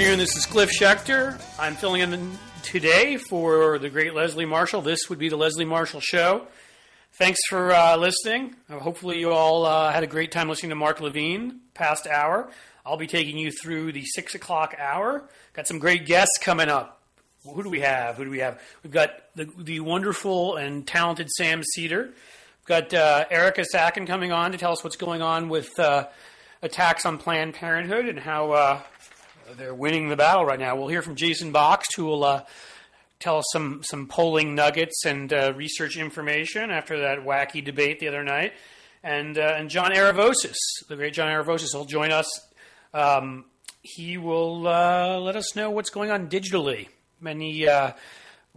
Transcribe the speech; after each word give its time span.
Afternoon. 0.00 0.18
This 0.18 0.34
is 0.34 0.46
Cliff 0.46 0.70
Schecter. 0.70 1.38
I'm 1.58 1.74
filling 1.74 2.00
in 2.00 2.38
today 2.62 3.18
for 3.18 3.78
the 3.78 3.90
great 3.90 4.14
Leslie 4.14 4.46
Marshall. 4.46 4.80
This 4.80 5.10
would 5.10 5.18
be 5.18 5.28
the 5.28 5.36
Leslie 5.36 5.66
Marshall 5.66 6.00
Show. 6.00 6.46
Thanks 7.12 7.38
for 7.50 7.70
uh, 7.70 7.98
listening. 7.98 8.54
Uh, 8.70 8.78
hopefully, 8.78 9.18
you 9.18 9.30
all 9.30 9.66
uh, 9.66 9.92
had 9.92 10.02
a 10.02 10.06
great 10.06 10.32
time 10.32 10.48
listening 10.48 10.70
to 10.70 10.74
Mark 10.74 11.02
Levine 11.02 11.60
past 11.74 12.06
hour. 12.06 12.48
I'll 12.86 12.96
be 12.96 13.06
taking 13.06 13.36
you 13.36 13.50
through 13.50 13.92
the 13.92 14.06
six 14.06 14.34
o'clock 14.34 14.74
hour. 14.78 15.28
Got 15.52 15.66
some 15.66 15.78
great 15.78 16.06
guests 16.06 16.38
coming 16.40 16.70
up. 16.70 17.02
Who 17.44 17.62
do 17.62 17.68
we 17.68 17.80
have? 17.80 18.16
Who 18.16 18.24
do 18.24 18.30
we 18.30 18.38
have? 18.38 18.58
We've 18.82 18.90
got 18.90 19.10
the, 19.34 19.50
the 19.58 19.80
wonderful 19.80 20.56
and 20.56 20.86
talented 20.86 21.28
Sam 21.30 21.62
Seder. 21.62 22.04
We've 22.04 22.66
got 22.66 22.94
uh, 22.94 23.26
Erica 23.30 23.66
Sackin 23.70 24.06
coming 24.06 24.32
on 24.32 24.52
to 24.52 24.56
tell 24.56 24.72
us 24.72 24.82
what's 24.82 24.96
going 24.96 25.20
on 25.20 25.50
with 25.50 25.78
uh, 25.78 26.06
attacks 26.62 27.04
on 27.04 27.18
Planned 27.18 27.52
Parenthood 27.52 28.06
and 28.06 28.18
how 28.18 28.52
uh, 28.52 28.80
they're 29.56 29.74
winning 29.74 30.08
the 30.08 30.16
battle 30.16 30.44
right 30.44 30.58
now. 30.58 30.76
We'll 30.76 30.88
hear 30.88 31.02
from 31.02 31.16
Jason 31.16 31.52
Boxt, 31.52 31.96
who 31.96 32.04
will 32.04 32.24
uh, 32.24 32.44
tell 33.18 33.38
us 33.38 33.44
some 33.52 33.82
some 33.84 34.06
polling 34.06 34.54
nuggets 34.54 35.04
and 35.04 35.32
uh, 35.32 35.52
research 35.54 35.96
information 35.96 36.70
after 36.70 37.00
that 37.00 37.20
wacky 37.20 37.64
debate 37.64 38.00
the 38.00 38.08
other 38.08 38.24
night. 38.24 38.52
And 39.02 39.38
uh, 39.38 39.54
and 39.56 39.70
John 39.70 39.92
Aravosis, 39.92 40.56
the 40.88 40.96
great 40.96 41.14
John 41.14 41.28
Aravosis, 41.28 41.74
will 41.74 41.84
join 41.84 42.10
us. 42.12 42.28
Um, 42.92 43.44
he 43.82 44.18
will 44.18 44.66
uh, 44.66 45.18
let 45.18 45.36
us 45.36 45.56
know 45.56 45.70
what's 45.70 45.90
going 45.90 46.10
on 46.10 46.28
digitally. 46.28 46.88
Many. 47.20 47.68
Uh, 47.68 47.92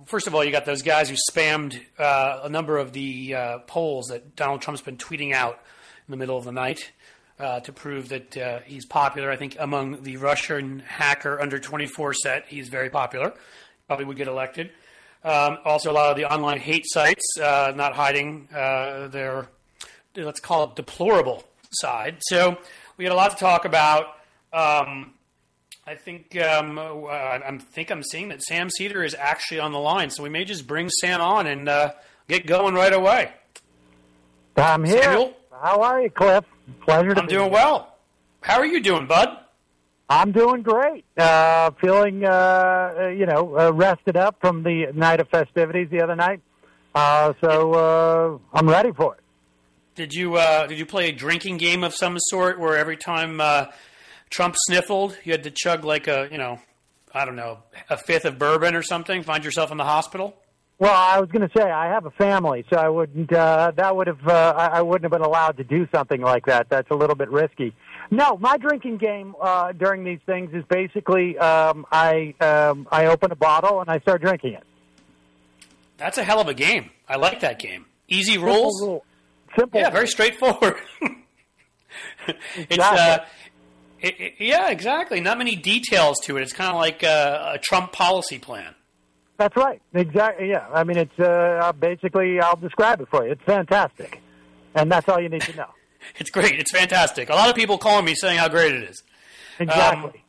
first 0.06 0.28
of 0.28 0.36
all, 0.36 0.44
you 0.44 0.52
got 0.52 0.66
those 0.66 0.82
guys 0.82 1.10
who 1.10 1.16
spammed 1.30 1.80
uh, 1.98 2.42
a 2.44 2.50
number 2.50 2.78
of 2.78 2.94
the 2.94 3.36
polls 3.68 4.08
that 4.08 4.36
Donald 4.36 4.62
Trump's 4.62 4.82
been 4.82 4.98
tweeting 4.98 5.34
out 5.34 5.60
in 6.08 6.12
the 6.12 6.18
middle 6.18 6.38
of 6.38 6.44
the 6.44 6.52
night 6.52 6.92
uh, 7.40 7.60
to 7.62 7.74
prove 7.74 8.10
that 8.10 8.38
uh, 8.38 8.60
he's 8.66 8.86
popular. 8.86 9.32
I 9.32 9.36
think 9.36 9.58
among 9.60 10.04
the 10.04 10.18
Russian 10.18 10.80
hacker 10.80 11.40
under 11.42 11.60
24 11.60 12.14
set, 12.14 12.46
he's 12.48 12.70
very 12.70 12.90
popular. 12.90 13.34
Probably 13.88 14.06
would 14.06 14.18
get 14.18 14.28
elected. 14.28 14.72
Um, 15.24 15.58
also, 15.66 15.92
a 15.92 15.94
lot 15.94 16.12
of 16.12 16.18
the 16.18 16.32
online 16.32 16.60
hate 16.60 16.86
sites 16.86 17.24
uh, 17.42 17.74
not 17.76 17.94
hiding 17.94 18.48
uh, 18.54 19.08
their, 19.08 19.48
let's 20.16 20.40
call 20.40 20.66
it, 20.66 20.76
deplorable 20.76 21.44
side. 21.72 22.18
So 22.22 22.58
we 22.98 23.06
had 23.06 23.14
a 23.14 23.16
lot 23.16 23.32
to 23.32 23.38
talk 23.38 23.66
about. 23.66 24.06
Um, 24.52 25.14
I 25.86 25.96
think 25.96 26.38
um, 26.38 26.80
I 26.80 27.58
think 27.72 27.92
I'm 27.92 28.04
seeing 28.04 28.30
that 28.30 28.42
Sam 28.42 28.70
Seder 28.70 29.04
is 29.04 29.16
actually 29.16 29.60
on 29.60 29.74
the 29.74 29.80
line, 29.80 30.10
so 30.10 30.24
we 30.24 30.30
may 30.30 30.46
just 30.46 30.66
bring 30.66 30.90
Sam 30.90 31.20
on 31.20 31.46
and 31.46 31.68
uh, 31.68 31.92
get 32.30 32.46
going 32.46 32.74
right 32.74 32.94
away. 32.94 33.34
I'm 34.56 34.86
here. 34.86 35.04
Samuel? 35.04 35.34
How 35.62 35.82
are 35.82 36.02
you, 36.02 36.10
Cliff? 36.10 36.46
Pleasure 36.82 37.14
to 37.14 37.22
I'm 37.22 37.28
doing 37.28 37.44
here. 37.44 37.52
well. 37.52 37.96
How 38.42 38.58
are 38.60 38.66
you 38.66 38.82
doing, 38.82 39.08
bud? 39.08 39.38
I'm 40.10 40.32
doing 40.32 40.62
great. 40.62 41.06
Uh, 41.18 41.72
feeling, 41.82 42.26
uh, 42.26 42.30
uh, 42.30 43.08
you 43.08 43.26
know, 43.26 43.58
uh, 43.58 43.72
rested 43.72 44.18
up 44.18 44.38
from 44.42 44.64
the 44.64 44.88
night 44.94 45.20
of 45.20 45.30
festivities 45.30 45.90
the 45.90 46.02
other 46.02 46.16
night. 46.16 46.42
Uh, 46.94 47.34
so 47.42 47.74
uh, 47.74 48.38
I'm 48.58 48.70
ready 48.70 48.92
for 48.92 49.16
it. 49.16 49.20
Did 49.96 50.14
you 50.14 50.36
uh, 50.36 50.68
did 50.68 50.78
you 50.80 50.86
play 50.86 51.10
a 51.10 51.12
drinking 51.12 51.58
game 51.58 51.84
of 51.84 51.94
some 51.94 52.18
sort 52.20 52.60
where 52.60 52.78
every 52.78 52.98
time 52.98 53.40
uh, 53.40 53.68
Trump 54.30 54.56
sniffled, 54.68 55.18
you 55.24 55.32
had 55.32 55.44
to 55.44 55.52
chug 55.52 55.86
like 55.86 56.08
a 56.08 56.28
you 56.32 56.38
know, 56.38 56.60
I 57.14 57.26
don't 57.26 57.36
know, 57.36 57.60
a 57.90 57.98
fifth 57.98 58.26
of 58.26 58.38
bourbon 58.38 58.76
or 58.76 58.82
something? 58.82 59.24
Find 59.24 59.44
yourself 59.44 59.72
in 59.72 59.78
the 59.78 59.84
hospital? 59.84 60.36
Well, 60.80 60.94
I 60.94 61.20
was 61.20 61.30
going 61.30 61.48
to 61.48 61.52
say 61.56 61.64
I 61.64 61.88
have 61.88 62.06
a 62.06 62.12
family, 62.12 62.66
so 62.70 62.78
I 62.78 62.90
wouldn't. 62.90 63.32
Uh, 63.32 63.72
that 63.78 63.96
would 63.96 64.08
have. 64.08 64.28
Uh, 64.28 64.54
I 64.58 64.66
I 64.80 64.82
wouldn't 64.82 65.04
have 65.04 65.12
been 65.12 65.26
allowed 65.28 65.58
to 65.58 65.64
do 65.64 65.88
something 65.94 66.20
like 66.22 66.46
that. 66.48 66.68
That's 66.70 66.90
a 66.92 66.96
little 66.96 67.16
bit 67.16 67.30
risky. 67.30 67.74
No, 68.12 68.38
my 68.38 68.58
drinking 68.58 68.98
game 68.98 69.34
uh, 69.42 69.72
during 69.72 70.04
these 70.04 70.20
things 70.26 70.54
is 70.54 70.64
basically 70.70 71.38
um, 71.38 71.86
I 71.92 72.34
um, 72.42 72.88
I 72.92 73.06
open 73.06 73.32
a 73.32 73.36
bottle 73.36 73.80
and 73.82 73.90
I 73.90 74.00
start 74.00 74.22
drinking 74.22 74.54
it. 74.54 74.64
That's 75.98 76.18
a 76.18 76.24
hell 76.24 76.42
of 76.42 76.48
a 76.48 76.54
game. 76.54 76.90
I 77.08 77.16
like 77.16 77.40
that 77.42 77.60
game. 77.60 77.86
Easy 78.10 78.34
Simple 78.34 78.48
rules. 78.48 78.82
rule. 78.82 79.06
Simple. 79.58 79.80
Yeah, 79.80 79.90
very 79.92 80.08
straightforward. 80.08 80.76
it's 82.58 82.80
uh, 82.80 83.20
it, 84.02 84.16
it- 84.20 84.34
yeah, 84.40 84.70
exactly. 84.70 85.22
Not 85.22 85.38
many 85.38 85.56
details 85.56 86.20
to 86.26 86.36
it. 86.38 86.42
It's 86.42 86.52
kind 86.54 86.72
of 86.72 86.76
like 86.78 87.04
a, 87.04 87.54
a 87.56 87.60
Trump 87.60 87.92
policy 87.94 88.40
plan. 88.40 88.74
That's 89.44 89.58
right. 89.58 89.82
Exactly. 89.94 90.50
Yeah. 90.52 90.66
I 90.74 90.86
mean, 90.86 90.98
it's 90.98 91.20
uh, 91.20 91.74
basically. 91.78 92.40
I'll 92.40 92.56
describe 92.56 93.02
it 93.02 93.10
for 93.10 93.26
you. 93.26 93.34
It's 93.34 93.44
fantastic, 93.44 94.22
and 94.74 94.90
that's 94.90 95.10
all 95.10 95.20
you 95.20 95.28
need 95.30 95.42
to 95.42 95.56
know. 95.56 95.68
It's 96.18 96.30
great. 96.30 96.60
It's 96.60 96.72
fantastic. 96.74 97.30
A 97.30 97.34
lot 97.34 97.50
of 97.50 97.56
people 97.56 97.78
calling 97.78 98.04
me 98.04 98.14
saying 98.14 98.38
how 98.38 98.50
great 98.50 98.74
it 98.74 98.84
is. 98.84 99.02
Exactly. 99.58 100.22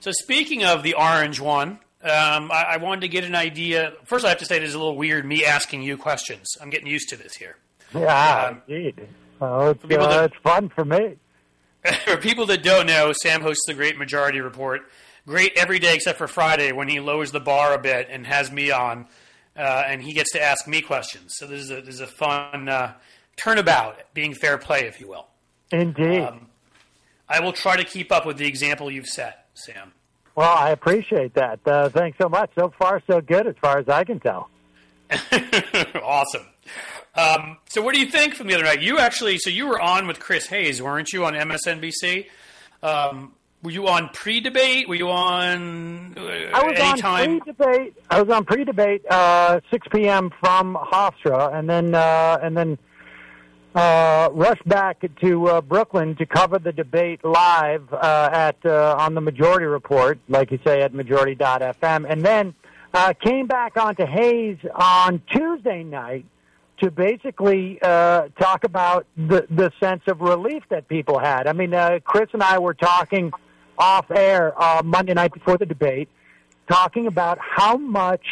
So 0.00 0.10
speaking 0.10 0.64
of 0.64 0.82
the 0.82 0.94
orange 0.94 1.38
one, 1.38 1.78
um, 2.02 2.50
I, 2.50 2.64
I 2.70 2.76
wanted 2.78 3.02
to 3.02 3.08
get 3.08 3.22
an 3.22 3.36
idea. 3.36 3.92
First, 4.06 4.24
I 4.24 4.30
have 4.30 4.38
to 4.38 4.44
say 4.44 4.56
it 4.56 4.64
is 4.64 4.74
a 4.74 4.78
little 4.78 4.96
weird 4.96 5.24
me 5.24 5.44
asking 5.44 5.82
you 5.82 5.96
questions. 5.96 6.48
I'm 6.60 6.68
getting 6.68 6.88
used 6.88 7.08
to 7.10 7.16
this 7.16 7.34
here. 7.36 7.56
yeah. 7.94 8.46
um, 8.48 8.62
indeed. 8.66 9.06
Oh, 9.40 9.70
it's 9.70 9.84
uh, 9.84 9.86
that- 9.86 10.24
it's 10.32 10.42
fun 10.42 10.68
for 10.68 10.84
me. 10.84 11.14
For 12.06 12.16
people 12.16 12.46
that 12.46 12.62
don't 12.64 12.86
know, 12.86 13.12
Sam 13.12 13.40
hosts 13.42 13.62
the 13.68 13.74
Great 13.74 13.96
Majority 13.98 14.40
Report. 14.40 14.80
Great 15.26 15.52
every 15.56 15.78
day 15.78 15.94
except 15.94 16.18
for 16.18 16.28
Friday 16.28 16.72
when 16.72 16.88
he 16.88 17.00
lowers 17.00 17.32
the 17.32 17.40
bar 17.40 17.74
a 17.74 17.78
bit 17.78 18.08
and 18.10 18.26
has 18.26 18.52
me 18.52 18.70
on, 18.70 19.06
uh, 19.56 19.84
and 19.86 20.02
he 20.02 20.12
gets 20.12 20.32
to 20.32 20.42
ask 20.42 20.68
me 20.68 20.82
questions. 20.82 21.34
So 21.36 21.46
this 21.46 21.62
is 21.62 21.70
a, 21.70 21.80
this 21.80 21.94
is 21.94 22.00
a 22.00 22.06
fun 22.06 22.68
uh, 22.68 22.92
turnabout, 23.36 24.00
being 24.12 24.34
fair 24.34 24.58
play, 24.58 24.80
if 24.80 25.00
you 25.00 25.08
will. 25.08 25.28
Indeed. 25.72 26.20
Um, 26.20 26.48
I 27.28 27.40
will 27.40 27.52
try 27.52 27.76
to 27.76 27.84
keep 27.84 28.12
up 28.12 28.26
with 28.26 28.36
the 28.36 28.46
example 28.46 28.90
you've 28.90 29.06
set, 29.06 29.46
Sam. 29.54 29.92
well, 30.34 30.54
I 30.54 30.70
appreciate 30.70 31.34
that. 31.34 31.60
Uh, 31.66 31.88
thanks 31.88 32.18
so 32.18 32.28
much. 32.28 32.50
So 32.54 32.72
far, 32.78 33.02
so 33.06 33.22
good, 33.22 33.46
as 33.46 33.56
far 33.62 33.78
as 33.78 33.88
I 33.88 34.04
can 34.04 34.20
tell. 34.20 34.50
awesome. 36.02 36.46
Um, 37.14 37.58
so, 37.68 37.80
what 37.80 37.94
do 37.94 38.00
you 38.00 38.10
think 38.10 38.34
from 38.34 38.48
the 38.48 38.54
other 38.54 38.64
night? 38.64 38.82
You 38.82 38.98
actually, 38.98 39.38
so 39.38 39.48
you 39.48 39.66
were 39.66 39.80
on 39.80 40.06
with 40.06 40.18
Chris 40.18 40.46
Hayes, 40.48 40.82
weren't 40.82 41.12
you, 41.12 41.24
on 41.24 41.34
MSNBC? 41.34 42.26
Um, 42.82 43.32
were 43.64 43.70
you 43.70 43.88
on 43.88 44.10
pre-debate? 44.10 44.88
Were 44.88 44.94
you 44.94 45.10
on 45.10 46.14
uh, 46.16 46.20
I 46.20 46.66
was 46.66 46.78
on 46.78 46.98
pre-debate. 47.00 47.94
I 48.10 48.22
was 48.22 48.30
on 48.32 48.44
pre-debate, 48.44 49.06
uh, 49.10 49.60
6 49.70 49.88
p.m. 49.90 50.30
from 50.38 50.76
Hofstra, 50.76 51.54
and 51.54 51.68
then 51.68 51.94
uh, 51.94 52.38
and 52.42 52.54
then 52.54 52.78
uh, 53.74 54.28
rushed 54.32 54.68
back 54.68 55.02
to 55.22 55.48
uh, 55.48 55.60
Brooklyn 55.62 56.14
to 56.16 56.26
cover 56.26 56.58
the 56.58 56.72
debate 56.72 57.24
live 57.24 57.90
uh, 57.92 58.28
at 58.32 58.56
uh, 58.66 58.96
on 58.98 59.14
the 59.14 59.22
Majority 59.22 59.64
Report, 59.64 60.18
like 60.28 60.50
you 60.50 60.58
say 60.64 60.82
at 60.82 60.92
Majority.fm, 60.92 62.06
and 62.08 62.22
then 62.22 62.54
uh, 62.92 63.14
came 63.14 63.46
back 63.46 63.78
onto 63.78 64.04
Hayes 64.04 64.58
on 64.74 65.22
Tuesday 65.32 65.82
night 65.82 66.26
to 66.80 66.90
basically 66.90 67.78
uh, 67.80 68.28
talk 68.38 68.64
about 68.64 69.06
the 69.16 69.46
the 69.48 69.72
sense 69.80 70.02
of 70.06 70.20
relief 70.20 70.64
that 70.68 70.86
people 70.86 71.18
had. 71.18 71.46
I 71.46 71.54
mean, 71.54 71.72
uh, 71.72 72.00
Chris 72.04 72.28
and 72.34 72.42
I 72.42 72.58
were 72.58 72.74
talking 72.74 73.32
off 73.78 74.10
air 74.10 74.54
uh, 74.60 74.82
Monday 74.84 75.14
night 75.14 75.32
before 75.32 75.58
the 75.58 75.66
debate, 75.66 76.08
talking 76.68 77.06
about 77.06 77.38
how 77.40 77.76
much 77.76 78.24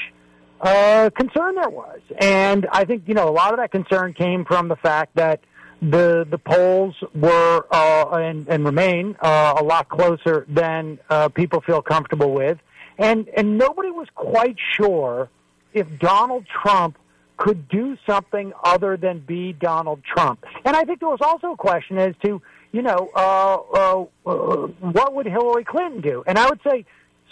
uh, 0.61 1.11
concern 1.17 1.55
there 1.57 1.71
was, 1.71 2.01
and 2.19 2.67
I 2.71 2.85
think 2.85 3.05
you 3.07 3.15
know 3.15 3.29
a 3.29 3.33
lot 3.33 3.53
of 3.53 3.59
that 3.59 3.73
concern 3.73 4.15
came 4.15 4.45
from 4.45 4.69
the 4.69 4.77
fact 4.77 5.17
that 5.17 5.41
the 5.81 6.25
the 6.31 6.39
polls 6.39 6.95
were 7.15 7.67
uh, 7.71 8.11
and, 8.13 8.47
and 8.49 8.65
remain 8.65 9.17
uh, 9.21 9.55
a 9.59 9.65
lot 9.65 9.89
closer 9.89 10.47
than 10.49 10.99
uh, 11.11 11.29
people 11.29 11.61
feel 11.61 11.83
comfortable 11.83 12.33
with, 12.33 12.59
and 12.99 13.29
and 13.37 13.59
nobody 13.59 13.91
was 13.91 14.07
quite 14.15 14.57
sure 14.77 15.29
if 15.75 15.87
Donald 15.99 16.47
Trump 16.63 16.97
could 17.37 17.69
do 17.69 17.97
something 18.07 18.53
other 18.63 18.97
than 18.97 19.19
be 19.19 19.53
Donald 19.53 20.01
Trump. 20.05 20.45
And 20.65 20.77
I 20.77 20.85
think 20.85 21.01
there 21.01 21.09
was 21.09 21.21
also 21.21 21.53
a 21.53 21.57
question 21.57 21.99
as 21.99 22.15
to, 22.25 22.41
you 22.73 22.83
know, 22.83 23.11
uh, 23.15 23.59
uh, 23.75 24.05
uh, 24.27 24.67
what 24.81 25.15
would 25.15 25.27
Hillary 25.27 25.65
Clinton 25.65 26.01
do? 26.01 26.25
And 26.27 26.39
I 26.39 26.49
would 26.49 26.61
say, 26.67 26.85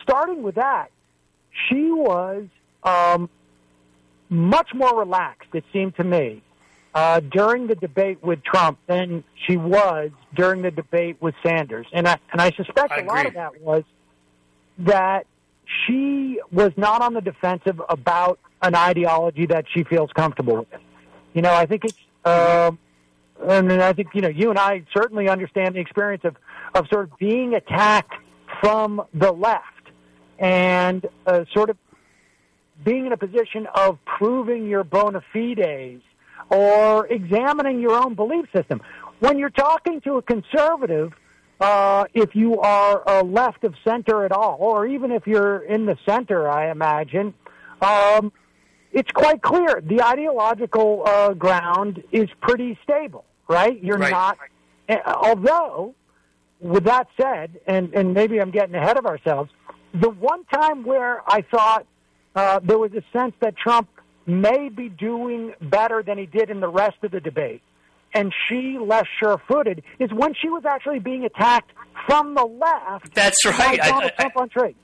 starting 0.03 0.43
with 0.43 0.57
that, 0.57 0.91
she 1.69 1.91
was 1.91 2.45
um, 2.85 3.29
much 4.29 4.73
more 4.75 4.99
relaxed, 4.99 5.49
it 5.55 5.65
seemed 5.73 5.97
to 5.97 6.05
me, 6.05 6.43
uh, 6.95 7.21
during 7.21 7.67
the 7.67 7.75
debate 7.75 8.23
with 8.23 8.43
Trump 8.43 8.79
than 8.87 9.25
she 9.47 9.57
was 9.57 10.11
during 10.35 10.63
the 10.63 10.71
debate 10.71 11.17
with 11.21 11.35
Sanders, 11.43 11.87
and 11.93 12.07
I 12.07 12.19
and 12.33 12.41
I 12.41 12.51
suspect 12.51 12.93
I 12.93 13.01
a 13.01 13.05
lot 13.05 13.27
of 13.27 13.35
that 13.35 13.61
was 13.61 13.85
that 14.79 15.27
she 15.87 16.41
was 16.51 16.73
not 16.77 17.01
on 17.01 17.15
the 17.15 17.21
defensive 17.21 17.81
about 17.89 18.39
an 18.63 18.75
ideology 18.75 19.47
that 19.47 19.67
she 19.73 19.85
feels 19.85 20.11
comfortable 20.13 20.57
with. 20.57 20.81
You 21.33 21.43
know, 21.43 21.55
I 21.55 21.67
think 21.67 21.85
it's, 21.85 21.99
um, 22.25 22.79
and 23.49 23.73
I 23.73 23.93
think 23.93 24.09
you 24.15 24.21
know, 24.21 24.29
you 24.29 24.51
and 24.51 24.59
I 24.59 24.85
certainly 24.95 25.29
understand 25.29 25.75
the 25.75 25.81
experience 25.81 26.25
of 26.25 26.37
of 26.75 26.87
sort 26.93 27.05
of 27.05 27.19
being 27.19 27.55
attacked 27.55 28.15
from 28.61 29.03
the 29.15 29.33
left 29.33 29.65
and 30.39 31.07
uh, 31.27 31.45
sort 31.53 31.71
of 31.71 31.77
being 32.85 33.07
in 33.07 33.13
a 33.13 33.17
position 33.17 33.67
of 33.75 33.99
proving 34.05 34.67
your 34.67 34.85
bona 34.85 35.23
fides 35.33 36.03
or 36.49 37.07
examining 37.07 37.81
your 37.81 37.93
own 37.93 38.15
belief 38.15 38.47
system. 38.55 38.81
When 39.21 39.39
you're 39.39 39.51
talking 39.51 40.01
to 40.03 40.17
a 40.17 40.23
conservative, 40.23 41.13
uh, 41.61 42.07
if 42.15 42.35
you 42.35 42.59
are 42.61 43.07
uh, 43.07 43.23
left 43.23 43.65
of 43.65 43.75
center 43.85 44.25
at 44.25 44.33
all, 44.33 44.57
or 44.61 44.87
even 44.87 45.13
if 45.13 45.27
you're 45.27 45.59
in 45.59 45.85
the 45.85 45.97
center, 46.07 46.49
I 46.49 46.71
imagine, 46.71 47.35
um, 47.83 48.33
it's 48.93 49.11
quite 49.13 49.43
clear 49.43 49.83
the 49.85 50.03
ideological 50.03 51.03
uh, 51.07 51.35
ground 51.35 52.03
is 52.13 52.29
pretty 52.41 52.79
stable, 52.83 53.25
right? 53.51 53.83
You're 53.83 53.99
Right. 53.99 54.11
not, 54.11 54.39
uh, 54.89 54.97
although, 55.05 55.95
with 56.61 56.85
that 56.85 57.09
said, 57.21 57.61
and, 57.67 57.93
and 57.95 58.15
maybe 58.15 58.41
I'm 58.41 58.51
getting 58.51 58.75
ahead 58.75 58.97
of 58.97 59.05
ourselves, 59.07 59.51
the 59.93 60.09
one 60.09 60.45
time 60.45 60.85
where 60.85 61.23
I 61.27 61.43
thought 61.43 61.85
uh, 62.37 62.61
there 62.63 62.79
was 62.79 62.93
a 62.93 63.03
sense 63.13 63.35
that 63.41 63.57
Trump 63.57 63.89
may 64.27 64.69
be 64.69 64.89
doing 64.89 65.53
better 65.61 66.03
than 66.03 66.17
he 66.17 66.27
did 66.27 66.49
in 66.49 66.61
the 66.61 66.69
rest 66.69 66.97
of 67.03 67.11
the 67.11 67.21
debate, 67.21 67.63
and 68.15 68.33
she 68.49 68.79
less 68.79 69.07
sure-footed, 69.19 69.83
is 69.99 70.13
when 70.13 70.35
she 70.41 70.49
was 70.49 70.65
actually 70.65 71.01
being 71.01 71.25
attacked 71.25 71.73
from 72.07 72.35
the 72.35 72.45
left. 72.45 73.13
That's 73.15 73.37
by 73.45 73.51
right. 73.51 73.81
Donald 73.83 74.13
Trump 74.17 74.37
on 74.37 74.49
trade. 74.49 74.77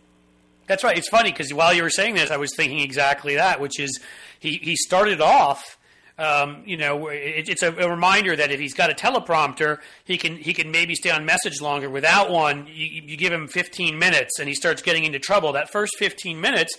That's 0.66 0.82
right. 0.82 0.98
It's 0.98 1.08
funny 1.08 1.30
because 1.30 1.54
while 1.54 1.72
you 1.72 1.84
were 1.84 1.90
saying 1.90 2.16
this, 2.16 2.32
I 2.32 2.38
was 2.38 2.52
thinking 2.56 2.80
exactly 2.80 3.36
that, 3.36 3.60
which 3.60 3.78
is 3.78 4.00
he, 4.40 4.56
he 4.60 4.74
started 4.74 5.20
off. 5.20 5.78
Um, 6.18 6.62
you 6.64 6.78
know, 6.78 7.08
it, 7.08 7.48
it's 7.48 7.62
a, 7.62 7.72
a 7.72 7.90
reminder 7.90 8.34
that 8.34 8.50
if 8.50 8.58
he's 8.58 8.74
got 8.74 8.90
a 8.90 8.94
teleprompter, 8.94 9.78
he 10.04 10.16
can 10.16 10.36
he 10.36 10.54
can 10.54 10.70
maybe 10.70 10.94
stay 10.94 11.10
on 11.10 11.24
message 11.26 11.60
longer. 11.60 11.90
Without 11.90 12.30
one, 12.30 12.66
you, 12.68 13.02
you 13.04 13.16
give 13.16 13.32
him 13.32 13.48
15 13.48 13.98
minutes, 13.98 14.38
and 14.38 14.48
he 14.48 14.54
starts 14.54 14.80
getting 14.82 15.04
into 15.04 15.18
trouble. 15.18 15.52
That 15.52 15.70
first 15.70 15.96
15 15.98 16.40
minutes, 16.40 16.74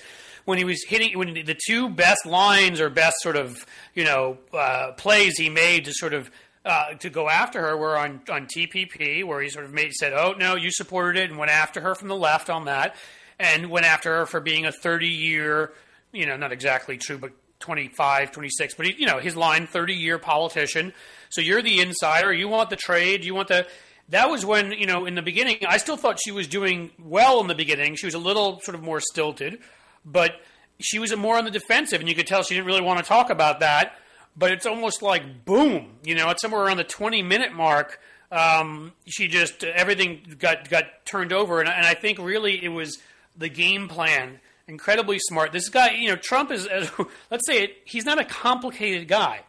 when 0.45 0.57
he 0.57 0.63
was 0.63 0.83
hitting, 0.87 1.17
when 1.17 1.33
the 1.33 1.57
two 1.67 1.89
best 1.89 2.25
lines 2.25 2.81
or 2.81 2.89
best 2.89 3.15
sort 3.19 3.35
of 3.35 3.65
you 3.93 4.05
know 4.05 4.39
uh, 4.53 4.93
plays 4.93 5.37
he 5.37 5.49
made 5.49 5.85
to 5.85 5.93
sort 5.93 6.13
of 6.13 6.31
uh, 6.65 6.93
to 6.95 7.09
go 7.09 7.29
after 7.29 7.61
her 7.61 7.77
were 7.77 7.97
on 7.97 8.21
on 8.29 8.47
TPP, 8.47 9.23
where 9.23 9.41
he 9.41 9.49
sort 9.49 9.65
of 9.65 9.73
made 9.73 9.93
said, 9.93 10.13
"Oh 10.13 10.33
no, 10.37 10.55
you 10.55 10.71
supported 10.71 11.21
it," 11.21 11.29
and 11.29 11.37
went 11.37 11.51
after 11.51 11.79
her 11.81 11.93
from 11.93 12.07
the 12.07 12.15
left 12.15 12.49
on 12.49 12.65
that, 12.65 12.95
and 13.39 13.69
went 13.69 13.85
after 13.85 14.17
her 14.17 14.25
for 14.25 14.39
being 14.39 14.65
a 14.65 14.71
30 14.71 15.07
year, 15.07 15.73
you 16.11 16.25
know, 16.25 16.35
not 16.37 16.51
exactly 16.51 16.97
true, 16.97 17.17
but 17.17 17.31
25, 17.59 18.31
26, 18.31 18.75
but 18.75 18.85
he, 18.85 18.95
you 18.97 19.07
know, 19.07 19.19
his 19.19 19.35
line, 19.35 19.67
30 19.67 19.93
year 19.93 20.17
politician. 20.17 20.93
So 21.29 21.41
you're 21.41 21.61
the 21.61 21.79
insider. 21.79 22.33
You 22.33 22.47
want 22.47 22.69
the 22.69 22.75
trade. 22.75 23.23
You 23.23 23.35
want 23.35 23.47
the. 23.47 23.67
That 24.09 24.29
was 24.29 24.45
when, 24.45 24.71
you 24.71 24.85
know, 24.85 25.05
in 25.05 25.15
the 25.15 25.21
beginning, 25.21 25.57
I 25.67 25.77
still 25.77 25.97
thought 25.97 26.17
she 26.23 26.31
was 26.31 26.47
doing 26.47 26.91
well 26.97 27.41
in 27.41 27.47
the 27.47 27.55
beginning. 27.55 27.95
She 27.95 28.05
was 28.05 28.13
a 28.13 28.19
little 28.19 28.61
sort 28.61 28.75
of 28.75 28.81
more 28.81 29.01
stilted, 29.01 29.59
but 30.05 30.39
she 30.79 30.99
was 30.99 31.13
more 31.15 31.37
on 31.37 31.43
the 31.43 31.51
defensive, 31.51 31.99
and 31.99 32.07
you 32.07 32.15
could 32.15 32.27
tell 32.27 32.43
she 32.43 32.53
didn't 32.53 32.67
really 32.67 32.81
want 32.81 32.99
to 32.99 33.05
talk 33.05 33.29
about 33.29 33.59
that. 33.59 33.97
But 34.37 34.51
it's 34.51 34.65
almost 34.65 35.01
like 35.01 35.45
boom, 35.45 35.95
you 36.03 36.15
know, 36.15 36.29
it's 36.29 36.41
somewhere 36.41 36.61
around 36.61 36.77
the 36.77 36.83
20 36.83 37.23
minute 37.23 37.53
mark. 37.53 37.99
Um, 38.31 38.93
she 39.07 39.27
just 39.27 39.63
everything 39.63 40.35
got 40.37 40.69
got 40.69 40.85
turned 41.05 41.33
over, 41.33 41.59
and, 41.59 41.67
and 41.67 41.85
I 41.85 41.95
think 41.95 42.19
really 42.19 42.63
it 42.63 42.69
was 42.69 42.99
the 43.35 43.49
game 43.49 43.87
plan 43.87 44.39
incredibly 44.67 45.19
smart. 45.19 45.51
This 45.51 45.69
guy, 45.69 45.91
you 45.91 46.09
know, 46.09 46.15
Trump 46.15 46.51
is, 46.51 46.67
let's 47.31 47.45
say 47.47 47.63
it, 47.63 47.77
he's 47.85 48.05
not 48.05 48.19
a 48.19 48.25
complicated 48.25 49.07
guy. 49.07 49.41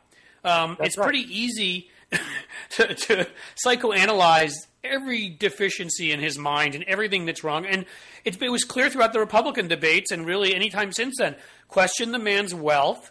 Um, 0.44 0.76
it's 0.80 0.96
right. 0.96 1.04
pretty 1.04 1.22
easy 1.28 1.90
to, 2.70 2.94
to 2.94 3.26
psychoanalyze 3.64 4.54
every 4.84 5.28
deficiency 5.28 6.12
in 6.12 6.20
his 6.20 6.38
mind 6.38 6.74
and 6.74 6.84
everything 6.84 7.26
that's 7.26 7.42
wrong. 7.44 7.66
And 7.66 7.84
it, 8.24 8.40
it 8.40 8.48
was 8.50 8.64
clear 8.64 8.88
throughout 8.88 9.12
the 9.12 9.18
Republican 9.20 9.68
debates 9.68 10.10
and 10.10 10.24
really 10.24 10.54
any 10.54 10.70
time 10.70 10.92
since 10.92 11.16
then. 11.18 11.34
Question 11.68 12.12
the 12.12 12.18
man's 12.18 12.54
wealth. 12.54 13.10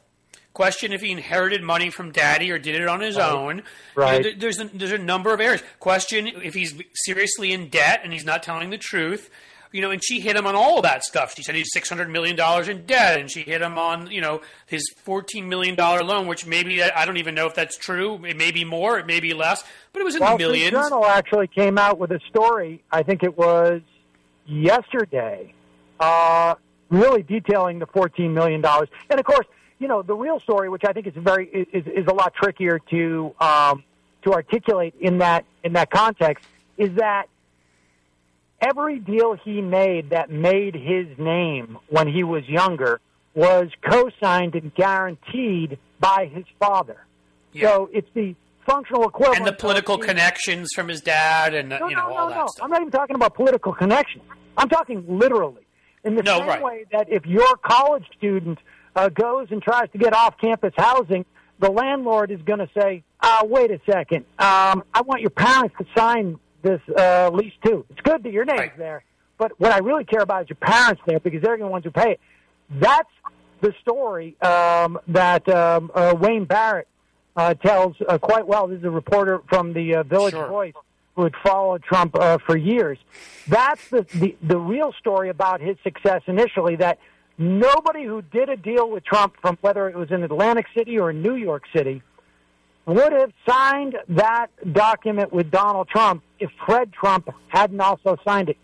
Question 0.53 0.91
if 0.91 1.01
he 1.01 1.11
inherited 1.11 1.61
money 1.61 1.91
from 1.91 2.11
daddy 2.11 2.49
or 2.49 2.57
did 2.57 2.73
it 2.81 2.87
on 2.87 2.99
his 3.01 3.17
own. 3.17 3.57
You 3.57 3.61
know, 3.61 3.67
Right. 3.95 4.23
there- 4.23 4.33
there's, 4.35 4.59
a, 4.59 4.65
there's 4.73 4.91
a 4.91 4.97
number 4.97 5.31
of 5.33 5.39
areas. 5.39 5.61
Question 5.79 6.25
if 6.27 6.55
he's 6.55 6.73
seriously 6.95 7.51
in 7.51 7.69
debt 7.69 7.99
and 8.03 8.11
he's 8.11 8.25
not 8.25 8.41
telling 8.41 8.71
the 8.71 8.77
truth. 8.79 9.29
You 9.71 9.81
know, 9.81 9.91
and 9.91 10.03
she 10.03 10.19
hit 10.21 10.35
him 10.35 10.47
on 10.47 10.55
all 10.55 10.77
of 10.77 10.83
that 10.83 11.03
stuff. 11.03 11.35
She 11.35 11.43
said 11.43 11.55
he's 11.55 11.71
six 11.73 11.89
hundred 11.89 12.09
million 12.09 12.35
dollars 12.35 12.67
in 12.67 12.85
debt, 12.85 13.19
and 13.19 13.29
she 13.29 13.41
hit 13.41 13.61
him 13.61 13.77
on 13.77 14.09
you 14.09 14.21
know 14.21 14.41
his 14.65 14.89
fourteen 15.03 15.49
million 15.49 15.75
dollar 15.75 16.03
loan, 16.03 16.27
which 16.27 16.45
maybe 16.45 16.81
I 16.81 17.05
don't 17.05 17.17
even 17.17 17.35
know 17.35 17.47
if 17.47 17.55
that's 17.55 17.77
true. 17.77 18.23
It 18.25 18.37
may 18.37 18.51
be 18.51 18.63
more, 18.63 18.97
it 18.97 19.05
may 19.05 19.19
be 19.19 19.33
less, 19.33 19.63
but 19.93 20.01
it 20.01 20.05
was 20.05 20.15
in 20.15 20.21
Wall 20.21 20.37
the 20.37 20.43
Street 20.45 20.53
millions. 20.53 20.71
Journal 20.71 21.05
actually 21.05 21.47
came 21.47 21.77
out 21.77 21.97
with 21.97 22.11
a 22.11 22.19
story. 22.29 22.83
I 22.91 23.03
think 23.03 23.23
it 23.23 23.37
was 23.37 23.81
yesterday, 24.45 25.53
uh, 25.99 26.55
really 26.89 27.23
detailing 27.23 27.79
the 27.79 27.87
fourteen 27.87 28.33
million 28.33 28.61
dollars. 28.61 28.89
And 29.09 29.19
of 29.19 29.25
course, 29.25 29.47
you 29.79 29.87
know 29.87 30.01
the 30.01 30.15
real 30.15 30.39
story, 30.39 30.69
which 30.69 30.83
I 30.87 30.93
think 30.93 31.07
is 31.07 31.13
very 31.15 31.47
is, 31.47 31.85
is 31.85 32.07
a 32.07 32.13
lot 32.13 32.33
trickier 32.33 32.79
to 32.89 33.35
um, 33.39 33.83
to 34.23 34.33
articulate 34.33 34.95
in 34.99 35.17
that 35.19 35.45
in 35.63 35.73
that 35.73 35.91
context, 35.91 36.45
is 36.77 36.95
that 36.95 37.27
every 38.61 38.99
deal 38.99 39.35
he 39.43 39.61
made 39.61 40.09
that 40.11 40.29
made 40.29 40.75
his 40.75 41.07
name 41.17 41.77
when 41.89 42.07
he 42.07 42.23
was 42.23 42.43
younger 42.47 42.99
was 43.33 43.69
co-signed 43.87 44.55
and 44.55 44.73
guaranteed 44.73 45.77
by 45.99 46.29
his 46.33 46.45
father. 46.59 46.97
Yeah. 47.53 47.69
So 47.69 47.89
it's 47.93 48.09
the 48.13 48.35
functional 48.65 49.07
equivalent 49.07 49.39
and 49.39 49.47
the 49.47 49.53
political 49.53 49.97
connections 49.97 50.69
from 50.73 50.87
his 50.87 51.01
dad, 51.01 51.53
and 51.53 51.69
no, 51.69 51.87
you 51.87 51.95
know 51.95 52.09
no, 52.09 52.15
all 52.15 52.29
no, 52.29 52.33
that 52.33 52.39
no. 52.39 52.47
stuff. 52.47 52.63
I'm 52.63 52.71
not 52.71 52.81
even 52.81 52.91
talking 52.91 53.15
about 53.15 53.35
political 53.35 53.73
connections. 53.73 54.23
I'm 54.57 54.69
talking 54.69 55.05
literally. 55.07 55.61
In 56.03 56.15
the 56.15 56.23
same 56.25 56.47
right. 56.47 56.61
way 56.63 56.85
that 56.93 57.09
if 57.09 57.25
your 57.25 57.57
college 57.57 58.05
student 58.17 58.59
uh, 58.95 59.09
goes 59.09 59.47
and 59.51 59.61
tries 59.61 59.91
to 59.91 59.97
get 59.97 60.13
off-campus 60.13 60.73
housing, 60.77 61.25
the 61.59 61.69
landlord 61.69 62.31
is 62.31 62.39
going 62.43 62.59
to 62.59 62.69
say, 62.79 63.03
uh, 63.19 63.41
"Wait 63.43 63.71
a 63.71 63.81
second, 63.89 64.23
um, 64.39 64.83
I 64.93 65.01
want 65.05 65.21
your 65.21 65.31
parents 65.31 65.75
to 65.79 65.85
sign 65.97 66.39
this 66.61 66.81
uh, 66.97 67.29
lease 67.33 67.53
too. 67.63 67.85
It's 67.89 68.01
good 68.01 68.23
that 68.23 68.31
your 68.31 68.45
name's 68.45 68.59
Right. 68.59 68.77
there, 68.77 69.03
but 69.37 69.51
what 69.59 69.71
I 69.71 69.79
really 69.79 70.03
care 70.05 70.21
about 70.21 70.43
is 70.43 70.49
your 70.49 70.57
parents 70.57 71.01
there 71.05 71.19
because 71.19 71.41
they're 71.41 71.57
the 71.57 71.67
ones 71.67 71.83
who 71.85 71.91
pay 71.91 72.11
it." 72.11 72.19
That's 72.69 73.09
the 73.61 73.73
story 73.81 74.35
um, 74.41 74.99
that 75.07 75.47
um, 75.49 75.91
uh, 75.95 76.15
Wayne 76.19 76.45
Barrett 76.45 76.87
uh, 77.35 77.53
tells 77.55 77.95
uh, 78.07 78.17
quite 78.17 78.47
well. 78.47 78.67
This 78.67 78.79
is 78.79 78.85
a 78.85 78.89
reporter 78.89 79.41
from 79.49 79.73
the 79.73 79.95
uh, 79.95 80.03
Village 80.03 80.33
Sure. 80.33 80.47
Voice 80.47 80.73
who 81.15 81.23
had 81.23 81.33
followed 81.43 81.81
Trump 81.83 82.15
uh, 82.19 82.37
for 82.45 82.55
years. 82.57 82.97
That's 83.47 83.87
the, 83.89 84.05
the 84.13 84.35
the 84.43 84.57
real 84.57 84.93
story 84.99 85.29
about 85.29 85.61
his 85.61 85.77
success 85.83 86.21
initially. 86.27 86.75
That 86.75 86.99
nobody 87.37 88.03
who 88.03 88.21
did 88.21 88.49
a 88.49 88.57
deal 88.57 88.89
with 88.89 89.03
Trump, 89.05 89.35
from 89.41 89.57
whether 89.61 89.87
it 89.89 89.95
was 89.95 90.11
in 90.11 90.23
Atlantic 90.23 90.65
City 90.75 90.99
or 90.99 91.09
in 91.09 91.21
New 91.21 91.35
York 91.35 91.63
City, 91.75 92.01
would 92.85 93.13
have 93.13 93.31
signed 93.47 93.97
that 94.09 94.47
document 94.73 95.33
with 95.33 95.49
Donald 95.49 95.87
Trump 95.89 96.21
if 96.39 96.49
Fred 96.65 96.93
Trump 96.93 97.29
hadn't 97.47 97.79
also 97.79 98.17
signed 98.23 98.49
it. 98.49 98.57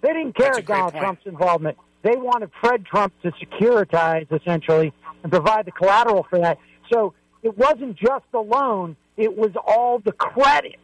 They 0.00 0.08
didn't 0.08 0.36
care 0.36 0.46
That's 0.46 0.58
a 0.58 0.62
great 0.62 0.76
Donald 0.76 0.92
point. 0.92 1.02
Trump's 1.02 1.26
involvement. 1.26 1.78
They 2.02 2.16
wanted 2.16 2.50
Fred 2.60 2.84
Trump 2.84 3.12
to 3.22 3.30
securitize 3.32 4.30
essentially 4.32 4.92
and 5.22 5.30
provide 5.30 5.66
the 5.66 5.70
collateral 5.70 6.26
for 6.28 6.40
that. 6.40 6.58
So 6.92 7.14
it 7.42 7.56
wasn't 7.56 7.96
just 7.96 8.24
the 8.32 8.40
loan; 8.40 8.96
it 9.16 9.36
was 9.36 9.52
all 9.64 10.00
the 10.00 10.12
credit 10.12 10.76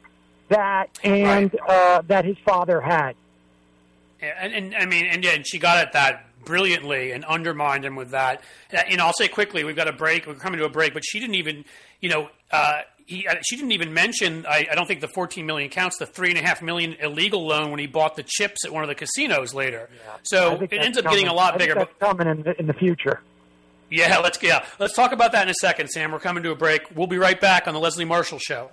that 0.49 0.87
and 1.03 1.55
uh, 1.67 2.03
that 2.07 2.25
his 2.25 2.37
father 2.45 2.81
had. 2.81 3.15
And, 4.21 4.53
and 4.53 4.75
I 4.75 4.87
mean, 4.87 5.07
and 5.07 5.25
yeah, 5.25 5.33
and 5.33 5.47
she 5.47 5.59
got 5.59 5.79
at 5.79 5.93
that 5.93 6.27
brilliantly 6.45 7.13
and 7.13 7.25
undermined 7.25 7.85
him 7.85 7.95
with 7.95 8.11
that. 8.11 8.43
And 8.71 9.01
I'll 9.01 9.13
say 9.13 9.29
quickly, 9.29 9.65
we've 9.65 9.77
got 9.77 9.89
a 9.89 9.93
break. 9.93 10.27
We're 10.27 10.35
coming 10.35 10.59
to 10.59 10.65
a 10.65 10.71
break, 10.71 10.95
but 10.95 11.05
she 11.05 11.21
didn't 11.21 11.37
even, 11.37 11.65
you 12.01 12.09
know, 12.09 12.31
uh, 12.51 12.81
he, 13.09 13.27
uh, 13.27 13.35
she 13.43 13.57
didn't 13.57 13.73
even 13.73 13.93
mention. 13.93 14.47
I, 14.47 14.69
I 14.71 14.75
don't 14.77 14.87
think 14.87 15.01
the 15.01 15.09
14 15.09 15.45
million 15.47 15.71
counts. 15.71 15.97
The 15.99 16.07
three 16.07 16.29
and 16.29 16.39
a 16.39 16.43
half 16.43 16.63
million 16.63 16.95
illegal 17.01 17.47
loan 17.47 17.71
when 17.71 17.81
he 17.81 17.87
bought 17.87 18.15
the 18.17 18.23
chips 18.25 18.65
at 18.65 18.73
one 18.73 18.85
of 18.85 18.89
the 18.89 18.95
casinos 18.95 19.55
later. 19.55 19.89
I 20.09 20.19
So 20.23 20.55
it 20.61 20.71
that's 20.71 20.85
ends 20.87 20.99
up 20.99 21.05
coming. 21.05 21.17
getting 21.21 21.31
a 21.31 21.35
lot 21.35 21.55
I 21.55 21.59
think 21.59 21.71
bigger. 21.71 21.81
But 21.81 21.91
That's 21.99 22.11
coming 22.13 22.29
in 22.29 22.43
the, 22.45 22.61
in 22.61 22.67
the 22.67 22.75
future. 22.75 23.21
yeah, 23.91 24.19
let's 24.19 24.41
yeah, 24.43 24.65
let's 24.79 24.95
talk 24.95 25.13
about 25.13 25.33
that 25.33 25.43
in 25.45 25.49
a 25.49 25.55
second, 25.55 25.89
Sam. 25.89 26.13
We're 26.13 26.19
coming 26.21 26.43
to 26.45 26.51
a 26.51 26.55
break. 26.57 26.83
We'll 26.95 27.07
be 27.07 27.19
right 27.19 27.41
back 27.41 27.67
on 27.67 27.75
the 27.75 27.81
Leslie 27.81 28.05
Marshall 28.05 28.39
Show. 28.39 28.71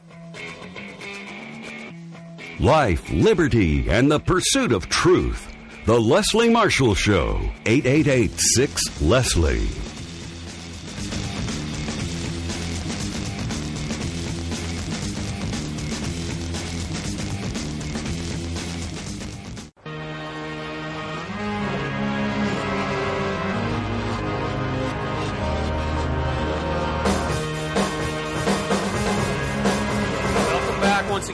Life, 2.60 3.10
liberty, 3.12 3.90
and 3.90 4.10
the 4.12 4.20
pursuit 4.20 4.72
of 4.72 4.88
truth. 4.90 5.52
The 5.86 6.00
Leslie 6.00 6.50
Marshall 6.50 6.96
Show. 6.96 7.40
888 7.66 8.32
6 8.40 9.02
Leslie. 9.02 9.68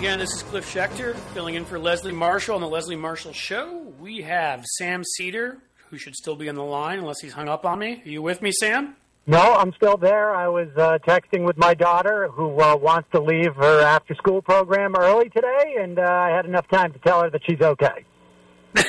Again, 0.02 0.18
this 0.18 0.34
is 0.34 0.42
Cliff 0.42 0.66
Schecter 0.66 1.14
filling 1.36 1.54
in 1.54 1.64
for 1.64 1.78
Leslie 1.78 2.12
Marshall 2.12 2.56
on 2.56 2.62
the 2.62 2.68
Leslie 2.68 2.96
Marshall 2.96 3.34
Show. 3.34 3.94
We 4.00 4.24
have 4.24 4.66
Sam 4.66 5.04
Seder, 5.04 5.60
who 5.92 5.98
should 6.00 6.16
still 6.16 6.36
be 6.36 6.50
on 6.50 6.56
the 6.56 6.64
line 6.64 6.98
unless 6.98 7.22
he's 7.22 7.34
hung 7.34 7.48
up 7.48 7.68
on 7.68 7.78
me. 7.78 8.02
Are 8.04 8.10
you 8.10 8.24
with 8.24 8.42
me, 8.42 8.52
Sam? 8.52 8.96
No, 9.28 9.54
I'm 9.54 9.72
still 9.74 9.98
there. 9.98 10.36
I 10.36 10.48
was 10.48 10.70
uh, 10.76 10.98
texting 11.08 11.46
with 11.46 11.56
my 11.56 11.76
daughter 11.76 12.30
who 12.30 12.60
uh, 12.60 12.78
wants 12.78 13.10
to 13.12 13.22
leave 13.22 13.54
her 13.54 13.82
after 13.82 14.16
school 14.16 14.42
program 14.42 14.96
early 14.98 15.30
today, 15.30 15.76
and 15.80 16.00
uh, 16.00 16.02
I 16.02 16.30
had 16.36 16.48
enough 16.48 16.68
time 16.70 16.92
to 16.94 17.00
tell 17.06 17.22
her 17.22 17.30
that 17.30 17.42
she's 17.48 17.62
okay. 17.62 18.04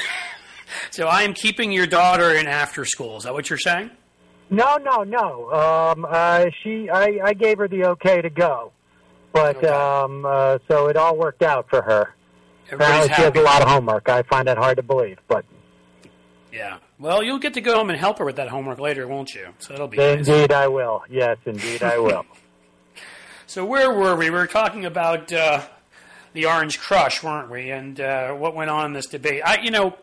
so 0.92 1.08
I 1.08 1.24
am 1.24 1.34
keeping 1.34 1.72
your 1.72 1.86
daughter 1.86 2.30
in 2.30 2.46
after 2.46 2.86
school. 2.86 3.18
Is 3.18 3.24
that 3.24 3.34
what 3.34 3.50
you're 3.50 3.58
saying? 3.58 3.90
No, 4.48 4.78
no, 4.78 5.02
no. 5.02 5.52
Um, 5.52 6.06
uh, 6.08 6.46
she, 6.62 6.88
I, 6.88 7.18
I 7.22 7.34
gave 7.34 7.58
her 7.58 7.68
the 7.68 7.84
okay 7.88 8.22
to 8.22 8.30
go, 8.30 8.72
but 9.32 9.64
um, 9.64 10.24
uh, 10.24 10.58
so 10.68 10.88
it 10.88 10.96
all 10.96 11.16
worked 11.16 11.42
out 11.42 11.68
for 11.68 11.82
her. 11.82 12.14
Everybody's 12.66 13.06
Apparently, 13.06 13.14
she 13.16 13.22
has 13.22 13.34
a 13.36 13.40
lot 13.40 13.62
of 13.62 13.68
homework. 13.68 14.08
I 14.08 14.22
find 14.22 14.48
that 14.48 14.56
hard 14.58 14.76
to 14.76 14.82
believe, 14.82 15.18
but 15.28 15.44
Yeah. 16.52 16.78
Well, 16.98 17.22
you'll 17.22 17.38
get 17.40 17.54
to 17.54 17.60
go 17.60 17.74
home 17.74 17.90
and 17.90 17.98
help 17.98 18.18
her 18.18 18.24
with 18.24 18.36
that 18.36 18.48
homework 18.48 18.78
later, 18.78 19.06
won't 19.08 19.34
you? 19.34 19.48
So 19.58 19.72
that'll 19.72 19.88
be 19.88 19.96
nice. 19.96 20.18
indeed 20.28 20.52
I 20.52 20.68
will. 20.68 21.02
Yes, 21.10 21.36
indeed 21.44 21.82
I 21.82 21.98
will. 21.98 22.24
So 23.48 23.66
where 23.66 23.92
were 23.92 24.16
we? 24.16 24.30
We 24.30 24.36
were 24.38 24.46
talking 24.46 24.86
about 24.86 25.30
uh, 25.30 25.60
the 26.32 26.46
Orange 26.46 26.80
Crush, 26.80 27.22
weren't 27.22 27.50
we? 27.50 27.70
And 27.70 28.00
uh, 28.00 28.32
what 28.32 28.54
went 28.54 28.70
on 28.70 28.86
in 28.86 28.92
this 28.94 29.04
debate? 29.08 29.42
I, 29.44 29.60
you 29.60 29.70
know, 29.70 29.94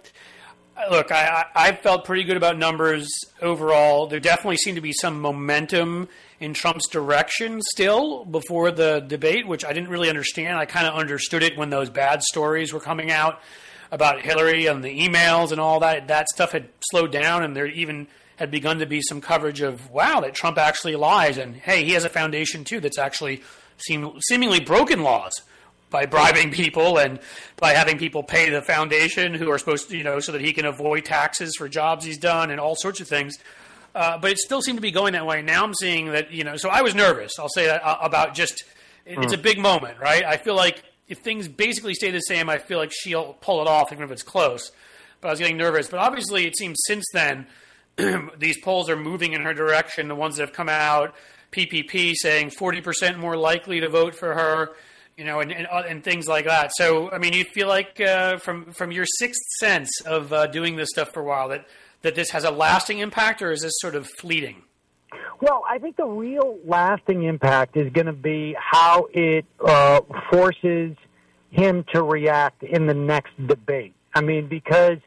look, 0.91 1.11
I, 1.11 1.45
I 1.55 1.69
I 1.69 1.71
felt 1.71 2.05
pretty 2.05 2.25
good 2.25 2.37
about 2.37 2.59
numbers 2.59 3.09
overall. 3.41 4.05
There 4.05 4.19
definitely 4.19 4.57
seemed 4.57 4.75
to 4.75 4.81
be 4.81 4.93
some 4.93 5.19
momentum 5.19 6.09
in 6.39 6.53
Trump's 6.53 6.87
direction 6.87 7.61
still 7.61 8.25
before 8.25 8.71
the 8.71 9.01
debate, 9.01 9.47
which 9.47 9.65
I 9.65 9.73
didn't 9.73 9.89
really 9.89 10.09
understand. 10.09 10.57
I 10.57 10.65
kind 10.65 10.87
of 10.87 10.93
understood 10.95 11.43
it 11.43 11.57
when 11.57 11.69
those 11.69 11.89
bad 11.89 12.23
stories 12.23 12.71
were 12.71 12.79
coming 12.79 13.11
out 13.11 13.41
about 13.91 14.21
Hillary 14.21 14.67
and 14.67 14.83
the 14.83 14.99
emails 15.07 15.51
and 15.51 15.59
all 15.59 15.79
that. 15.81 16.07
That 16.07 16.29
stuff 16.29 16.51
had 16.51 16.69
slowed 16.91 17.11
down, 17.11 17.43
and 17.43 17.55
there 17.55 17.65
even 17.65 18.07
had 18.37 18.51
begun 18.51 18.79
to 18.79 18.85
be 18.85 19.01
some 19.01 19.19
coverage 19.19 19.61
of 19.61 19.89
wow 19.89 20.21
that 20.21 20.33
Trump 20.33 20.57
actually 20.57 20.95
lies, 20.95 21.37
and 21.37 21.55
hey, 21.55 21.83
he 21.83 21.91
has 21.91 22.05
a 22.05 22.09
foundation 22.09 22.63
too 22.63 22.79
that's 22.79 22.97
actually 22.97 23.43
seem, 23.77 24.19
seemingly 24.21 24.61
broken 24.61 25.03
laws 25.03 25.33
by 25.89 26.05
bribing 26.05 26.51
people 26.51 26.97
and 26.97 27.19
by 27.57 27.73
having 27.73 27.97
people 27.97 28.23
pay 28.23 28.49
the 28.49 28.61
foundation 28.61 29.33
who 29.33 29.49
are 29.49 29.57
supposed 29.57 29.89
to, 29.89 29.97
you 29.97 30.03
know, 30.03 30.19
so 30.19 30.31
that 30.31 30.41
he 30.41 30.53
can 30.53 30.65
avoid 30.65 31.03
taxes 31.03 31.55
for 31.57 31.67
jobs 31.67 32.05
he's 32.05 32.17
done 32.17 32.51
and 32.51 32.59
all 32.59 32.75
sorts 32.75 33.01
of 33.01 33.07
things. 33.07 33.37
Uh, 33.95 34.17
but 34.17 34.31
it 34.31 34.37
still 34.37 34.61
seemed 34.61 34.77
to 34.77 34.81
be 34.81 34.91
going 34.91 35.13
that 35.13 35.25
way. 35.25 35.41
Now 35.41 35.63
I'm 35.63 35.73
seeing 35.73 36.11
that, 36.11 36.31
you 36.31 36.43
know, 36.43 36.57
so 36.57 36.69
I 36.69 36.81
was 36.81 36.93
nervous. 36.93 37.39
I'll 37.39 37.49
say 37.49 37.65
that 37.65 37.83
uh, 37.83 37.97
about 38.01 38.35
just, 38.35 38.63
it, 39.05 39.17
it's 39.19 39.33
a 39.33 39.37
big 39.37 39.59
moment, 39.59 39.99
right? 39.99 40.23
I 40.23 40.37
feel 40.37 40.55
like 40.55 40.83
if 41.07 41.19
things 41.19 41.47
basically 41.47 41.95
stay 41.95 42.11
the 42.11 42.19
same, 42.19 42.49
I 42.49 42.59
feel 42.59 42.77
like 42.77 42.91
she'll 42.93 43.33
pull 43.33 43.61
it 43.61 43.67
off, 43.67 43.91
even 43.91 44.03
if 44.03 44.11
it's 44.11 44.23
close. 44.23 44.71
But 45.21 45.29
I 45.29 45.31
was 45.31 45.39
getting 45.39 45.57
nervous. 45.57 45.89
But 45.89 45.99
obviously, 45.99 46.45
it 46.45 46.57
seems 46.57 46.77
since 46.85 47.05
then, 47.13 47.47
these 48.37 48.59
polls 48.61 48.89
are 48.89 48.95
moving 48.95 49.33
in 49.33 49.41
her 49.41 49.53
direction. 49.53 50.07
The 50.07 50.15
ones 50.15 50.37
that 50.37 50.43
have 50.43 50.53
come 50.53 50.69
out, 50.69 51.15
PPP 51.51 52.13
saying 52.15 52.51
40% 52.51 53.17
more 53.17 53.35
likely 53.35 53.79
to 53.79 53.89
vote 53.89 54.15
for 54.15 54.33
her, 54.33 54.71
you 55.17 55.25
know, 55.25 55.39
and, 55.39 55.51
and, 55.51 55.67
uh, 55.67 55.83
and 55.87 56.03
things 56.03 56.27
like 56.27 56.45
that. 56.45 56.71
So, 56.75 57.11
I 57.11 57.17
mean, 57.17 57.33
you 57.33 57.43
feel 57.43 57.67
like 57.67 57.99
uh, 57.99 58.37
from 58.37 58.71
from 58.71 58.91
your 58.91 59.05
sixth 59.05 59.41
sense 59.59 59.89
of 60.05 60.31
uh, 60.31 60.47
doing 60.47 60.75
this 60.75 60.89
stuff 60.91 61.11
for 61.11 61.21
a 61.21 61.25
while 61.25 61.49
that 61.49 61.65
that 62.01 62.15
this 62.15 62.31
has 62.31 62.43
a 62.43 62.51
lasting 62.51 62.99
impact, 62.99 63.41
or 63.41 63.51
is 63.51 63.61
this 63.61 63.73
sort 63.79 63.95
of 63.95 64.07
fleeting? 64.07 64.63
Well, 65.41 65.63
I 65.69 65.77
think 65.77 65.95
the 65.95 66.05
real 66.05 66.57
lasting 66.65 67.23
impact 67.23 67.77
is 67.77 67.91
going 67.93 68.07
to 68.07 68.13
be 68.13 68.55
how 68.59 69.07
it 69.13 69.45
uh, 69.65 70.01
forces 70.29 70.95
him 71.49 71.85
to 71.93 72.03
react 72.03 72.63
in 72.63 72.87
the 72.87 72.93
next 72.93 73.31
debate. 73.47 73.93
I 74.13 74.21
mean, 74.21 74.47
because 74.47 74.97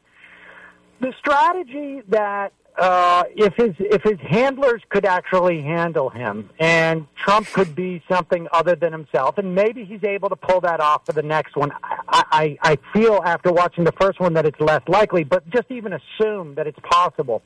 the 1.00 1.12
strategy 1.18 2.02
that 2.08 2.52
uh, 2.78 3.24
if 3.36 3.54
his 3.54 3.74
if 3.78 4.02
his 4.02 4.18
handlers 4.20 4.82
could 4.88 5.04
actually 5.04 5.62
handle 5.62 6.08
him, 6.08 6.50
and 6.58 7.06
Trump 7.16 7.46
could 7.48 7.74
be 7.74 8.02
something 8.10 8.48
other 8.52 8.74
than 8.74 8.92
himself, 8.92 9.38
and 9.38 9.54
maybe 9.54 9.84
he's 9.84 10.04
able 10.04 10.28
to 10.28 10.36
pull 10.36 10.60
that 10.60 10.80
off 10.80 11.04
for 11.06 11.12
the 11.12 11.22
next 11.22 11.56
one. 11.56 11.70
I, 11.82 12.56
I, 12.62 12.72
I 12.72 12.78
feel 12.92 13.20
after 13.24 13.52
watching 13.52 13.84
the 13.84 13.92
first 13.92 14.20
one 14.20 14.34
that 14.34 14.46
it's 14.46 14.60
less 14.60 14.82
likely, 14.88 15.24
but 15.24 15.48
just 15.50 15.70
even 15.70 15.92
assume 15.92 16.54
that 16.54 16.66
it's 16.66 16.78
possible 16.82 17.42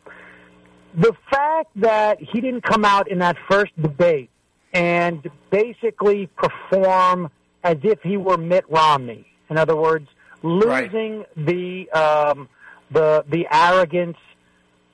the 0.97 1.13
fact 1.31 1.71
that 1.77 2.19
he 2.21 2.41
didn't 2.41 2.63
come 2.63 2.85
out 2.85 3.09
in 3.11 3.19
that 3.19 3.37
first 3.49 3.73
debate 3.81 4.31
and 4.73 5.31
basically 5.51 6.27
perform 6.37 7.31
as 7.63 7.77
if 7.83 8.01
he 8.03 8.17
were 8.17 8.39
Mitt 8.39 8.65
Romney, 8.69 9.27
in 9.51 9.59
other 9.59 9.77
words, 9.77 10.09
losing 10.43 11.25
the 11.37 11.91
um, 11.91 12.49
the 12.91 13.25
the 13.29 13.47
arrogance, 13.51 14.17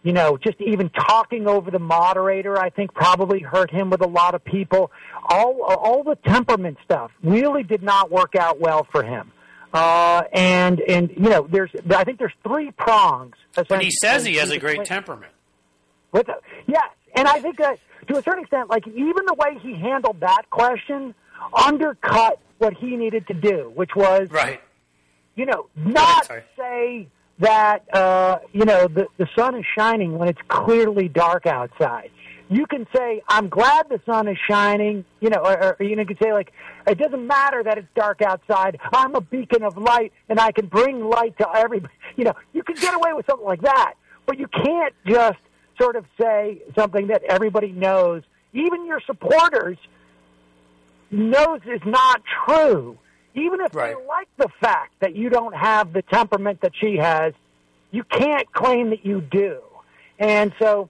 you 0.03 0.13
know, 0.13 0.37
just 0.37 0.61
even 0.61 0.89
talking 0.91 1.47
over 1.47 1.71
the 1.71 1.79
moderator, 1.79 2.59
I 2.59 2.71
think 2.71 2.93
probably 2.93 3.41
hurt 3.41 3.71
him 3.71 3.91
with 3.91 4.01
a 4.01 4.09
lot 4.09 4.35
of 4.35 4.45
people. 4.45 4.91
All 5.29 5.63
all 5.63 6.03
the 6.03 6.17
temperament 6.27 6.79
stuff 6.85 7.11
really 7.23 7.63
did 7.63 7.83
not 7.83 8.11
work 8.11 8.35
out 8.35 8.61
well 8.61 8.87
for 8.91 9.03
him. 9.03 9.31
Uh, 9.73 10.23
and 10.33 10.81
and 10.81 11.11
you 11.11 11.31
know, 11.31 11.47
there's 11.51 11.71
I 11.95 12.05
think 12.05 12.19
there's 12.19 12.35
three 12.47 12.73
prongs. 12.73 13.35
But 13.55 13.83
he 13.83 13.91
says 13.91 14.25
he 14.25 14.37
has 14.37 14.51
a 14.51 14.59
great 14.59 14.85
temperament. 14.85 15.33
With 16.11 16.27
the, 16.27 16.35
yes, 16.67 16.91
and 17.15 17.27
I 17.27 17.41
think 17.41 17.59
that 17.59 17.79
to 18.09 18.19
a 18.19 18.23
certain 18.23 18.43
extent, 18.43 18.69
like 18.69 18.87
even 18.87 19.25
the 19.27 19.35
way 19.35 19.59
he 19.63 19.75
handled 19.75 20.21
that 20.21 20.51
question 20.51 21.15
undercut 21.55 22.39
what 22.59 22.75
he 22.75 22.97
needed 22.97 23.27
to 23.29 23.35
do, 23.35 23.73
which 23.75 23.91
was, 23.97 24.29
Right. 24.31 24.61
you 25.35 25.47
know, 25.47 25.67
not 25.77 26.31
say 26.57 27.09
that 27.43 27.83
uh, 27.93 28.39
you 28.53 28.65
know 28.65 28.87
the 28.87 29.07
the 29.19 29.29
sun 29.37 29.57
is 29.57 29.65
shining 29.77 30.17
when 30.17 30.29
it's 30.29 30.41
clearly 30.49 31.09
dark 31.09 31.45
outside. 31.45 32.11
You 32.49 32.67
can 32.67 32.87
say, 32.95 33.23
"I'm 33.29 33.49
glad 33.49 33.89
the 33.89 34.01
sun 34.07 34.29
is 34.29 34.39
shining," 34.49 35.05
you 35.21 35.29
know, 35.29 35.39
or, 35.39 35.77
or 35.79 35.85
you 35.85 35.97
know, 35.97 36.03
you 36.03 36.07
can 36.07 36.19
say 36.23 36.33
like, 36.33 36.53
"It 36.87 36.99
doesn't 36.99 37.27
matter 37.27 37.63
that 37.65 37.79
it's 37.79 37.89
dark 37.97 38.23
outside. 38.23 38.79
I'm 38.93 39.15
a 39.17 39.21
beacon 39.21 39.65
of 39.65 39.77
light, 39.77 40.13
and 40.29 40.39
I 40.39 40.53
can 40.53 40.67
bring 40.67 41.05
light 41.05 41.37
to 41.39 41.49
everybody." 41.55 41.93
You 42.15 42.25
know, 42.25 42.35
you 42.53 42.63
can 42.63 42.75
get 42.75 42.95
away 42.95 43.15
with 43.15 43.25
something 43.25 43.47
like 43.47 43.63
that, 43.63 43.95
but 44.27 44.39
you 44.39 44.47
can't 44.47 44.93
just 45.07 45.39
sort 45.81 45.97
of 45.97 46.05
say 46.21 46.61
something 46.77 47.07
that 47.07 47.23
everybody 47.23 47.73
knows, 47.73 48.23
even 48.53 48.85
your 48.85 49.01
supporters 49.07 49.79
knows 51.11 51.61
is 51.65 51.81
not 51.87 52.21
true. 52.47 52.99
Even 53.35 53.61
if 53.61 53.75
Right. 53.75 53.97
they 53.97 54.07
like 54.07 54.29
the 54.37 54.49
fact 54.61 54.95
that 55.01 55.15
you 55.15 55.31
don't 55.31 55.55
have 55.55 55.93
the 55.93 56.03
temperament 56.03 56.61
that 56.61 56.73
she 56.75 56.97
has, 56.97 57.33
you 57.91 58.05
can't 58.05 58.51
claim 58.53 58.91
that 58.91 59.05
you 59.05 59.21
do. 59.21 59.61
And 60.19 60.53
so, 60.59 60.89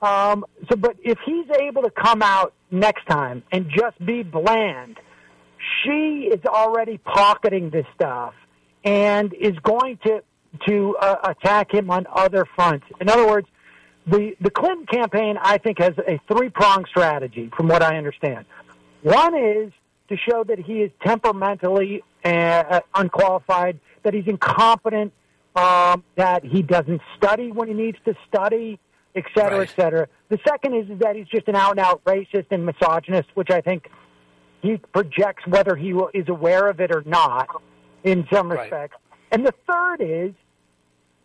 um, 0.00 0.44
so, 0.68 0.76
but 0.76 0.96
if 1.02 1.18
he's 1.24 1.46
able 1.60 1.82
to 1.82 1.90
come 1.90 2.22
out 2.22 2.52
next 2.70 3.06
time 3.06 3.42
and 3.52 3.68
just 3.70 4.04
be 4.04 4.22
bland, 4.22 4.98
she 5.82 6.28
is 6.32 6.44
already 6.46 6.98
pocketing 6.98 7.70
this 7.70 7.86
stuff 7.94 8.34
and 8.84 9.32
is 9.34 9.56
going 9.62 9.98
to 10.06 10.22
to 10.66 10.96
uh, 11.00 11.16
attack 11.24 11.72
him 11.72 11.90
on 11.90 12.06
other 12.12 12.44
fronts. 12.54 12.84
In 13.00 13.08
other 13.08 13.26
words, 13.26 13.48
the 14.06 14.34
the 14.40 14.50
Clinton 14.50 14.86
campaign, 14.86 15.38
I 15.40 15.58
think, 15.58 15.78
has 15.78 15.94
a 15.98 16.20
three 16.28 16.48
pronged 16.50 16.86
strategy, 16.88 17.50
from 17.56 17.68
what 17.68 17.82
I 17.82 17.96
understand. 17.96 18.44
One 19.02 19.34
is 19.36 19.72
to 20.08 20.16
show 20.16 20.44
that 20.44 20.58
he 20.58 20.82
is 20.82 20.90
temperamentally 21.04 22.02
uh, 22.24 22.80
unqualified, 22.94 23.78
that 24.02 24.14
he's 24.14 24.26
incompetent, 24.26 25.12
um, 25.56 26.02
that 26.16 26.44
he 26.44 26.62
doesn't 26.62 27.00
study 27.16 27.50
when 27.50 27.68
he 27.68 27.74
needs 27.74 27.98
to 28.04 28.14
study, 28.28 28.78
et 29.14 29.24
cetera, 29.34 29.58
Right. 29.58 29.70
et 29.70 29.80
cetera. 29.80 30.08
The 30.28 30.38
second 30.46 30.74
is, 30.74 30.90
is 30.90 30.98
that 31.00 31.16
he's 31.16 31.26
just 31.28 31.48
an 31.48 31.56
out 31.56 31.72
and 31.72 31.80
out 31.80 32.02
racist 32.04 32.46
and 32.50 32.64
misogynist, 32.64 33.28
which 33.34 33.50
I 33.50 33.60
think 33.60 33.88
he 34.62 34.76
projects 34.92 35.46
whether 35.46 35.74
he 35.76 35.90
is 36.14 36.28
aware 36.28 36.68
of 36.68 36.80
it 36.80 36.90
or 36.94 37.02
not 37.04 37.48
in 38.04 38.26
some 38.32 38.50
Right. 38.50 38.60
respects. 38.60 38.96
And 39.30 39.46
the 39.46 39.54
third 39.66 39.96
is 40.00 40.32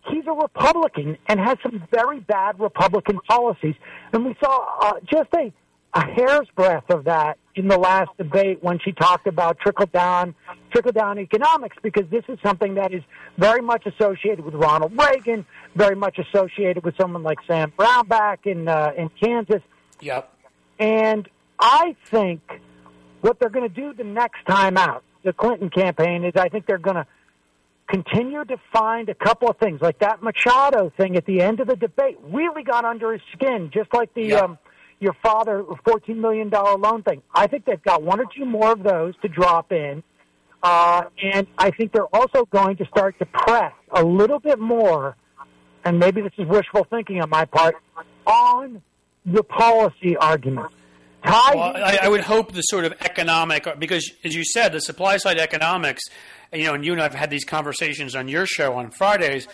he's 0.10 0.25
a 0.27 0.31
Republican 0.31 1.17
and 1.27 1.39
has 1.39 1.57
some 1.62 1.84
very 1.91 2.19
bad 2.19 2.60
Republican 2.60 3.19
policies. 3.27 3.75
And 4.13 4.25
we 4.25 4.36
saw 4.43 4.65
uh, 4.81 4.93
just 5.05 5.29
a, 5.36 5.51
a 5.93 6.05
hair's 6.05 6.48
breadth 6.55 6.89
of 6.89 7.05
that 7.05 7.38
in 7.58 7.68
the 7.68 7.78
last 7.78 8.10
debate 8.18 8.64
when 8.64 8.80
she 8.80 8.92
talked 8.92 9.28
about 9.28 9.60
trickle 9.60 9.88
down, 9.88 10.36
trickle 10.72 10.92
down 10.92 11.20
economics, 11.20 11.78
because 11.82 12.06
this 12.10 12.24
is 12.28 12.38
something 12.44 12.76
that 12.76 12.94
is 12.94 13.04
very 13.38 13.62
much 13.62 13.86
associated 13.86 14.44
with 14.46 14.54
Ronald 14.54 14.94
Reagan, 14.98 15.46
very 15.76 15.96
much 15.96 16.20
associated 16.20 16.84
with 16.84 16.96
someone 17.00 17.24
like 17.24 17.40
Sam 17.48 17.72
Brownback 17.78 18.46
in 18.46 18.68
uh, 18.68 18.92
in 18.98 19.10
Kansas. 19.22 19.62
Yep. 20.02 20.32
And 20.80 21.28
I 21.60 21.96
think 22.06 22.42
what 23.22 23.40
they're 23.40 23.50
going 23.50 23.68
to 23.68 23.74
do 23.74 23.94
the 23.94 24.04
next 24.04 24.46
time 24.48 24.78
out, 24.78 25.04
the 25.24 25.34
Clinton 25.34 25.70
campaign, 25.70 26.24
is 26.24 26.34
I 26.36 26.50
think 26.50 26.66
they're 26.68 26.78
going 26.78 26.98
to 26.98 27.08
continue 27.88 28.44
to 28.44 28.58
find 28.72 29.10
a 29.10 29.16
couple 29.16 29.50
of 29.50 29.58
things, 29.58 29.82
like 29.82 30.00
that 30.00 30.22
Machado 30.22 30.92
thing 30.98 31.16
at 31.16 31.26
the 31.26 31.42
end 31.42 31.62
of 31.62 31.68
the 31.68 31.76
debate, 31.76 32.18
really 32.24 32.62
got 32.62 32.86
under 32.86 33.14
his 33.14 33.22
skin, 33.34 33.72
just 33.74 33.94
like 33.94 34.14
the 34.14 34.26
Yeah. 34.26 34.36
um, 34.42 34.58
your 35.00 35.16
father 35.24 35.63
fourteen 35.86 36.22
million 36.22 36.50
dollar 36.50 36.77
loan 36.77 37.04
thing. 37.04 37.22
I 37.34 37.48
think 37.48 37.66
they've 37.66 37.82
got 37.84 38.04
one 38.04 38.20
or 38.20 38.25
two 38.36 38.46
more 38.46 38.72
of 38.72 38.84
those 38.84 39.16
to 39.22 39.27
drop 39.27 39.72
in. 39.72 40.04
Uh, 40.63 41.04
and 41.22 41.48
I 41.58 41.72
think 41.72 41.94
they're 41.94 42.13
also 42.16 42.46
going 42.46 42.77
to 42.77 42.86
start 42.86 43.18
to 43.20 43.25
press 43.25 43.74
a 43.92 44.04
little 44.04 44.39
bit 44.39 44.60
more, 44.60 45.16
and 45.86 46.00
maybe 46.00 46.22
this 46.22 46.34
is 46.38 46.48
wishful 46.48 46.86
thinking 46.89 47.22
on 47.22 47.30
my 47.30 47.46
part, 47.46 47.75
on 48.25 48.82
the 49.25 49.44
policy 49.44 50.18
argument. 50.18 50.72
Well, 51.24 51.60
I, 51.60 52.00
I, 52.04 52.10
would 52.10 52.22
hope 52.22 52.54
the 52.54 52.62
sort 52.62 52.86
of 52.86 52.94
economic, 53.01 53.68
because 53.80 54.12
as 54.24 54.34
you 54.34 54.46
said, 54.46 54.72
the 54.72 54.80
supply 54.80 55.18
side 55.18 55.38
economics, 55.38 56.04
you 56.54 56.63
know, 56.66 56.74
and 56.74 56.86
you 56.86 56.94
and 56.94 57.01
I 57.01 57.04
have 57.04 57.13
had 57.13 57.30
these 57.30 57.44
conversations 57.44 58.16
on 58.16 58.27
your 58.27 58.46
show 58.46 58.74
on 58.75 58.92
Fridays. 58.92 59.48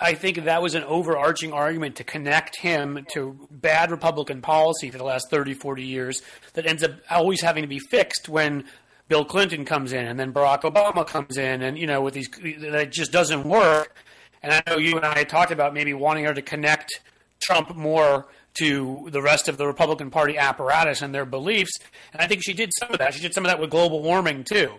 I 0.00 0.14
think 0.14 0.44
that 0.44 0.62
was 0.62 0.74
an 0.74 0.84
overarching 0.84 1.52
argument 1.52 1.96
to 1.96 2.04
connect 2.04 2.56
him 2.60 3.04
to 3.14 3.48
bad 3.50 3.90
Republican 3.90 4.40
policy 4.40 4.90
for 4.90 4.98
the 4.98 5.04
last 5.04 5.28
30, 5.30 5.54
40 5.54 5.82
years 5.82 6.22
that 6.54 6.66
ends 6.66 6.84
up 6.84 6.92
always 7.10 7.40
having 7.42 7.62
to 7.62 7.68
be 7.68 7.80
fixed 7.80 8.28
when 8.28 8.64
Bill 9.08 9.24
Clinton 9.24 9.64
comes 9.64 9.92
in 9.92 10.06
and 10.06 10.18
then 10.18 10.32
Barack 10.32 10.62
Obama 10.62 11.06
comes 11.06 11.36
in, 11.36 11.62
and 11.62 11.78
you 11.78 11.86
know, 11.86 12.00
with 12.00 12.14
these 12.14 12.28
that 12.28 12.92
just 12.92 13.10
doesn't 13.10 13.44
work. 13.44 13.96
And 14.42 14.52
I 14.52 14.62
know 14.68 14.76
you 14.76 14.96
and 14.96 15.04
I 15.04 15.24
talked 15.24 15.50
about 15.50 15.74
maybe 15.74 15.94
wanting 15.94 16.24
her 16.26 16.34
to 16.34 16.42
connect 16.42 17.00
Trump 17.40 17.74
more 17.74 18.28
to 18.60 19.08
the 19.10 19.20
rest 19.20 19.48
of 19.48 19.56
the 19.56 19.66
Republican 19.66 20.10
Party 20.10 20.38
apparatus 20.38 21.02
and 21.02 21.14
their 21.14 21.24
beliefs, 21.24 21.72
and 22.12 22.22
I 22.22 22.26
think 22.26 22.42
she 22.44 22.52
did 22.52 22.70
some 22.78 22.92
of 22.92 22.98
that. 22.98 23.14
She 23.14 23.20
did 23.20 23.34
some 23.34 23.44
of 23.44 23.50
that 23.50 23.58
with 23.58 23.70
global 23.70 24.02
warming 24.02 24.44
too. 24.44 24.74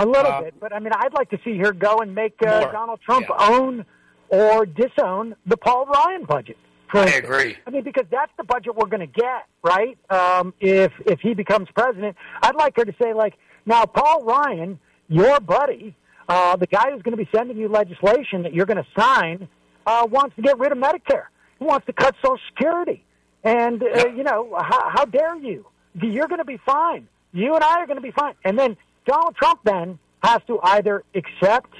A 0.00 0.06
little 0.06 0.32
uh, 0.32 0.42
bit, 0.42 0.54
but 0.58 0.72
I 0.72 0.78
mean, 0.78 0.92
I'd 0.94 1.12
like 1.12 1.30
to 1.30 1.38
see 1.44 1.58
her 1.58 1.72
go 1.72 1.98
and 1.98 2.14
make 2.14 2.34
uh, 2.42 2.72
Donald 2.72 3.00
Trump 3.04 3.26
yeah. 3.28 3.48
own 3.48 3.84
or 4.28 4.66
disown 4.66 5.36
the 5.46 5.56
Paul 5.56 5.86
Ryan 5.86 6.24
budget. 6.24 6.56
I 6.92 7.06
agree. 7.10 7.56
I 7.66 7.70
mean, 7.70 7.82
because 7.82 8.06
that's 8.10 8.32
the 8.38 8.44
budget 8.44 8.74
we're 8.74 8.88
going 8.88 9.00
to 9.00 9.06
get, 9.06 9.44
right? 9.62 9.98
Um, 10.08 10.54
if 10.58 10.90
if 11.04 11.20
he 11.20 11.34
becomes 11.34 11.68
president, 11.74 12.16
I'd 12.42 12.56
like 12.56 12.76
her 12.76 12.84
to 12.84 12.94
say, 13.00 13.12
like, 13.12 13.34
now, 13.66 13.84
Paul 13.84 14.24
Ryan, 14.24 14.78
your 15.08 15.40
buddy, 15.40 15.94
uh, 16.26 16.56
the 16.56 16.66
guy 16.66 16.90
who's 16.90 17.02
going 17.02 17.16
to 17.16 17.22
be 17.22 17.28
sending 17.34 17.58
you 17.58 17.68
legislation 17.68 18.42
that 18.44 18.54
you're 18.54 18.64
going 18.64 18.82
to 18.82 18.86
sign, 18.98 19.46
uh, 19.86 20.06
wants 20.10 20.36
to 20.36 20.42
get 20.42 20.58
rid 20.58 20.72
of 20.72 20.78
Medicare. 20.78 21.24
He 21.58 21.66
wants 21.66 21.84
to 21.86 21.92
cut 21.92 22.14
Social 22.22 22.38
Security. 22.48 23.04
And, 23.44 23.82
uh, 23.82 24.08
you 24.08 24.24
know, 24.24 24.56
how, 24.58 24.88
how 24.88 25.04
dare 25.04 25.36
you? 25.36 25.66
You're 26.00 26.28
going 26.28 26.38
to 26.38 26.46
be 26.46 26.58
fine. 26.64 27.08
You 27.32 27.54
and 27.54 27.62
I 27.62 27.80
are 27.80 27.86
going 27.86 27.96
to 27.96 28.02
be 28.02 28.10
fine. 28.10 28.34
And 28.44 28.58
then 28.58 28.76
Donald 29.04 29.36
Trump 29.36 29.60
then 29.64 29.98
has 30.22 30.40
to 30.46 30.58
either 30.62 31.04
accept 31.14 31.74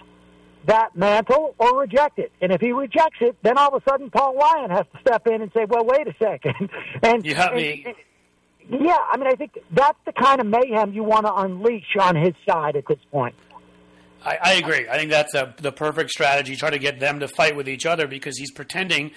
that 0.69 0.95
mantle 0.95 1.55
or 1.59 1.81
reject 1.81 2.19
it. 2.19 2.31
And 2.41 2.53
if 2.53 2.61
he 2.61 2.73
rejects 2.73 3.19
it, 3.21 3.37
then 3.43 3.59
all 3.59 3.75
of 3.75 3.83
a 3.83 3.91
sudden 3.91 4.11
Paul 4.11 4.37
Ryan 4.37 4.71
has 4.71 4.85
to 4.95 5.01
step 5.01 5.27
in 5.27 5.43
and 5.43 5.51
say, 5.53 5.65
well, 5.65 5.85
wait 5.85 6.07
a 6.07 6.15
second. 6.23 6.71
and, 7.03 7.25
you 7.27 7.35
have 7.35 7.55
me. 7.55 7.85
And, 7.87 8.83
yeah, 8.83 8.99
I 9.11 9.17
mean, 9.17 9.27
I 9.27 9.35
think 9.35 9.59
that's 9.73 9.99
the 10.05 10.13
kind 10.13 10.41
of 10.41 10.47
mayhem 10.47 10.93
you 10.93 11.03
want 11.03 11.27
to 11.27 11.35
unleash 11.35 11.97
on 11.99 12.17
his 12.17 12.35
side 12.47 12.77
at 12.77 12.85
this 12.87 12.99
point. 13.11 13.35
I, 14.25 14.39
I 14.43 14.53
agree. 14.55 14.87
I 14.89 14.99
think 14.99 15.11
that's 15.11 15.35
a, 15.35 15.55
the 15.57 15.73
perfect 15.73 16.11
strategy. 16.11 16.55
Try 16.55 16.71
to 16.71 16.79
get 16.79 17.01
them 17.01 17.21
to 17.21 17.29
fight 17.29 17.57
with 17.57 17.69
each 17.69 17.87
other 17.87 18.07
because 18.07 18.37
he's 18.37 18.51
pretending 18.51 19.13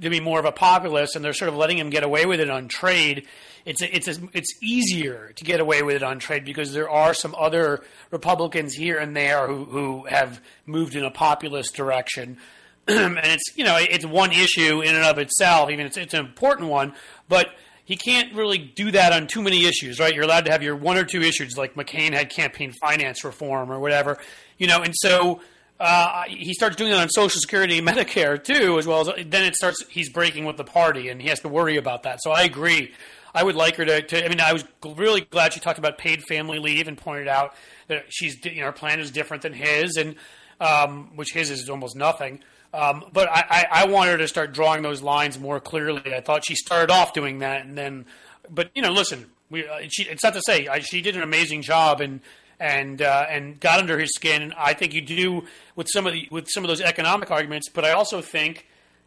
to 0.00 0.10
be 0.10 0.18
more 0.18 0.40
of 0.40 0.44
a 0.44 0.52
populist, 0.52 1.14
and 1.14 1.24
they're 1.24 1.32
sort 1.32 1.48
of 1.48 1.56
letting 1.56 1.78
him 1.78 1.88
get 1.88 2.02
away 2.02 2.26
with 2.26 2.40
it 2.40 2.50
on 2.50 2.68
trade. 2.68 3.26
It's 3.66 3.82
a, 3.82 3.94
it's 3.94 4.08
a, 4.08 4.16
it's 4.32 4.54
easier 4.62 5.32
to 5.34 5.44
get 5.44 5.60
away 5.60 5.82
with 5.82 5.96
it 5.96 6.02
on 6.02 6.20
trade 6.20 6.44
because 6.44 6.72
there 6.72 6.88
are 6.88 7.12
some 7.12 7.34
other 7.36 7.82
Republicans 8.12 8.74
here 8.74 8.98
and 8.98 9.14
there 9.16 9.46
who 9.48 9.64
who 9.64 10.04
have 10.06 10.40
moved 10.64 10.94
in 10.94 11.04
a 11.04 11.10
populist 11.10 11.74
direction. 11.74 12.38
and 12.88 13.18
it's 13.24 13.56
you 13.56 13.64
know 13.64 13.76
it's 13.78 14.06
one 14.06 14.30
issue 14.30 14.80
in 14.80 14.94
and 14.94 15.04
of 15.04 15.18
itself. 15.18 15.70
Even 15.70 15.86
it's 15.86 15.96
it's 15.96 16.14
an 16.14 16.20
important 16.20 16.70
one, 16.70 16.94
but 17.28 17.50
he 17.84 17.96
can't 17.96 18.34
really 18.34 18.58
do 18.58 18.90
that 18.90 19.12
on 19.12 19.26
too 19.26 19.42
many 19.42 19.64
issues, 19.64 20.00
right? 20.00 20.14
You're 20.14 20.24
allowed 20.24 20.44
to 20.46 20.52
have 20.52 20.62
your 20.62 20.76
one 20.76 20.96
or 20.96 21.04
two 21.04 21.22
issues, 21.22 21.56
like 21.56 21.74
McCain 21.74 22.12
had 22.12 22.30
campaign 22.30 22.72
finance 22.80 23.24
reform 23.24 23.70
or 23.70 23.78
whatever, 23.78 24.18
you 24.58 24.66
know. 24.66 24.82
And 24.82 24.92
so 24.94 25.40
uh, 25.78 26.24
he 26.28 26.52
starts 26.52 26.76
doing 26.76 26.90
that 26.90 27.00
on 27.00 27.08
Social 27.08 27.40
Security 27.40 27.78
and 27.78 27.88
Medicare 27.88 28.42
too, 28.42 28.78
as 28.78 28.86
well 28.86 29.00
as 29.00 29.24
then 29.26 29.44
it 29.44 29.54
starts. 29.54 29.84
He's 29.88 30.08
breaking 30.08 30.44
with 30.44 30.56
the 30.56 30.64
party, 30.64 31.08
and 31.08 31.22
he 31.22 31.28
has 31.28 31.40
to 31.40 31.48
worry 31.48 31.76
about 31.76 32.02
that. 32.04 32.22
So 32.22 32.30
I 32.30 32.42
agree. 32.42 32.92
I 33.36 33.42
would 33.42 33.54
like 33.54 33.76
her 33.76 33.84
to, 33.84 34.00
to. 34.00 34.24
I 34.24 34.28
mean, 34.28 34.40
I 34.40 34.54
was 34.54 34.64
really 34.82 35.20
glad 35.20 35.52
she 35.52 35.60
talked 35.60 35.78
about 35.78 35.98
paid 35.98 36.22
family 36.22 36.58
leave 36.58 36.88
and 36.88 36.96
pointed 36.96 37.28
out 37.28 37.54
that 37.88 38.06
she's, 38.08 38.42
you 38.44 38.60
know, 38.60 38.66
her 38.66 38.72
plan 38.72 38.98
is 38.98 39.10
different 39.10 39.42
than 39.42 39.52
his, 39.52 39.96
and 39.96 40.16
um, 40.58 41.14
which 41.16 41.32
his 41.34 41.50
is 41.50 41.68
almost 41.68 41.96
nothing. 41.96 42.40
Um, 42.72 43.04
but 43.12 43.28
I, 43.28 43.44
I, 43.50 43.66
I 43.82 43.86
want 43.86 44.10
her 44.10 44.16
to 44.16 44.26
start 44.26 44.54
drawing 44.54 44.82
those 44.82 45.02
lines 45.02 45.38
more 45.38 45.60
clearly. 45.60 46.14
I 46.14 46.22
thought 46.22 46.46
she 46.46 46.54
started 46.54 46.90
off 46.90 47.12
doing 47.12 47.40
that, 47.40 47.66
and 47.66 47.76
then, 47.76 48.06
but 48.50 48.70
you 48.74 48.80
know, 48.80 48.90
listen, 48.90 49.26
we, 49.50 49.66
uh, 49.66 49.80
she, 49.88 50.04
it's 50.04 50.24
not 50.24 50.32
to 50.32 50.42
say 50.46 50.66
I, 50.66 50.78
she 50.78 51.02
did 51.02 51.14
an 51.14 51.22
amazing 51.22 51.60
job 51.60 52.00
and 52.00 52.20
and 52.58 53.02
uh, 53.02 53.26
and 53.28 53.60
got 53.60 53.78
under 53.80 53.98
his 53.98 54.14
skin. 54.14 54.54
I 54.56 54.72
think 54.72 54.94
you 54.94 55.02
do 55.02 55.44
with 55.74 55.88
some 55.92 56.06
of 56.06 56.14
the 56.14 56.26
with 56.30 56.48
some 56.48 56.64
of 56.64 56.68
those 56.68 56.80
economic 56.80 57.30
arguments, 57.30 57.68
but 57.68 57.84
I 57.84 57.92
also 57.92 58.22
think 58.22 58.66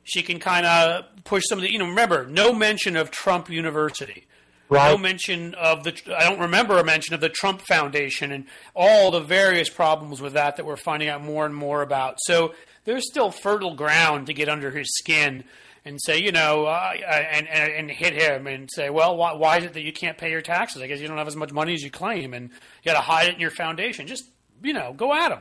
she 0.09 0.21
can 0.21 0.39
kind 0.39 0.65
of 0.65 1.05
push 1.23 1.43
some 1.47 1.59
of 1.59 1.63
the. 1.63 1.71
You 1.71 1.79
know, 1.79 1.87
remember, 1.87 2.25
no 2.25 2.53
mention 2.53 2.95
of 2.95 3.11
Trump 3.11 3.49
University. 3.49 4.27
Right. 4.69 4.91
No 4.91 4.97
mention 4.97 5.55
of 5.55 5.83
the. 5.83 5.93
I 6.15 6.29
don't 6.29 6.39
remember 6.39 6.77
a 6.77 6.83
mention 6.83 7.13
of 7.13 7.21
the 7.21 7.29
Trump 7.29 7.61
Foundation 7.61 8.31
and 8.31 8.45
all 8.75 9.11
the 9.11 9.21
various 9.21 9.69
problems 9.69 10.21
with 10.21 10.33
that 10.33 10.57
that 10.57 10.65
we're 10.65 10.77
finding 10.77 11.09
out 11.09 11.23
more 11.23 11.45
and 11.45 11.55
more 11.55 11.81
about. 11.81 12.17
So 12.21 12.53
there's 12.85 13.07
still 13.07 13.31
fertile 13.31 13.75
ground 13.75 14.27
to 14.27 14.33
get 14.33 14.49
under 14.49 14.71
his 14.71 14.87
skin 14.97 15.43
and 15.85 15.99
say, 16.01 16.19
you 16.19 16.31
know, 16.31 16.65
uh, 16.65 16.93
and, 16.93 17.47
and, 17.47 17.71
and 17.71 17.91
hit 17.91 18.13
him 18.13 18.47
and 18.47 18.69
say, 18.71 18.89
well, 18.89 19.15
why, 19.15 19.33
why, 19.33 19.57
is 19.57 19.63
it 19.63 19.73
that 19.73 19.81
you 19.81 19.93
can't 19.93 20.17
pay 20.17 20.29
your 20.29 20.41
taxes? 20.41 20.81
I 20.81 20.87
guess 20.87 20.99
you 20.99 21.07
don't 21.07 21.17
have 21.17 21.27
as 21.27 21.35
much 21.35 21.51
money 21.51 21.73
as 21.73 21.81
you 21.81 21.89
claim, 21.89 22.33
and 22.33 22.49
you 22.49 22.91
got 22.91 22.93
to 22.93 23.01
hide 23.01 23.29
it 23.29 23.35
in 23.35 23.39
your 23.39 23.51
foundation. 23.51 24.05
Just 24.05 24.25
you 24.63 24.73
know, 24.73 24.93
go 24.93 25.13
at 25.13 25.31
him. 25.31 25.39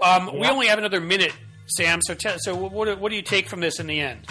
Um, 0.00 0.28
yeah. 0.28 0.40
We 0.40 0.46
only 0.46 0.66
have 0.68 0.78
another 0.78 1.00
minute, 1.00 1.32
Sam. 1.66 2.00
So, 2.02 2.14
t- 2.14 2.30
so 2.38 2.54
what, 2.54 2.98
what 2.98 3.10
do 3.10 3.16
you 3.16 3.22
take 3.22 3.48
from 3.48 3.60
this 3.60 3.78
in 3.80 3.86
the 3.86 4.00
end? 4.00 4.26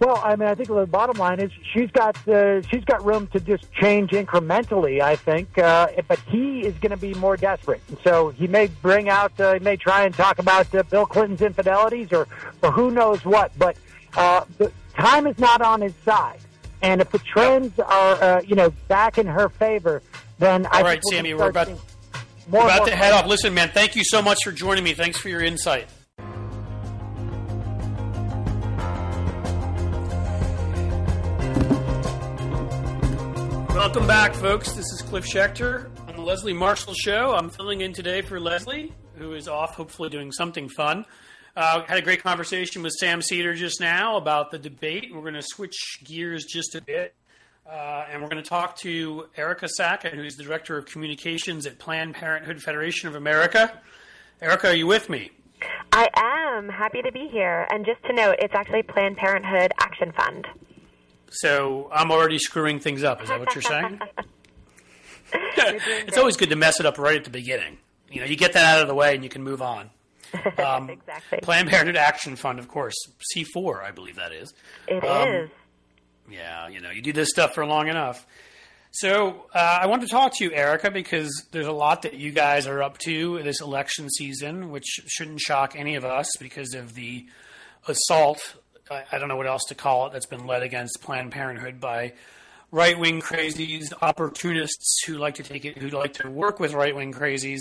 Well, 0.00 0.20
I 0.24 0.36
mean, 0.36 0.48
I 0.48 0.54
think 0.54 0.68
the 0.68 0.86
bottom 0.86 1.18
line 1.18 1.40
is 1.40 1.50
she's 1.72 1.90
got 1.90 2.16
uh, 2.28 2.62
she's 2.62 2.84
got 2.84 3.04
room 3.04 3.26
to 3.28 3.40
just 3.40 3.70
change 3.72 4.10
incrementally. 4.10 5.00
I 5.00 5.16
think, 5.16 5.58
uh, 5.58 5.88
but 6.06 6.20
he 6.20 6.60
is 6.60 6.74
going 6.78 6.90
to 6.90 6.96
be 6.96 7.14
more 7.14 7.36
desperate. 7.36 7.80
So 8.04 8.28
he 8.30 8.46
may 8.46 8.68
bring 8.80 9.08
out, 9.08 9.38
uh, 9.40 9.54
he 9.54 9.58
may 9.58 9.76
try 9.76 10.04
and 10.04 10.14
talk 10.14 10.38
about 10.38 10.72
uh, 10.72 10.84
Bill 10.84 11.04
Clinton's 11.04 11.42
infidelities 11.42 12.12
or 12.12 12.28
or 12.62 12.70
who 12.70 12.92
knows 12.92 13.24
what. 13.24 13.50
But 13.58 13.76
uh, 14.16 14.44
the 14.58 14.70
time 14.96 15.26
is 15.26 15.36
not 15.38 15.62
on 15.62 15.80
his 15.80 15.94
side, 16.04 16.38
and 16.80 17.00
if 17.00 17.10
the 17.10 17.18
trends 17.18 17.76
are 17.80 18.22
uh, 18.22 18.40
you 18.42 18.54
know 18.54 18.70
back 18.86 19.18
in 19.18 19.26
her 19.26 19.48
favor, 19.48 20.00
then 20.38 20.64
all 20.66 20.74
I 20.74 20.82
right, 20.82 21.02
Sammy, 21.10 21.34
we're 21.34 21.50
about 21.50 21.70
we're 22.48 22.60
about 22.60 22.86
to 22.86 22.94
head 22.94 23.12
off. 23.12 23.26
Listen, 23.26 23.52
man, 23.52 23.70
thank 23.70 23.96
you 23.96 24.04
so 24.04 24.22
much 24.22 24.38
for 24.44 24.52
joining 24.52 24.84
me. 24.84 24.94
Thanks 24.94 25.18
for 25.18 25.28
your 25.28 25.42
insight. 25.42 25.88
Welcome 33.78 34.08
back, 34.08 34.34
folks. 34.34 34.72
This 34.72 34.86
is 34.86 35.02
Cliff 35.02 35.24
Schecter 35.24 35.88
on 36.08 36.16
the 36.16 36.20
Leslie 36.20 36.52
Marshall 36.52 36.94
Show. 36.94 37.32
I'm 37.32 37.48
filling 37.48 37.80
in 37.80 37.92
today 37.92 38.22
for 38.22 38.40
Leslie, 38.40 38.92
who 39.14 39.34
is 39.34 39.46
off, 39.46 39.76
hopefully 39.76 40.10
doing 40.10 40.32
something 40.32 40.68
fun. 40.68 41.06
Uh, 41.54 41.84
had 41.84 41.96
a 41.96 42.02
great 42.02 42.20
conversation 42.20 42.82
with 42.82 42.92
Sam 42.94 43.22
Seder 43.22 43.54
just 43.54 43.80
now 43.80 44.16
about 44.16 44.50
the 44.50 44.58
debate. 44.58 45.14
We're 45.14 45.20
going 45.20 45.34
to 45.34 45.44
switch 45.44 46.00
gears 46.02 46.44
just 46.44 46.74
a 46.74 46.82
bit, 46.82 47.14
uh, 47.70 48.06
and 48.10 48.20
we're 48.20 48.28
going 48.28 48.42
to 48.42 48.48
talk 48.48 48.76
to 48.78 49.28
Erica 49.36 49.68
Sackin, 49.78 50.16
who's 50.16 50.34
the 50.34 50.42
Director 50.42 50.76
of 50.76 50.86
Communications 50.86 51.64
at 51.64 51.78
Planned 51.78 52.14
Parenthood 52.14 52.60
Federation 52.60 53.08
of 53.08 53.14
America. 53.14 53.80
Erica, 54.42 54.70
are 54.70 54.74
you 54.74 54.88
with 54.88 55.08
me? 55.08 55.30
I 55.92 56.08
am. 56.16 56.68
Happy 56.68 57.00
to 57.00 57.12
be 57.12 57.28
here. 57.30 57.68
And 57.70 57.86
just 57.86 58.04
to 58.06 58.12
note, 58.12 58.38
it's 58.40 58.54
actually 58.54 58.82
Planned 58.82 59.18
Parenthood 59.18 59.70
Action 59.78 60.10
Fund. 60.10 60.48
So 61.30 61.88
I'm 61.92 62.10
already 62.10 62.38
screwing 62.38 62.80
things 62.80 63.04
up. 63.04 63.22
Is 63.22 63.28
that 63.28 63.40
what 63.40 63.54
you're 63.54 63.62
saying? 63.62 64.00
it's 65.32 66.18
always 66.18 66.36
good 66.36 66.50
to 66.50 66.56
mess 66.56 66.80
it 66.80 66.86
up 66.86 66.98
right 66.98 67.16
at 67.16 67.24
the 67.24 67.30
beginning. 67.30 67.78
You 68.10 68.20
know, 68.20 68.26
you 68.26 68.36
get 68.36 68.54
that 68.54 68.76
out 68.76 68.82
of 68.82 68.88
the 68.88 68.94
way 68.94 69.14
and 69.14 69.22
you 69.22 69.30
can 69.30 69.42
move 69.42 69.62
on. 69.62 69.90
Um, 70.58 70.90
exactly. 70.90 71.38
Planned 71.40 71.70
Parenthood 71.70 71.96
Action 71.96 72.36
Fund, 72.36 72.58
of 72.58 72.68
course, 72.68 72.94
C4, 73.34 73.82
I 73.82 73.92
believe 73.92 74.16
that 74.16 74.32
is. 74.32 74.52
It 74.86 75.02
um, 75.02 75.28
is. 75.28 75.50
Yeah, 76.30 76.68
you 76.68 76.80
know, 76.80 76.90
you 76.90 77.00
do 77.00 77.14
this 77.14 77.30
stuff 77.30 77.54
for 77.54 77.64
long 77.64 77.88
enough. 77.88 78.26
So 78.90 79.46
uh, 79.54 79.78
I 79.82 79.86
want 79.86 80.02
to 80.02 80.08
talk 80.08 80.34
to 80.36 80.44
you, 80.44 80.52
Erica, 80.52 80.90
because 80.90 81.46
there's 81.52 81.66
a 81.66 81.72
lot 81.72 82.02
that 82.02 82.14
you 82.14 82.30
guys 82.30 82.66
are 82.66 82.82
up 82.82 82.98
to 82.98 83.42
this 83.42 83.60
election 83.60 84.10
season, 84.10 84.70
which 84.70 84.86
shouldn't 85.06 85.40
shock 85.40 85.74
any 85.76 85.94
of 85.94 86.04
us 86.04 86.28
because 86.38 86.74
of 86.74 86.94
the 86.94 87.26
assault 87.86 88.56
I 88.90 89.18
don't 89.18 89.28
know 89.28 89.36
what 89.36 89.46
else 89.46 89.64
to 89.68 89.74
call 89.74 90.06
it, 90.06 90.12
that's 90.12 90.26
been 90.26 90.46
led 90.46 90.62
against 90.62 91.00
Planned 91.02 91.32
Parenthood 91.32 91.80
by 91.80 92.12
right 92.70 92.98
wing 92.98 93.20
crazies, 93.20 93.92
opportunists 94.02 95.02
who 95.06 95.14
like 95.18 95.36
to 95.36 95.42
take 95.42 95.64
it, 95.64 95.78
who 95.78 95.88
like 95.88 96.14
to 96.14 96.30
work 96.30 96.60
with 96.60 96.74
right 96.74 96.94
wing 96.94 97.12
crazies 97.12 97.60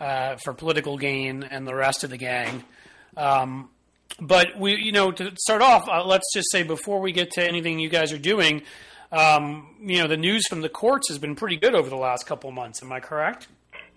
uh, 0.00 0.36
for 0.36 0.52
political 0.52 0.98
gain, 0.98 1.42
and 1.42 1.66
the 1.66 1.74
rest 1.74 2.04
of 2.04 2.10
the 2.10 2.16
gang. 2.16 2.64
Um, 3.16 3.70
but 4.20 4.58
we, 4.58 4.76
you 4.76 4.92
know, 4.92 5.10
to 5.12 5.32
start 5.36 5.62
off, 5.62 5.88
uh, 5.88 6.04
let's 6.04 6.32
just 6.32 6.50
say 6.50 6.62
before 6.62 7.00
we 7.00 7.12
get 7.12 7.32
to 7.32 7.46
anything 7.46 7.78
you 7.78 7.88
guys 7.88 8.12
are 8.12 8.18
doing, 8.18 8.62
um, 9.12 9.74
you 9.80 9.98
know, 9.98 10.08
the 10.08 10.16
news 10.16 10.46
from 10.48 10.60
the 10.60 10.68
courts 10.68 11.08
has 11.08 11.18
been 11.18 11.34
pretty 11.34 11.56
good 11.56 11.74
over 11.74 11.88
the 11.88 11.96
last 11.96 12.26
couple 12.26 12.50
months. 12.50 12.82
Am 12.82 12.92
I 12.92 13.00
correct? 13.00 13.48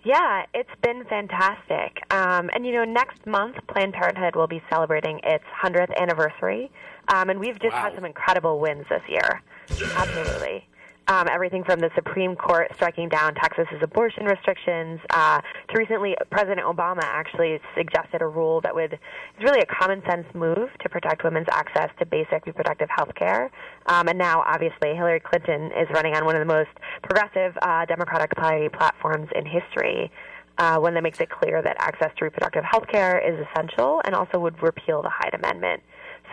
Yeah, 0.08 0.46
it's 0.54 0.70
been 0.82 1.04
fantastic. 1.04 2.02
Um, 2.10 2.48
and 2.54 2.64
you 2.64 2.72
know, 2.72 2.84
next 2.84 3.26
month 3.26 3.56
Planned 3.66 3.92
Parenthood 3.92 4.36
will 4.36 4.46
be 4.46 4.62
celebrating 4.70 5.20
its 5.22 5.44
100th 5.62 5.94
anniversary, 6.00 6.70
um, 7.12 7.28
and 7.28 7.38
we've 7.38 7.60
just 7.60 7.74
wow. 7.74 7.82
had 7.82 7.94
some 7.94 8.06
incredible 8.06 8.58
wins 8.58 8.86
this 8.88 9.02
year. 9.06 9.42
Absolutely. 9.68 10.66
Um, 11.10 11.26
everything 11.32 11.64
from 11.64 11.80
the 11.80 11.88
Supreme 11.94 12.36
Court 12.36 12.70
striking 12.74 13.08
down 13.08 13.34
Texas's 13.34 13.80
abortion 13.80 14.26
restrictions 14.26 15.00
uh, 15.08 15.40
to 15.40 15.78
recently, 15.78 16.14
President 16.30 16.66
Obama 16.66 17.00
actually 17.02 17.58
suggested 17.74 18.20
a 18.20 18.26
rule 18.26 18.60
that 18.60 18.74
would 18.74 18.92
is 18.92 19.42
really 19.42 19.60
a 19.60 19.66
common 19.66 20.02
sense 20.06 20.26
move 20.34 20.68
to 20.82 20.88
protect 20.90 21.24
women's 21.24 21.46
access 21.50 21.88
to 21.98 22.04
basic 22.04 22.44
reproductive 22.44 22.90
health 22.94 23.14
care. 23.14 23.50
Um, 23.86 24.08
and 24.08 24.18
now, 24.18 24.44
obviously, 24.46 24.94
Hillary 24.94 25.20
Clinton 25.20 25.70
is 25.72 25.88
running 25.94 26.14
on 26.14 26.26
one 26.26 26.36
of 26.36 26.46
the 26.46 26.52
most 26.52 26.70
progressive 27.02 27.56
uh, 27.62 27.86
Democratic 27.86 28.32
Party 28.32 28.68
platforms 28.68 29.28
in 29.34 29.46
history. 29.46 30.12
Uh, 30.58 30.76
one 30.76 30.92
that 30.92 31.02
makes 31.02 31.20
it 31.20 31.30
clear 31.30 31.62
that 31.62 31.76
access 31.78 32.10
to 32.18 32.24
reproductive 32.26 32.64
health 32.64 32.86
care 32.86 33.18
is 33.18 33.46
essential 33.48 34.02
and 34.04 34.14
also 34.14 34.38
would 34.38 34.62
repeal 34.62 35.00
the 35.00 35.08
Hyde 35.08 35.32
Amendment. 35.32 35.82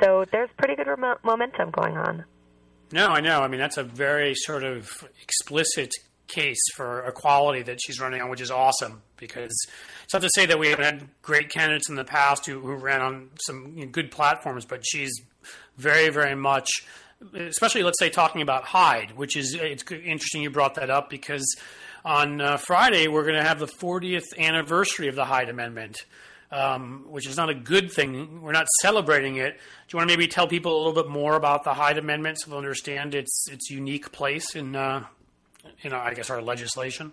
So 0.03 0.25
there's 0.33 0.49
pretty 0.57 0.75
good 0.75 0.87
remo- 0.87 1.19
momentum 1.23 1.71
going 1.71 1.95
on. 1.95 2.25
No, 2.95 3.09
I 3.09 3.19
know. 3.19 3.41
I 3.41 3.49
mean, 3.49 3.59
that's 3.59 3.75
a 3.75 3.83
very 3.83 4.33
sort 4.35 4.63
of 4.63 4.89
explicit 5.21 5.91
case 6.27 6.61
for 6.77 7.03
equality 7.05 7.61
that 7.63 7.81
she's 7.85 7.99
running 7.99 8.21
on, 8.21 8.29
which 8.29 8.39
is 8.39 8.49
awesome 8.49 9.01
because 9.17 9.51
it's 10.05 10.13
not 10.13 10.21
to 10.21 10.29
say 10.33 10.45
that 10.45 10.57
we 10.57 10.69
haven't 10.69 10.85
had 10.85 11.09
great 11.21 11.49
candidates 11.49 11.89
in 11.89 11.95
the 11.95 12.05
past 12.05 12.45
who, 12.45 12.61
who 12.61 12.73
ran 12.73 13.01
on 13.01 13.31
some 13.45 13.73
you 13.75 13.83
know, 13.83 13.91
good 13.91 14.11
platforms, 14.11 14.63
but 14.63 14.81
she's 14.87 15.11
very, 15.75 16.07
very 16.07 16.35
much, 16.35 16.69
especially 17.33 17.83
let's 17.83 17.99
say 17.99 18.09
talking 18.09 18.41
about 18.41 18.63
Hyde, 18.63 19.11
which 19.17 19.35
is 19.35 19.53
it's 19.55 19.83
interesting 19.91 20.41
you 20.41 20.49
brought 20.49 20.75
that 20.75 20.89
up 20.89 21.09
because 21.09 21.45
on 22.05 22.39
uh, 22.39 22.55
Friday 22.55 23.09
we're 23.09 23.23
going 23.23 23.35
to 23.35 23.43
have 23.43 23.59
the 23.59 23.67
40th 23.67 24.37
anniversary 24.39 25.09
of 25.09 25.15
the 25.15 25.25
Hyde 25.25 25.49
Amendment 25.49 26.05
um, 26.51 27.05
which 27.09 27.27
is 27.27 27.37
not 27.37 27.49
a 27.49 27.53
good 27.53 27.91
thing. 27.91 28.41
We're 28.41 28.51
not 28.51 28.67
celebrating 28.81 29.37
it. 29.37 29.53
Do 29.53 29.59
you 29.93 29.97
want 29.97 30.09
to 30.09 30.15
maybe 30.15 30.27
tell 30.27 30.47
people 30.47 30.75
a 30.75 30.77
little 30.77 31.03
bit 31.03 31.09
more 31.09 31.35
about 31.35 31.63
the 31.63 31.73
Hyde 31.73 31.97
Amendment 31.97 32.39
so 32.39 32.49
they'll 32.49 32.59
understand 32.59 33.15
its 33.15 33.47
its 33.51 33.69
unique 33.69 34.11
place 34.11 34.55
in, 34.55 34.75
uh, 34.75 35.05
in 35.81 35.93
uh, 35.93 35.97
I 35.97 36.13
guess, 36.13 36.29
our 36.29 36.41
legislation? 36.41 37.11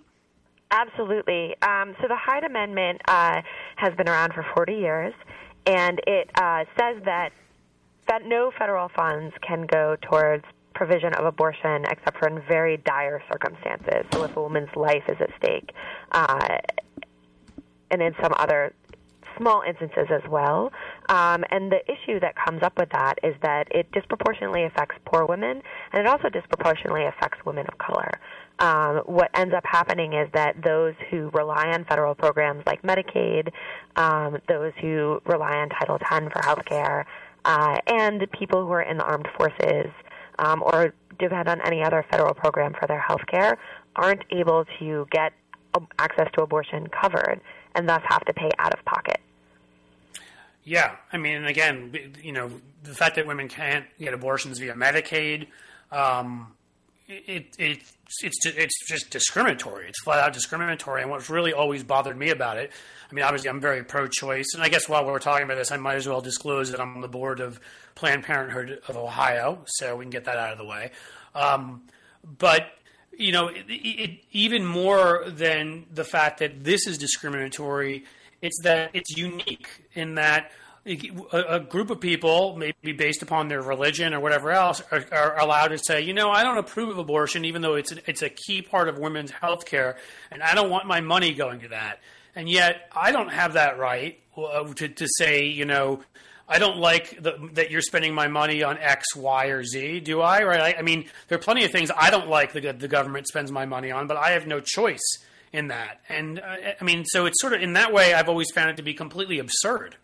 Absolutely. 0.70 1.54
Um, 1.62 1.94
so 2.00 2.08
the 2.08 2.16
Hyde 2.16 2.44
Amendment 2.44 3.02
uh, 3.06 3.42
has 3.76 3.94
been 3.94 4.08
around 4.08 4.32
for 4.32 4.44
40 4.54 4.72
years, 4.72 5.14
and 5.66 6.00
it 6.06 6.30
uh, 6.34 6.64
says 6.78 7.02
that 7.04 7.30
that 8.08 8.26
no 8.26 8.50
federal 8.58 8.88
funds 8.88 9.34
can 9.46 9.66
go 9.66 9.96
towards 10.02 10.44
provision 10.74 11.14
of 11.14 11.24
abortion 11.26 11.84
except 11.90 12.18
for 12.18 12.28
in 12.28 12.42
very 12.48 12.78
dire 12.78 13.22
circumstances. 13.30 14.04
So 14.12 14.24
if 14.24 14.36
a 14.36 14.40
woman's 14.40 14.74
life 14.74 15.04
is 15.08 15.16
at 15.20 15.30
stake, 15.36 15.70
uh, 16.12 16.58
and 17.90 18.02
in 18.02 18.14
some 18.20 18.32
other 18.38 18.72
small 19.42 19.62
instances 19.66 20.06
as 20.10 20.22
well. 20.30 20.70
Um, 21.08 21.44
and 21.50 21.70
the 21.70 21.80
issue 21.90 22.20
that 22.20 22.34
comes 22.36 22.62
up 22.62 22.78
with 22.78 22.88
that 22.90 23.14
is 23.22 23.34
that 23.42 23.66
it 23.70 23.90
disproportionately 23.92 24.64
affects 24.64 24.96
poor 25.04 25.26
women, 25.26 25.60
and 25.92 26.00
it 26.00 26.06
also 26.06 26.28
disproportionately 26.28 27.04
affects 27.04 27.38
women 27.44 27.66
of 27.66 27.76
color. 27.78 28.10
Um, 28.58 29.02
what 29.06 29.30
ends 29.34 29.54
up 29.54 29.64
happening 29.66 30.12
is 30.12 30.28
that 30.34 30.54
those 30.62 30.94
who 31.10 31.30
rely 31.34 31.72
on 31.72 31.84
federal 31.84 32.14
programs 32.14 32.62
like 32.66 32.82
Medicaid, 32.82 33.50
um, 33.96 34.38
those 34.48 34.72
who 34.80 35.20
rely 35.26 35.56
on 35.56 35.68
Title 35.70 35.98
X 36.00 36.24
for 36.32 36.44
health 36.44 36.64
care, 36.68 37.06
uh, 37.44 37.76
and 37.88 38.24
people 38.38 38.64
who 38.64 38.72
are 38.72 38.82
in 38.82 38.98
the 38.98 39.04
armed 39.04 39.26
forces 39.36 39.90
um, 40.38 40.62
or 40.62 40.94
depend 41.18 41.48
on 41.48 41.60
any 41.66 41.82
other 41.82 42.04
federal 42.10 42.34
program 42.34 42.72
for 42.78 42.86
their 42.86 43.00
health 43.00 43.22
care 43.28 43.58
aren't 43.96 44.22
able 44.30 44.64
to 44.78 45.06
get 45.10 45.32
access 45.98 46.28
to 46.34 46.42
abortion 46.42 46.86
covered 46.88 47.40
and 47.74 47.88
thus 47.88 48.00
have 48.08 48.24
to 48.24 48.32
pay 48.34 48.50
out 48.58 48.72
of 48.72 48.84
pocket. 48.84 49.20
Yeah, 50.64 50.96
I 51.12 51.16
mean, 51.16 51.44
again, 51.44 52.14
you 52.22 52.32
know, 52.32 52.50
the 52.84 52.94
fact 52.94 53.16
that 53.16 53.26
women 53.26 53.48
can't 53.48 53.84
get 53.98 54.14
abortions 54.14 54.58
via 54.58 54.74
Medicaid, 54.74 55.48
um, 55.90 56.52
it, 57.08 57.56
it, 57.58 57.82
it's 58.22 58.44
it's 58.44 58.86
just 58.86 59.10
discriminatory. 59.10 59.88
It's 59.88 60.00
flat 60.02 60.20
out 60.20 60.32
discriminatory. 60.32 61.02
And 61.02 61.10
what's 61.10 61.28
really 61.28 61.52
always 61.52 61.82
bothered 61.82 62.16
me 62.16 62.30
about 62.30 62.58
it, 62.58 62.70
I 63.10 63.14
mean, 63.14 63.24
obviously 63.24 63.50
I'm 63.50 63.60
very 63.60 63.82
pro-choice, 63.82 64.54
and 64.54 64.62
I 64.62 64.68
guess 64.68 64.88
while 64.88 65.04
we're 65.04 65.18
talking 65.18 65.44
about 65.44 65.56
this, 65.56 65.72
I 65.72 65.76
might 65.76 65.96
as 65.96 66.08
well 66.08 66.20
disclose 66.20 66.70
that 66.70 66.80
I'm 66.80 66.94
on 66.94 67.00
the 67.00 67.08
board 67.08 67.40
of 67.40 67.60
Planned 67.94 68.22
Parenthood 68.24 68.80
of 68.88 68.96
Ohio, 68.96 69.62
so 69.66 69.96
we 69.96 70.04
can 70.04 70.10
get 70.10 70.24
that 70.24 70.38
out 70.38 70.52
of 70.52 70.58
the 70.58 70.64
way. 70.64 70.92
Um, 71.34 71.82
but 72.38 72.68
you 73.16 73.32
know, 73.32 73.48
it, 73.48 73.64
it, 73.68 74.20
even 74.32 74.64
more 74.64 75.24
than 75.26 75.86
the 75.92 76.04
fact 76.04 76.38
that 76.38 76.64
this 76.64 76.86
is 76.86 76.98
discriminatory, 76.98 78.04
it's 78.42 78.60
that 78.62 78.90
it's 78.92 79.16
unique 79.16 79.68
in 79.94 80.16
that 80.16 80.52
a, 80.84 81.60
group 81.60 81.90
of 81.90 82.00
people, 82.00 82.56
maybe 82.56 82.92
based 82.92 83.22
upon 83.22 83.48
their 83.48 83.62
religion 83.62 84.14
or 84.14 84.20
whatever 84.20 84.50
else, 84.50 84.82
are, 84.90 85.04
are, 85.12 85.38
allowed 85.38 85.68
to 85.68 85.78
say, 85.78 86.00
you 86.00 86.12
know, 86.12 86.30
I 86.30 86.42
don't 86.42 86.58
approve 86.58 86.88
of 86.88 86.98
abortion, 86.98 87.44
even 87.44 87.62
though 87.62 87.74
it's 87.74 87.92
a, 87.92 88.10
it's 88.10 88.22
a 88.22 88.28
key 88.28 88.62
part 88.62 88.88
of 88.88 88.98
women's 88.98 89.30
health 89.30 89.64
care, 89.64 89.96
and 90.30 90.42
I 90.42 90.54
don't 90.54 90.70
want 90.70 90.86
my 90.86 91.00
money 91.00 91.34
going 91.34 91.60
to 91.60 91.68
that. 91.68 92.00
And 92.34 92.48
yet, 92.48 92.90
I 92.92 93.12
don't 93.12 93.28
have 93.28 93.52
that 93.52 93.78
right 93.78 94.18
uh, 94.36 94.64
to, 94.74 94.88
to 94.88 95.06
say, 95.18 95.46
you 95.46 95.66
know, 95.66 96.02
I 96.48 96.58
don't 96.58 96.78
like 96.78 97.22
the, 97.22 97.50
that 97.52 97.70
you're 97.70 97.82
spending 97.82 98.14
my 98.14 98.26
money 98.26 98.62
on 98.64 98.76
X, 98.78 99.14
Y, 99.14 99.46
or 99.46 99.62
Z, 99.62 100.00
do 100.00 100.20
I? 100.20 100.42
Right? 100.42 100.74
I, 100.74 100.78
I 100.80 100.82
mean, 100.82 101.04
there 101.28 101.38
are 101.38 101.42
plenty 101.42 101.64
of 101.64 101.70
things 101.70 101.90
I 101.96 102.10
don't 102.10 102.28
like 102.28 102.54
that 102.54 102.80
the 102.80 102.88
government 102.88 103.28
spends 103.28 103.52
my 103.52 103.66
money 103.66 103.92
on, 103.92 104.08
but 104.08 104.16
I 104.16 104.30
have 104.30 104.46
no 104.46 104.60
choice 104.60 105.00
in 105.52 105.68
that. 105.68 106.00
And 106.08 106.38
uh, 106.38 106.74
I 106.80 106.84
mean, 106.84 107.04
so 107.04 107.26
it's 107.26 107.40
sort 107.40 107.52
of 107.52 107.62
in 107.62 107.74
that 107.74 107.92
way, 107.92 108.14
I've 108.14 108.28
always 108.28 108.50
found 108.50 108.70
it 108.70 108.76
to 108.76 108.82
be 108.82 108.94
completely 108.94 109.38
absurd. 109.38 109.96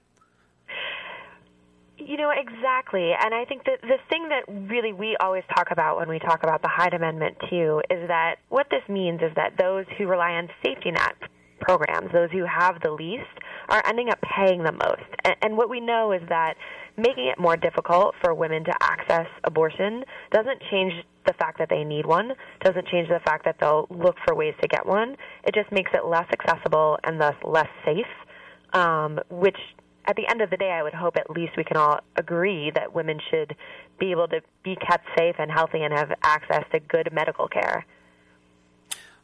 You 1.97 2.17
know, 2.17 2.31
exactly. 2.31 3.13
And 3.13 3.35
I 3.35 3.45
think 3.45 3.65
that 3.65 3.81
the 3.83 3.99
thing 4.09 4.29
that 4.29 4.45
really 4.71 4.93
we 4.93 5.17
always 5.21 5.43
talk 5.55 5.69
about 5.71 5.99
when 5.99 6.09
we 6.09 6.19
talk 6.19 6.43
about 6.43 6.63
the 6.63 6.69
Hyde 6.69 6.95
Amendment, 6.95 7.37
too, 7.51 7.83
is 7.91 8.09
that 8.09 8.37
what 8.49 8.69
this 8.71 8.83
means 8.89 9.21
is 9.21 9.33
that 9.37 9.55
those 9.59 9.85
who 9.97 10.07
rely 10.07 10.33
on 10.33 10.49
safety 10.65 10.91
net 10.91 11.17
programs, 11.61 12.13
those 12.13 12.31
who 12.31 12.45
have 12.45 12.81
the 12.83 12.91
least, 12.91 13.25
are 13.69 13.83
ending 13.87 14.09
up 14.11 14.19
paying 14.23 14.63
the 14.63 14.73
most. 14.73 15.11
And, 15.25 15.37
and 15.43 15.57
what 15.57 15.69
we 15.69 15.81
know 15.81 16.13
is 16.13 16.23
that 16.29 16.55
making 16.97 17.27
it 17.27 17.39
more 17.39 17.57
difficult 17.57 18.15
for 18.23 18.33
women 18.33 18.65
to 18.65 18.75
access 18.81 19.27
abortion 19.45 20.05
doesn't 20.33 20.63
change 20.71 20.93
the 21.29 21.35
fact 21.35 21.59
that 21.59 21.69
they 21.69 21.85
need 21.85 22.07
one, 22.07 22.33
doesn't 22.65 22.89
change 22.89 23.09
the 23.09 23.21
fact 23.21 23.45
that 23.45 23.57
they'll 23.61 23.87
look 23.91 24.17
for 24.27 24.35
ways 24.35 24.55
to 24.63 24.69
get 24.69 24.87
one. 24.87 25.15
It 25.45 25.55
just 25.55 25.71
makes 25.71 25.91
it 25.93 26.07
less 26.07 26.27
accessible 26.33 26.99
and 27.05 27.21
thus 27.21 27.35
less 27.45 27.69
safe, 27.85 28.07
um, 28.73 29.21
which 29.31 29.59
at 30.07 30.17
the 30.17 30.27
end 30.29 30.41
of 30.41 30.49
the 30.49 30.57
day, 30.57 30.71
I 30.71 30.83
would 30.83 30.95
hope 30.95 31.17
at 31.17 31.29
least 31.31 31.53
we 31.59 31.65
can 31.65 31.77
all 31.77 32.01
agree 32.17 32.73
that 32.75 32.95
women 32.95 33.21
should 33.31 33.55
be 34.01 34.11
able 34.11 34.27
to 34.29 34.41
be 34.65 34.75
kept 34.77 35.07
safe 35.19 35.35
and 35.39 35.51
healthy 35.51 35.83
and 35.83 35.93
have 35.93 36.11
access 36.23 36.65
to 36.73 36.81
good 36.81 37.13
medical 37.13 37.47
care. 37.47 37.85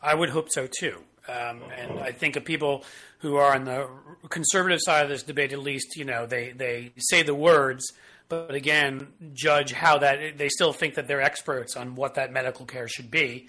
I 0.03 0.15
would 0.15 0.29
hope 0.29 0.51
so 0.51 0.69
too. 0.79 0.99
Um, 1.27 1.63
and 1.75 2.01
I 2.01 2.13
think 2.13 2.37
of 2.37 2.45
people 2.45 2.85
who 3.21 3.37
are 3.37 3.55
on 3.55 3.65
the 3.65 3.89
conservative 4.29 4.81
side 4.83 5.05
of 5.05 5.09
this 5.09 5.23
debate, 5.23 5.55
at 5.55 5.61
least, 5.61 5.97
you 5.97 6.05
know, 6.05 6.27
they, 6.27 6.51
they 6.51 6.93
say 6.99 7.23
the 7.23 7.35
words, 7.35 7.91
but 8.29 8.55
again, 8.55 9.09
judge 9.33 9.73
how 9.73 9.99
that 9.99 10.39
they 10.39 10.49
still 10.49 10.73
think 10.73 10.95
that 10.95 11.07
they're 11.07 11.23
experts 11.23 11.77
on 11.77 11.95
what 11.95 12.15
that 12.15 12.33
medical 12.33 12.67
care 12.67 12.89
should 12.89 13.11
be. 13.11 13.49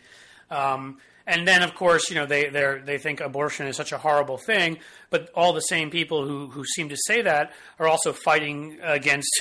Um, 0.50 0.98
and 1.28 1.48
then, 1.48 1.64
of 1.64 1.74
course, 1.74 2.10
you 2.10 2.16
know, 2.16 2.26
they 2.26 2.50
they 2.50 2.98
think 2.98 3.20
abortion 3.20 3.68
is 3.68 3.76
such 3.76 3.92
a 3.92 3.98
horrible 3.98 4.38
thing, 4.38 4.78
but 5.10 5.30
all 5.34 5.54
the 5.54 5.62
same 5.62 5.90
people 5.90 6.28
who, 6.28 6.48
who 6.48 6.64
seem 6.64 6.90
to 6.90 6.98
say 7.08 7.24
that 7.24 7.54
are 7.80 7.88
also 7.88 8.14
fighting 8.14 8.78
against 8.84 9.32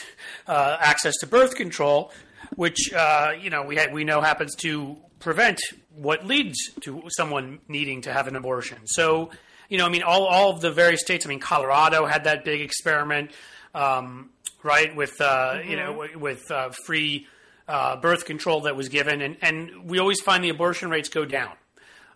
uh, 0.46 0.78
access 0.80 1.14
to 1.18 1.26
birth 1.26 1.54
control, 1.56 2.10
which 2.56 2.92
uh, 2.94 3.32
you 3.38 3.50
know 3.50 3.64
we 3.64 3.76
ha- 3.76 3.92
we 3.92 4.04
know 4.04 4.22
happens 4.22 4.54
to 4.56 4.96
prevent 5.24 5.60
what 5.94 6.26
leads 6.26 6.58
to 6.80 7.02
someone 7.08 7.58
needing 7.68 8.02
to 8.02 8.12
have 8.12 8.26
an 8.28 8.36
abortion. 8.36 8.78
So, 8.84 9.30
you 9.68 9.78
know, 9.78 9.86
I 9.86 9.88
mean, 9.88 10.02
all, 10.02 10.26
all 10.26 10.50
of 10.50 10.60
the 10.60 10.70
various 10.70 11.00
states. 11.00 11.24
I 11.24 11.28
mean, 11.28 11.40
Colorado 11.40 12.04
had 12.06 12.24
that 12.24 12.44
big 12.44 12.60
experiment, 12.60 13.30
um, 13.74 14.30
right, 14.64 14.94
with 14.96 15.20
uh, 15.20 15.54
mm-hmm. 15.54 15.70
you 15.70 15.76
know, 15.76 16.08
with 16.16 16.50
uh, 16.50 16.70
free 16.84 17.28
uh, 17.68 17.96
birth 17.96 18.24
control 18.24 18.62
that 18.62 18.74
was 18.74 18.88
given, 18.88 19.22
and 19.22 19.36
and 19.40 19.84
we 19.84 20.00
always 20.00 20.20
find 20.20 20.42
the 20.42 20.48
abortion 20.48 20.90
rates 20.90 21.08
go 21.08 21.24
down. 21.24 21.52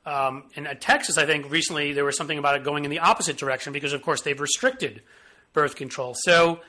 Um, 0.04 0.44
and 0.56 0.66
at 0.66 0.80
Texas, 0.80 1.18
I 1.18 1.26
think 1.26 1.50
recently 1.50 1.92
there 1.92 2.04
was 2.04 2.16
something 2.16 2.38
about 2.38 2.56
it 2.56 2.64
going 2.64 2.84
in 2.84 2.90
the 2.90 3.00
opposite 3.00 3.36
direction 3.36 3.72
because, 3.72 3.92
of 3.92 4.02
course, 4.02 4.22
they've 4.22 4.40
restricted 4.40 5.02
birth 5.52 5.76
control. 5.76 6.14
So 6.16 6.60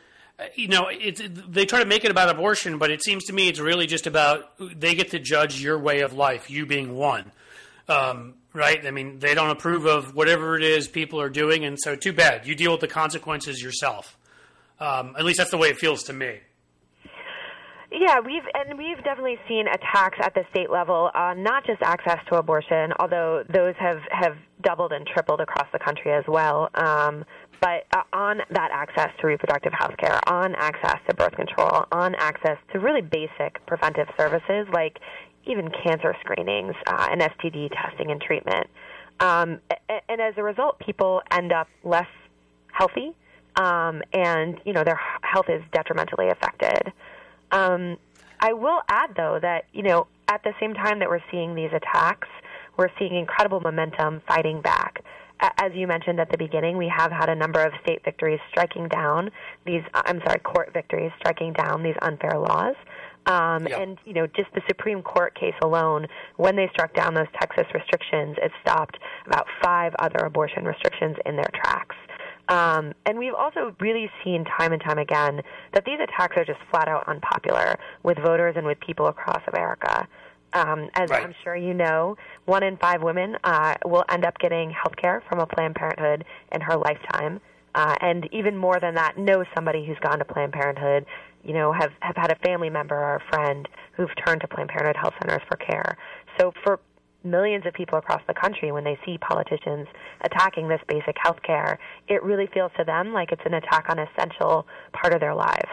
you 0.56 0.68
know, 0.68 0.88
it's, 0.89 1.22
they 1.48 1.65
try 1.65 1.80
to 1.80 1.86
make 1.86 2.06
it 2.06 2.12
about 2.12 2.30
abortion, 2.30 2.78
but 2.78 2.92
it 2.92 3.04
seems 3.04 3.26
to 3.26 3.34
me 3.34 3.50
it's 3.50 3.60
really 3.60 3.88
just 3.88 4.08
about 4.08 4.52
they 4.60 4.96
get 4.96 5.12
to 5.12 5.20
judge 5.20 5.62
your 5.62 5.78
way 5.78 6.02
of 6.02 6.13
life, 6.13 6.50
you 6.50 6.65
being 6.65 6.96
one. 6.96 7.32
Um, 7.88 8.36
right? 8.54 8.86
I 8.86 8.92
mean, 8.92 9.20
they 9.20 9.34
don't 9.34 9.50
approve 9.50 9.86
of 9.86 10.15
whatever 10.15 10.56
it 10.56 10.63
is 10.63 10.88
people 10.88 11.20
are 11.20 11.30
doing, 11.30 11.65
and 11.65 11.78
so 11.80 11.96
too 11.96 12.13
bad. 12.13 12.48
You 12.48 12.56
deal 12.56 12.72
with 12.72 12.82
the 12.82 12.88
consequences 12.88 13.62
yourself. 13.62 14.18
Um, 14.80 15.15
at 15.18 15.26
least 15.26 15.39
that's 15.39 15.52
the 15.52 15.58
way 15.58 15.70
it 15.70 15.78
feels 15.78 16.04
to 16.04 16.13
me. 16.13 16.39
Yeah, 17.92 18.20
we've 18.20 18.44
and 18.54 18.78
we've 18.78 19.04
definitely 19.04 19.38
seen 19.48 19.65
attacks 19.68 20.20
at 20.22 20.36
the 20.36 20.44
state 20.52 20.70
level 20.70 21.10
on 21.15 21.42
not 21.42 21.65
just 21.65 21.82
access 21.82 22.20
to 22.30 22.38
abortion, 22.38 22.94
although 23.00 23.44
those 23.52 23.74
have 23.80 23.98
have 24.12 24.38
doubled 24.62 24.92
and 24.92 25.08
tripled 25.08 25.42
across 25.42 25.68
the 25.74 25.80
country 25.80 26.12
as 26.12 26.24
well. 26.28 26.70
Um, 26.76 27.26
but 27.60 27.88
uh, 27.96 28.04
on 28.13 28.42
that 28.52 28.70
access 28.72 29.10
to 29.20 29.28
reproductive 29.28 29.74
health 29.74 29.98
care, 29.98 30.20
on 30.30 30.54
access 30.56 30.98
to 31.10 31.15
birth 31.15 31.34
control, 31.36 31.86
on 31.92 32.13
access 32.15 32.58
to 32.74 32.80
really 32.80 33.02
basic 33.02 33.65
preventive 33.65 34.08
services 34.18 34.68
like 34.72 35.00
even 35.46 35.70
cancer 35.84 36.15
screenings 36.22 36.76
uh, 36.86 37.08
and 37.12 37.22
STD 37.22 37.70
testing 37.72 38.12
and 38.12 38.22
treatment. 38.22 38.68
Um, 39.20 39.60
and 40.08 40.22
as 40.22 40.36
a 40.38 40.44
result, 40.44 40.80
people 40.80 41.22
end 41.32 41.52
up 41.52 41.68
less 41.84 42.08
healthy, 42.72 43.13
um, 43.56 44.02
and 44.14 44.60
you 44.66 44.74
know 44.74 44.84
their 44.84 45.00
health 45.22 45.50
is 45.50 45.62
detrimentally 45.72 46.30
affected. 46.30 46.94
Um, 47.52 47.98
I 48.40 48.54
will 48.54 48.82
add, 48.88 49.16
though, 49.16 49.40
that 49.42 49.66
you 49.74 49.84
know 49.84 50.08
at 50.28 50.44
the 50.44 50.54
same 50.60 50.74
time 50.74 51.00
that 51.00 51.10
we're 51.10 51.24
seeing 51.32 51.56
these 51.56 51.72
attacks, 51.74 52.28
we're 52.78 52.90
seeing 52.98 53.16
incredible 53.16 53.60
momentum 53.60 54.22
fighting 54.28 54.62
back. 54.62 55.04
As 55.42 55.72
you 55.74 55.88
mentioned 55.88 56.20
at 56.20 56.30
the 56.32 56.38
beginning, 56.38 56.78
we 56.78 56.92
have 56.96 57.12
had 57.12 57.30
a 57.30 57.36
number 57.36 57.62
of 57.62 57.72
state 57.82 58.04
victories 58.04 58.40
striking 58.50 58.88
down 58.90 59.32
these. 59.66 59.82
I'm 59.94 60.20
sorry, 60.26 60.40
court 60.40 60.74
victories 60.74 61.12
striking 61.18 61.54
down 61.54 61.84
these 61.84 61.96
unfair 62.02 62.38
laws. 62.38 62.76
Um, 63.26 63.68
yep. 63.68 63.80
And 63.80 63.98
you 64.06 64.14
know, 64.14 64.28
just 64.28 64.52
the 64.54 64.62
Supreme 64.68 65.02
Court 65.02 65.36
case 65.36 65.54
alone, 65.62 66.08
when 66.38 66.56
they 66.56 66.68
struck 66.74 66.94
down 66.94 67.14
those 67.14 67.28
Texas 67.40 67.66
restrictions, 67.74 68.38
it 68.42 68.52
stopped 68.62 68.98
about 69.28 69.48
five 69.62 69.94
other 70.00 70.20
abortion 70.26 70.66
restrictions 70.66 71.16
in 71.26 71.36
their 71.36 71.50
tracks. 71.54 71.96
Um, 72.50 72.94
and 73.06 73.20
we've 73.20 73.34
also 73.34 73.76
really 73.80 74.10
seen 74.24 74.44
time 74.44 74.74
and 74.74 74.82
time 74.82 74.98
again 74.98 75.42
that 75.74 75.86
these 75.86 76.00
attacks 76.02 76.36
are 76.36 76.44
just 76.44 76.60
flat 76.72 76.88
out 76.88 77.08
unpopular 77.08 77.78
with 78.04 78.18
voters 78.18 78.56
and 78.58 78.66
with 78.66 78.80
people 78.80 79.08
across 79.08 79.42
America. 79.48 80.08
Um, 80.54 80.90
as 80.96 81.12
right. 81.12 81.24
I'm 81.24 81.36
sure 81.44 81.56
you 81.56 81.76
know, 81.76 82.18
one 82.46 82.64
in 82.64 82.76
five 82.78 83.04
women 83.04 83.38
uh, 83.44 83.76
will 83.86 84.04
end 84.10 84.26
up 84.26 84.40
getting 84.40 84.72
health 84.72 84.96
care 84.96 85.22
from 85.30 85.40
a 85.40 85.46
Planned 85.46 85.76
Parenthood 85.76 86.26
in 86.52 86.62
her 86.62 86.76
lifetime. 86.76 87.40
Uh, 87.76 87.96
and 88.02 88.28
even 88.32 88.58
more 88.58 88.80
than 88.80 88.96
that, 88.96 89.16
know 89.16 89.44
somebody 89.54 89.86
who's 89.86 90.00
gone 90.00 90.18
to 90.18 90.26
Planned 90.26 90.54
Parenthood, 90.54 91.06
you 91.44 91.54
know, 91.54 91.72
have, 91.72 91.92
have 92.00 92.16
had 92.16 92.32
a 92.32 92.36
family 92.38 92.72
member 92.72 92.96
or 92.96 93.18
a 93.18 93.24
friend 93.30 93.70
who've 93.92 94.10
turned 94.26 94.42
to 94.42 94.48
Planned 94.48 94.70
Parenthood 94.70 94.96
health 95.00 95.14
centers 95.22 95.46
for 95.48 95.58
care. 95.58 95.96
So 96.40 96.52
for 96.64 96.80
millions 97.23 97.65
of 97.65 97.73
people 97.73 97.97
across 97.97 98.21
the 98.27 98.34
country, 98.34 98.71
when 98.71 98.84
they 98.84 98.97
see 99.05 99.17
politicians 99.17 99.88
attacking 100.21 100.67
this 100.67 100.82
basic 100.88 101.15
health 101.21 101.41
care, 101.43 101.79
it 102.08 102.23
really 102.23 102.47
feels 102.47 102.71
to 102.77 102.84
them 102.84 103.13
like 103.13 103.32
it's 103.32 103.41
an 103.45 103.53
attack 103.53 103.88
on 103.89 103.99
an 103.99 104.08
essential 104.08 104.65
part 104.93 105.13
of 105.13 105.19
their 105.19 105.36
lives. 105.36 105.69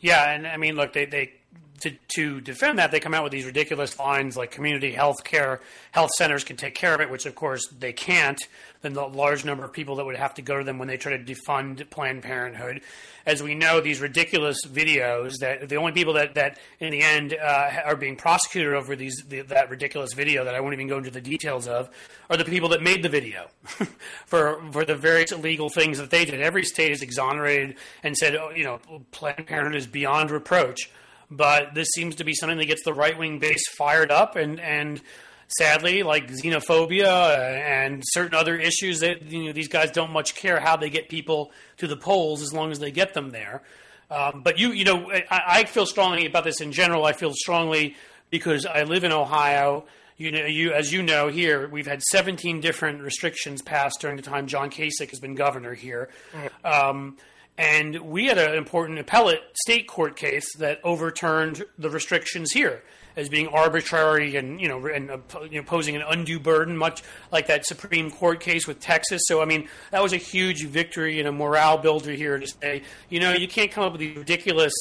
Yeah, 0.00 0.30
and 0.30 0.46
I 0.46 0.56
mean, 0.56 0.76
look, 0.76 0.92
they, 0.92 1.06
they 1.06 1.32
to, 1.80 1.92
to 2.14 2.40
defend 2.40 2.78
that, 2.78 2.90
they 2.90 3.00
come 3.00 3.14
out 3.14 3.22
with 3.22 3.32
these 3.32 3.44
ridiculous 3.44 3.98
lines 3.98 4.36
like 4.36 4.50
community 4.50 4.92
health 4.92 5.24
care, 5.24 5.60
health 5.92 6.10
centers 6.16 6.44
can 6.44 6.56
take 6.56 6.74
care 6.74 6.94
of 6.94 7.00
it, 7.00 7.10
which 7.10 7.26
of 7.26 7.34
course 7.34 7.66
they 7.78 7.92
can't. 7.92 8.40
Then 8.80 8.92
the 8.92 9.06
large 9.06 9.44
number 9.44 9.64
of 9.64 9.72
people 9.72 9.96
that 9.96 10.04
would 10.04 10.16
have 10.16 10.34
to 10.34 10.42
go 10.42 10.58
to 10.58 10.64
them 10.64 10.78
when 10.78 10.86
they 10.86 10.96
try 10.96 11.16
to 11.16 11.22
defund 11.22 11.88
Planned 11.90 12.22
Parenthood. 12.22 12.82
As 13.26 13.42
we 13.42 13.54
know, 13.54 13.80
these 13.80 14.00
ridiculous 14.00 14.58
videos 14.66 15.32
that 15.40 15.68
the 15.68 15.76
only 15.76 15.92
people 15.92 16.12
that, 16.14 16.34
that 16.34 16.58
in 16.78 16.92
the 16.92 17.02
end 17.02 17.34
uh, 17.34 17.70
are 17.84 17.96
being 17.96 18.14
prosecuted 18.14 18.74
over 18.74 18.94
these 18.94 19.24
the, 19.28 19.40
that 19.42 19.68
ridiculous 19.68 20.12
video 20.14 20.44
that 20.44 20.54
I 20.54 20.60
won't 20.60 20.74
even 20.74 20.86
go 20.86 20.98
into 20.98 21.10
the 21.10 21.20
details 21.20 21.66
of 21.66 21.90
are 22.30 22.36
the 22.36 22.44
people 22.44 22.68
that 22.70 22.82
made 22.82 23.02
the 23.02 23.08
video 23.08 23.48
for 24.26 24.62
for 24.70 24.84
the 24.84 24.94
various 24.94 25.32
illegal 25.32 25.68
things 25.68 25.98
that 25.98 26.10
they 26.10 26.24
did. 26.24 26.40
Every 26.40 26.64
state 26.64 26.92
is 26.92 27.02
exonerated 27.02 27.76
and 28.02 28.16
said, 28.16 28.36
oh, 28.36 28.50
you 28.50 28.64
know, 28.64 28.80
Planned 29.10 29.46
Parenthood 29.46 29.74
is 29.74 29.86
beyond 29.86 30.30
reproach 30.30 30.90
but 31.30 31.74
this 31.74 31.88
seems 31.94 32.16
to 32.16 32.24
be 32.24 32.34
something 32.34 32.58
that 32.58 32.66
gets 32.66 32.84
the 32.84 32.94
right 32.94 33.18
wing 33.18 33.38
base 33.38 33.68
fired 33.76 34.10
up, 34.10 34.36
and 34.36 34.60
and 34.60 35.00
sadly, 35.48 36.02
like 36.02 36.30
xenophobia 36.30 37.38
and 37.60 38.02
certain 38.06 38.34
other 38.34 38.56
issues 38.56 39.00
that 39.00 39.22
you 39.22 39.46
know 39.46 39.52
these 39.52 39.68
guys 39.68 39.90
don't 39.90 40.12
much 40.12 40.34
care 40.34 40.60
how 40.60 40.76
they 40.76 40.90
get 40.90 41.08
people 41.08 41.52
to 41.78 41.86
the 41.86 41.96
polls 41.96 42.42
as 42.42 42.52
long 42.52 42.70
as 42.70 42.78
they 42.78 42.90
get 42.90 43.14
them 43.14 43.30
there. 43.30 43.62
Um, 44.10 44.42
but 44.42 44.58
you, 44.58 44.72
you 44.72 44.84
know, 44.84 45.10
I, 45.12 45.42
I 45.46 45.64
feel 45.64 45.84
strongly 45.84 46.24
about 46.24 46.44
this 46.44 46.60
in 46.60 46.72
general. 46.72 47.04
I 47.04 47.12
feel 47.12 47.34
strongly 47.34 47.96
because 48.30 48.64
I 48.64 48.84
live 48.84 49.04
in 49.04 49.12
Ohio 49.12 49.84
you 50.18 50.32
know, 50.32 50.44
you 50.44 50.72
as 50.72 50.92
you 50.92 51.02
know 51.02 51.28
here, 51.28 51.68
we've 51.68 51.86
had 51.86 52.02
17 52.02 52.60
different 52.60 53.02
restrictions 53.02 53.62
passed 53.62 54.00
during 54.00 54.16
the 54.16 54.22
time 54.22 54.48
John 54.48 54.68
Kasich 54.68 55.10
has 55.10 55.20
been 55.20 55.36
governor 55.36 55.74
here. 55.74 56.10
Right. 56.34 56.64
Um, 56.64 57.16
and 57.58 57.98
we 57.98 58.26
had 58.26 58.38
an 58.38 58.54
important 58.54 59.00
appellate 59.00 59.42
state 59.54 59.88
court 59.88 60.16
case 60.16 60.56
that 60.56 60.80
overturned 60.84 61.64
the 61.76 61.90
restrictions 61.90 62.52
here 62.52 62.82
as 63.16 63.28
being 63.28 63.48
arbitrary 63.48 64.36
and 64.36 64.60
you 64.60 64.68
know 64.68 64.86
and 64.86 65.10
uh, 65.10 65.18
you 65.50 65.58
know, 65.58 65.64
posing 65.64 65.96
an 65.96 66.02
undue 66.02 66.38
burden, 66.38 66.76
much 66.76 67.02
like 67.32 67.48
that 67.48 67.66
Supreme 67.66 68.10
Court 68.12 68.38
case 68.38 68.66
with 68.66 68.78
Texas. 68.78 69.22
So 69.26 69.42
I 69.42 69.44
mean 69.44 69.68
that 69.90 70.02
was 70.02 70.12
a 70.12 70.18
huge 70.18 70.64
victory 70.66 71.18
and 71.18 71.28
a 71.28 71.32
morale 71.32 71.78
builder 71.78 72.12
here 72.12 72.38
to 72.38 72.46
say 72.46 72.82
you 73.10 73.18
know 73.18 73.32
you 73.32 73.48
can't 73.48 73.72
come 73.72 73.84
up 73.84 73.92
with 73.92 74.00
these 74.00 74.16
ridiculous. 74.16 74.72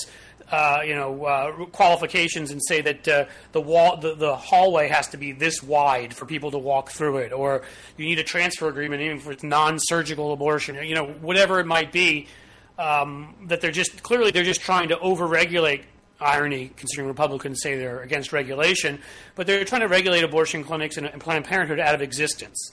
Uh, 0.49 0.79
you 0.85 0.95
know 0.95 1.25
uh, 1.25 1.65
qualifications 1.73 2.51
and 2.51 2.61
say 2.63 2.79
that 2.79 3.05
uh, 3.09 3.25
the 3.51 3.59
wall 3.59 3.97
the, 3.97 4.15
the 4.15 4.33
hallway 4.33 4.87
has 4.87 5.05
to 5.09 5.17
be 5.17 5.33
this 5.33 5.61
wide 5.61 6.13
for 6.13 6.25
people 6.25 6.51
to 6.51 6.57
walk 6.57 6.89
through 6.89 7.17
it, 7.17 7.33
or 7.33 7.63
you 7.97 8.05
need 8.05 8.17
a 8.17 8.23
transfer 8.23 8.69
agreement 8.69 9.01
even 9.01 9.19
for 9.19 9.35
non-surgical 9.45 10.31
abortion, 10.31 10.81
you 10.87 10.95
know 10.95 11.05
whatever 11.05 11.59
it 11.59 11.65
might 11.65 11.91
be 11.91 12.27
um, 12.77 13.35
that 13.47 13.61
they're 13.61 13.71
just 13.71 14.03
clearly 14.03 14.31
they're 14.31 14.43
just 14.43 14.61
trying 14.61 14.89
to 14.89 14.95
overregulate. 14.97 15.83
Irony, 16.19 16.71
considering 16.75 17.07
Republicans 17.07 17.61
say 17.61 17.77
they're 17.77 18.01
against 18.01 18.33
regulation, 18.33 18.99
but 19.35 19.45
they're 19.45 19.63
trying 19.65 19.81
to 19.81 19.87
regulate 19.87 20.23
abortion 20.23 20.63
clinics 20.63 20.97
and, 20.97 21.05
and 21.05 21.21
Planned 21.21 21.45
Parenthood 21.45 21.79
out 21.79 21.93
of 21.93 22.01
existence. 22.01 22.71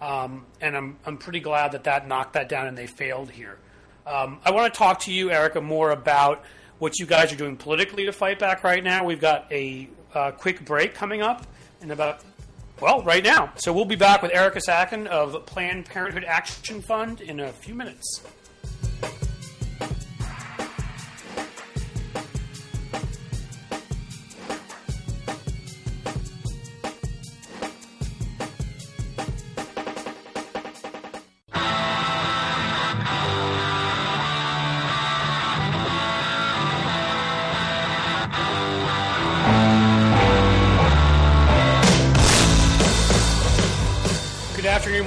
Um, 0.00 0.46
and 0.62 0.74
I'm 0.74 0.96
I'm 1.04 1.18
pretty 1.18 1.40
glad 1.40 1.72
that 1.72 1.84
that 1.84 2.08
knocked 2.08 2.32
that 2.34 2.48
down 2.48 2.66
and 2.66 2.76
they 2.76 2.86
failed 2.86 3.30
here. 3.30 3.58
Um, 4.06 4.38
I 4.44 4.50
want 4.50 4.72
to 4.72 4.78
talk 4.78 5.00
to 5.00 5.12
you, 5.12 5.30
Erica, 5.30 5.60
more 5.60 5.90
about 5.90 6.44
what 6.78 6.98
you 6.98 7.06
guys 7.06 7.32
are 7.32 7.36
doing 7.36 7.56
politically 7.56 8.04
to 8.06 8.12
fight 8.12 8.38
back 8.38 8.62
right 8.62 8.82
now. 8.82 9.04
We've 9.04 9.20
got 9.20 9.50
a 9.50 9.88
uh, 10.14 10.30
quick 10.30 10.64
break 10.64 10.94
coming 10.94 11.22
up 11.22 11.46
in 11.80 11.90
about 11.90 12.22
well, 12.80 13.02
right 13.02 13.24
now. 13.24 13.52
So 13.56 13.72
we'll 13.72 13.86
be 13.86 13.96
back 13.96 14.22
with 14.22 14.34
Erica 14.34 14.60
Sackin 14.60 15.06
of 15.06 15.46
Planned 15.46 15.86
Parenthood 15.86 16.24
Action 16.24 16.82
Fund 16.82 17.20
in 17.22 17.40
a 17.40 17.50
few 17.50 17.74
minutes. 17.74 18.22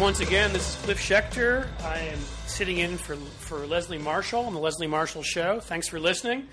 Once 0.10 0.22
again. 0.22 0.52
This 0.52 0.68
is 0.68 0.76
Cliff 0.82 1.00
Schecter. 1.00 1.68
I 1.84 2.00
am 2.00 2.18
sitting 2.48 2.80
in 2.80 2.98
for, 2.98 3.16
for 3.16 3.68
Leslie 3.68 4.00
Marshall 4.00 4.44
on 4.46 4.56
the 4.56 4.60
Leslie 4.60 4.88
Marshall 4.88 5.22
Show. 5.22 5.60
Thanks 5.60 5.88
for 5.88 6.00
listening. 6.00 6.48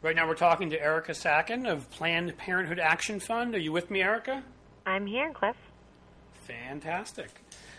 Right 0.00 0.16
now 0.16 0.26
we're 0.26 0.34
talking 0.34 0.70
to 0.70 0.82
Erica 0.82 1.12
Sackin 1.12 1.70
of 1.70 1.90
Planned 1.90 2.34
Parenthood 2.38 2.78
Action 2.78 3.20
Fund. 3.20 3.54
Are 3.54 3.58
you 3.58 3.70
with 3.70 3.90
me, 3.90 4.00
Erica? 4.00 4.42
I'm 4.86 5.06
here, 5.06 5.30
Cliff. 5.34 5.56
Fantastic. 6.46 7.28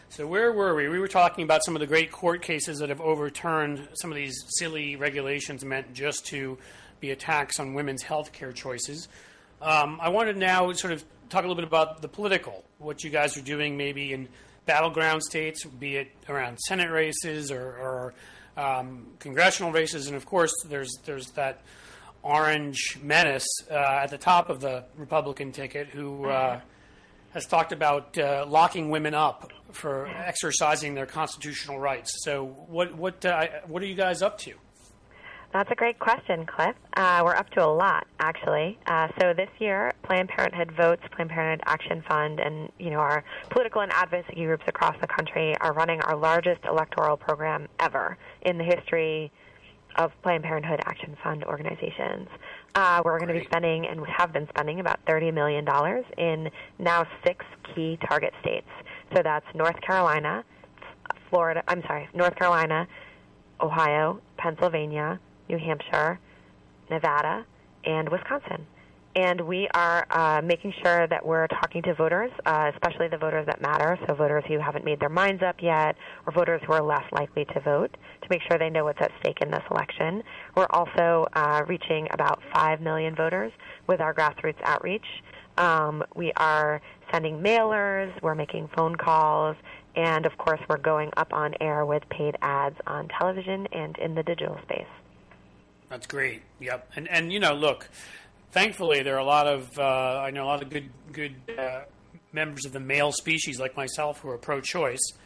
So 0.10 0.28
where 0.28 0.54
were 0.54 0.76
we? 0.76 0.88
We 0.88 1.00
were 1.00 1.08
talking 1.08 1.44
about 1.44 1.66
some 1.66 1.76
of 1.76 1.80
the 1.80 1.88
great 1.88 2.12
court 2.12 2.44
cases 2.44 2.78
that 2.78 2.90
have 2.90 3.02
overturned 3.02 3.88
some 3.96 4.12
of 4.12 4.16
these 4.16 4.36
silly 4.60 4.98
regulations 4.98 5.66
meant 5.66 5.96
just 5.96 6.28
to 6.28 6.60
be 7.00 7.10
attacks 7.10 7.60
on 7.60 7.74
women's 7.74 8.04
health 8.04 8.34
care 8.34 8.52
choices. 8.52 9.08
Um, 9.64 9.98
I 10.00 10.10
wanted 10.10 10.34
to 10.34 10.40
now 10.40 10.72
sort 10.74 10.94
of 10.94 11.04
talk 11.30 11.44
a 11.44 11.48
little 11.48 11.56
bit 11.56 11.66
about 11.66 12.04
the 12.04 12.08
political, 12.08 12.64
what 12.78 13.04
you 13.04 13.10
guys 13.10 13.36
are 13.36 13.42
doing 13.42 13.76
maybe 13.76 14.14
in– 14.14 14.30
battleground 14.66 15.24
states, 15.24 15.66
be 15.66 15.98
it 15.98 16.12
around 16.30 16.60
Senate 16.60 16.92
races 16.92 17.52
or, 17.52 17.62
or 17.62 18.14
um, 18.58 19.08
congressional 19.20 19.72
races, 19.72 20.08
and 20.08 20.16
of 20.16 20.26
course, 20.26 20.54
there's 20.70 20.92
there's 21.06 21.32
that 21.32 21.62
orange 22.22 22.98
menace 23.02 23.48
uh, 23.70 23.74
at 24.04 24.10
the 24.10 24.18
top 24.18 24.50
of 24.50 24.62
the 24.62 24.84
Republican 24.96 25.52
ticket 25.52 25.88
who 25.88 26.26
uh, 26.26 26.60
has 27.34 27.46
talked 27.46 27.72
about 27.72 28.18
uh, 28.18 28.46
locking 28.48 28.90
women 28.90 29.14
up 29.14 29.52
for 29.72 30.08
exercising 30.08 30.94
their 30.94 31.06
constitutional 31.06 31.80
rights. 31.80 32.12
So, 32.24 32.46
what 32.68 32.96
what 32.96 33.26
uh, 33.26 33.48
what 33.68 33.82
are 33.82 33.88
you 33.88 33.96
guys 33.96 34.22
up 34.22 34.38
to? 34.40 34.54
That's 35.54 35.70
a 35.70 35.76
great 35.76 36.00
question, 36.00 36.48
Cliff. 36.48 36.76
Uh, 36.98 37.22
we're 37.24 37.36
up 37.36 37.48
to 37.52 37.64
a 37.64 37.70
lot, 37.70 38.08
actually. 38.20 38.80
Uh, 38.88 39.08
so 39.22 39.36
this 39.36 39.50
year, 39.60 39.92
Planned 40.02 40.30
Parenthood 40.30 40.72
Votes, 40.76 41.04
Planned 41.12 41.30
Parenthood 41.30 41.64
Action 41.68 42.04
Fund, 42.10 42.40
and 42.40 42.72
you 42.80 42.90
know 42.90 42.98
our 42.98 43.24
political 43.52 43.82
and 43.82 43.92
advocacy 43.94 44.34
groups 44.46 44.64
across 44.66 44.96
the 45.00 45.06
country 45.06 45.56
are 45.62 45.72
running 45.74 46.02
our 46.02 46.16
largest 46.16 46.62
electoral 46.68 47.18
program 47.18 47.68
ever 47.80 48.18
in 48.42 48.58
the 48.58 48.64
history 48.64 49.32
of 49.98 50.12
Planned 50.24 50.44
Parenthood 50.44 50.80
Action 50.86 51.16
Fund 51.24 51.44
organizations. 51.44 52.28
Uh, 52.74 53.04
we're 53.06 53.20
going 53.20 53.32
to 53.32 53.40
be 53.40 53.46
spending 53.46 53.86
and 53.86 54.04
have 54.08 54.34
been 54.34 54.48
spending 54.50 54.80
about 54.80 55.06
$30 55.06 55.32
million 55.32 55.68
in 56.18 56.50
now 56.80 57.06
six 57.24 57.46
key 57.76 58.00
target 58.10 58.34
states. 58.42 58.70
So 59.16 59.22
that's 59.24 59.46
North 59.54 59.80
Carolina, 59.82 60.44
Florida, 61.30 61.64
I'm 61.68 61.84
sorry, 61.84 62.10
North 62.16 62.36
Carolina, 62.38 62.88
Ohio, 63.62 64.20
Pennsylvania, 64.38 65.20
New 65.50 65.58
Hampshire, 65.58 66.20
Nevada, 66.90 67.46
and 67.86 68.10
Wisconsin 68.10 68.66
and 69.16 69.42
we 69.42 69.68
are 69.74 70.06
uh, 70.10 70.42
making 70.44 70.74
sure 70.84 71.08
that 71.08 71.26
we're 71.26 71.48
talking 71.48 71.82
to 71.84 71.94
voters, 71.94 72.32
uh, 72.46 72.72
especially 72.74 73.08
the 73.08 73.18
voters 73.18 73.46
that 73.46 73.62
matter, 73.62 73.98
so 74.08 74.16
voters 74.16 74.44
who 74.48 74.60
haven't 74.60 74.84
made 74.84 75.00
their 75.00 75.10
minds 75.10 75.44
up 75.44 75.58
yet, 75.62 75.96
or 76.26 76.34
voters 76.34 76.62
who 76.66 76.74
are 76.74 76.82
less 76.82 77.04
likely 77.12 77.46
to 77.46 77.60
vote, 77.60 77.96
to 78.22 78.28
make 78.30 78.42
sure 78.50 78.58
they 78.58 78.70
know 78.70 78.86
what's 78.86 79.02
at 79.02 79.12
stake 79.20 79.38
in 79.42 79.52
this 79.52 79.64
election. 79.70 80.24
We're 80.56 80.68
also 80.72 81.28
uh, 81.34 81.62
reaching 81.68 82.08
about 82.12 82.42
5 82.56 82.82
million 82.82 83.16
voters 83.16 83.52
with 83.88 84.02
our 84.02 84.14
grassroots 84.14 84.62
outreach. 84.64 85.06
Um, 85.58 86.04
we 86.16 86.32
are 86.38 86.82
sending 87.12 87.40
mailers, 87.40 88.12
we're 88.24 88.36
making 88.36 88.70
phone 88.76 88.96
calls, 88.96 89.56
and 89.96 90.26
of 90.26 90.36
course, 90.40 90.60
we're 90.68 90.78
going 90.78 91.12
up 91.18 91.32
on 91.34 91.54
air 91.62 91.86
with 91.86 92.02
paid 92.10 92.36
ads 92.42 92.78
on 92.88 93.08
television 93.10 93.68
and 93.72 93.96
in 94.00 94.16
the 94.16 94.24
digital 94.24 94.58
space. 94.64 94.88
That's 95.94 96.08
great. 96.08 96.42
Yep. 96.60 96.92
And 96.96 97.08
and 97.08 97.32
you 97.32 97.40
know, 97.40 97.54
look, 97.54 97.88
thankfully, 98.52 99.04
there 99.04 99.14
are 99.14 99.20
a 99.20 99.24
lot 99.24 99.46
of 99.46 99.78
uh, 99.78 100.24
I 100.26 100.32
know 100.32 100.44
a 100.44 100.48
lot 100.48 100.64
of 100.64 100.72
good 100.72 100.90
good 101.12 101.36
uh, 101.56 101.82
members 102.32 102.66
of 102.66 102.74
the 102.74 102.80
male 102.80 103.12
species 103.12 103.60
like 103.60 103.78
myself 103.78 104.20
who 104.20 104.30
are 104.30 104.38
pro-choice. 104.38 105.14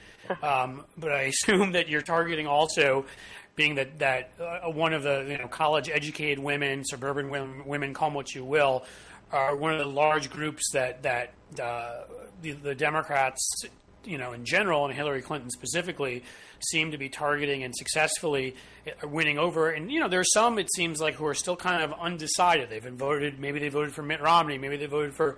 Um, 0.43 0.83
but 0.97 1.13
I 1.13 1.21
assume 1.21 1.71
that 1.71 1.87
you're 1.87 2.01
targeting 2.01 2.47
also 2.47 3.05
being 3.55 3.75
that 3.75 3.99
that 3.99 4.33
uh, 4.41 4.69
one 4.69 4.91
of 4.91 5.03
the 5.03 5.25
you 5.25 5.37
know 5.37 5.47
college 5.47 5.89
educated 5.89 6.37
women, 6.37 6.83
suburban 6.83 7.29
women, 7.29 7.65
women, 7.65 7.93
call 7.93 8.09
them 8.09 8.15
what 8.15 8.35
you 8.35 8.43
will, 8.43 8.83
are 9.31 9.55
one 9.55 9.71
of 9.71 9.79
the 9.79 9.85
large 9.85 10.29
groups 10.29 10.71
that 10.73 11.03
that 11.03 11.31
uh, 11.63 12.01
the, 12.41 12.51
the 12.51 12.75
Democrats 12.75 13.63
you 14.07 14.17
know 14.17 14.33
in 14.33 14.45
general 14.45 14.85
and 14.85 14.93
Hillary 14.93 15.21
Clinton 15.21 15.49
specifically 15.49 16.23
seem 16.59 16.91
to 16.91 16.97
be 16.97 17.09
targeting 17.09 17.63
and 17.63 17.75
successfully 17.75 18.55
uh, 18.87 19.07
winning 19.07 19.37
over. 19.37 19.69
And 19.69 19.91
you 19.91 19.99
know, 19.99 20.07
there 20.07 20.19
are 20.19 20.31
some 20.33 20.57
it 20.59 20.71
seems 20.73 20.99
like 20.99 21.15
who 21.15 21.25
are 21.25 21.33
still 21.33 21.55
kind 21.55 21.83
of 21.83 21.93
undecided. 21.99 22.69
They've 22.69 22.83
been 22.83 22.97
voted. 22.97 23.39
Maybe 23.39 23.59
they 23.59 23.69
voted 23.69 23.93
for 23.93 24.03
Mitt 24.03 24.21
Romney. 24.21 24.57
Maybe 24.57 24.77
they 24.77 24.85
voted 24.85 25.13
for 25.13 25.37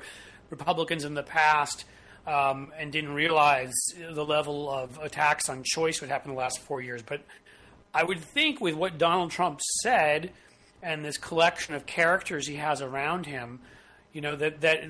Republicans 0.50 1.04
in 1.04 1.14
the 1.14 1.24
past. 1.24 1.86
Um, 2.28 2.74
and 2.78 2.92
didn't 2.92 3.14
realize 3.14 3.74
the 3.98 4.26
level 4.26 4.70
of 4.70 5.00
attacks 5.02 5.50
on 5.50 5.64
choice 5.64 6.00
would 6.02 6.12
happen 6.12 6.32
the 6.32 6.38
last 6.38 6.60
four 6.60 6.80
years. 6.80 7.02
But 7.02 7.22
I 7.92 8.04
would 8.04 8.20
think 8.20 8.62
with 8.62 8.76
what 8.76 9.00
Donald 9.00 9.32
Trump 9.32 9.62
said 9.82 10.32
and 10.84 11.04
this 11.04 11.18
collection 11.18 11.74
of 11.74 11.88
characters 11.88 12.46
he 12.46 12.56
has 12.56 12.82
around 12.82 13.26
him, 13.26 13.62
you 14.14 14.22
know 14.22 14.36
that 14.36 14.62
that 14.62 14.82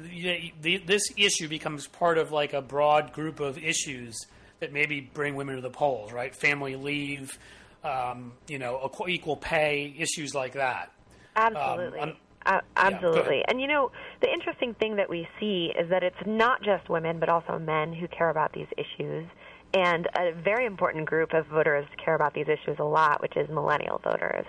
this 0.85 1.03
issue 1.17 1.47
becomes 1.47 1.87
part 1.87 2.17
of 2.17 2.31
like 2.31 2.53
a 2.53 2.61
broad 2.61 3.13
group 3.13 3.39
of 3.39 3.57
issues 3.57 4.17
that 4.59 4.73
maybe 4.73 5.01
bring 5.01 5.35
women 5.35 5.55
to 5.55 5.61
the 5.61 5.69
polls, 5.69 6.11
right? 6.11 6.35
Family 6.35 6.75
leave, 6.75 7.37
um, 7.83 8.33
you 8.47 8.59
know, 8.59 8.91
equal 9.07 9.37
pay, 9.37 9.93
issues 9.97 10.33
like 10.35 10.53
that. 10.53 10.91
Absolutely. 11.35 11.99
Um, 11.99 12.13
uh, 12.45 12.59
absolutely. 12.75 13.37
Yeah, 13.37 13.45
and 13.49 13.61
you 13.61 13.67
know, 13.67 13.91
the 14.21 14.31
interesting 14.31 14.73
thing 14.73 14.95
that 14.95 15.09
we 15.09 15.27
see 15.39 15.71
is 15.77 15.89
that 15.89 16.03
it's 16.03 16.25
not 16.25 16.63
just 16.63 16.89
women, 16.89 17.19
but 17.19 17.29
also 17.29 17.59
men 17.59 17.93
who 17.93 18.07
care 18.07 18.29
about 18.29 18.53
these 18.53 18.67
issues. 18.77 19.27
And 19.73 20.07
a 20.17 20.31
very 20.33 20.65
important 20.65 21.05
group 21.05 21.33
of 21.33 21.45
voters 21.45 21.85
care 22.03 22.15
about 22.15 22.33
these 22.33 22.47
issues 22.47 22.79
a 22.79 22.83
lot, 22.83 23.21
which 23.21 23.37
is 23.37 23.47
millennial 23.49 23.99
voters. 24.03 24.45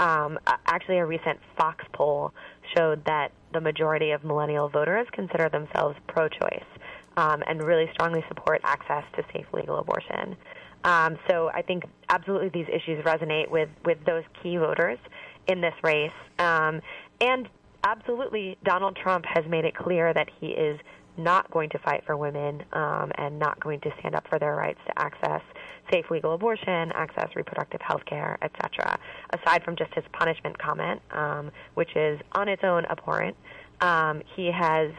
Um, 0.00 0.38
actually, 0.66 0.98
a 0.98 1.06
recent 1.06 1.38
Fox 1.56 1.84
poll 1.92 2.32
showed 2.76 3.04
that 3.04 3.30
the 3.54 3.60
majority 3.60 4.10
of 4.10 4.22
millennial 4.24 4.68
voters 4.68 5.06
consider 5.12 5.48
themselves 5.48 5.96
pro 6.06 6.28
choice 6.28 6.68
um, 7.16 7.42
and 7.46 7.62
really 7.62 7.88
strongly 7.94 8.22
support 8.28 8.60
access 8.64 9.04
to 9.16 9.24
safe 9.32 9.46
legal 9.52 9.78
abortion. 9.78 10.36
Um, 10.84 11.16
so 11.30 11.48
I 11.54 11.62
think 11.62 11.84
absolutely 12.10 12.50
these 12.50 12.68
issues 12.68 13.02
resonate 13.04 13.48
with, 13.48 13.70
with 13.86 14.04
those 14.04 14.24
key 14.42 14.58
voters 14.58 14.98
in 15.46 15.62
this 15.62 15.74
race. 15.82 16.12
Um, 16.38 16.82
and 17.20 17.48
absolutely, 17.84 18.58
Donald 18.64 18.96
Trump 18.96 19.24
has 19.26 19.44
made 19.48 19.64
it 19.64 19.74
clear 19.74 20.12
that 20.12 20.28
he 20.40 20.48
is 20.48 20.78
not 21.16 21.50
going 21.50 21.70
to 21.70 21.78
fight 21.78 22.02
for 22.04 22.16
women 22.16 22.62
um, 22.72 23.12
and 23.16 23.38
not 23.38 23.60
going 23.60 23.80
to 23.80 23.90
stand 24.00 24.14
up 24.14 24.26
for 24.28 24.38
their 24.38 24.54
rights 24.54 24.80
to 24.86 24.98
access 24.98 25.42
safe 25.92 26.10
legal 26.10 26.34
abortion, 26.34 26.92
access 26.92 27.28
reproductive 27.36 27.80
health 27.80 28.04
care, 28.06 28.38
etc. 28.42 28.98
Aside 29.30 29.62
from 29.64 29.76
just 29.76 29.92
his 29.94 30.04
punishment 30.12 30.58
comment, 30.58 31.00
um, 31.12 31.50
which 31.74 31.94
is 31.96 32.20
on 32.32 32.48
its 32.48 32.62
own 32.64 32.84
abhorrent, 32.86 33.36
um, 33.80 34.22
he 34.34 34.50
has 34.50 34.90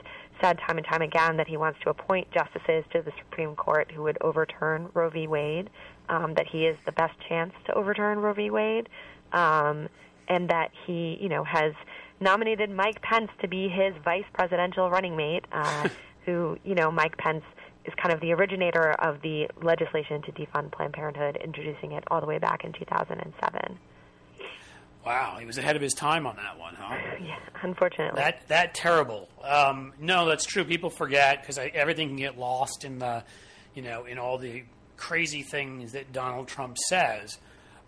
said 0.41 0.59
time 0.67 0.77
and 0.77 0.85
time 0.85 1.01
again 1.01 1.37
that 1.37 1.47
he 1.47 1.57
wants 1.57 1.79
to 1.83 1.89
appoint 1.89 2.29
justices 2.31 2.83
to 2.91 3.01
the 3.01 3.11
Supreme 3.19 3.55
Court 3.55 3.91
who 3.91 4.03
would 4.03 4.17
overturn 4.21 4.89
Roe 4.93 5.09
v. 5.09 5.27
Wade, 5.27 5.69
um, 6.09 6.33
that 6.35 6.45
he 6.47 6.65
is 6.65 6.77
the 6.85 6.91
best 6.91 7.13
chance 7.27 7.53
to 7.65 7.73
overturn 7.73 8.19
Roe 8.19 8.33
v. 8.33 8.49
Wade, 8.49 8.89
um, 9.31 9.87
and 10.27 10.49
that 10.49 10.71
he, 10.85 11.17
you 11.21 11.29
know, 11.29 11.43
has 11.43 11.73
nominated 12.19 12.69
Mike 12.69 13.01
Pence 13.01 13.29
to 13.41 13.47
be 13.47 13.69
his 13.69 13.93
vice 14.03 14.25
presidential 14.33 14.89
running 14.89 15.15
mate, 15.15 15.45
uh, 15.51 15.89
who, 16.25 16.57
you 16.63 16.75
know, 16.75 16.91
Mike 16.91 17.17
Pence 17.17 17.43
is 17.85 17.93
kind 18.01 18.13
of 18.13 18.19
the 18.19 18.33
originator 18.33 18.91
of 18.93 19.21
the 19.21 19.47
legislation 19.61 20.21
to 20.23 20.31
defund 20.31 20.71
Planned 20.71 20.93
Parenthood, 20.93 21.37
introducing 21.43 21.91
it 21.91 22.03
all 22.09 22.19
the 22.19 22.27
way 22.27 22.39
back 22.39 22.63
in 22.63 22.73
2007. 22.73 23.77
Wow, 25.05 25.37
he 25.39 25.45
was 25.45 25.59
ahead 25.59 25.75
of 25.75 25.83
his 25.83 25.93
time 25.93 26.25
on 26.25 26.35
that 26.37 26.57
one, 26.57 26.73
huh? 26.75 26.95
Yeah, 27.23 27.37
unfortunately. 27.61 28.19
That 28.19 28.47
that 28.47 28.73
terrible. 28.73 29.29
Um, 29.43 29.93
no, 29.99 30.25
that's 30.25 30.45
true. 30.45 30.65
People 30.65 30.89
forget 30.89 31.41
because 31.41 31.59
everything 31.59 32.09
can 32.09 32.17
get 32.17 32.39
lost 32.39 32.83
in 32.83 32.97
the, 32.97 33.23
you 33.75 33.83
know, 33.83 34.05
in 34.05 34.17
all 34.17 34.39
the 34.39 34.63
crazy 34.97 35.43
things 35.43 35.91
that 35.91 36.11
Donald 36.11 36.47
Trump 36.47 36.77
says. 36.89 37.37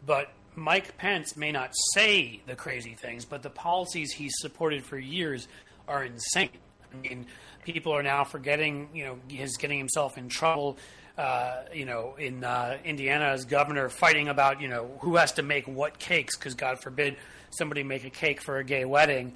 But 0.06 0.32
Mike 0.58 0.98
Pence 0.98 1.38
may 1.38 1.54
not 1.54 1.72
say 1.94 2.42
the 2.46 2.56
crazy 2.56 2.96
things, 2.96 3.24
but 3.24 3.44
the 3.44 3.50
policies 3.50 4.12
he's 4.12 4.34
supported 4.40 4.84
for 4.84 4.98
years 4.98 5.48
are 5.88 6.04
insane. 6.04 6.50
I 6.94 7.08
mean, 7.08 7.28
people 7.64 7.94
are 7.94 8.04
now 8.04 8.26
forgetting. 8.26 8.90
You 8.94 9.06
know, 9.06 9.20
he's 9.30 9.56
getting 9.58 9.78
himself 9.78 10.18
in 10.18 10.28
trouble 10.28 10.78
uh, 11.18 11.64
you 11.74 11.86
know, 11.86 12.16
in 12.20 12.44
uh, 12.44 12.78
Indiana 12.86 13.26
as 13.26 13.46
governor, 13.46 13.90
fighting 13.90 14.28
about 14.28 14.62
you 14.62 14.68
know 14.68 14.98
who 15.02 15.16
has 15.16 15.32
to 15.34 15.42
make 15.42 15.68
what 15.68 15.98
cakes 15.98 16.38
because 16.38 16.54
God 16.54 16.80
forbid 16.80 17.18
somebody 17.50 17.82
make 17.82 18.04
a 18.04 18.10
cake 18.10 18.42
for 18.42 18.58
a 18.58 18.64
gay 18.64 18.86
wedding, 18.86 19.34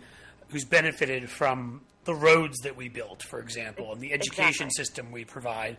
who's 0.49 0.63
benefited 0.63 1.29
from 1.29 1.81
the 2.03 2.13
roads 2.13 2.59
that 2.59 2.77
we 2.77 2.87
built, 2.87 3.23
for 3.23 3.39
example, 3.39 3.91
and 3.91 4.01
the 4.01 4.13
education 4.13 4.67
exactly. 4.67 4.69
system 4.69 5.11
we 5.11 5.25
provide. 5.25 5.77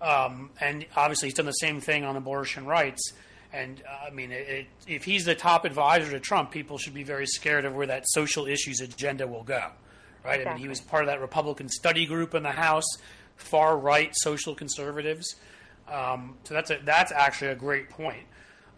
Um, 0.00 0.50
and 0.60 0.86
obviously, 0.96 1.28
he's 1.28 1.34
done 1.34 1.46
the 1.46 1.52
same 1.52 1.80
thing 1.80 2.04
on 2.04 2.16
abortion 2.16 2.64
rights. 2.64 3.12
And 3.52 3.82
uh, 3.88 4.06
I 4.06 4.10
mean, 4.10 4.30
it, 4.30 4.48
it, 4.48 4.66
if 4.86 5.04
he's 5.04 5.24
the 5.24 5.34
top 5.34 5.64
advisor 5.64 6.10
to 6.12 6.20
Trump, 6.20 6.50
people 6.50 6.78
should 6.78 6.94
be 6.94 7.02
very 7.02 7.26
scared 7.26 7.64
of 7.64 7.74
where 7.74 7.86
that 7.86 8.04
social 8.08 8.46
issues 8.46 8.80
agenda 8.80 9.26
will 9.26 9.42
go. 9.42 9.70
Right? 10.24 10.40
Exactly. 10.40 10.46
I 10.46 10.54
mean, 10.54 10.62
he 10.62 10.68
was 10.68 10.80
part 10.80 11.02
of 11.02 11.08
that 11.08 11.20
Republican 11.20 11.68
study 11.68 12.06
group 12.06 12.34
in 12.34 12.42
the 12.42 12.52
House 12.52 12.86
far 13.36 13.76
right 13.76 14.10
social 14.14 14.54
conservatives. 14.54 15.36
Um, 15.88 16.36
so 16.44 16.54
that's 16.54 16.70
a, 16.70 16.78
that's 16.84 17.10
actually 17.10 17.50
a 17.50 17.56
great 17.56 17.90
point. 17.90 18.24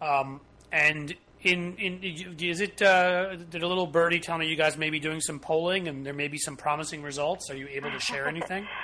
Um, 0.01 0.41
and 0.71 1.13
in 1.43 1.75
in 1.77 1.99
is 2.39 2.61
it 2.61 2.81
uh, 2.81 3.35
did 3.35 3.63
a 3.63 3.67
little 3.67 3.85
birdie 3.85 4.19
tell 4.19 4.37
me 4.37 4.47
you 4.47 4.55
guys 4.55 4.77
may 4.77 4.89
be 4.89 4.99
doing 4.99 5.19
some 5.19 5.39
polling 5.39 5.87
and 5.87 6.05
there 6.05 6.13
may 6.13 6.27
be 6.27 6.37
some 6.37 6.55
promising 6.55 7.03
results? 7.03 7.49
Are 7.51 7.55
you 7.55 7.67
able 7.67 7.91
to 7.91 7.99
share 7.99 8.27
anything? 8.27 8.67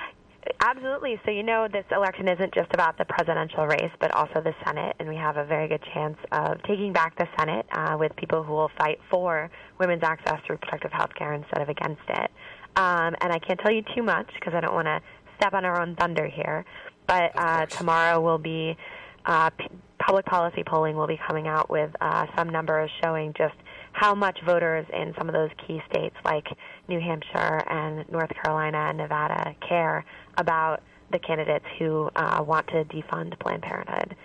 Absolutely. 0.62 1.20
So, 1.26 1.32
you 1.32 1.44
know, 1.44 1.68
this 1.72 1.86
election 1.92 2.28
isn't 2.28 2.54
just 2.54 2.74
about 2.74 2.98
the 2.98 3.06
presidential 3.06 3.66
race, 3.66 3.92
but 4.00 4.14
also 4.14 4.42
the 4.42 4.54
Senate, 4.66 4.96
and 5.00 5.08
we 5.08 5.16
have 5.16 5.38
a 5.38 5.46
very 5.46 5.68
good 5.68 5.84
chance 5.94 6.18
of 6.32 6.62
taking 6.64 6.94
back 6.94 7.18
the 7.18 7.28
Senate 7.38 7.66
uh, 7.74 7.98
with 8.00 8.16
people 8.16 8.44
who 8.44 8.54
will 8.54 8.72
fight 8.78 9.00
for 9.10 9.50
women's 9.80 10.04
access 10.04 10.40
to 10.48 10.54
reproductive 10.54 10.92
health 10.92 11.14
care 11.16 11.34
instead 11.34 11.62
of 11.62 11.70
against 11.70 12.02
it. 12.08 12.32
Um, 12.76 13.16
and 13.22 13.34
I 13.34 13.40
can't 13.40 13.60
tell 13.60 13.72
you 13.72 13.84
too 13.96 14.04
much 14.04 14.30
because 14.34 14.54
I 14.54 14.62
don't 14.62 14.74
want 14.74 14.88
to 14.88 15.02
step 15.38 15.54
on 15.54 15.66
our 15.66 15.82
own 15.82 15.96
thunder 15.96 16.28
here, 16.28 16.66
but 17.08 17.32
uh, 17.36 17.66
tomorrow 17.66 18.22
will 18.22 18.38
be 18.38 18.78
uh, 19.26 19.50
p- 19.50 19.68
public 20.00 20.26
policy 20.26 20.64
polling 20.66 20.96
will 20.96 21.08
be 21.08 21.20
coming 21.28 21.48
out 21.48 21.70
with 21.70 21.92
uh, 22.02 22.26
some 22.38 22.50
numbers 22.50 22.90
showing 23.04 23.34
just 23.38 23.56
how 23.92 24.16
much 24.16 24.40
voters 24.46 24.86
in 24.94 25.14
some 25.18 25.28
of 25.28 25.34
those 25.34 25.50
key 25.68 25.82
states 25.92 26.16
like 26.24 26.46
New 26.88 27.00
Hampshire 27.00 27.62
and 27.70 28.10
North 28.10 28.32
Carolina 28.42 28.88
and 28.90 28.98
Nevada 28.98 29.56
care 29.68 30.06
about 30.40 30.82
the 31.12 31.20
candidates 31.20 31.66
who 31.78 32.10
uh, 32.16 32.44
want 32.46 32.68
to 32.68 32.86
defund 32.86 33.38
Planned 33.40 33.64
Parenthood. 33.64 34.16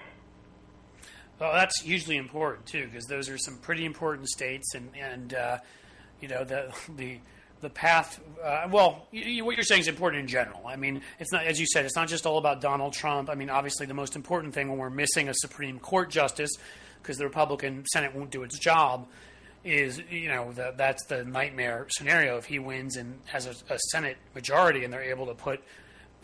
Well, 1.40 1.52
that's 1.52 1.80
hugely 1.82 2.16
important 2.16 2.66
too, 2.66 2.86
because 2.86 3.06
those 3.06 3.28
are 3.28 3.38
some 3.38 3.58
pretty 3.58 3.84
important 3.84 4.28
states, 4.28 4.74
and 4.74 4.90
and 4.96 5.34
uh, 5.34 5.58
you 6.20 6.28
know 6.28 6.44
the 6.44 6.72
the 6.96 7.18
the 7.60 7.70
path. 7.70 8.20
Uh, 8.42 8.68
well, 8.70 9.06
you, 9.10 9.44
what 9.44 9.56
you're 9.56 9.64
saying 9.64 9.80
is 9.80 9.88
important 9.88 10.20
in 10.20 10.28
general. 10.28 10.66
I 10.66 10.76
mean, 10.76 11.02
it's 11.18 11.32
not, 11.32 11.44
as 11.44 11.58
you 11.58 11.66
said, 11.66 11.84
it's 11.84 11.96
not 11.96 12.08
just 12.08 12.26
all 12.26 12.38
about 12.38 12.60
Donald 12.60 12.92
Trump. 12.92 13.28
I 13.30 13.34
mean, 13.34 13.50
obviously, 13.50 13.86
the 13.86 13.94
most 13.94 14.14
important 14.14 14.54
thing 14.54 14.68
when 14.68 14.78
we're 14.78 14.90
missing 14.90 15.28
a 15.28 15.34
Supreme 15.34 15.78
Court 15.80 16.10
justice 16.10 16.52
because 17.02 17.18
the 17.18 17.24
Republican 17.24 17.84
Senate 17.92 18.14
won't 18.14 18.30
do 18.30 18.42
its 18.44 18.58
job, 18.58 19.08
is 19.64 20.00
you 20.10 20.28
know 20.28 20.52
the, 20.52 20.72
that's 20.76 21.04
the 21.06 21.24
nightmare 21.24 21.86
scenario 21.90 22.36
if 22.36 22.44
he 22.44 22.58
wins 22.58 22.96
and 22.96 23.18
has 23.26 23.46
a, 23.46 23.74
a 23.74 23.78
Senate 23.90 24.18
majority 24.34 24.84
and 24.84 24.92
they're 24.92 25.02
able 25.02 25.26
to 25.26 25.34
put 25.34 25.62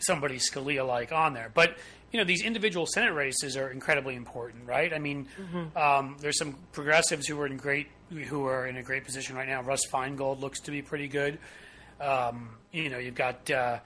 somebody 0.03 0.37
Scalia 0.37 0.85
like 0.85 1.11
on 1.11 1.33
there. 1.33 1.51
But 1.53 1.77
you 2.11 2.19
know 2.19 2.25
these 2.25 2.43
individual 2.43 2.85
Senate 2.85 3.13
races 3.13 3.55
are 3.55 3.69
incredibly 3.69 4.15
important, 4.15 4.67
right? 4.67 4.93
I 4.93 4.99
mean, 4.99 5.27
mm-hmm. 5.39 5.77
um, 5.77 6.17
there's 6.19 6.37
some 6.37 6.57
progressives 6.73 7.27
who 7.27 7.39
are 7.39 7.45
in 7.45 7.57
great 7.57 7.87
who 8.27 8.45
are 8.45 8.67
in 8.67 8.77
a 8.77 8.83
great 8.83 9.05
position 9.05 9.35
right 9.35 9.47
now. 9.47 9.61
Russ 9.61 9.85
Feingold 9.89 10.41
looks 10.41 10.59
to 10.61 10.71
be 10.71 10.81
pretty 10.81 11.07
good. 11.07 11.39
Um, 12.01 12.49
you 12.71 12.89
know, 12.89 12.97
you've 12.97 13.15
got 13.15 13.49
uh, 13.49 13.79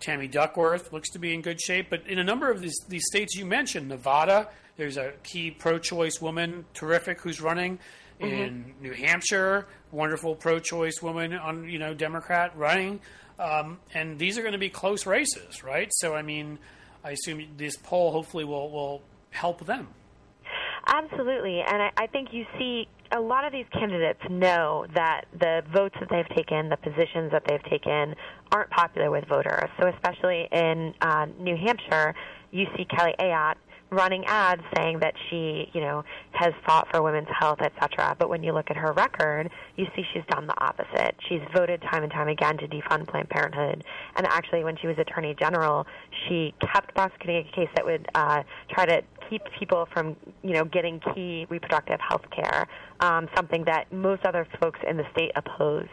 Tammy 0.00 0.26
Duckworth 0.26 0.92
looks 0.92 1.10
to 1.10 1.18
be 1.18 1.34
in 1.34 1.42
good 1.42 1.60
shape. 1.60 1.88
But 1.90 2.06
in 2.06 2.18
a 2.18 2.24
number 2.24 2.50
of 2.50 2.60
these, 2.60 2.76
these 2.88 3.04
states 3.06 3.36
you 3.36 3.44
mentioned, 3.44 3.88
Nevada, 3.88 4.48
there's 4.76 4.96
a 4.96 5.12
key 5.22 5.50
pro-choice 5.50 6.20
woman, 6.20 6.64
terrific, 6.74 7.20
who's 7.20 7.40
running. 7.40 7.78
Mm-hmm. 8.20 8.34
In 8.34 8.74
New 8.82 8.92
Hampshire, 8.92 9.66
wonderful 9.92 10.34
pro-choice 10.34 11.00
woman 11.00 11.32
on 11.32 11.66
you 11.66 11.78
know 11.78 11.94
Democrat 11.94 12.52
running, 12.54 13.00
um, 13.40 13.78
and 13.94 14.18
these 14.18 14.36
are 14.38 14.42
going 14.42 14.52
to 14.52 14.58
be 14.58 14.68
close 14.68 15.06
races, 15.06 15.64
right? 15.64 15.88
So 15.92 16.14
I 16.14 16.22
mean, 16.22 16.58
I 17.02 17.12
assume 17.12 17.44
this 17.56 17.76
poll 17.76 18.12
hopefully 18.12 18.44
will 18.44 18.70
will 18.70 19.02
help 19.30 19.64
them. 19.66 19.88
Absolutely, 20.86 21.60
and 21.60 21.82
I, 21.82 21.90
I 21.96 22.06
think 22.06 22.28
you 22.32 22.44
see 22.58 22.88
a 23.12 23.20
lot 23.20 23.44
of 23.44 23.52
these 23.52 23.66
candidates 23.72 24.20
know 24.30 24.86
that 24.94 25.24
the 25.38 25.62
votes 25.72 25.96
that 26.00 26.08
they've 26.10 26.36
taken, 26.36 26.68
the 26.68 26.76
positions 26.76 27.32
that 27.32 27.42
they've 27.48 27.62
taken, 27.64 28.14
aren't 28.52 28.70
popular 28.70 29.10
with 29.10 29.24
voters. 29.26 29.68
So, 29.80 29.88
especially 29.88 30.48
in 30.52 30.94
uh, 31.00 31.26
New 31.38 31.56
Hampshire, 31.56 32.14
you 32.50 32.66
see 32.76 32.84
Kelly 32.84 33.14
Ayotte 33.18 33.56
running 33.90 34.24
ads 34.26 34.62
saying 34.76 35.00
that 35.00 35.14
she, 35.28 35.68
you 35.72 35.80
know, 35.80 36.04
has 36.32 36.52
fought 36.64 36.88
for 36.90 37.02
women's 37.02 37.28
health, 37.28 37.60
etc. 37.60 38.16
But 38.18 38.28
when 38.28 38.42
you 38.42 38.52
look 38.52 38.70
at 38.70 38.76
her 38.76 38.92
record, 38.92 39.50
you 39.76 39.86
see 39.96 40.04
she's 40.12 40.22
done 40.30 40.46
the 40.46 40.60
opposite. 40.62 41.16
She's 41.28 41.40
voted 41.54 41.82
time 41.82 42.02
and 42.02 42.12
time 42.12 42.28
again 42.28 42.56
to 42.58 42.68
defund 42.68 43.08
Planned 43.08 43.28
Parenthood, 43.28 43.84
and 44.16 44.26
actually, 44.26 44.64
when 44.64 44.76
she 44.76 44.86
was 44.86 44.98
Attorney 44.98 45.34
General, 45.38 45.86
she 46.28 46.54
kept 46.60 46.94
prosecuting 46.94 47.46
a 47.48 47.56
case 47.56 47.68
that 47.74 47.84
would 47.84 48.08
uh, 48.14 48.42
try 48.70 48.86
to 48.86 49.02
keep 49.28 49.42
people 49.58 49.88
from, 49.92 50.16
you 50.42 50.52
know, 50.52 50.64
getting 50.64 51.00
key 51.14 51.46
reproductive 51.48 52.00
health 52.00 52.24
care, 52.34 52.66
um, 53.00 53.28
something 53.34 53.64
that 53.64 53.92
most 53.92 54.24
other 54.24 54.46
folks 54.60 54.80
in 54.88 54.96
the 54.96 55.04
state 55.12 55.30
opposed. 55.36 55.88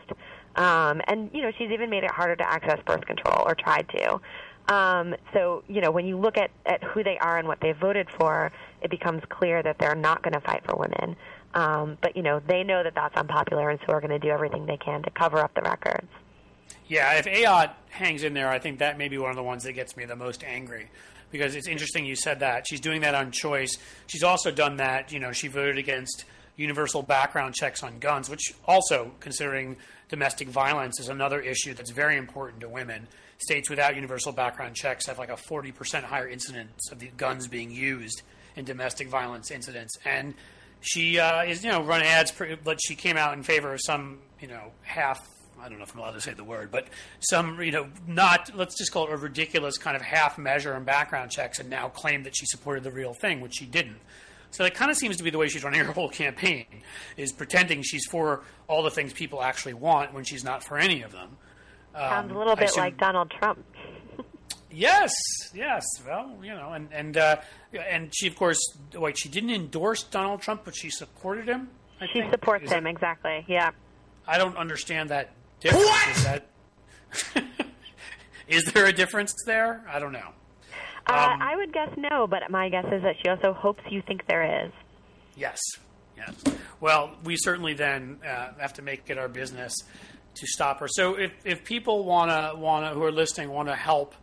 Um, 0.56 1.02
and 1.08 1.30
you 1.34 1.42
know, 1.44 1.52
she's 1.58 1.72
even 1.72 1.90
made 1.90 2.04
it 2.04 2.12
harder 2.12 2.36
to 2.36 2.50
access 2.50 2.80
birth 2.86 3.06
control, 3.06 3.44
or 3.46 3.56
tried 3.56 3.88
to. 3.90 4.20
Um, 4.68 5.16
so, 5.34 5.64
you 5.68 5.82
know, 5.82 5.92
when 5.92 6.06
you 6.06 6.18
look 6.18 6.38
at, 6.38 6.52
at 6.66 6.84
who 6.84 7.04
they 7.04 7.18
are 7.20 7.38
and 7.38 7.48
what 7.48 7.62
they 7.62 7.72
voted 7.72 8.08
for, 8.18 8.52
it 8.82 8.92
becomes 8.92 9.24
clear 9.30 9.64
that 9.64 9.78
they're 9.80 9.96
not 9.96 10.24
going 10.24 10.34
to 10.34 10.42
fight 10.42 10.64
for 10.66 10.76
women. 10.76 11.16
Um, 11.54 11.98
but, 12.02 12.18
you 12.18 12.22
know, 12.22 12.42
they 12.48 12.64
know 12.64 12.84
that 12.84 12.94
that's 12.94 13.16
unpopular, 13.16 13.70
and 13.70 13.80
so 13.86 13.94
are 13.94 14.02
going 14.02 14.12
to 14.12 14.20
do 14.20 14.28
everything 14.28 14.66
they 14.66 14.78
can 14.78 15.04
to 15.04 15.10
cover 15.12 15.40
up 15.40 15.54
the 15.54 15.62
records. 15.62 16.08
Yeah, 16.88 17.14
if 17.14 17.26
Ayotte 17.26 17.74
hangs 17.90 18.24
in 18.24 18.34
there, 18.34 18.50
I 18.50 18.60
think 18.60 18.80
that 18.80 18.98
may 18.98 19.08
be 19.08 19.18
one 19.18 19.30
of 19.30 19.36
the 19.36 19.44
ones 19.44 19.64
that 19.64 19.74
gets 19.74 19.98
me 19.98 20.06
the 20.06 20.16
most 20.16 20.44
angry 20.44 20.90
because 21.32 21.56
it's 21.56 21.68
interesting 21.68 22.06
you 22.06 22.16
said 22.16 22.40
that. 22.40 22.66
She's 22.68 22.80
doing 22.80 23.02
that 23.02 23.16
on 23.16 23.32
choice. 23.32 23.78
She's 24.08 24.24
also 24.24 24.52
done 24.52 24.78
that, 24.78 25.12
you 25.12 25.20
know, 25.20 25.32
she 25.32 25.48
voted 25.48 25.78
against 25.78 26.26
universal 26.56 27.02
background 27.02 27.56
checks 27.56 27.84
on 27.84 28.00
guns, 28.00 28.30
which 28.30 28.54
also, 28.66 29.12
considering 29.20 29.78
domestic 30.10 30.48
violence, 30.48 31.00
is 31.00 31.10
another 31.10 31.42
issue 31.42 31.74
that's 31.74 31.92
very 31.92 32.18
important 32.18 32.62
to 32.62 32.70
women 32.70 33.08
states 33.38 33.70
without 33.70 33.96
universal 33.96 34.32
background 34.32 34.76
checks 34.76 35.06
have 35.08 35.20
like 35.20 35.30
a 35.30 35.36
40% 35.36 36.04
higher 36.04 36.28
incidence 36.28 36.92
of 36.92 37.00
the 37.00 37.08
guns 37.18 37.48
being 37.48 37.72
used 37.72 38.22
in 38.56 38.66
domestic 38.66 39.08
violence 39.08 39.52
incidents. 39.52 39.98
And 40.06 40.34
she 40.82 41.20
uh, 41.20 41.44
is, 41.44 41.64
you 41.64 41.72
know, 41.72 41.84
run 41.84 42.02
ads, 42.02 42.34
but 42.64 42.80
she 42.82 42.96
came 42.96 43.18
out 43.18 43.34
in 43.34 43.44
favor 43.44 43.74
of 43.74 43.80
some, 43.82 44.20
you 44.42 44.48
know, 44.48 44.72
half. 44.82 45.28
I 45.60 45.70
don't 45.70 45.80
know 45.80 45.86
if 45.86 45.94
I'm 45.94 46.00
allowed 46.00 46.12
to 46.12 46.22
say 46.22 46.34
the 46.34 46.44
word, 46.44 46.70
but 46.72 46.88
some, 47.20 47.60
you 47.62 47.72
know, 47.72 47.88
not, 48.06 48.56
let's 48.56 48.78
just 48.78 48.92
call 48.92 49.08
it 49.08 49.14
a 49.14 49.18
ridiculous 49.18 49.78
kind 49.78 49.96
of 49.96 50.04
half 50.04 50.38
measure 50.38 50.76
in 50.76 50.84
background 50.84 51.32
checks 51.32 51.60
and 51.60 51.68
now 51.68 51.90
claim 51.90 52.24
that 52.24 52.36
she 52.36 52.46
supported 52.46 52.84
the 52.84 52.92
real 52.92 53.14
thing, 53.16 53.42
which 53.42 53.56
she 53.58 53.66
didn't. 53.66 53.98
So 54.52 54.64
that 54.64 54.76
kind 54.76 54.92
of 54.92 54.98
seems 54.98 55.18
to 55.18 55.24
be 55.24 55.30
the 55.30 55.38
way 55.38 55.48
she's 55.48 55.64
running 55.64 55.84
her 55.84 55.92
whole 55.92 56.10
campaign, 56.10 56.66
is 57.18 57.32
pretending 57.32 57.82
she's 57.82 58.06
for 58.06 58.44
all 58.68 58.84
the 58.84 58.92
things 58.92 59.14
people 59.14 59.42
actually 59.42 59.74
want 59.74 60.14
when 60.14 60.24
she's 60.24 60.44
not 60.44 60.64
for 60.64 60.78
any 60.78 61.02
of 61.02 61.12
them. 61.12 61.38
Sounds 61.98 62.30
a 62.30 62.34
um, 62.34 62.38
little 62.38 62.56
bit 62.56 62.70
should, 62.70 62.80
like 62.80 62.98
Donald 62.98 63.32
Trump. 63.32 63.64
yes, 64.72 65.12
yes. 65.54 65.84
Well, 66.06 66.38
you 66.44 66.54
know, 66.54 66.74
and 66.74 66.90
and 66.92 67.18
uh, 67.18 67.38
and 67.74 68.14
she, 68.14 68.28
of 68.28 68.36
course, 68.36 68.60
wait, 68.94 69.18
she 69.18 69.30
didn't 69.30 69.50
endorse 69.50 70.04
Donald 70.04 70.42
Trump, 70.42 70.62
but 70.64 70.76
she 70.76 70.92
supported 70.92 71.48
him. 71.48 71.70
I 72.00 72.06
she 72.08 72.20
think. 72.20 72.32
supports 72.32 72.66
Is 72.66 72.72
him 72.72 72.86
exactly. 72.86 73.44
Yeah. 73.48 73.72
I 74.28 74.38
don't 74.38 74.58
understand 74.58 75.10
that 75.10 75.32
difference. 75.60 75.86
What? 75.86 76.10
Is 76.10 76.24
that? 76.24 76.48
is 78.48 78.64
there 78.74 78.86
a 78.86 78.94
difference 78.94 79.34
there? 79.46 79.84
I 79.90 80.00
don't 80.00 80.12
know. 80.12 80.30
Uh, 81.08 81.30
um, 81.32 81.42
I 81.42 81.56
would 81.56 81.74
guess 81.74 81.90
no, 81.98 82.28
but 82.28 82.44
my 82.52 82.70
guess 82.70 82.86
is 82.92 83.02
that 83.02 83.16
she 83.24 83.30
also 83.30 83.54
hopes 83.54 83.82
you 83.90 84.02
think 84.02 84.28
there 84.28 84.66
is. 84.66 84.72
Yes. 85.36 85.60
Yes. 86.18 86.36
Well, 86.80 87.12
we 87.24 87.38
certainly 87.38 87.74
then 87.74 88.20
uh, 88.28 88.50
have 88.60 88.74
to 88.74 88.82
make 88.82 89.10
it 89.10 89.18
our 89.18 89.30
business 89.30 89.74
to 90.40 90.48
stop 90.48 90.80
her. 90.80 90.88
So 90.88 91.16
if, 91.16 91.32
if 91.44 91.64
people 91.64 92.04
want 92.04 92.32
to 92.32 92.94
who 92.94 93.04
are 93.04 93.12
listening 93.12 93.50
want 93.50 93.70
to 93.70 93.76
help 93.76 94.16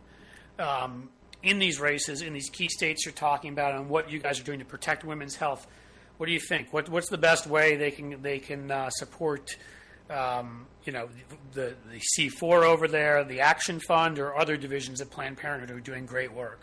um, 0.59 1.09
in 1.43 1.59
these 1.59 1.79
races 1.79 2.21
in 2.21 2.33
these 2.33 2.49
key 2.49 2.69
states 2.69 3.05
you're 3.05 3.13
talking 3.13 3.51
about 3.51 3.75
and 3.75 3.89
what 3.89 4.11
you 4.11 4.19
guys 4.19 4.39
are 4.39 4.43
doing 4.43 4.59
to 4.59 4.65
protect 4.65 5.03
women's 5.03 5.35
health, 5.35 5.67
what 6.17 6.27
do 6.27 6.31
you 6.31 6.39
think? 6.39 6.71
What, 6.73 6.89
what's 6.89 7.09
the 7.09 7.17
best 7.17 7.47
way 7.47 7.75
they 7.75 7.91
can 7.91 8.21
they 8.21 8.39
can 8.39 8.71
uh, 8.71 8.89
support? 8.89 9.57
Um, 10.07 10.67
you 10.83 10.93
know 10.93 11.09
the 11.53 11.75
the 11.91 11.99
C4 11.99 12.63
over 12.63 12.87
there, 12.87 13.23
the 13.23 13.41
Action 13.41 13.79
Fund, 13.79 14.19
or 14.19 14.37
other 14.37 14.55
divisions 14.55 15.01
of 15.01 15.09
Planned 15.09 15.37
Parenthood 15.37 15.71
who 15.71 15.77
are 15.77 15.81
doing 15.81 16.05
great 16.05 16.31
work 16.31 16.59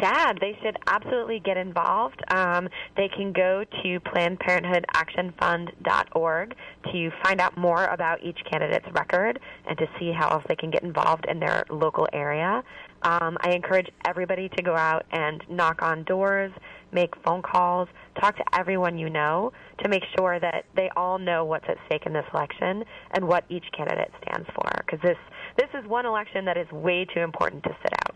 sad. 0.00 0.38
They 0.40 0.56
should 0.62 0.78
absolutely 0.86 1.40
get 1.40 1.56
involved. 1.56 2.22
Um, 2.32 2.68
they 2.96 3.08
can 3.08 3.32
go 3.32 3.64
to 3.82 4.00
PlannedParenthoodActionFund.org 4.00 6.54
to 6.92 7.10
find 7.22 7.40
out 7.40 7.56
more 7.56 7.86
about 7.86 8.22
each 8.22 8.38
candidate's 8.50 8.86
record 8.92 9.40
and 9.66 9.78
to 9.78 9.86
see 9.98 10.12
how 10.12 10.28
else 10.28 10.44
they 10.48 10.56
can 10.56 10.70
get 10.70 10.82
involved 10.82 11.24
in 11.28 11.40
their 11.40 11.64
local 11.70 12.06
area. 12.12 12.62
Um, 13.02 13.36
I 13.40 13.50
encourage 13.50 13.88
everybody 14.06 14.48
to 14.56 14.62
go 14.62 14.74
out 14.74 15.04
and 15.12 15.42
knock 15.48 15.82
on 15.82 16.04
doors, 16.04 16.50
make 16.92 17.14
phone 17.24 17.42
calls, 17.42 17.88
talk 18.20 18.36
to 18.36 18.44
everyone 18.54 18.96
you 18.98 19.10
know 19.10 19.52
to 19.82 19.88
make 19.88 20.02
sure 20.18 20.38
that 20.40 20.64
they 20.74 20.90
all 20.96 21.18
know 21.18 21.44
what's 21.44 21.66
at 21.68 21.76
stake 21.86 22.06
in 22.06 22.12
this 22.12 22.24
election 22.32 22.84
and 23.12 23.28
what 23.28 23.44
each 23.48 23.64
candidate 23.76 24.10
stands 24.22 24.48
for. 24.54 24.70
Because 24.78 25.00
this 25.02 25.18
this 25.56 25.68
is 25.74 25.84
one 25.88 26.06
election 26.06 26.44
that 26.46 26.56
is 26.56 26.70
way 26.72 27.04
too 27.04 27.20
important 27.20 27.62
to 27.64 27.76
sit 27.82 27.92
out. 28.04 28.14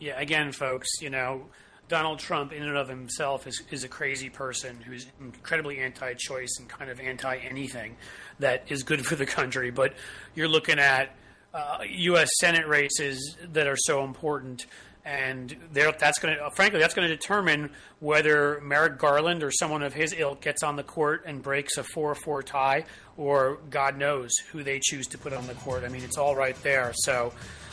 Yeah, 0.00 0.18
again, 0.18 0.50
folks, 0.52 0.88
you 1.00 1.10
know, 1.10 1.44
Donald 1.88 2.20
Trump 2.20 2.52
in 2.52 2.62
and 2.62 2.76
of 2.76 2.88
himself 2.88 3.46
is, 3.46 3.62
is 3.70 3.84
a 3.84 3.88
crazy 3.88 4.30
person 4.30 4.80
who's 4.80 5.06
incredibly 5.20 5.78
anti 5.78 6.14
choice 6.14 6.56
and 6.58 6.68
kind 6.68 6.90
of 6.90 6.98
anti 7.00 7.36
anything 7.36 7.96
that 8.38 8.64
is 8.68 8.82
good 8.82 9.04
for 9.04 9.14
the 9.16 9.26
country. 9.26 9.70
But 9.70 9.94
you're 10.34 10.48
looking 10.48 10.78
at 10.78 11.14
uh, 11.52 11.78
U.S. 11.86 12.30
Senate 12.38 12.66
races 12.66 13.36
that 13.52 13.66
are 13.66 13.76
so 13.76 14.04
important. 14.04 14.66
And 15.04 15.56
that's 15.72 16.18
going 16.18 16.36
to, 16.36 16.50
frankly, 16.50 16.78
that's 16.78 16.94
going 16.94 17.08
to 17.08 17.16
determine 17.16 17.70
whether 18.00 18.60
Merrick 18.60 18.98
Garland 18.98 19.42
or 19.42 19.50
someone 19.50 19.82
of 19.82 19.94
his 19.94 20.14
ilk 20.16 20.42
gets 20.42 20.62
on 20.62 20.76
the 20.76 20.82
court 20.82 21.24
and 21.26 21.42
breaks 21.42 21.78
a 21.78 21.82
4 21.82 22.14
4 22.14 22.42
tie, 22.42 22.84
or 23.16 23.58
God 23.70 23.96
knows 23.96 24.30
who 24.52 24.62
they 24.62 24.78
choose 24.78 25.06
to 25.08 25.18
put 25.18 25.32
on 25.32 25.46
the 25.46 25.54
court. 25.54 25.84
I 25.84 25.88
mean, 25.88 26.04
it's 26.04 26.18
all 26.18 26.36
right 26.36 26.60
there. 26.62 26.92
So, 26.94 27.32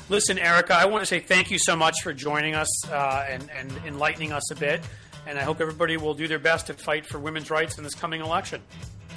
Listen, 0.09 0.39
Erica, 0.39 0.73
I 0.73 0.85
want 0.85 1.01
to 1.01 1.05
say 1.05 1.19
thank 1.19 1.51
you 1.51 1.59
so 1.59 1.75
much 1.75 2.01
for 2.01 2.13
joining 2.13 2.55
us 2.55 2.89
uh, 2.89 3.25
and, 3.29 3.49
and 3.57 3.71
enlightening 3.85 4.31
us 4.31 4.51
a 4.51 4.55
bit. 4.55 4.81
And 5.25 5.37
I 5.37 5.41
hope 5.41 5.59
everybody 5.59 5.97
will 5.97 6.13
do 6.13 6.29
their 6.29 6.39
best 6.39 6.67
to 6.67 6.73
fight 6.73 7.05
for 7.05 7.19
women's 7.19 7.51
rights 7.51 7.77
in 7.77 7.83
this 7.83 7.93
coming 7.93 8.21
election. 8.21 8.61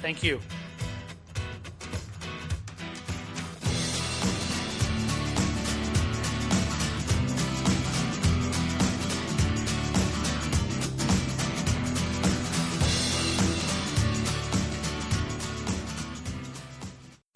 Thank 0.01 0.21
you. 0.21 0.41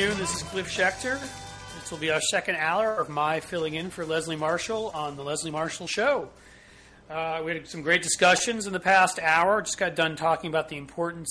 Afternoon. 0.00 0.18
This 0.18 0.36
is 0.36 0.42
Cliff 0.44 0.66
Schecter. 0.66 1.20
This 1.78 1.90
will 1.90 1.98
be 1.98 2.10
our 2.10 2.22
second 2.22 2.56
hour 2.56 2.94
of 2.94 3.10
my 3.10 3.40
filling 3.40 3.74
in 3.74 3.90
for 3.90 4.06
Leslie 4.06 4.34
Marshall 4.34 4.90
on 4.94 5.14
the 5.14 5.22
Leslie 5.22 5.50
Marshall 5.50 5.86
Show. 5.86 6.30
Uh, 7.10 7.42
we 7.44 7.52
had 7.52 7.68
some 7.68 7.82
great 7.82 8.00
discussions 8.00 8.66
in 8.66 8.72
the 8.72 8.80
past 8.80 9.18
hour. 9.18 9.60
Just 9.60 9.76
got 9.76 9.94
done 9.94 10.16
talking 10.16 10.48
about 10.48 10.70
the 10.70 10.78
importance 10.78 11.28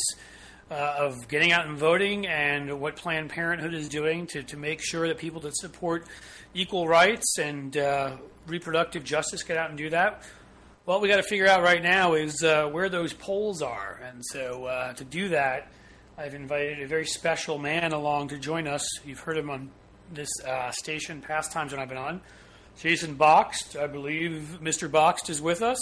uh, 0.69 0.97
of 0.99 1.27
getting 1.27 1.51
out 1.51 1.65
and 1.65 1.79
voting 1.79 2.27
and 2.27 2.79
what 2.79 2.95
Planned 2.95 3.31
Parenthood 3.31 3.73
is 3.73 3.89
doing 3.89 4.27
to, 4.27 4.43
to 4.43 4.55
make 4.55 4.81
sure 4.83 5.07
that 5.07 5.17
people 5.17 5.41
that 5.41 5.57
support 5.57 6.05
equal 6.53 6.87
rights 6.87 7.39
and 7.39 7.75
uh, 7.75 8.17
reproductive 8.45 9.03
justice 9.03 9.41
get 9.41 9.57
out 9.57 9.69
and 9.69 9.79
do 9.79 9.89
that. 9.89 10.21
What 10.85 11.01
we 11.01 11.07
got 11.07 11.17
to 11.17 11.23
figure 11.23 11.47
out 11.47 11.63
right 11.63 11.81
now 11.81 12.13
is 12.13 12.43
uh, 12.43 12.67
where 12.67 12.87
those 12.89 13.13
polls 13.13 13.63
are. 13.63 13.99
And 14.05 14.23
so 14.23 14.65
uh, 14.65 14.93
to 14.93 15.03
do 15.03 15.29
that, 15.29 15.71
I've 16.19 16.33
invited 16.33 16.81
a 16.81 16.85
very 16.85 17.05
special 17.05 17.57
man 17.57 17.93
along 17.93 18.27
to 18.29 18.37
join 18.37 18.67
us. 18.67 18.85
You've 19.05 19.21
heard 19.21 19.37
him 19.37 19.49
on 19.49 19.71
this 20.11 20.29
uh, 20.45 20.69
station 20.71 21.21
past 21.21 21.53
times 21.53 21.71
when 21.71 21.79
I've 21.79 21.87
been 21.87 21.97
on. 21.97 22.19
Jason 22.77 23.15
Boxt, 23.15 23.81
I 23.81 23.87
believe 23.87 24.59
Mr. 24.61 24.89
Boxt 24.89 25.29
is 25.29 25.41
with 25.41 25.61
us. 25.61 25.79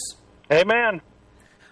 Hey, 0.47 0.63
man. 0.63 1.01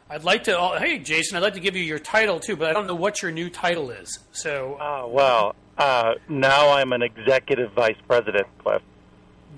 I'd 0.09 0.23
like 0.23 0.45
to. 0.45 0.59
Uh, 0.59 0.79
hey, 0.79 0.97
Jason, 0.97 1.37
I'd 1.37 1.43
like 1.43 1.53
to 1.53 1.59
give 1.59 1.75
you 1.75 1.83
your 1.83 1.99
title 1.99 2.39
too, 2.39 2.55
but 2.55 2.67
I 2.67 2.73
don't 2.73 2.87
know 2.87 2.95
what 2.95 3.21
your 3.21 3.29
new 3.29 3.51
title 3.51 3.91
is. 3.91 4.17
So, 4.31 4.73
uh, 4.81 5.05
well, 5.09 5.55
uh, 5.77 6.13
now 6.27 6.71
I'm 6.71 6.91
an 6.91 7.03
executive 7.03 7.71
vice 7.73 7.97
president, 8.07 8.47
Cliff. 8.63 8.81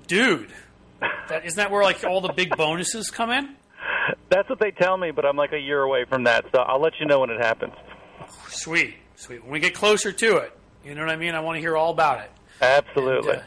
Dude, 0.06 0.52
that, 1.00 1.46
isn't 1.46 1.56
that 1.56 1.70
where 1.70 1.82
like 1.82 2.04
all 2.04 2.20
the 2.20 2.34
big 2.34 2.54
bonuses 2.58 3.10
come 3.10 3.30
in? 3.30 3.56
That's 4.28 4.50
what 4.50 4.60
they 4.60 4.70
tell 4.70 4.98
me, 4.98 5.12
but 5.12 5.24
I'm 5.24 5.36
like 5.36 5.54
a 5.54 5.58
year 5.58 5.80
away 5.80 6.04
from 6.04 6.24
that, 6.24 6.44
so 6.52 6.58
I'll 6.58 6.80
let 6.80 6.92
you 7.00 7.06
know 7.06 7.20
when 7.20 7.30
it 7.30 7.40
happens. 7.40 7.72
Sweet, 8.58 8.94
sweet. 9.14 9.42
When 9.42 9.52
we 9.52 9.60
get 9.60 9.74
closer 9.74 10.10
to 10.10 10.36
it, 10.38 10.52
you 10.84 10.94
know 10.94 11.02
what 11.02 11.10
I 11.10 11.16
mean. 11.16 11.34
I 11.34 11.40
want 11.40 11.56
to 11.56 11.60
hear 11.60 11.76
all 11.76 11.90
about 11.90 12.20
it. 12.20 12.30
Absolutely. 12.60 13.34
And, 13.34 13.40
uh, 13.40 13.44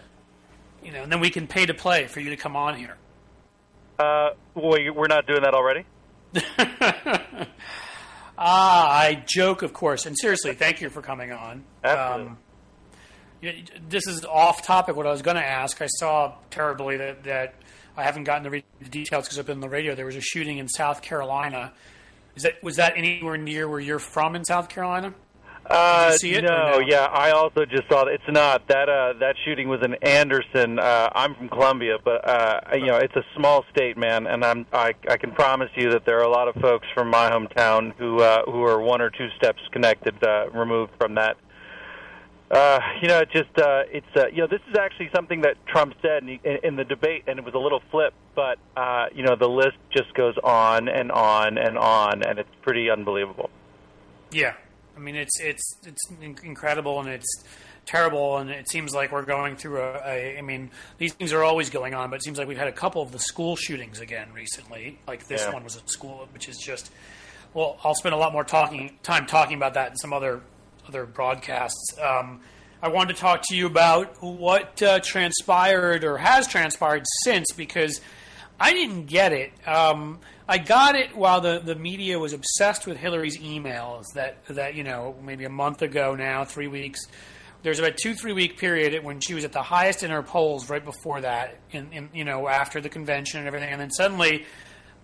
you 0.83 0.91
know, 0.91 1.03
and 1.03 1.11
then 1.11 1.19
we 1.19 1.29
can 1.29 1.47
pay 1.47 1.65
to 1.65 1.73
play 1.73 2.07
for 2.07 2.21
you 2.21 2.29
to 2.29 2.37
come 2.37 2.55
on 2.55 2.77
here. 2.77 2.95
Uh, 3.99 4.29
we're 4.55 5.07
not 5.07 5.27
doing 5.27 5.41
that 5.41 5.53
already. 5.53 5.85
ah, 8.37 8.99
I 8.99 9.21
joke, 9.25 9.63
of 9.63 9.73
course, 9.73 10.05
and 10.05 10.17
seriously, 10.17 10.53
thank 10.53 10.79
you 10.79 10.89
for 10.89 11.01
coming 11.01 11.33
on. 11.33 11.65
Absolutely. 11.83 12.27
Um, 12.27 12.37
this 13.89 14.07
is 14.07 14.23
off 14.23 14.63
topic. 14.65 14.95
What 14.95 15.07
I 15.07 15.11
was 15.11 15.21
going 15.21 15.35
to 15.35 15.45
ask, 15.45 15.81
I 15.81 15.87
saw 15.87 16.35
terribly 16.51 16.97
that 16.97 17.23
that 17.23 17.55
I 17.97 18.03
haven't 18.03 18.23
gotten 18.23 18.43
the, 18.43 18.49
re- 18.49 18.63
the 18.79 18.89
details 18.89 19.25
because 19.25 19.39
I've 19.39 19.45
been 19.45 19.57
on 19.57 19.61
the 19.61 19.69
radio. 19.69 19.93
There 19.93 20.05
was 20.05 20.15
a 20.15 20.21
shooting 20.21 20.57
in 20.57 20.69
South 20.69 21.01
Carolina. 21.01 21.73
Is 22.35 22.43
that 22.43 22.63
was 22.63 22.77
that 22.77 22.93
anywhere 22.95 23.37
near 23.37 23.67
where 23.67 23.79
you're 23.79 23.99
from 23.99 24.35
in 24.35 24.45
South 24.45 24.69
Carolina? 24.69 25.13
Uh, 25.65 26.11
see 26.17 26.33
it, 26.33 26.43
no, 26.43 26.71
no? 26.71 26.79
yeah, 26.79 27.05
I 27.05 27.31
also 27.31 27.65
just 27.65 27.87
saw 27.89 28.05
that. 28.05 28.13
It's 28.13 28.23
not 28.27 28.67
that. 28.67 28.89
Uh, 28.89 29.13
that 29.19 29.35
shooting 29.45 29.69
was 29.69 29.79
in 29.83 29.93
Anderson. 30.01 30.79
Uh, 30.79 31.09
I'm 31.13 31.35
from 31.35 31.49
Columbia, 31.49 31.97
but 32.03 32.27
uh, 32.27 32.61
you 32.73 32.87
know, 32.87 32.97
it's 32.97 33.15
a 33.15 33.23
small 33.35 33.63
state, 33.71 33.97
man, 33.97 34.27
and 34.27 34.43
I'm 34.43 34.65
I, 34.73 34.93
I 35.07 35.17
can 35.17 35.31
promise 35.31 35.69
you 35.75 35.91
that 35.91 36.05
there 36.05 36.17
are 36.17 36.23
a 36.23 36.29
lot 36.31 36.47
of 36.47 36.55
folks 36.55 36.87
from 36.93 37.09
my 37.09 37.29
hometown 37.29 37.93
who 37.97 38.21
uh, 38.21 38.43
who 38.45 38.63
are 38.63 38.81
one 38.81 39.01
or 39.01 39.09
two 39.09 39.27
steps 39.37 39.61
connected, 39.71 40.15
uh, 40.23 40.49
removed 40.49 40.91
from 40.97 41.15
that. 41.15 41.37
Uh, 42.51 42.79
you 43.01 43.07
know, 43.07 43.19
it 43.19 43.29
just 43.31 43.57
uh, 43.57 43.83
it's 43.89 44.05
uh, 44.17 44.27
you 44.27 44.39
know 44.41 44.47
this 44.47 44.59
is 44.69 44.75
actually 44.77 45.09
something 45.15 45.41
that 45.41 45.55
Trump 45.67 45.93
said 46.01 46.23
in, 46.23 46.37
in, 46.43 46.57
in 46.63 46.75
the 46.75 46.83
debate, 46.83 47.23
and 47.27 47.39
it 47.39 47.45
was 47.45 47.53
a 47.53 47.57
little 47.57 47.81
flip, 47.91 48.13
but 48.35 48.57
uh, 48.75 49.05
you 49.15 49.23
know 49.23 49.37
the 49.37 49.47
list 49.47 49.77
just 49.89 50.13
goes 50.15 50.35
on 50.43 50.89
and 50.89 51.11
on 51.13 51.57
and 51.57 51.77
on, 51.77 52.23
and 52.23 52.39
it's 52.39 52.49
pretty 52.61 52.89
unbelievable. 52.89 53.49
Yeah, 54.31 54.55
I 54.97 54.99
mean 54.99 55.15
it's 55.15 55.39
it's 55.39 55.77
it's 55.85 56.11
incredible 56.43 56.99
and 56.99 57.07
it's 57.07 57.45
terrible, 57.85 58.35
and 58.37 58.49
it 58.49 58.69
seems 58.69 58.93
like 58.93 59.13
we're 59.13 59.23
going 59.23 59.55
through 59.55 59.79
a, 59.79 60.01
a. 60.05 60.37
I 60.37 60.41
mean, 60.41 60.71
these 60.97 61.13
things 61.13 61.31
are 61.31 61.43
always 61.43 61.69
going 61.69 61.93
on, 61.93 62.09
but 62.09 62.17
it 62.17 62.23
seems 62.23 62.37
like 62.37 62.49
we've 62.49 62.57
had 62.57 62.67
a 62.67 62.73
couple 62.73 63.01
of 63.01 63.13
the 63.13 63.19
school 63.19 63.55
shootings 63.55 64.01
again 64.01 64.27
recently. 64.33 64.99
Like 65.07 65.25
this 65.27 65.41
Yeah. 65.45 65.53
one 65.53 65.63
was 65.63 65.77
a 65.81 65.87
school, 65.87 66.27
which 66.33 66.49
is 66.49 66.57
just. 66.57 66.91
Well, 67.53 67.77
I'll 67.83 67.95
spend 67.95 68.15
a 68.15 68.17
lot 68.17 68.31
more 68.33 68.43
talking 68.45 68.97
time 69.03 69.25
talking 69.25 69.55
about 69.55 69.73
that 69.75 69.91
in 69.91 69.97
some 69.97 70.11
other 70.13 70.41
other 70.87 71.05
broadcasts. 71.05 71.97
Um, 71.99 72.41
I 72.81 72.89
wanted 72.89 73.15
to 73.15 73.21
talk 73.21 73.43
to 73.49 73.55
you 73.55 73.67
about 73.67 74.21
what 74.23 74.81
uh, 74.81 74.99
transpired 74.99 76.03
or 76.03 76.17
has 76.17 76.47
transpired 76.47 77.03
since 77.23 77.51
because 77.55 78.01
I 78.59 78.73
didn't 78.73 79.05
get 79.05 79.33
it. 79.33 79.51
Um, 79.67 80.19
I 80.47 80.57
got 80.57 80.95
it 80.95 81.15
while 81.15 81.41
the, 81.41 81.61
the 81.63 81.75
media 81.75 82.19
was 82.19 82.33
obsessed 82.33 82.87
with 82.87 82.97
Hillary's 82.97 83.37
emails 83.37 84.05
that, 84.15 84.43
that, 84.47 84.75
you 84.75 84.83
know, 84.83 85.15
maybe 85.23 85.45
a 85.45 85.49
month 85.49 85.81
ago 85.81 86.15
now, 86.15 86.43
three 86.43 86.67
weeks. 86.67 86.99
There's 87.63 87.77
about 87.77 87.97
two, 87.97 88.15
three 88.15 88.33
week 88.33 88.57
period 88.57 89.03
when 89.03 89.19
she 89.19 89.35
was 89.35 89.45
at 89.45 89.51
the 89.51 89.61
highest 89.61 90.03
in 90.03 90.09
her 90.09 90.23
polls 90.23 90.69
right 90.69 90.83
before 90.83 91.21
that, 91.21 91.59
in, 91.71 91.93
in, 91.93 92.09
you 92.13 92.25
know, 92.25 92.47
after 92.47 92.81
the 92.81 92.89
convention 92.89 93.39
and 93.39 93.47
everything. 93.47 93.69
And 93.69 93.79
then 93.79 93.91
suddenly 93.91 94.45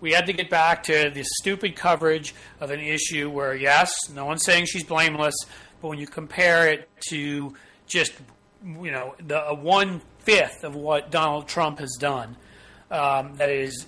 we 0.00 0.12
had 0.12 0.26
to 0.26 0.32
get 0.32 0.50
back 0.50 0.84
to 0.84 1.10
the 1.10 1.24
stupid 1.40 1.76
coverage 1.76 2.34
of 2.60 2.70
an 2.70 2.80
issue 2.80 3.30
where, 3.30 3.54
yes, 3.54 3.92
no 4.12 4.24
one's 4.26 4.44
saying 4.44 4.66
she's 4.66 4.84
blameless, 4.84 5.34
but 5.80 5.88
when 5.88 5.98
you 5.98 6.06
compare 6.06 6.68
it 6.68 6.88
to 7.08 7.54
just, 7.86 8.12
you 8.64 8.90
know, 8.90 9.14
the 9.24 9.46
a 9.48 9.54
one 9.54 10.00
fifth 10.20 10.64
of 10.64 10.74
what 10.74 11.10
Donald 11.10 11.48
Trump 11.48 11.78
has 11.78 11.96
done, 11.98 12.36
um, 12.90 13.34
that 13.36 13.50
is 13.50 13.86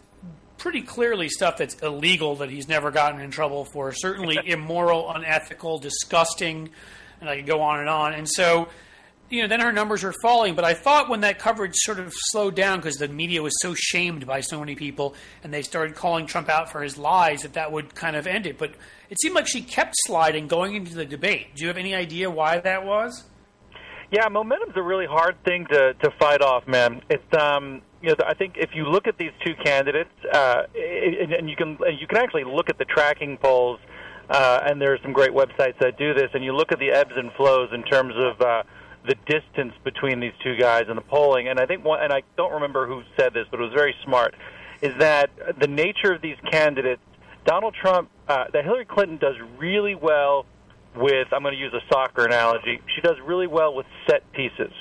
pretty 0.59 0.82
clearly 0.82 1.28
stuff 1.28 1.57
that's 1.57 1.74
illegal 1.76 2.36
that 2.36 2.51
he's 2.51 2.68
never 2.68 2.91
gotten 2.91 3.20
in 3.20 3.30
trouble 3.30 3.64
for, 3.64 3.93
certainly 3.93 4.38
immoral, 4.45 5.11
unethical, 5.11 5.78
disgusting, 5.78 6.68
and 7.20 7.28
I 7.30 7.36
could 7.36 7.47
go 7.47 7.62
on 7.62 7.80
and 7.80 7.88
on. 7.88 8.12
And 8.12 8.28
so, 8.28 8.68
you 9.31 9.43
know, 9.43 9.49
then 9.49 9.61
her 9.61 9.72
numbers 9.72 10.05
are 10.05 10.14
falling. 10.20 10.55
But 10.55 10.64
I 10.64 10.74
thought 10.74 11.09
when 11.09 11.20
that 11.20 11.39
coverage 11.39 11.74
sort 11.76 12.01
of 12.01 12.12
slowed 12.14 12.55
down 12.57 12.78
because 12.78 12.97
the 12.97 13.09
media 13.09 13.43
was 13.43 13.55
so 13.62 13.74
shamed 13.74 14.26
by 14.26 14.41
so 14.41 14.59
many 14.59 14.74
people 14.74 15.14
and 15.43 15.55
they 15.55 15.62
started 15.62 15.95
calling 15.95 16.26
Trump 16.26 16.49
out 16.49 16.70
for 16.70 16.83
his 16.83 16.99
lies 16.99 17.43
that 17.43 17.55
that 17.55 17.72
would 17.72 17.95
kind 17.95 18.16
of 18.16 18.26
end 18.26 18.47
it. 18.47 18.59
But 18.59 18.74
it 19.09 19.20
seemed 19.20 19.35
like 19.35 19.47
she 19.47 19.62
kept 19.62 19.95
sliding 20.07 20.49
going 20.49 20.74
into 20.74 20.95
the 20.95 21.05
debate. 21.07 21.55
Do 21.55 21.62
you 21.62 21.68
have 21.68 21.78
any 21.78 21.95
idea 21.95 22.28
why 22.28 22.59
that 22.59 22.85
was? 22.85 23.24
Yeah, 24.12 24.28
momentum's 24.28 24.76
a 24.76 24.83
really 24.83 25.07
hard 25.07 25.37
thing 25.45 25.66
to 25.70 25.95
to 25.95 26.11
fight 26.18 26.43
off, 26.43 26.66
man. 26.66 27.01
It's 27.09 27.22
um, 27.41 27.81
you 28.03 28.09
know, 28.09 28.16
I 28.26 28.35
think 28.35 28.55
if 28.57 28.70
you 28.74 28.85
look 28.85 29.07
at 29.07 29.18
these 29.18 29.31
two 29.45 29.55
candidates, 29.64 30.11
uh, 30.33 30.62
and, 30.74 31.33
and 31.33 31.51
you 31.51 31.55
can 31.55 31.78
you 31.99 32.09
can 32.09 32.18
actually 32.18 32.43
look 32.43 32.68
at 32.68 32.78
the 32.78 32.85
tracking 32.87 33.37
polls, 33.37 33.78
uh, 34.28 34.62
and 34.64 34.81
there 34.81 34.93
are 34.93 34.99
some 35.03 35.12
great 35.12 35.31
websites 35.31 35.78
that 35.78 35.97
do 35.97 36.12
this, 36.12 36.31
and 36.35 36.43
you 36.43 36.53
look 36.53 36.72
at 36.72 36.81
the 36.81 36.91
ebbs 36.91 37.12
and 37.14 37.31
flows 37.35 37.68
in 37.72 37.85
terms 37.85 38.14
of 38.16 38.41
uh, 38.41 38.62
the 39.07 39.14
distance 39.26 39.72
between 39.84 40.20
these 40.20 40.32
two 40.42 40.57
guys 40.57 40.84
in 40.88 40.96
the 40.96 41.03
polling. 41.03 41.48
And 41.48 41.59
I 41.59 41.66
think 41.66 41.84
one, 41.84 42.03
and 42.03 42.12
I 42.12 42.22
don't 42.36 42.53
remember 42.53 42.86
who 42.86 43.03
said 43.16 43.32
this, 43.32 43.46
but 43.51 43.61
it 43.61 43.62
was 43.62 43.72
very 43.72 43.94
smart, 44.05 44.34
is 44.82 44.92
that 44.98 45.30
the 45.59 45.68
nature 45.68 46.12
of 46.12 46.20
these 46.22 46.36
candidates, 46.51 47.03
Donald 47.44 47.74
Trump, 47.74 48.11
uh, 48.28 48.44
that 48.53 48.64
Hillary 48.64 48.84
Clinton 48.84 49.16
does 49.16 49.36
really 49.59 49.94
well 49.94 50.46
with. 50.94 51.28
I'm 51.32 51.42
going 51.42 51.55
to 51.55 51.61
use 51.61 51.72
a 51.72 51.80
soccer 51.92 52.24
analogy. 52.24 52.80
She 52.94 53.01
does 53.01 53.16
really 53.24 53.46
well 53.46 53.74
with 53.74 53.86
set 54.07 54.30
pieces. 54.32 54.72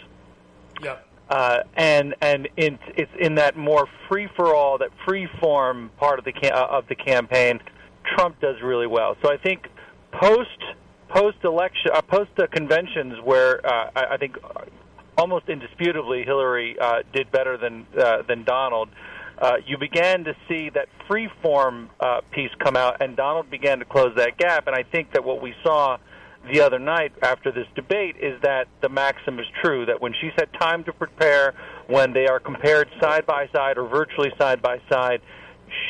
Yep. 0.82 1.08
uh, 1.30 1.60
and 1.76 2.16
and 2.22 2.48
in, 2.58 2.80
it's 2.96 3.12
in 3.20 3.36
that 3.36 3.56
more 3.56 3.88
free 4.08 4.28
for 4.36 4.56
all, 4.56 4.78
that 4.80 4.90
free 5.06 5.28
form 5.40 5.92
part 5.98 6.20
of 6.20 6.26
the 6.26 6.32
ca- 6.32 6.50
uh, 6.50 6.78
of 6.78 6.88
the 6.88 6.96
campaign. 6.96 7.60
Trump 8.16 8.40
does 8.42 8.56
really 8.64 8.88
well. 8.88 9.16
So 9.22 9.32
I 9.32 9.38
think 9.38 9.68
post 10.12 10.64
post 11.10 11.38
election, 11.44 11.92
uh, 11.94 12.02
post-conventions, 12.02 13.16
where 13.24 13.66
uh, 13.66 13.90
I, 13.96 14.06
I 14.14 14.18
think 14.18 14.38
almost 15.18 15.50
indisputably 15.50 16.24
Hillary 16.24 16.78
uh, 16.80 17.04
did 17.14 17.32
better 17.32 17.58
than 17.58 17.86
uh, 17.98 18.24
than 18.28 18.44
Donald. 18.44 18.90
Uh, 19.38 19.58
you 19.66 19.78
began 19.78 20.26
to 20.26 20.36
see 20.50 20.70
that 20.70 20.88
free 21.08 21.30
form 21.42 21.90
uh, 22.00 22.22
piece 22.32 22.52
come 22.64 22.76
out, 22.76 23.02
and 23.02 23.16
Donald 23.16 23.50
began 23.50 23.80
to 23.80 23.86
close 23.86 24.14
that 24.18 24.38
gap. 24.38 24.68
And 24.68 24.76
I 24.76 24.84
think 24.84 25.14
that 25.14 25.24
what 25.24 25.42
we 25.42 25.54
saw 25.64 25.98
the 26.52 26.62
other 26.62 26.80
night 26.80 27.14
after 27.22 27.52
this 27.52 27.68
debate 27.76 28.16
is 28.22 28.42
that 28.42 28.68
the 28.82 28.90
maxim 28.90 29.40
is 29.40 29.46
true 29.64 29.86
that 29.86 30.02
when 30.02 30.14
she's 30.20 30.34
had 30.38 30.50
time 30.60 30.84
to 30.86 30.94
prepare, 30.94 31.54
when 31.88 32.14
they 32.14 32.28
are 32.28 32.40
compared 32.40 32.90
side 33.02 33.26
by 33.26 33.48
side 33.54 33.78
or 33.78 33.88
virtually 33.88 34.32
side 34.38 34.62
by 34.62 34.82
side, 34.92 35.22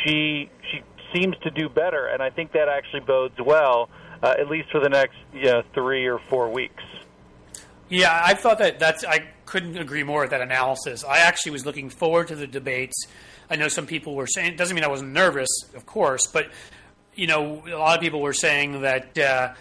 she 0.04 0.50
she 0.72 0.82
seems 1.14 1.36
to 1.44 1.50
do 1.50 1.70
better, 1.70 2.06
and 2.08 2.22
I 2.22 2.30
think 2.30 2.52
that 2.54 2.68
actually 2.70 3.02
bodes 3.02 3.40
well, 3.44 3.90
uh, 4.22 4.36
at 4.38 4.50
least 4.50 4.70
for 4.72 4.80
the 4.80 4.90
next 4.90 5.18
know 5.34 5.62
three 5.74 6.08
or 6.08 6.20
four 6.30 6.50
weeks. 6.50 6.84
Yeah, 7.90 8.22
I 8.24 8.36
thought 8.36 8.60
that 8.60 8.80
that's 8.80 9.04
I 9.04 9.26
couldn't 9.46 9.78
agree 9.78 10.04
more 10.04 10.22
with 10.22 10.30
that 10.30 10.42
analysis. 10.42 11.04
I 11.04 11.20
actually 11.20 11.54
was 11.54 11.66
looking 11.66 11.90
forward 11.90 12.28
to 12.28 12.36
the 12.36 12.48
debates. 12.48 13.08
I 13.50 13.56
know 13.56 13.68
some 13.68 13.88
people 13.88 14.16
were 14.16 14.28
saying 14.28 14.54
it 14.54 14.58
doesn't 14.58 14.76
mean 14.76 14.84
I 14.84 14.90
wasn't 14.90 15.12
nervous, 15.12 15.50
of 15.76 15.86
course, 15.86 16.28
but 16.28 16.52
you 17.16 17.28
know, 17.28 17.64
a 17.68 17.76
lot 17.76 17.98
of 17.98 18.02
people 18.02 18.22
were 18.22 18.34
saying 18.34 18.82
that 18.82 19.18
uh, 19.18 19.54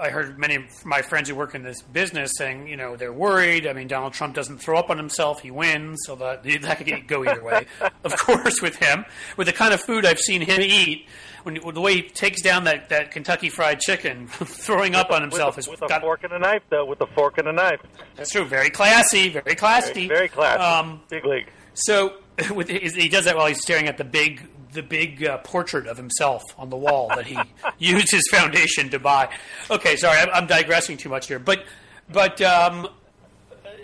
I 0.00 0.08
heard 0.10 0.38
many 0.38 0.56
of 0.56 0.84
my 0.86 1.02
friends 1.02 1.28
who 1.28 1.34
work 1.34 1.54
in 1.54 1.62
this 1.62 1.82
business 1.82 2.32
saying, 2.36 2.68
you 2.68 2.76
know, 2.76 2.96
they're 2.96 3.12
worried. 3.12 3.66
I 3.66 3.74
mean, 3.74 3.86
Donald 3.86 4.14
Trump 4.14 4.34
doesn't 4.34 4.58
throw 4.58 4.78
up 4.78 4.90
on 4.90 4.96
himself; 4.96 5.40
he 5.40 5.50
wins, 5.50 5.98
so 6.06 6.16
that 6.16 6.42
that 6.62 6.78
could 6.78 7.06
go 7.06 7.24
either 7.24 7.42
way. 7.42 7.66
of 8.04 8.16
course, 8.16 8.62
with 8.62 8.76
him, 8.76 9.04
with 9.36 9.46
the 9.46 9.52
kind 9.52 9.74
of 9.74 9.80
food 9.80 10.06
I've 10.06 10.18
seen 10.18 10.40
him 10.40 10.60
eat, 10.62 11.06
when 11.42 11.54
the 11.54 11.80
way 11.80 11.96
he 11.96 12.02
takes 12.02 12.42
down 12.42 12.64
that, 12.64 12.88
that 12.88 13.10
Kentucky 13.10 13.48
Fried 13.48 13.80
Chicken, 13.80 14.26
throwing 14.28 14.94
up 14.94 15.10
on 15.10 15.22
himself 15.22 15.56
with, 15.56 15.66
is 15.66 15.70
with 15.70 15.82
a 15.82 16.00
fork 16.00 16.24
and 16.24 16.32
a 16.32 16.38
knife, 16.38 16.62
though. 16.70 16.84
With 16.84 17.00
a 17.00 17.06
fork 17.08 17.38
and 17.38 17.48
a 17.48 17.52
knife. 17.52 17.80
That's 18.16 18.30
true. 18.30 18.44
Very 18.44 18.70
classy. 18.70 19.28
Very 19.28 19.54
classy. 19.54 20.08
Very, 20.08 20.08
very 20.08 20.28
classy. 20.28 20.62
Um, 20.62 21.00
Big 21.08 21.24
league. 21.24 21.48
so 21.74 22.14
with 22.54 22.68
he 22.68 23.08
does 23.08 23.26
that 23.26 23.36
while 23.36 23.46
he's 23.46 23.60
staring 23.60 23.86
at 23.86 23.98
the 23.98 24.04
big 24.04 24.48
the 24.72 24.82
big 24.82 25.24
uh, 25.24 25.38
portrait 25.38 25.86
of 25.86 25.96
himself 25.96 26.42
on 26.58 26.70
the 26.70 26.76
wall 26.76 27.08
that 27.08 27.26
he 27.26 27.38
used 27.78 28.10
his 28.10 28.22
foundation 28.30 28.90
to 28.90 28.98
buy. 28.98 29.28
Okay, 29.70 29.96
sorry, 29.96 30.18
I'm, 30.18 30.28
I'm 30.30 30.46
digressing 30.46 30.96
too 30.96 31.08
much 31.08 31.26
here, 31.26 31.38
but 31.38 31.64
but 32.08 32.40
um, 32.40 32.88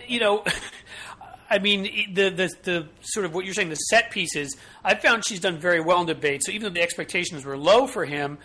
you 0.07 0.21
know. 0.21 0.45
I 1.49 1.61
mean, 1.61 1.85
the, 2.13 2.31
the 2.31 2.51
the 2.65 2.89
sort 3.03 3.25
of 3.25 3.33
what 3.33 3.45
you're 3.45 3.55
saying, 3.55 3.69
the 3.69 3.77
set 3.77 4.11
pieces. 4.11 4.57
I've 4.85 5.01
found 5.01 5.25
she's 5.25 5.39
done 5.39 5.59
very 5.59 5.79
well 5.79 6.01
in 6.01 6.09
debate. 6.09 6.43
So 6.43 6.51
even 6.51 6.65
though 6.65 6.75
the 6.75 6.83
expectations 6.83 7.45
were 7.45 7.57
low 7.57 7.87
for 7.87 8.05
him, 8.05 8.39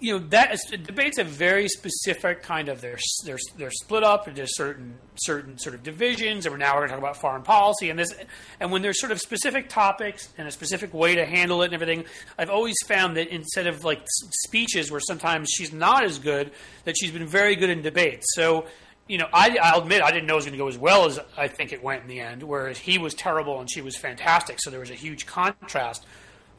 you 0.00 0.12
know 0.12 0.24
that 0.28 0.54
is, 0.54 0.64
debates 0.84 1.18
have 1.18 1.26
very 1.26 1.68
specific 1.68 2.42
kind 2.42 2.68
of 2.68 2.80
they're 2.80 2.98
they're 3.24 3.38
they're 3.56 3.70
split 3.70 4.04
up 4.04 4.28
into 4.28 4.46
certain 4.46 4.94
certain 5.16 5.58
sort 5.58 5.74
of 5.74 5.82
divisions, 5.82 6.46
and 6.46 6.56
now 6.58 6.74
we're 6.74 6.86
going 6.86 6.90
to 6.90 6.94
talk 6.94 7.02
about 7.02 7.16
foreign 7.16 7.42
policy 7.42 7.90
and 7.90 7.98
this, 7.98 8.14
and 8.60 8.70
when 8.70 8.82
there's 8.82 9.00
sort 9.00 9.10
of 9.10 9.18
specific 9.18 9.68
topics 9.68 10.28
and 10.38 10.46
a 10.46 10.50
specific 10.50 10.94
way 10.94 11.16
to 11.16 11.26
handle 11.26 11.62
it 11.62 11.66
and 11.66 11.74
everything, 11.74 12.04
I've 12.38 12.50
always 12.50 12.76
found 12.86 13.16
that 13.16 13.28
instead 13.28 13.66
of 13.66 13.84
like 13.84 14.00
speeches 14.44 14.90
where 14.90 15.00
sometimes 15.00 15.50
she's 15.50 15.72
not 15.72 16.04
as 16.04 16.18
good, 16.18 16.52
that 16.84 16.96
she's 16.96 17.10
been 17.10 17.26
very 17.26 17.56
good 17.56 17.70
in 17.70 17.82
debates. 17.82 18.26
So. 18.34 18.66
You 19.10 19.16
know, 19.16 19.28
I, 19.32 19.56
I'll 19.62 19.80
admit 19.80 20.02
I 20.02 20.10
didn't 20.10 20.26
know 20.26 20.34
it 20.34 20.36
was 20.36 20.44
going 20.44 20.52
to 20.52 20.58
go 20.58 20.68
as 20.68 20.76
well 20.76 21.06
as 21.06 21.18
I 21.34 21.48
think 21.48 21.72
it 21.72 21.82
went 21.82 22.02
in 22.02 22.08
the 22.08 22.20
end. 22.20 22.42
Whereas 22.42 22.76
he 22.76 22.98
was 22.98 23.14
terrible 23.14 23.58
and 23.58 23.66
she 23.70 23.80
was 23.80 23.96
fantastic, 23.96 24.58
so 24.60 24.68
there 24.68 24.80
was 24.80 24.90
a 24.90 24.94
huge 24.94 25.24
contrast. 25.24 26.04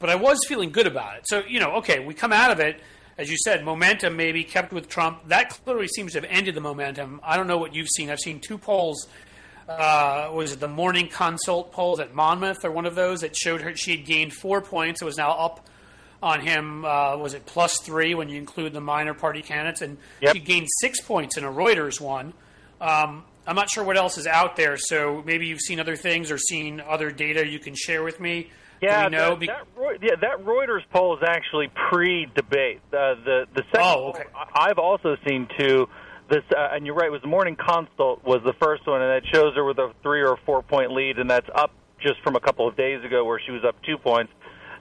But 0.00 0.10
I 0.10 0.16
was 0.16 0.40
feeling 0.48 0.72
good 0.72 0.88
about 0.88 1.16
it. 1.16 1.28
So 1.28 1.44
you 1.46 1.60
know, 1.60 1.76
okay, 1.76 2.00
we 2.00 2.12
come 2.12 2.32
out 2.32 2.50
of 2.50 2.58
it 2.58 2.80
as 3.20 3.30
you 3.30 3.36
said, 3.36 3.64
momentum 3.64 4.16
maybe 4.16 4.42
kept 4.42 4.72
with 4.72 4.88
Trump. 4.88 5.28
That 5.28 5.50
clearly 5.50 5.86
seems 5.88 6.12
to 6.12 6.20
have 6.20 6.28
ended 6.30 6.54
the 6.54 6.60
momentum. 6.60 7.20
I 7.22 7.36
don't 7.36 7.46
know 7.46 7.58
what 7.58 7.74
you've 7.74 7.88
seen. 7.88 8.10
I've 8.10 8.18
seen 8.18 8.40
two 8.40 8.58
polls. 8.58 9.06
Uh, 9.68 10.30
was 10.32 10.52
it 10.54 10.58
the 10.60 10.66
morning 10.68 11.06
consult 11.08 11.70
polls 11.70 12.00
at 12.00 12.12
Monmouth 12.14 12.64
or 12.64 12.72
one 12.72 12.86
of 12.86 12.94
those 12.96 13.20
that 13.20 13.36
showed 13.36 13.60
her 13.60 13.76
she 13.76 13.96
had 13.96 14.04
gained 14.04 14.32
four 14.32 14.60
points. 14.60 15.00
It 15.00 15.04
was 15.04 15.16
now 15.16 15.30
up 15.30 15.68
on 16.22 16.40
him. 16.40 16.84
Uh, 16.84 17.16
was 17.16 17.34
it 17.34 17.46
plus 17.46 17.78
three 17.80 18.14
when 18.14 18.28
you 18.28 18.36
include 18.38 18.72
the 18.72 18.80
minor 18.80 19.14
party 19.14 19.42
candidates? 19.42 19.80
And 19.82 19.98
Yep. 20.22 20.34
she 20.34 20.40
gained 20.40 20.66
six 20.80 21.00
points 21.00 21.36
in 21.36 21.44
a 21.44 21.50
Reuters 21.52 22.00
one. 22.00 22.32
Um, 22.80 23.24
I'm 23.46 23.54
not 23.56 23.70
sure 23.70 23.84
what 23.84 23.96
else 23.96 24.18
is 24.18 24.26
out 24.26 24.56
there, 24.56 24.76
so 24.76 25.22
maybe 25.24 25.46
you've 25.46 25.60
seen 25.60 25.78
other 25.78 25.96
things 25.96 26.30
or 26.30 26.38
seen 26.38 26.80
other 26.80 27.10
data 27.10 27.46
you 27.46 27.58
can 27.58 27.74
share 27.74 28.02
with 28.02 28.18
me. 28.20 28.50
Do 28.80 28.86
Yeah, 28.86 29.04
we 29.04 29.10
know? 29.10 29.34
that, 29.36 29.46
that, 29.46 30.02
yeah, 30.02 30.16
that 30.20 30.44
Reuters 30.44 30.82
poll 30.92 31.16
is 31.16 31.22
actually 31.26 31.68
pre-debate. 31.90 32.80
Uh, 32.92 33.14
the 33.24 33.46
the 33.54 33.62
second 33.72 33.80
Oh, 33.82 34.08
okay. 34.10 34.24
I've 34.54 34.78
also 34.78 35.16
seen 35.28 35.48
too. 35.58 35.88
This 36.30 36.44
uh, 36.56 36.68
and 36.72 36.86
you're 36.86 36.94
right. 36.94 37.06
It 37.08 37.12
was 37.12 37.20
the 37.22 37.28
Morning 37.28 37.56
Consult 37.56 38.24
was 38.24 38.40
the 38.44 38.54
first 38.60 38.86
one, 38.86 39.02
and 39.02 39.12
it 39.12 39.24
shows 39.32 39.54
her 39.56 39.64
with 39.64 39.78
a 39.78 39.92
three 40.02 40.22
or 40.22 40.38
four 40.46 40.62
point 40.62 40.92
lead, 40.92 41.18
and 41.18 41.28
that's 41.28 41.48
up 41.54 41.72
just 42.00 42.20
from 42.22 42.36
a 42.36 42.40
couple 42.40 42.66
of 42.66 42.76
days 42.76 43.04
ago 43.04 43.24
where 43.24 43.40
she 43.44 43.52
was 43.52 43.64
up 43.64 43.76
two 43.82 43.98
points. 43.98 44.32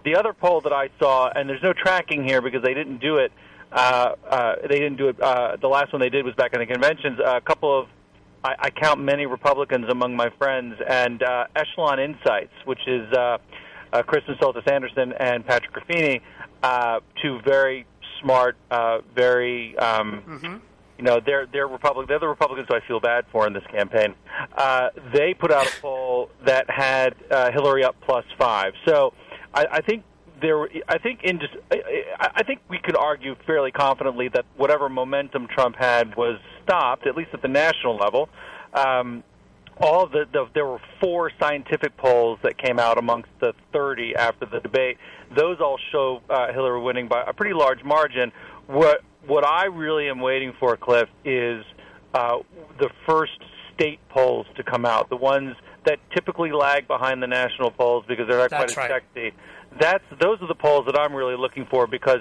The 0.06 0.16
other 0.16 0.32
poll 0.32 0.62
that 0.62 0.72
I 0.72 0.90
saw, 1.00 1.30
and 1.36 1.50
there's 1.50 1.64
no 1.64 1.74
tracking 1.74 2.24
here 2.24 2.42
because 2.42 2.64
they 2.64 2.74
didn't 2.74 3.00
do 3.02 3.18
it. 3.18 3.34
Uh, 3.72 4.16
uh, 4.30 4.56
they 4.62 4.80
didn't 4.80 4.96
do 4.98 5.10
it. 5.10 5.22
Uh, 5.22 5.58
the 5.60 5.68
last 5.68 5.92
one 5.92 6.00
they 6.02 6.10
did 6.10 6.24
was 6.24 6.34
back 6.36 6.54
in 6.54 6.60
the 6.60 6.66
conventions. 6.66 7.20
a 7.24 7.42
couple 7.42 7.78
of 7.78 7.88
I, 8.44 8.56
I 8.60 8.70
count 8.70 9.02
many 9.02 9.26
Republicans 9.26 9.88
among 9.90 10.16
my 10.16 10.30
friends, 10.38 10.76
and 10.88 11.22
uh, 11.22 11.46
Echelon 11.56 12.00
Insights, 12.00 12.54
which 12.66 12.80
is 12.88 13.12
uh, 13.12 13.38
uh, 13.94 14.04
Kristen 14.04 14.36
Soltis 14.36 14.70
Anderson 14.72 15.14
and 15.14 15.46
Patrick 15.46 15.74
Raffini, 15.74 16.22
uh, 16.64 17.00
two 17.22 17.40
very 17.46 17.86
smart, 18.22 18.58
uh, 18.72 19.00
very 19.16 19.78
um, 19.78 20.62
you 20.98 21.06
know 21.06 21.20
they're 21.26 21.48
they're 21.52 21.68
Republic 21.68 22.08
they're 22.08 22.20
the 22.20 22.28
Republicans 22.28 22.68
who 22.70 22.76
I 22.76 22.82
feel 22.88 23.00
bad 23.00 23.26
for 23.32 23.48
in 23.48 23.54
this 23.54 23.64
campaign. 23.72 24.16
Uh, 24.56 24.90
they 25.14 25.34
put 25.34 25.52
out 25.52 25.66
a 25.66 25.82
poll 25.82 26.30
that 26.46 26.70
had 26.70 27.16
uh, 27.32 27.52
Hillary 27.52 27.84
up 27.84 27.96
plus 28.02 28.26
five. 28.38 28.74
So 28.86 29.14
I, 29.54 29.66
I 29.72 29.82
think 29.82 30.04
there. 30.42 30.68
I 30.88 30.98
think 30.98 31.22
in 31.24 31.40
just 31.40 31.54
I, 31.72 32.30
I 32.36 32.44
think 32.44 32.60
we 32.70 32.80
could 32.80 32.98
argue 32.98 33.36
fairly 33.48 33.72
confidently 33.72 34.28
that 34.30 34.46
whatever 34.58 34.90
momentum 34.90 35.48
Trump 35.48 35.78
had 35.78 36.16
was 36.16 36.40
stopped, 36.64 37.08
at 37.08 37.16
least 37.16 37.30
at 37.34 37.42
the 37.42 37.48
national 37.48 37.96
level. 37.96 38.30
Um, 38.74 39.24
all 39.80 40.08
the, 40.08 40.26
the 40.32 40.48
there 40.54 40.66
were 40.66 40.82
four 41.00 41.32
scientific 41.40 41.96
polls 41.98 42.40
that 42.44 42.58
came 42.58 42.80
out 42.80 42.98
amongst 42.98 43.30
the 43.40 43.54
30 43.74 44.16
after 44.16 44.46
the 44.46 44.60
debate. 44.60 44.98
Those 45.36 45.60
all 45.60 45.80
show 45.92 46.22
uh, 46.30 46.52
Hillary 46.52 46.82
winning 46.82 47.08
by 47.08 47.24
a 47.26 47.34
pretty 47.34 47.54
large 47.54 47.84
margin. 47.84 48.32
What 48.68 49.02
what 49.26 49.46
I 49.46 49.66
really 49.66 50.10
am 50.10 50.20
waiting 50.20 50.54
for, 50.60 50.76
Cliff, 50.78 51.10
is 51.24 51.64
uh, 52.14 52.40
the 52.80 52.90
first 53.08 53.40
state 53.74 54.00
polls 54.10 54.48
to 54.56 54.64
come 54.64 54.86
out. 54.86 55.10
The 55.10 55.18
ones 55.18 55.56
that 55.86 56.00
typically 56.14 56.52
lag 56.52 56.88
behind 56.88 57.22
the 57.22 57.28
national 57.28 57.72
polls 57.72 58.06
because 58.08 58.28
they're 58.28 58.40
not 58.40 58.50
That's 58.50 58.74
quite 58.74 58.86
as 58.86 58.92
right. 58.92 59.04
sexy. 59.14 59.36
That's 59.80 60.04
those 60.20 60.42
are 60.42 60.48
the 60.48 60.56
polls 60.56 60.86
that 60.88 61.00
I'm 61.00 61.14
really 61.14 61.38
looking 61.38 61.66
for 61.70 61.88
because 61.88 62.20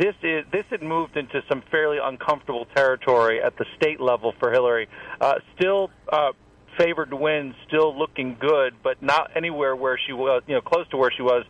this 0.00 0.14
is 0.22 0.44
this 0.52 0.64
had 0.70 0.82
moved 0.82 1.16
into 1.16 1.42
some 1.48 1.62
fairly 1.70 1.98
uncomfortable 2.02 2.66
territory 2.74 3.40
at 3.42 3.56
the 3.58 3.64
state 3.76 4.00
level 4.00 4.34
for 4.38 4.50
Hillary. 4.50 4.88
Uh, 5.20 5.34
still 5.54 5.90
uh, 6.12 6.32
favored 6.76 7.10
to 7.10 7.16
win, 7.16 7.54
still 7.66 7.96
looking 7.96 8.36
good, 8.38 8.74
but 8.82 9.02
not 9.02 9.30
anywhere 9.36 9.74
where 9.74 9.98
she 10.04 10.12
was, 10.12 10.42
you 10.46 10.54
know, 10.54 10.60
close 10.60 10.88
to 10.88 10.96
where 10.96 11.10
she 11.14 11.22
was 11.22 11.44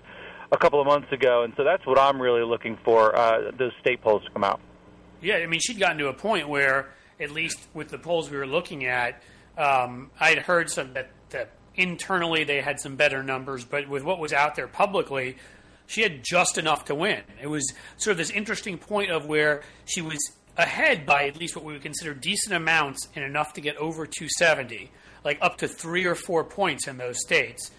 a 0.52 0.56
couple 0.56 0.80
of 0.80 0.86
months 0.86 1.10
ago. 1.12 1.42
And 1.42 1.52
so 1.56 1.64
that's 1.64 1.84
what 1.86 1.98
I'm 1.98 2.20
really 2.20 2.42
looking 2.42 2.78
for 2.84 3.16
uh, 3.16 3.50
those 3.56 3.72
state 3.80 4.00
polls 4.00 4.24
to 4.24 4.30
come 4.30 4.44
out. 4.44 4.60
Yeah, 5.20 5.36
I 5.36 5.46
mean, 5.46 5.60
she'd 5.60 5.78
gotten 5.78 5.98
to 5.98 6.08
a 6.08 6.14
point 6.14 6.48
where, 6.48 6.90
at 7.18 7.30
least 7.30 7.58
with 7.74 7.88
the 7.88 7.98
polls 7.98 8.30
we 8.30 8.36
were 8.36 8.46
looking 8.46 8.84
at, 8.84 9.22
um, 9.56 10.10
I'd 10.20 10.38
heard 10.38 10.70
some 10.70 10.92
that, 10.92 11.10
that 11.30 11.50
internally 11.74 12.44
they 12.44 12.60
had 12.60 12.78
some 12.80 12.96
better 12.96 13.22
numbers, 13.22 13.64
but 13.64 13.88
with 13.88 14.04
what 14.04 14.18
was 14.18 14.32
out 14.32 14.54
there 14.54 14.68
publicly, 14.68 15.36
she 15.86 16.02
had 16.02 16.22
just 16.22 16.58
enough 16.58 16.86
to 16.86 16.94
win. 16.94 17.22
It 17.40 17.46
was 17.46 17.72
sort 17.96 18.12
of 18.12 18.18
this 18.18 18.30
interesting 18.30 18.76
point 18.78 19.10
of 19.10 19.26
where 19.26 19.62
she 19.84 20.02
was 20.02 20.18
ahead 20.56 21.06
by 21.06 21.26
at 21.26 21.36
least 21.36 21.54
what 21.54 21.64
we 21.64 21.72
would 21.72 21.82
consider 21.82 22.14
decent 22.14 22.54
amounts 22.54 23.08
and 23.14 23.24
enough 23.24 23.52
to 23.54 23.60
get 23.60 23.76
over 23.76 24.06
270, 24.06 24.90
like 25.26 25.38
up 25.42 25.58
to 25.58 25.68
three 25.68 26.06
or 26.06 26.14
four 26.14 26.44
points 26.44 26.86
in 26.88 26.96
those 26.96 27.20
states. 27.20 27.70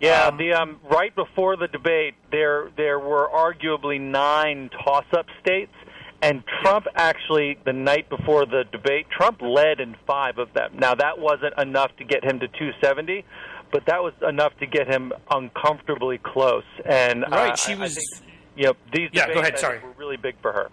Yeah, 0.00 0.26
Um, 0.26 0.38
the 0.38 0.52
um, 0.54 0.80
right 0.90 1.14
before 1.14 1.56
the 1.56 1.68
debate, 1.68 2.14
there 2.32 2.70
there 2.76 2.98
were 2.98 3.28
arguably 3.32 4.00
nine 4.00 4.70
toss-up 4.84 5.26
states, 5.40 5.72
and 6.20 6.42
Trump 6.62 6.86
actually 6.96 7.58
the 7.64 7.72
night 7.72 8.08
before 8.08 8.44
the 8.46 8.64
debate, 8.72 9.06
Trump 9.16 9.40
led 9.40 9.78
in 9.78 9.94
five 10.06 10.38
of 10.38 10.52
them. 10.52 10.72
Now 10.78 10.94
that 10.96 11.18
wasn't 11.20 11.54
enough 11.58 11.94
to 11.98 12.04
get 12.04 12.24
him 12.24 12.40
to 12.40 12.48
270, 12.48 13.24
but 13.70 13.86
that 13.86 14.02
was 14.02 14.14
enough 14.28 14.56
to 14.58 14.66
get 14.66 14.88
him 14.88 15.12
uncomfortably 15.30 16.18
close. 16.18 16.64
And 16.84 17.24
Right, 17.30 17.52
uh, 17.52 17.56
she 17.56 17.74
was- 17.76 17.94
think, 17.94 18.32
you 18.56 18.64
know, 18.66 18.72
these 18.92 19.10
Yeah, 19.12 19.32
go 19.32 19.40
ahead, 19.40 19.58
sorry. 19.58 19.78
were 19.78 19.90
really 19.96 20.16
big 20.16 20.34
for 20.42 20.52
her. 20.52 20.70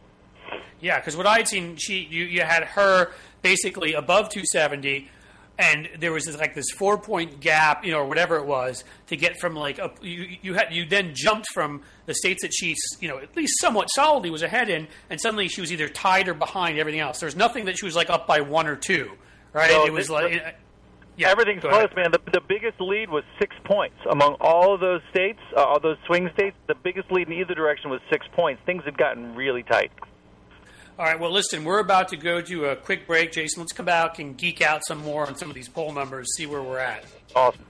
Yeah, 0.79 0.97
because 0.99 1.15
what 1.15 1.27
I'd 1.27 1.47
seen, 1.47 1.75
she 1.77 1.99
you, 2.09 2.25
you 2.25 2.41
had 2.41 2.63
her 2.63 3.11
basically 3.43 3.93
above 3.93 4.29
270, 4.29 5.09
and 5.59 5.89
there 5.99 6.11
was 6.11 6.25
this, 6.25 6.37
like 6.37 6.55
this 6.55 6.69
four 6.71 6.97
point 6.97 7.39
gap, 7.39 7.85
you 7.85 7.91
know, 7.91 7.99
or 7.99 8.05
whatever 8.05 8.37
it 8.37 8.45
was, 8.45 8.83
to 9.07 9.15
get 9.17 9.39
from 9.39 9.55
like 9.55 9.77
a, 9.79 9.91
you 10.01 10.37
you 10.41 10.53
had 10.53 10.67
you 10.73 10.85
then 10.85 11.11
jumped 11.13 11.47
from 11.53 11.81
the 12.05 12.13
states 12.13 12.41
that 12.41 12.51
she 12.53 12.75
you 12.99 13.07
know 13.07 13.17
at 13.19 13.35
least 13.35 13.59
somewhat 13.59 13.87
solidly 13.87 14.29
was 14.29 14.41
ahead 14.43 14.69
in, 14.69 14.87
and 15.09 15.19
suddenly 15.21 15.47
she 15.47 15.61
was 15.61 15.71
either 15.71 15.87
tied 15.87 16.27
or 16.27 16.33
behind 16.33 16.79
everything 16.79 16.99
else. 17.01 17.19
There 17.19 17.27
was 17.27 17.35
nothing 17.35 17.65
that 17.65 17.77
she 17.77 17.85
was 17.85 17.95
like 17.95 18.09
up 18.09 18.25
by 18.27 18.41
one 18.41 18.67
or 18.67 18.75
two, 18.75 19.11
right? 19.53 19.69
It 19.71 19.93
was 19.93 20.09
like. 20.09 20.31
the- 20.33 20.53
yeah, 21.17 21.29
Everything's 21.29 21.61
close, 21.61 21.73
ahead. 21.75 21.95
man. 21.95 22.11
The, 22.11 22.21
the 22.31 22.41
biggest 22.47 22.79
lead 22.79 23.09
was 23.09 23.23
six 23.37 23.53
points 23.65 23.97
among 24.09 24.37
all 24.39 24.73
of 24.73 24.79
those 24.79 25.01
states, 25.11 25.39
uh, 25.55 25.61
all 25.61 25.79
those 25.79 25.97
swing 26.07 26.29
states. 26.33 26.55
The 26.67 26.73
biggest 26.73 27.11
lead 27.11 27.27
in 27.27 27.33
either 27.33 27.53
direction 27.53 27.91
was 27.91 27.99
six 28.09 28.25
points. 28.31 28.61
Things 28.65 28.83
had 28.85 28.97
gotten 28.97 29.35
really 29.35 29.61
tight. 29.61 29.91
All 31.01 31.07
right, 31.07 31.19
well, 31.19 31.31
listen, 31.31 31.63
we're 31.63 31.79
about 31.79 32.09
to 32.09 32.15
go 32.15 32.41
to 32.41 32.65
a 32.65 32.75
quick 32.75 33.07
break. 33.07 33.31
Jason, 33.31 33.63
let's 33.63 33.73
come 33.73 33.87
back 33.87 34.19
and 34.19 34.37
geek 34.37 34.61
out 34.61 34.85
some 34.87 34.99
more 34.99 35.25
on 35.25 35.35
some 35.35 35.49
of 35.49 35.55
these 35.55 35.67
poll 35.67 35.91
numbers, 35.91 36.27
see 36.37 36.45
where 36.45 36.61
we're 36.61 36.77
at. 36.77 37.05
Awesome. 37.35 37.65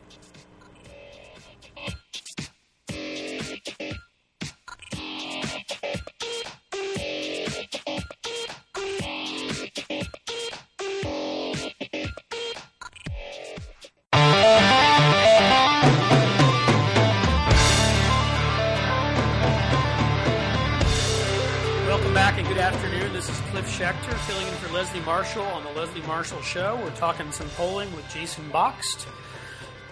Welcome 21.88 22.14
back 22.14 22.38
and 22.38 22.46
good 22.46 22.58
afternoon. 22.58 23.01
This 23.22 23.30
is 23.30 23.42
Cliff 23.52 23.68
Schecter, 23.68 24.18
filling 24.22 24.48
in 24.48 24.54
for 24.56 24.74
Leslie 24.74 25.00
Marshall 25.02 25.44
on 25.44 25.64
the 25.64 25.70
Leslie 25.80 26.02
Marshall 26.08 26.42
Show. 26.42 26.80
We're 26.84 26.90
talking 26.96 27.32
some 27.32 27.48
polling 27.50 27.96
with 27.96 28.12
Jason 28.12 28.50
Boxt, 28.50 29.06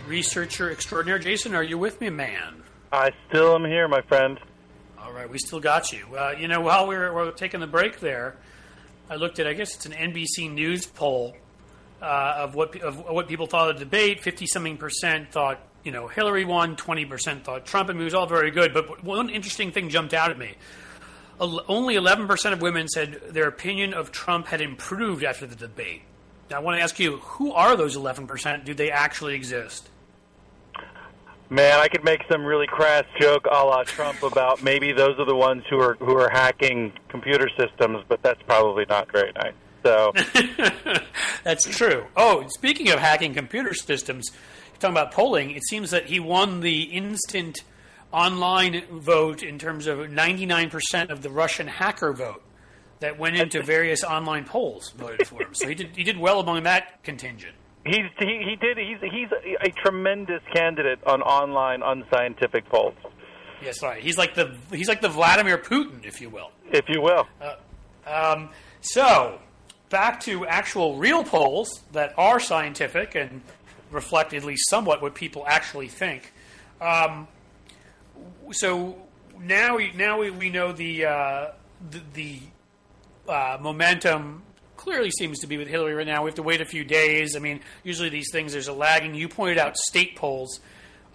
researcher 0.08 0.72
extraordinaire. 0.72 1.20
Jason, 1.20 1.54
are 1.54 1.62
you 1.62 1.78
with 1.78 2.02
me, 2.02 2.10
man? 2.10 2.64
I 2.92 3.12
still 3.28 3.54
am 3.54 3.66
here, 3.66 3.88
my 3.88 4.02
friend. 4.02 4.40
All 4.98 5.14
right, 5.14 5.30
we 5.30 5.38
still 5.38 5.60
got 5.60 5.94
you. 5.94 6.08
Uh, 6.18 6.34
you 6.40 6.48
know, 6.48 6.62
while 6.62 6.88
we 6.88 6.98
were, 6.98 7.14
we 7.14 7.22
were 7.22 7.32
taking 7.32 7.60
the 7.60 7.68
break 7.68 8.00
there, 8.00 8.36
I 9.12 9.16
looked 9.18 9.38
at, 9.38 9.46
I 9.46 9.54
guess 9.54 9.76
it's 9.76 9.86
an 9.86 9.92
NBC 9.92 10.52
News 10.52 10.88
poll 10.88 11.36
uh, 12.02 12.34
of 12.40 12.56
what 12.56 12.82
of 12.82 12.98
what 12.98 13.28
people 13.28 13.46
thought 13.46 13.70
of 13.70 13.78
the 13.78 13.86
debate. 13.86 14.22
Fifty 14.22 14.48
something 14.48 14.76
percent 14.76 15.32
thought 15.32 15.60
you 15.84 15.92
know 15.92 16.08
Hillary 16.08 16.46
won. 16.46 16.76
Twenty 16.76 17.06
percent 17.06 17.44
thought 17.44 17.68
Trump, 17.68 17.90
and 17.90 18.02
it 18.02 18.04
was 18.04 18.16
all 18.16 18.26
very 18.26 18.50
good. 18.50 18.74
But 18.74 19.04
one 19.04 19.30
interesting 19.30 19.72
thing 19.72 19.90
jumped 19.90 20.16
out 20.16 20.32
at 20.32 20.40
me. 20.40 20.56
Only 21.40 21.96
11% 21.96 22.54
of 22.54 22.62
women 22.62 22.88
said 22.88 23.22
their 23.30 23.48
opinion 23.48 23.94
of 23.94 24.12
Trump 24.12 24.48
had 24.48 24.60
improved 24.62 25.24
after 25.24 25.46
the 25.48 25.56
debate. 25.56 26.02
Now, 26.50 26.58
I 26.58 26.60
want 26.60 26.78
to 26.78 26.84
ask 26.84 27.00
you, 27.00 27.18
who 27.18 27.54
are 27.54 27.78
those 27.78 27.96
11%? 27.96 28.66
Do 28.66 28.74
they 28.74 28.92
actually 28.92 29.36
exist? 29.36 29.90
Man, 31.52 31.80
I 31.80 31.88
could 31.88 32.04
make 32.04 32.22
some 32.30 32.46
really 32.46 32.68
crass 32.68 33.06
joke 33.20 33.48
a 33.50 33.64
la 33.66 33.84
Trump 33.84 34.22
about 34.22 34.62
maybe 34.62 34.92
those 34.94 35.18
are 35.18 35.26
the 35.26 35.36
ones 35.36 35.64
who 35.68 35.80
are 35.80 35.96
who 35.96 36.16
are 36.16 36.30
hacking 36.30 36.94
computer 37.08 37.50
systems, 37.58 38.04
but 38.08 38.22
that's 38.22 38.42
probably 38.44 38.86
not 38.88 39.12
very 39.12 39.32
nice. 39.32 39.54
So 39.84 40.14
that's 41.44 41.66
true. 41.66 42.06
Oh, 42.16 42.46
speaking 42.50 42.90
of 42.92 43.00
hacking 43.00 43.34
computer 43.34 43.74
systems, 43.74 44.30
you're 44.72 44.80
talking 44.80 44.96
about 44.96 45.12
polling. 45.12 45.50
It 45.50 45.64
seems 45.64 45.90
that 45.90 46.06
he 46.06 46.20
won 46.20 46.60
the 46.60 46.84
instant 46.84 47.64
online 48.12 48.84
vote 48.92 49.44
in 49.44 49.60
terms 49.60 49.88
of 49.88 50.00
99% 50.00 51.10
of 51.10 51.22
the 51.22 51.30
Russian 51.30 51.68
hacker 51.68 52.14
vote 52.14 52.44
that 53.00 53.18
went 53.18 53.38
into 53.38 53.64
various 53.64 54.04
online 54.04 54.46
polls 54.46 54.92
voted 54.92 55.28
for 55.28 55.42
him. 55.42 55.54
So 55.54 55.68
he 55.68 55.76
did 55.76 55.92
he 55.96 56.04
did 56.04 56.18
well 56.18 56.40
among 56.40 56.64
that 56.64 57.04
contingent. 57.04 57.54
He's 57.86 58.06
he, 58.20 58.44
he 58.46 58.56
did 58.56 58.78
he's 58.78 58.98
he's 59.02 59.30
a, 59.32 59.68
a 59.68 59.72
tremendous 59.84 60.42
candidate 60.54 61.00
on 61.06 61.22
online 61.22 61.82
unscientific 61.82 62.68
polls. 62.70 62.96
Yes, 63.62 63.82
right. 63.82 64.02
He's 64.02 64.18
like 64.18 64.36
the 64.36 64.56
he's 64.72 64.88
like 64.88 65.02
the 65.02 65.10
Vladimir 65.10 65.58
Putin, 65.58 66.06
if 66.06 66.22
you 66.22 66.30
will. 66.30 66.52
If 66.72 66.86
you 66.90 67.02
will. 67.02 67.28
Uh, 67.42 67.56
um, 68.08 68.50
so 68.82 69.40
back 69.90 70.20
to 70.22 70.46
actual 70.46 70.98
real 70.98 71.24
polls 71.24 71.82
that 71.92 72.14
are 72.18 72.40
scientific 72.40 73.16
and 73.16 73.42
reflect 73.92 74.34
at 74.34 74.44
least 74.44 74.70
somewhat 74.70 75.02
what 75.02 75.16
people 75.16 75.46
actually 75.48 75.88
think. 75.88 76.34
Um, 76.80 77.28
so 78.52 78.96
now 79.40 79.78
we 79.78 79.92
now 79.94 80.20
we, 80.20 80.32
we 80.32 80.50
know 80.50 80.72
the 80.72 81.06
uh, 81.06 81.48
the, 81.90 82.02
the 82.14 82.40
uh, 83.32 83.58
momentum 83.60 84.44
clearly 84.76 85.12
seems 85.12 85.40
to 85.40 85.48
be 85.48 85.58
with 85.58 85.68
Hillary 85.68 85.94
right 85.94 86.08
now. 86.08 86.24
We 86.24 86.30
have 86.30 86.36
to 86.36 86.44
wait 86.44 86.62
a 86.62 86.66
few 86.66 86.84
days. 86.84 87.36
I 87.36 87.40
mean, 87.40 87.60
usually 87.84 88.10
these 88.10 88.32
things 88.32 88.54
there's 88.54 88.68
a 88.68 88.74
lagging. 88.74 89.14
You 89.14 89.28
pointed 89.28 89.58
out 89.58 89.78
state 89.78 90.16
polls. 90.16 90.60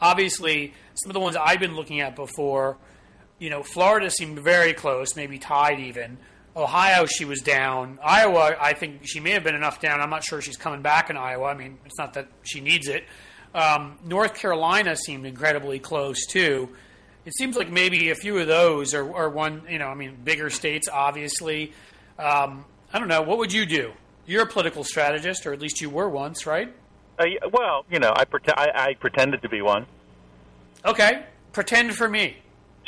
Obviously, 0.01 0.75
some 0.95 1.11
of 1.11 1.15
the 1.15 1.21
ones 1.21 1.37
I've 1.37 1.61
been 1.61 1.75
looking 1.77 2.01
at 2.01 2.15
before, 2.15 2.77
you 3.39 3.49
know, 3.49 3.63
Florida 3.63 4.11
seemed 4.11 4.39
very 4.41 4.75
close, 4.75 5.17
maybe 5.17 5.39
tied 5.39 5.81
even. 5.81 6.19
Ohio, 6.57 7.07
she 7.07 7.25
was 7.25 7.41
down. 7.41 7.99
Iowa, 8.03 8.57
I 8.61 8.75
think 8.75 9.01
she 9.05 9.19
may 9.19 9.31
have 9.31 9.43
been 9.43 9.55
enough 9.55 9.81
down. 9.81 10.01
I'm 10.01 10.11
not 10.11 10.23
sure 10.23 10.41
she's 10.41 10.57
coming 10.57 10.83
back 10.83 11.11
in 11.11 11.17
Iowa. 11.17 11.47
I 11.47 11.55
mean, 11.55 11.79
it's 11.85 11.99
not 11.99 12.15
that 12.15 12.29
she 12.43 12.61
needs 12.61 12.87
it. 12.87 13.05
Um, 13.55 13.99
North 14.05 14.35
Carolina 14.35 14.95
seemed 14.95 15.27
incredibly 15.27 15.79
close 15.79 16.27
too. 16.27 16.69
It 17.27 17.35
seems 17.35 17.57
like 17.57 17.71
maybe 17.71 18.11
a 18.11 18.15
few 18.15 18.39
of 18.39 18.47
those 18.47 18.93
are, 18.95 19.15
are 19.15 19.31
one, 19.31 19.63
you 19.69 19.79
know, 19.79 19.87
I 19.87 19.95
mean, 19.95 20.19
bigger 20.23 20.51
states, 20.51 20.89
obviously. 20.93 21.73
Um, 22.19 22.65
I 22.93 22.99
don't 22.99 23.09
know. 23.09 23.23
What 23.23 23.39
would 23.39 23.53
you 23.53 23.65
do? 23.67 23.93
You're 24.27 24.43
a 24.43 24.47
political 24.47 24.85
strategist, 24.85 25.47
or 25.47 25.53
at 25.53 25.61
least 25.61 25.81
you 25.81 25.91
were 25.91 26.09
once, 26.09 26.47
right? 26.47 26.75
Uh, 27.19 27.25
well, 27.53 27.87
you 27.91 27.99
know, 27.99 28.13
I, 28.15 28.25
pre- 28.25 28.41
I, 28.49 28.71
I 28.75 28.95
pretended 28.95 29.43
to 29.43 29.49
be 29.49 29.63
one. 29.63 29.87
Okay, 30.85 31.25
pretend 31.53 31.95
for 31.95 32.09
me. 32.09 32.37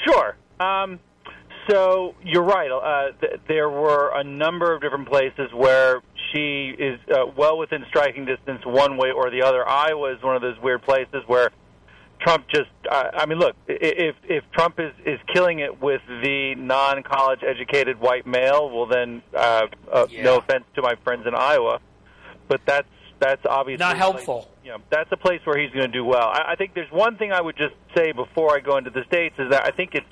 Sure. 0.04 0.36
Um, 0.60 1.00
so 1.68 2.14
you're 2.22 2.44
right. 2.44 2.70
Uh, 2.70 3.12
th- 3.20 3.40
there 3.48 3.70
were 3.70 4.12
a 4.14 4.22
number 4.22 4.74
of 4.74 4.82
different 4.82 5.08
places 5.08 5.50
where 5.54 6.02
she 6.32 6.74
is 6.78 7.00
uh, 7.10 7.26
well 7.36 7.58
within 7.58 7.84
striking 7.88 8.24
distance, 8.24 8.64
one 8.64 8.96
way 8.96 9.10
or 9.10 9.30
the 9.30 9.42
other. 9.42 9.66
Iowa 9.66 10.14
is 10.14 10.22
one 10.22 10.36
of 10.36 10.42
those 10.42 10.58
weird 10.62 10.82
places 10.82 11.22
where 11.26 11.50
Trump 12.20 12.46
just 12.48 12.70
uh, 12.90 13.10
I 13.14 13.26
mean 13.26 13.38
look 13.38 13.56
if 13.68 14.16
if 14.24 14.44
Trump 14.52 14.80
is 14.80 14.92
is 15.04 15.20
killing 15.32 15.58
it 15.60 15.80
with 15.80 16.02
the 16.08 16.54
non 16.56 17.02
college 17.02 17.40
educated 17.42 18.00
white 18.00 18.26
male 18.26 18.70
well 18.70 18.86
then 18.86 19.22
uh, 19.34 19.66
uh, 19.92 20.06
yeah. 20.10 20.22
no 20.22 20.38
offense 20.38 20.64
to 20.74 20.82
my 20.82 20.94
friends 21.04 21.26
in 21.26 21.34
Iowa 21.34 21.80
but 22.48 22.60
that's 22.66 22.88
that's 23.18 23.44
obviously 23.46 23.84
not 23.84 23.96
helpful 23.96 24.42
place, 24.42 24.54
you 24.64 24.70
know, 24.70 24.78
that's 24.90 25.10
a 25.10 25.16
place 25.16 25.40
where 25.44 25.58
he's 25.58 25.70
going 25.70 25.86
to 25.86 25.92
do 25.92 26.04
well. 26.04 26.28
I, 26.28 26.52
I 26.52 26.56
think 26.56 26.74
there's 26.74 26.90
one 26.90 27.16
thing 27.16 27.32
I 27.32 27.40
would 27.40 27.56
just 27.56 27.74
say 27.96 28.12
before 28.12 28.54
I 28.54 28.60
go 28.60 28.76
into 28.76 28.90
the 28.90 29.04
states 29.04 29.34
is 29.38 29.50
that 29.50 29.64
I 29.64 29.70
think 29.70 29.94
it's 29.94 30.06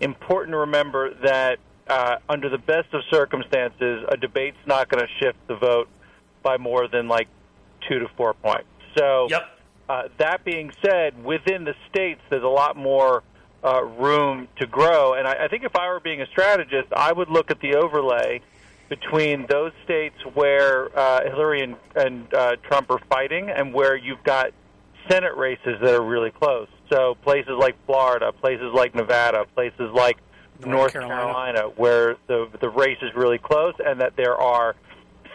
important 0.00 0.52
to 0.54 0.58
remember 0.58 1.14
that 1.22 1.58
uh, 1.86 2.16
under 2.28 2.48
the 2.48 2.58
best 2.58 2.92
of 2.92 3.02
circumstances 3.10 4.04
a 4.08 4.16
debate's 4.16 4.56
not 4.66 4.88
going 4.88 5.04
to 5.06 5.24
shift 5.24 5.38
the 5.46 5.56
vote 5.56 5.88
by 6.42 6.56
more 6.56 6.88
than 6.88 7.06
like 7.06 7.28
two 7.88 8.00
to 8.00 8.08
four 8.16 8.34
points. 8.34 8.66
So 8.96 9.28
yep 9.30 9.59
uh, 9.90 10.08
that 10.18 10.44
being 10.44 10.70
said, 10.84 11.24
within 11.24 11.64
the 11.64 11.74
states, 11.90 12.20
there's 12.30 12.44
a 12.44 12.46
lot 12.46 12.76
more 12.76 13.24
uh, 13.64 13.82
room 13.82 14.46
to 14.60 14.66
grow. 14.66 15.14
And 15.14 15.26
I, 15.26 15.44
I 15.44 15.48
think 15.48 15.64
if 15.64 15.74
I 15.74 15.88
were 15.88 15.98
being 15.98 16.22
a 16.22 16.26
strategist, 16.26 16.88
I 16.94 17.12
would 17.12 17.28
look 17.28 17.50
at 17.50 17.58
the 17.60 17.74
overlay 17.74 18.40
between 18.88 19.46
those 19.48 19.72
states 19.82 20.14
where 20.34 20.96
uh, 20.96 21.24
Hillary 21.24 21.62
and, 21.62 21.76
and 21.96 22.32
uh, 22.32 22.56
Trump 22.68 22.88
are 22.90 23.00
fighting 23.10 23.50
and 23.50 23.74
where 23.74 23.96
you've 23.96 24.22
got 24.22 24.52
Senate 25.08 25.36
races 25.36 25.76
that 25.82 25.92
are 25.92 26.04
really 26.04 26.30
close. 26.30 26.68
So 26.88 27.16
places 27.22 27.54
like 27.58 27.74
Florida, 27.86 28.30
places 28.30 28.72
like 28.72 28.94
Nevada, 28.94 29.44
places 29.56 29.90
like 29.92 30.18
North, 30.60 30.70
North 30.70 30.92
Carolina. 30.92 31.22
Carolina, 31.22 31.60
where 31.76 32.16
the 32.28 32.48
the 32.60 32.68
race 32.68 32.98
is 33.02 33.12
really 33.16 33.38
close, 33.38 33.74
and 33.84 34.00
that 34.00 34.14
there 34.16 34.36
are 34.36 34.76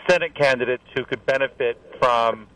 Senate 0.07 0.35
candidates 0.35 0.83
who 0.95 1.03
could 1.03 1.25
benefit 1.25 1.81
from 1.99 2.47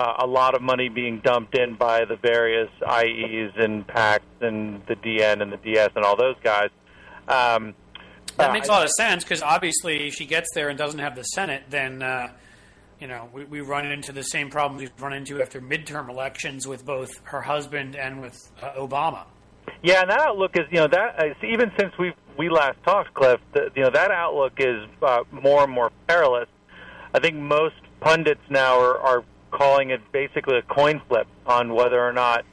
uh, 0.00 0.14
a 0.20 0.26
lot 0.26 0.54
of 0.54 0.62
money 0.62 0.88
being 0.88 1.20
dumped 1.20 1.56
in 1.56 1.74
by 1.74 2.04
the 2.04 2.16
various 2.16 2.70
IEs 2.80 3.52
and 3.56 3.86
PACs 3.86 4.20
and 4.40 4.82
the 4.86 4.96
DN 4.96 5.42
and 5.42 5.52
the 5.52 5.56
DS 5.58 5.90
and 5.94 6.04
all 6.04 6.16
those 6.16 6.36
guys. 6.42 6.70
Um, 7.28 7.74
that 8.36 8.50
uh, 8.50 8.52
makes 8.52 8.68
a 8.68 8.70
lot 8.70 8.84
of 8.84 8.90
sense 8.90 9.24
because 9.24 9.42
obviously, 9.42 10.06
if 10.08 10.14
she 10.14 10.26
gets 10.26 10.48
there 10.54 10.68
and 10.68 10.78
doesn't 10.78 11.00
have 11.00 11.14
the 11.14 11.22
Senate, 11.22 11.64
then 11.68 12.02
uh, 12.02 12.32
you 12.98 13.06
know 13.06 13.28
we, 13.32 13.44
we 13.44 13.60
run 13.60 13.86
into 13.86 14.12
the 14.12 14.24
same 14.24 14.50
problems 14.50 14.80
we've 14.80 15.02
run 15.02 15.12
into 15.12 15.40
after 15.40 15.60
midterm 15.60 16.08
elections 16.08 16.66
with 16.66 16.84
both 16.84 17.10
her 17.24 17.42
husband 17.42 17.94
and 17.94 18.20
with 18.20 18.38
uh, 18.62 18.70
Obama. 18.72 19.24
Yeah, 19.82 20.02
and 20.02 20.10
that 20.10 20.20
outlook 20.20 20.52
is 20.58 20.66
you 20.70 20.78
know 20.78 20.88
that 20.88 21.18
uh, 21.18 21.46
even 21.46 21.70
since 21.78 21.92
we 21.98 22.12
we 22.38 22.48
last 22.48 22.78
talked, 22.84 23.14
Cliff, 23.14 23.40
the, 23.52 23.70
you 23.76 23.82
know 23.82 23.90
that 23.90 24.10
outlook 24.10 24.54
is 24.58 24.88
uh, 25.02 25.24
more 25.30 25.64
and 25.64 25.72
more 25.72 25.90
perilous. 26.08 26.48
I 27.14 27.20
think 27.20 27.36
most 27.36 27.74
pundits 28.00 28.40
now 28.48 28.80
are, 28.80 28.98
are 28.98 29.24
calling 29.52 29.90
it 29.90 30.00
basically 30.10 30.56
a 30.56 30.62
coin 30.62 31.00
flip 31.08 31.28
on 31.46 31.74
whether 31.74 32.00
or 32.00 32.12
not 32.12 32.44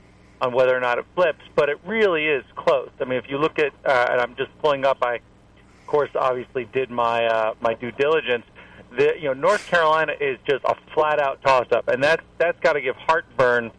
on 0.41 0.53
whether 0.53 0.75
or 0.75 0.79
not 0.79 0.97
it 0.97 1.05
flips, 1.15 1.41
but 1.55 1.69
it 1.69 1.79
really 1.85 2.25
is 2.25 2.43
close. 2.55 2.89
I 3.01 3.05
mean, 3.05 3.19
if 3.19 3.29
you 3.29 3.37
look 3.37 3.59
at, 3.59 3.73
uh, 3.85 4.07
and 4.11 4.21
I'm 4.21 4.35
just 4.35 4.49
pulling 4.59 4.85
up, 4.85 4.97
I, 5.01 5.15
of 5.15 5.87
course, 5.87 6.09
obviously 6.15 6.65
did 6.65 6.89
my 6.89 7.25
uh, 7.25 7.53
my 7.61 7.73
due 7.73 7.91
diligence. 7.91 8.45
The 8.95 9.13
you 9.17 9.25
know 9.25 9.33
North 9.33 9.67
Carolina 9.67 10.13
is 10.19 10.37
just 10.49 10.63
a 10.65 10.75
flat 10.93 11.19
out 11.19 11.41
toss 11.41 11.67
up, 11.71 11.87
and 11.87 12.03
that's 12.03 12.23
that's 12.37 12.59
got 12.61 12.73
to 12.73 12.81
give 12.81 12.95
heartburn 12.95 13.71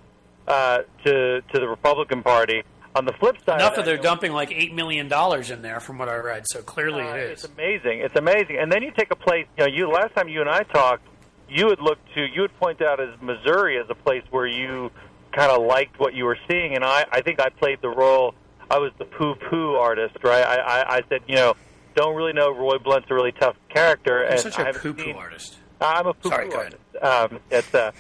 uh, 0.47 0.79
to 1.05 1.41
to 1.41 1.61
the 1.61 1.68
Republican 1.68 2.23
Party. 2.23 2.62
On 2.93 3.05
the 3.05 3.12
flip 3.12 3.37
side, 3.47 3.61
enough 3.61 3.73
of 3.73 3.77
that, 3.77 3.85
they're 3.85 3.97
dumping 3.97 4.33
like 4.33 4.51
eight 4.51 4.75
million 4.75 5.07
dollars 5.07 5.51
in 5.51 5.62
there, 5.62 5.79
from 5.79 5.97
what 5.97 6.09
I 6.09 6.16
read. 6.16 6.45
So 6.49 6.61
clearly, 6.61 7.03
uh, 7.03 7.14
it 7.14 7.21
is. 7.23 7.45
It's 7.45 7.53
amazing. 7.53 8.01
It's 8.01 8.16
amazing. 8.16 8.59
And 8.59 8.71
then 8.71 8.83
you 8.83 8.91
take 8.91 9.12
a 9.12 9.16
place. 9.16 9.47
You 9.57 9.64
know, 9.66 9.73
you 9.73 9.89
last 9.89 10.14
time 10.14 10.29
you 10.29 10.41
and 10.41 10.51
I 10.51 10.64
talked, 10.64 11.07
you 11.51 11.66
would 11.66 11.80
look 11.80 11.98
to 12.14 12.20
you 12.26 12.42
would 12.42 12.57
point 12.59 12.80
out 12.80 13.01
as 13.01 13.09
Missouri 13.20 13.78
as 13.78 13.86
a 13.90 13.94
place 13.94 14.22
where 14.30 14.46
you 14.46 14.90
kind 15.32 15.51
of 15.51 15.62
liked 15.62 15.98
what 15.98 16.14
you 16.14 16.24
were 16.24 16.38
seeing, 16.48 16.74
and 16.74 16.84
I 16.84 17.05
I 17.11 17.20
think 17.20 17.40
I 17.40 17.48
played 17.48 17.80
the 17.82 17.88
role. 17.88 18.34
I 18.70 18.78
was 18.78 18.92
the 18.98 19.05
poo 19.05 19.34
poo 19.34 19.74
artist, 19.74 20.16
right? 20.22 20.44
I, 20.44 20.57
I 20.57 20.96
I 20.96 21.01
said, 21.09 21.22
you 21.26 21.34
know, 21.34 21.55
don't 21.94 22.14
really 22.14 22.32
know 22.32 22.55
Roy 22.55 22.78
Blunt's 22.78 23.11
a 23.11 23.14
really 23.14 23.32
tough 23.32 23.57
character, 23.68 24.18
You're 24.18 24.26
and 24.28 24.40
such 24.40 24.59
a 24.59 24.72
poo 24.72 24.94
poo 24.94 25.12
artist. 25.12 25.59
I'm 25.80 26.07
a 26.07 26.14
poo 26.14 26.30
poo 26.30 26.53
artist. 26.57 26.76
Um, 27.03 27.40
it's 27.51 27.74
uh, 27.74 27.92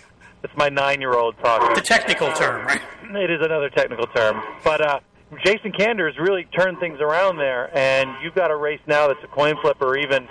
it's 0.44 0.56
my 0.56 0.68
nine 0.68 1.00
year 1.00 1.14
old 1.14 1.36
talking. 1.38 1.74
The 1.74 1.80
technical 1.80 2.32
term, 2.32 2.66
right? 2.66 2.82
It 3.12 3.30
is 3.30 3.40
another 3.42 3.70
technical 3.70 4.06
term, 4.06 4.42
but. 4.64 4.80
uh 4.80 5.00
Jason 5.44 5.70
Kander 5.70 6.08
has 6.08 6.18
really 6.18 6.42
turned 6.46 6.80
things 6.80 6.98
around 7.00 7.36
there, 7.36 7.70
and 7.78 8.10
you've 8.20 8.34
got 8.34 8.50
a 8.50 8.56
race 8.56 8.80
now 8.88 9.06
that's 9.06 9.22
a 9.22 9.28
coin 9.28 9.54
flip 9.62 9.80
or 9.80 9.96
even 9.96 10.26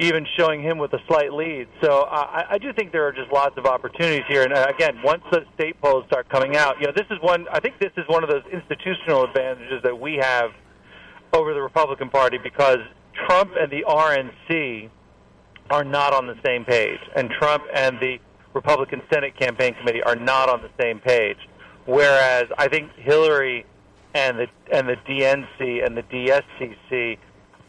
even 0.00 0.26
showing 0.38 0.62
him 0.62 0.78
with 0.78 0.92
a 0.94 0.98
slight 1.06 1.32
lead. 1.32 1.68
So 1.82 2.02
uh, 2.02 2.06
I, 2.10 2.54
I 2.54 2.58
do 2.58 2.72
think 2.72 2.90
there 2.90 3.06
are 3.06 3.12
just 3.12 3.30
lots 3.30 3.58
of 3.58 3.66
opportunities 3.66 4.24
here. 4.28 4.42
And 4.42 4.52
uh, 4.52 4.66
again, 4.68 4.98
once 5.04 5.22
the 5.30 5.44
state 5.54 5.80
polls 5.80 6.04
start 6.06 6.28
coming 6.30 6.56
out, 6.56 6.80
you 6.80 6.86
know, 6.86 6.92
this 6.96 7.06
is 7.10 7.18
one. 7.20 7.46
I 7.52 7.60
think 7.60 7.78
this 7.78 7.92
is 7.98 8.04
one 8.08 8.24
of 8.24 8.30
those 8.30 8.42
institutional 8.50 9.24
advantages 9.24 9.82
that 9.82 10.00
we 10.00 10.16
have 10.16 10.52
over 11.34 11.52
the 11.52 11.60
Republican 11.60 12.08
Party 12.08 12.38
because 12.42 12.78
Trump 13.26 13.52
and 13.60 13.70
the 13.70 13.84
RNC 13.86 14.88
are 15.70 15.84
not 15.84 16.14
on 16.14 16.26
the 16.26 16.36
same 16.44 16.64
page, 16.64 16.98
and 17.14 17.30
Trump 17.30 17.62
and 17.74 18.00
the 18.00 18.18
Republican 18.54 19.02
Senate 19.12 19.38
Campaign 19.38 19.74
Committee 19.74 20.02
are 20.02 20.16
not 20.16 20.48
on 20.48 20.62
the 20.62 20.70
same 20.82 20.98
page. 20.98 21.36
Whereas 21.84 22.46
I 22.56 22.68
think 22.68 22.90
Hillary 22.96 23.66
and 24.14 24.38
the 24.38 24.46
and 24.72 24.88
the 24.88 24.96
DNC 24.96 25.84
and 25.84 25.96
the 25.96 26.02
DSCC 26.02 27.18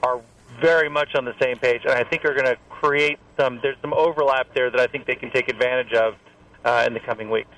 are 0.02 0.22
very 0.62 0.90
much 0.90 1.10
on 1.16 1.26
the 1.26 1.34
same 1.42 1.58
page, 1.58 1.82
and 1.84 1.94
I 1.94 2.04
think 2.04 2.24
are 2.26 2.34
going 2.34 2.46
to 2.46 2.58
create 2.70 3.20
some. 3.38 3.60
There's 3.62 3.78
some 3.82 3.94
overlap 3.94 4.54
there 4.54 4.70
that 4.72 4.80
I 4.80 4.88
think 4.88 5.06
they 5.08 5.16
can 5.16 5.32
take 5.32 5.50
advantage 5.50 5.94
of 5.94 6.16
uh, 6.64 6.84
in 6.88 6.94
the 6.94 7.00
coming 7.00 7.30
weeks. 7.30 7.50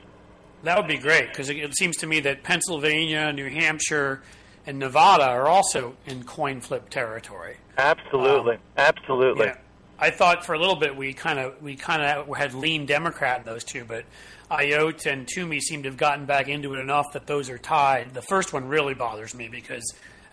That 0.64 0.78
would 0.78 0.88
be 0.88 0.98
great 0.98 1.28
because 1.28 1.50
it, 1.50 1.58
it 1.58 1.76
seems 1.78 1.98
to 1.98 2.08
me 2.08 2.22
that 2.22 2.44
Pennsylvania, 2.44 3.34
New 3.34 3.50
Hampshire, 3.50 4.22
and 4.66 4.80
Nevada 4.80 5.26
are 5.26 5.48
also 5.48 5.96
in 6.06 6.24
coin 6.24 6.62
flip 6.62 6.90
territory. 6.90 7.58
Absolutely, 7.78 8.56
Um, 8.56 8.62
absolutely. 8.78 9.46
Yeah. 9.48 9.58
I 10.00 10.10
thought 10.10 10.46
for 10.46 10.54
a 10.54 10.60
little 10.60 10.76
bit 10.76 10.96
we 10.96 11.14
kind 11.14 11.40
of 11.40 11.62
we 11.62 11.76
kind 11.76 12.02
of 12.02 12.36
had 12.36 12.54
lean 12.54 12.86
Democrat 12.86 13.40
in 13.40 13.46
those 13.46 13.64
two, 13.64 13.84
but 13.86 14.06
Ayotte 14.52 15.06
and 15.06 15.28
Toomey 15.28 15.60
seem 15.60 15.84
to 15.84 15.90
have 15.90 15.98
gotten 15.98 16.26
back 16.26 16.48
into 16.48 16.74
it 16.74 16.80
enough 16.80 17.14
that 17.14 17.26
those 17.28 17.50
are 17.50 17.58
tied. 17.58 18.14
The 18.14 18.22
first 18.22 18.54
one 18.54 18.68
really 18.68 18.94
bothers 18.94 19.34
me 19.34 19.48
because, 19.48 19.84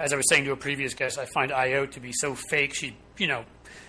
as 0.01 0.13
I 0.13 0.17
was 0.17 0.29
saying 0.29 0.45
to 0.47 0.53
a 0.53 0.57
previous 0.57 0.95
guest, 0.95 1.19
I 1.19 1.27
find 1.27 1.53
Ayotte 1.53 1.93
to 1.93 2.01
be 2.01 2.13
so 2.13 2.35
fake. 2.35 2.75
She, 2.75 2.97
you 3.19 3.27
know, 3.27 3.45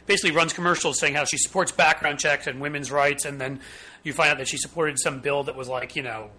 basically 0.05 0.32
runs 0.32 0.53
commercials 0.53 0.99
saying 0.99 1.16
how 1.16 1.24
she 1.24 1.38
supports 1.38 1.72
background 1.72 2.20
checks 2.20 2.47
and 2.47 2.59
women's 2.59 2.91
rights, 2.91 3.26
and 3.26 3.39
then 3.39 3.62
you 4.03 4.14
find 4.14 4.32
out 4.32 4.38
that 4.38 4.47
she 4.47 4.57
supported 4.57 4.99
some 4.99 5.20
bill 5.20 5.43
that 5.43 5.55
was 5.55 5.70
like, 5.70 5.95
you 5.95 6.03
know, 6.03 6.30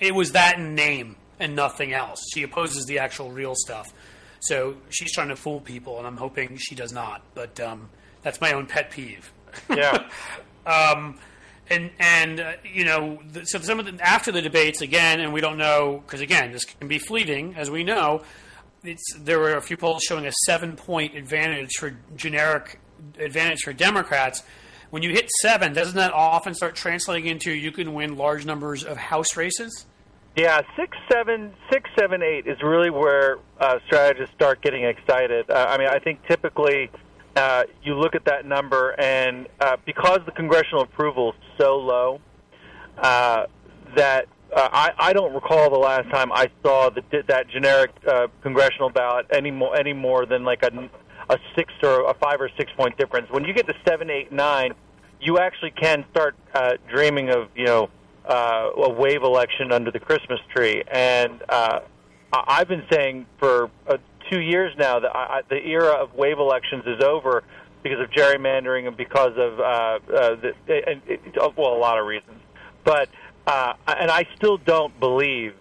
it 0.00 0.14
was 0.14 0.32
that 0.32 0.58
in 0.58 0.74
name 0.74 1.16
and 1.38 1.54
nothing 1.54 1.92
else. 1.92 2.18
She 2.32 2.42
opposes 2.42 2.86
the 2.86 2.98
actual 2.98 3.30
real 3.30 3.54
stuff. 3.54 3.92
So 4.40 4.76
she's 4.88 5.12
trying 5.12 5.28
to 5.28 5.36
fool 5.36 5.60
people, 5.60 5.98
and 5.98 6.06
I'm 6.06 6.16
hoping 6.16 6.56
she 6.56 6.74
does 6.74 6.92
not. 6.92 7.22
But 7.34 7.60
um, 7.60 7.90
that's 8.22 8.40
my 8.40 8.52
own 8.52 8.66
pet 8.66 8.90
peeve. 8.90 9.32
Yeah. 9.70 10.08
Um, 10.66 11.18
and 11.70 11.90
and 11.98 12.40
uh, 12.40 12.52
you 12.62 12.84
know, 12.84 13.20
the, 13.32 13.46
so 13.46 13.58
some 13.60 13.80
of 13.80 13.86
the, 13.86 14.06
after 14.06 14.30
the 14.30 14.42
debates 14.42 14.82
again, 14.82 15.18
and 15.18 15.32
we 15.32 15.40
don't 15.40 15.56
know 15.56 16.02
because 16.04 16.20
again, 16.20 16.52
this 16.52 16.64
can 16.64 16.88
be 16.88 16.98
fleeting, 16.98 17.54
as 17.56 17.70
we 17.70 17.84
know. 17.84 18.22
There 19.18 19.38
were 19.38 19.54
a 19.54 19.60
few 19.60 19.76
polls 19.76 20.02
showing 20.02 20.26
a 20.26 20.32
seven-point 20.46 21.14
advantage 21.14 21.72
for 21.78 21.96
generic 22.16 22.80
advantage 23.18 23.60
for 23.62 23.72
Democrats. 23.72 24.42
When 24.90 25.02
you 25.02 25.10
hit 25.10 25.28
seven, 25.40 25.72
doesn't 25.72 25.96
that 25.96 26.12
often 26.12 26.54
start 26.54 26.74
translating 26.74 27.30
into 27.30 27.52
you 27.52 27.72
can 27.72 27.94
win 27.94 28.16
large 28.16 28.46
numbers 28.46 28.84
of 28.84 28.96
House 28.96 29.36
races? 29.36 29.86
Yeah, 30.36 30.60
six, 30.76 30.96
seven, 31.10 31.52
six, 31.70 31.90
seven, 31.98 32.22
eight 32.22 32.46
is 32.46 32.62
really 32.62 32.90
where 32.90 33.38
uh, 33.60 33.78
strategists 33.86 34.34
start 34.34 34.62
getting 34.62 34.84
excited. 34.84 35.50
Uh, 35.50 35.66
I 35.68 35.78
mean, 35.78 35.88
I 35.88 35.98
think 35.98 36.26
typically 36.26 36.90
uh, 37.36 37.64
you 37.82 37.94
look 37.94 38.14
at 38.14 38.24
that 38.26 38.46
number, 38.46 38.90
and 39.00 39.48
uh, 39.60 39.76
because 39.84 40.20
the 40.26 40.32
congressional 40.32 40.82
approval 40.82 41.32
is 41.32 41.38
so 41.58 41.76
low, 41.78 42.20
uh, 42.96 43.46
that 43.96 44.28
uh, 44.54 44.68
I, 44.72 44.92
I 44.98 45.12
don't 45.12 45.34
recall 45.34 45.70
the 45.70 45.78
last 45.78 46.08
time 46.10 46.32
I 46.32 46.48
saw 46.62 46.90
the, 46.90 47.02
that 47.28 47.48
generic 47.48 47.90
uh, 48.06 48.28
congressional 48.42 48.90
ballot 48.90 49.26
any 49.30 49.50
more 49.50 49.76
any 49.76 49.92
more 49.92 50.26
than 50.26 50.44
like 50.44 50.62
a, 50.62 50.90
a 51.28 51.38
six 51.54 51.72
or 51.82 52.08
a 52.08 52.14
five 52.14 52.40
or 52.40 52.50
six 52.56 52.72
point 52.76 52.96
difference. 52.96 53.30
When 53.30 53.44
you 53.44 53.52
get 53.52 53.66
to 53.66 53.74
seven, 53.86 54.10
eight, 54.10 54.32
nine, 54.32 54.72
you 55.20 55.38
actually 55.38 55.72
can 55.72 56.04
start 56.10 56.34
uh, 56.54 56.74
dreaming 56.88 57.30
of 57.30 57.48
you 57.54 57.66
know 57.66 57.90
uh, 58.28 58.70
a 58.76 58.90
wave 58.90 59.22
election 59.22 59.72
under 59.72 59.90
the 59.90 60.00
Christmas 60.00 60.40
tree. 60.54 60.82
And 60.90 61.42
uh, 61.48 61.80
I've 62.32 62.68
been 62.68 62.84
saying 62.90 63.26
for 63.38 63.70
uh, 63.86 63.98
two 64.30 64.40
years 64.40 64.74
now 64.78 65.00
that 65.00 65.14
I, 65.14 65.38
I, 65.38 65.42
the 65.48 65.66
era 65.66 65.92
of 65.92 66.14
wave 66.14 66.38
elections 66.38 66.84
is 66.86 67.02
over 67.02 67.42
because 67.82 68.00
of 68.00 68.10
gerrymandering 68.10 68.86
and 68.86 68.96
because 68.96 69.32
of 69.36 69.60
uh, 69.60 69.62
uh, 69.62 70.36
the, 70.36 70.52
and 70.68 71.02
it, 71.06 71.20
well 71.56 71.74
a 71.74 71.78
lot 71.78 71.98
of 71.98 72.06
reasons. 72.06 72.40
But 72.84 73.08
uh, 73.48 73.72
and 73.86 74.10
I 74.10 74.26
still 74.36 74.58
don't 74.58 74.98
believe 75.00 75.54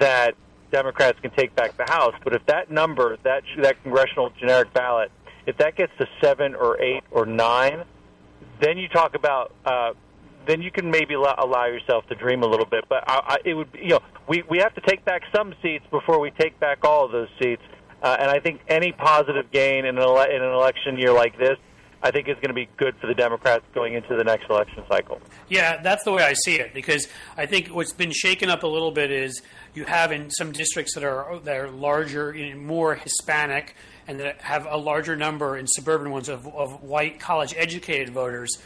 that 0.00 0.34
Democrats 0.72 1.18
can 1.20 1.30
take 1.32 1.54
back 1.54 1.76
the 1.76 1.84
House. 1.84 2.14
But 2.24 2.34
if 2.34 2.44
that 2.46 2.70
number, 2.70 3.18
that 3.22 3.42
that 3.62 3.82
congressional 3.82 4.30
generic 4.40 4.72
ballot, 4.72 5.12
if 5.46 5.58
that 5.58 5.76
gets 5.76 5.92
to 5.98 6.06
seven 6.22 6.54
or 6.54 6.80
eight 6.80 7.04
or 7.10 7.26
nine, 7.26 7.84
then 8.62 8.78
you 8.78 8.88
talk 8.88 9.14
about 9.14 9.52
uh, 9.66 9.92
then 10.46 10.62
you 10.62 10.70
can 10.70 10.90
maybe 10.90 11.12
allow, 11.12 11.66
yourself 11.66 12.06
to 12.06 12.14
dream 12.14 12.42
a 12.42 12.46
little 12.46 12.64
bit. 12.64 12.84
But 12.88 13.04
I, 13.06 13.20
I, 13.26 13.36
it 13.44 13.54
would, 13.54 13.68
you 13.74 13.90
know, 13.90 14.00
we 14.26 14.42
we 14.48 14.58
have 14.58 14.74
to 14.76 14.80
take 14.80 15.04
back 15.04 15.22
some 15.34 15.54
seats 15.62 15.84
before 15.90 16.18
we 16.18 16.30
take 16.30 16.58
back 16.58 16.84
all 16.84 17.04
of 17.04 17.12
those 17.12 17.28
seats. 17.40 17.62
Uh, 18.02 18.16
and 18.18 18.30
I 18.30 18.38
think 18.38 18.62
any 18.68 18.92
positive 18.92 19.50
gain 19.50 19.84
in 19.84 19.98
an, 19.98 20.02
ele- 20.02 20.30
in 20.30 20.42
an 20.42 20.52
election 20.52 20.98
year 20.98 21.12
like 21.12 21.36
this, 21.36 21.58
I 22.02 22.10
think 22.10 22.28
is 22.28 22.36
going 22.36 22.48
to 22.48 22.54
be 22.54 22.68
good 22.76 22.96
for 23.00 23.08
the 23.08 23.14
Democrats 23.14 23.64
going 23.74 23.94
into 23.94 24.16
the 24.16 24.22
next 24.22 24.48
election 24.48 24.84
cycle. 24.88 25.20
Yeah, 25.48 25.82
that's 25.82 26.04
the 26.04 26.12
way 26.12 26.22
I 26.22 26.34
see 26.34 26.56
it 26.56 26.72
because 26.72 27.08
I 27.36 27.46
think 27.46 27.68
what's 27.68 27.92
been 27.92 28.12
shaken 28.12 28.50
up 28.50 28.62
a 28.62 28.68
little 28.68 28.92
bit 28.92 29.10
is 29.10 29.42
you 29.74 29.84
have 29.84 30.12
in 30.12 30.30
some 30.30 30.52
districts 30.52 30.94
that 30.94 31.02
are 31.02 31.38
that 31.40 31.56
are 31.56 31.70
larger, 31.70 32.32
more 32.56 32.94
Hispanic, 32.94 33.74
and 34.06 34.20
that 34.20 34.40
have 34.42 34.66
a 34.66 34.76
larger 34.76 35.16
number 35.16 35.56
in 35.56 35.66
suburban 35.66 36.10
ones 36.10 36.28
of, 36.28 36.46
of 36.46 36.82
white 36.82 37.18
college 37.18 37.54
educated 37.56 38.10
voters. 38.10 38.58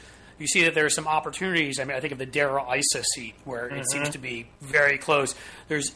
You 0.43 0.49
see 0.49 0.65
that 0.65 0.75
there 0.75 0.85
are 0.85 0.91
some 0.91 1.07
opportunities. 1.07 1.79
I 1.79 1.85
mean, 1.85 1.97
I 1.97 2.01
think 2.01 2.13
of 2.13 2.19
the 2.19 2.27
Darrell 2.27 2.67
Issa 2.73 3.05
seat 3.15 3.35
where 3.45 3.69
it 3.69 3.89
seems 3.89 4.11
to 4.11 4.19
be 4.19 4.49
very 4.61 4.99
close. 4.99 5.37
There's, 5.69 5.93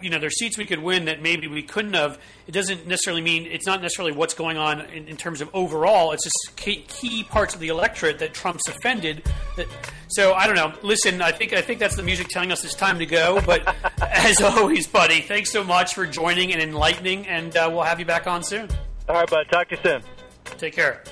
you 0.00 0.08
know, 0.08 0.18
there's 0.18 0.38
seats 0.38 0.56
we 0.56 0.64
could 0.64 0.82
win 0.82 1.04
that 1.04 1.20
maybe 1.20 1.46
we 1.48 1.62
couldn't 1.62 1.92
have. 1.92 2.18
It 2.46 2.52
doesn't 2.52 2.86
necessarily 2.86 3.20
mean 3.20 3.44
it's 3.44 3.66
not 3.66 3.82
necessarily 3.82 4.12
what's 4.12 4.32
going 4.32 4.56
on 4.56 4.80
in, 4.86 5.06
in 5.06 5.18
terms 5.18 5.42
of 5.42 5.50
overall. 5.52 6.12
It's 6.12 6.24
just 6.24 6.56
key, 6.56 6.84
key 6.88 7.24
parts 7.24 7.54
of 7.54 7.60
the 7.60 7.68
electorate 7.68 8.18
that 8.20 8.32
Trump's 8.32 8.66
offended. 8.68 9.22
That 9.56 9.68
so 10.08 10.32
I 10.32 10.46
don't 10.46 10.56
know. 10.56 10.72
Listen, 10.82 11.20
I 11.20 11.30
think 11.32 11.52
I 11.52 11.60
think 11.60 11.78
that's 11.78 11.96
the 11.96 12.02
music 12.02 12.28
telling 12.28 12.52
us 12.52 12.64
it's 12.64 12.74
time 12.74 12.98
to 13.00 13.06
go. 13.06 13.40
But 13.44 13.76
as 14.02 14.40
always, 14.40 14.86
buddy, 14.86 15.20
thanks 15.20 15.50
so 15.50 15.62
much 15.62 15.94
for 15.94 16.06
joining 16.06 16.52
and 16.52 16.62
enlightening, 16.62 17.26
and 17.26 17.54
uh, 17.54 17.68
we'll 17.70 17.82
have 17.82 18.00
you 18.00 18.06
back 18.06 18.26
on 18.26 18.42
soon. 18.42 18.68
All 19.10 19.16
right, 19.16 19.28
bud. 19.28 19.46
Talk 19.52 19.68
to 19.68 19.76
you 19.76 19.82
soon. 19.82 20.02
Take 20.58 20.72
care. 20.72 21.02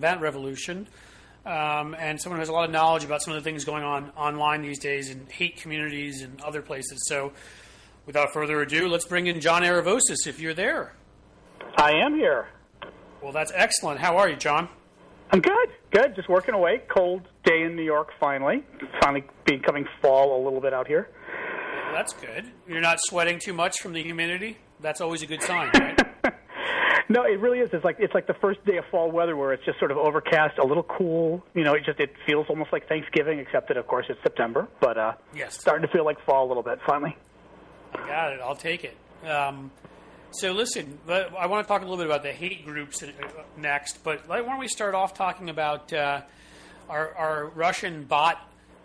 During 0.00 0.18
that 0.18 0.22
revolution, 0.22 0.88
um, 1.46 1.94
and 1.98 2.20
someone 2.20 2.38
who 2.38 2.40
has 2.40 2.48
a 2.48 2.52
lot 2.52 2.64
of 2.64 2.70
knowledge 2.70 3.04
about 3.04 3.22
some 3.22 3.34
of 3.34 3.42
the 3.42 3.48
things 3.48 3.64
going 3.64 3.82
on 3.82 4.10
online 4.16 4.62
these 4.62 4.78
days 4.78 5.10
in 5.10 5.26
hate 5.26 5.56
communities 5.56 6.22
and 6.22 6.40
other 6.42 6.62
places. 6.62 7.06
So, 7.06 7.32
without 8.06 8.32
further 8.32 8.60
ado, 8.62 8.88
let's 8.88 9.06
bring 9.06 9.26
in 9.26 9.40
John 9.40 9.62
Aravosis 9.62 10.26
if 10.26 10.40
you're 10.40 10.54
there. 10.54 10.94
I 11.76 11.92
am 11.92 12.14
here. 12.14 12.48
Well, 13.22 13.32
that's 13.32 13.52
excellent. 13.54 14.00
How 14.00 14.16
are 14.16 14.28
you, 14.28 14.36
John? 14.36 14.68
I'm 15.32 15.40
good. 15.40 15.68
Good. 15.92 16.16
Just 16.16 16.28
working 16.28 16.54
away. 16.54 16.82
Cold 16.88 17.28
day 17.44 17.62
in 17.62 17.76
New 17.76 17.84
York. 17.84 18.08
Finally, 18.18 18.64
finally 19.00 19.24
becoming 19.44 19.86
fall 20.02 20.40
a 20.40 20.44
little 20.44 20.60
bit 20.60 20.72
out 20.72 20.88
here. 20.88 21.10
Well, 21.84 21.94
that's 21.94 22.14
good. 22.14 22.50
You're 22.66 22.80
not 22.80 22.98
sweating 23.00 23.38
too 23.38 23.52
much 23.52 23.80
from 23.80 23.92
the 23.92 24.02
humidity. 24.02 24.58
That's 24.80 25.00
always 25.00 25.22
a 25.22 25.26
good 25.26 25.42
sign, 25.42 25.70
right? 25.74 26.09
No, 27.10 27.24
it 27.24 27.40
really 27.40 27.58
is. 27.58 27.68
It's 27.72 27.84
like 27.84 27.96
it's 27.98 28.14
like 28.14 28.26
the 28.28 28.34
first 28.40 28.64
day 28.64 28.76
of 28.76 28.84
fall 28.90 29.10
weather 29.10 29.36
where 29.36 29.52
it's 29.52 29.64
just 29.64 29.78
sort 29.80 29.90
of 29.90 29.98
overcast, 29.98 30.58
a 30.58 30.64
little 30.64 30.84
cool. 30.84 31.44
You 31.54 31.64
know, 31.64 31.74
it 31.74 31.84
just 31.84 31.98
it 31.98 32.14
feels 32.24 32.46
almost 32.48 32.72
like 32.72 32.88
Thanksgiving, 32.88 33.40
except 33.40 33.66
that 33.68 33.76
of 33.76 33.86
course 33.88 34.06
it's 34.08 34.22
September. 34.22 34.68
But 34.80 34.96
uh, 34.96 35.12
Yes. 35.34 35.58
starting 35.60 35.84
to 35.86 35.92
feel 35.92 36.04
like 36.04 36.24
fall 36.24 36.46
a 36.46 36.48
little 36.48 36.62
bit 36.62 36.78
finally. 36.86 37.16
I 37.94 38.06
got 38.06 38.32
it. 38.32 38.40
I'll 38.40 38.54
take 38.54 38.84
it. 38.84 38.96
Um, 39.28 39.72
so 40.30 40.52
listen, 40.52 40.98
I 41.08 41.46
want 41.46 41.66
to 41.66 41.68
talk 41.68 41.80
a 41.82 41.84
little 41.84 41.96
bit 41.96 42.06
about 42.06 42.22
the 42.22 42.30
hate 42.32 42.64
groups 42.64 43.02
uh, 43.02 43.08
next, 43.56 44.04
but 44.04 44.28
why 44.28 44.36
don't 44.40 44.60
we 44.60 44.68
start 44.68 44.94
off 44.94 45.12
talking 45.12 45.50
about 45.50 45.92
uh, 45.92 46.20
our, 46.88 47.12
our 47.16 47.46
Russian 47.48 48.04
bot 48.04 48.38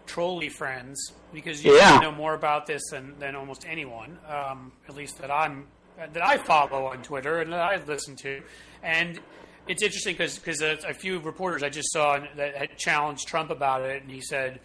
trolley 0.07 0.49
friends 0.49 1.13
because 1.31 1.63
you 1.63 1.75
Yeah. 1.77 1.99
know 1.99 2.11
more 2.11 2.33
about 2.33 2.65
this 2.65 2.81
than, 2.89 3.19
than 3.19 3.35
almost 3.35 3.65
anyone, 3.69 4.17
um, 4.27 4.71
at 4.89 4.95
least 4.95 5.19
that 5.19 5.29
I'm 5.29 5.67
that 5.97 6.23
I 6.23 6.37
follow 6.37 6.85
on 6.87 7.01
Twitter 7.03 7.41
and 7.41 7.51
that 7.53 7.59
I 7.59 7.83
listen 7.83 8.15
to. 8.17 8.41
And 8.83 9.19
it's 9.67 9.81
interesting 9.81 10.15
because 10.15 10.61
a, 10.61 10.77
a 10.87 10.93
few 10.93 11.19
reporters 11.19 11.63
I 11.63 11.69
just 11.69 11.91
saw 11.91 12.19
that 12.35 12.55
had 12.55 12.77
challenged 12.77 13.27
Trump 13.27 13.49
about 13.49 13.81
it, 13.83 14.01
and 14.01 14.11
he 14.11 14.21
said. 14.21 14.59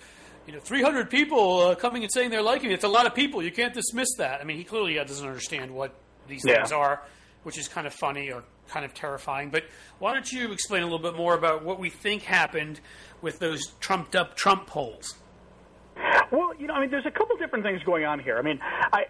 You 0.46 0.54
know, 0.54 0.60
300 0.62 1.10
people 1.10 1.60
uh, 1.60 1.74
coming 1.76 2.02
and 2.02 2.10
saying 2.10 2.30
they're 2.30 2.42
liking 2.42 2.70
it. 2.70 2.74
It's 2.74 2.82
a 2.82 2.88
lot 2.88 3.06
of 3.06 3.14
people. 3.14 3.40
You 3.42 3.52
can't 3.52 3.74
dismiss 3.74 4.08
that. 4.16 4.40
I 4.40 4.44
mean, 4.44 4.56
he 4.56 4.64
clearly 4.64 4.98
uh, 4.98 5.04
doesn't 5.04 5.24
understand 5.24 5.70
what 5.70 5.94
these 6.26 6.42
Yeah. 6.44 6.54
things 6.56 6.72
are, 6.72 7.02
which 7.44 7.56
is 7.58 7.68
kind 7.68 7.86
of 7.86 7.92
funny 7.94 8.32
or 8.32 8.42
kind 8.68 8.84
of 8.84 8.92
terrifying. 8.92 9.50
But 9.50 9.64
why 10.00 10.14
don't 10.14 10.32
you 10.32 10.50
explain 10.50 10.82
a 10.82 10.86
little 10.86 10.98
bit 10.98 11.14
more 11.14 11.34
about 11.34 11.62
what 11.62 11.78
we 11.78 11.88
think 11.90 12.22
happened 12.22 12.80
with 13.20 13.38
those 13.38 13.64
trumped 13.80 14.16
up 14.16 14.34
Trump 14.34 14.66
polls? 14.66 15.14
Well, 16.30 16.54
you 16.58 16.66
know, 16.66 16.74
I 16.74 16.80
mean, 16.80 16.90
there's 16.90 17.06
a 17.06 17.10
couple 17.10 17.36
different 17.36 17.64
things 17.64 17.82
going 17.84 18.04
on 18.04 18.20
here. 18.20 18.38
I 18.38 18.42
mean, 18.42 18.60
I, 18.62 19.04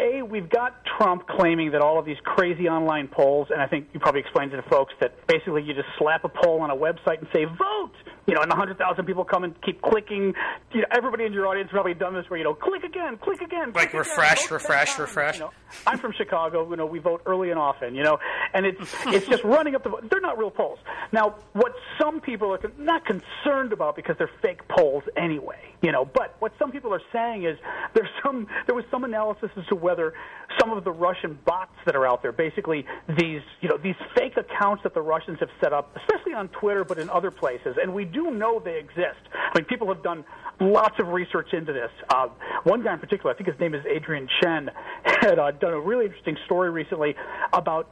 a 0.00 0.22
we've 0.22 0.48
got 0.48 0.84
Trump 0.96 1.26
claiming 1.28 1.72
that 1.72 1.80
all 1.80 1.98
of 1.98 2.04
these 2.04 2.16
crazy 2.24 2.68
online 2.68 3.08
polls, 3.08 3.48
and 3.50 3.60
I 3.60 3.66
think 3.66 3.88
you 3.92 4.00
probably 4.00 4.20
explained 4.20 4.50
to 4.52 4.56
the 4.56 4.68
folks 4.68 4.94
that 5.00 5.26
basically 5.26 5.62
you 5.62 5.74
just 5.74 5.88
slap 5.98 6.24
a 6.24 6.28
poll 6.28 6.60
on 6.60 6.70
a 6.70 6.76
website 6.76 7.18
and 7.18 7.28
say 7.32 7.44
vote, 7.44 7.92
you 8.26 8.34
know, 8.34 8.40
and 8.40 8.48
100,000 8.48 9.04
people 9.04 9.24
come 9.24 9.44
and 9.44 9.60
keep 9.62 9.82
clicking. 9.82 10.34
You 10.72 10.80
know, 10.80 10.86
everybody 10.90 11.24
in 11.24 11.32
your 11.32 11.46
audience 11.46 11.70
probably 11.70 11.94
done 11.94 12.14
this, 12.14 12.28
where 12.28 12.38
you 12.38 12.44
know, 12.44 12.54
click 12.54 12.84
again, 12.84 13.18
click 13.18 13.40
again, 13.40 13.72
Like 13.72 13.90
again, 13.90 14.00
refresh, 14.00 14.50
refresh, 14.50 14.98
refresh. 14.98 15.34
You 15.34 15.40
know, 15.46 15.50
I'm 15.86 15.98
from 15.98 16.12
Chicago. 16.12 16.68
You 16.70 16.76
know, 16.76 16.86
we 16.86 16.98
vote 16.98 17.22
early 17.26 17.50
and 17.50 17.58
often. 17.58 17.94
You 17.94 18.04
know, 18.04 18.18
and 18.54 18.64
it's 18.66 18.94
it's 19.06 19.26
just 19.26 19.44
running 19.44 19.74
up 19.74 19.82
the. 19.82 19.90
They're 20.10 20.20
not 20.20 20.38
real 20.38 20.50
polls. 20.50 20.78
Now, 21.12 21.36
what 21.52 21.74
some 22.00 22.20
people 22.20 22.52
are 22.54 22.58
con- 22.58 22.72
not 22.78 23.04
concerned 23.04 23.72
about 23.72 23.96
because 23.96 24.16
they're 24.18 24.30
fake 24.40 24.66
polls 24.68 25.02
anyway. 25.16 25.58
You 25.82 25.90
know, 25.90 26.04
but 26.04 26.36
what 26.38 26.52
some 26.62 26.70
people 26.70 26.94
are 26.94 27.02
saying 27.12 27.44
is 27.44 27.58
there's 27.94 28.08
some 28.24 28.46
there 28.66 28.74
was 28.74 28.84
some 28.90 29.02
analysis 29.02 29.50
as 29.56 29.66
to 29.66 29.74
whether 29.74 30.14
some 30.60 30.70
of 30.70 30.84
the 30.84 30.92
Russian 30.92 31.38
bots 31.44 31.74
that 31.86 31.96
are 31.96 32.06
out 32.06 32.22
there, 32.22 32.30
basically 32.30 32.84
these 33.18 33.40
you 33.60 33.68
know 33.68 33.76
these 33.82 33.96
fake 34.16 34.36
accounts 34.36 34.84
that 34.84 34.94
the 34.94 35.02
Russians 35.02 35.38
have 35.40 35.48
set 35.60 35.72
up, 35.72 35.96
especially 35.96 36.34
on 36.34 36.48
Twitter, 36.48 36.84
but 36.84 36.98
in 36.98 37.10
other 37.10 37.30
places, 37.30 37.76
and 37.80 37.92
we 37.92 38.04
do 38.04 38.30
know 38.30 38.60
they 38.64 38.78
exist. 38.78 39.20
I 39.34 39.58
mean, 39.58 39.64
people 39.64 39.92
have 39.92 40.02
done 40.02 40.24
lots 40.60 40.94
of 41.00 41.08
research 41.08 41.48
into 41.52 41.72
this. 41.72 41.90
Uh, 42.08 42.28
one 42.64 42.84
guy 42.84 42.92
in 42.94 43.00
particular, 43.00 43.34
I 43.34 43.36
think 43.36 43.48
his 43.48 43.58
name 43.58 43.74
is 43.74 43.84
Adrian 43.86 44.28
Chen, 44.40 44.70
had 45.04 45.38
uh, 45.38 45.50
done 45.50 45.72
a 45.72 45.80
really 45.80 46.06
interesting 46.06 46.36
story 46.46 46.70
recently 46.70 47.14
about 47.52 47.88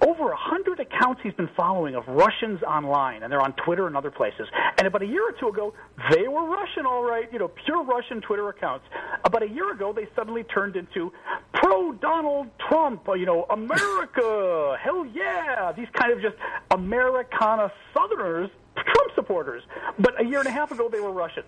over 0.00 0.30
a 0.30 0.36
hundred 0.36 0.80
accounts 0.80 1.20
he's 1.22 1.32
been 1.34 1.48
following 1.56 1.94
of 1.94 2.06
Russians 2.06 2.62
online, 2.62 3.22
and 3.22 3.32
they're 3.32 3.40
on 3.40 3.52
Twitter 3.64 3.86
and 3.86 3.96
other 3.96 4.10
places. 4.10 4.46
And 4.78 4.86
about 4.86 5.02
a 5.02 5.06
year 5.06 5.22
or 5.28 5.32
two 5.32 5.48
ago, 5.48 5.74
they 6.10 6.28
were 6.28 6.44
Russian, 6.44 6.86
all 6.86 7.02
right, 7.02 7.32
you 7.32 7.38
know, 7.38 7.48
pure 7.64 7.82
Russian 7.84 8.20
Twitter 8.20 8.48
accounts. 8.48 8.84
About 9.24 9.42
a 9.42 9.48
year 9.48 9.72
ago, 9.72 9.92
they 9.92 10.06
suddenly 10.14 10.44
turned 10.44 10.76
into 10.76 11.12
pro 11.54 11.92
Donald 11.92 12.48
Trump, 12.68 13.08
uh, 13.08 13.14
you 13.14 13.26
know, 13.26 13.46
America, 13.50 14.76
hell 14.82 15.06
yeah, 15.06 15.72
these 15.72 15.88
kind 15.92 16.12
of 16.12 16.20
just 16.20 16.36
Americana 16.70 17.72
Southerners, 17.94 18.50
Trump 18.74 19.12
supporters. 19.14 19.62
But 19.98 20.20
a 20.20 20.24
year 20.24 20.40
and 20.40 20.48
a 20.48 20.52
half 20.52 20.70
ago, 20.70 20.88
they 20.90 21.00
were 21.00 21.12
Russians. 21.12 21.46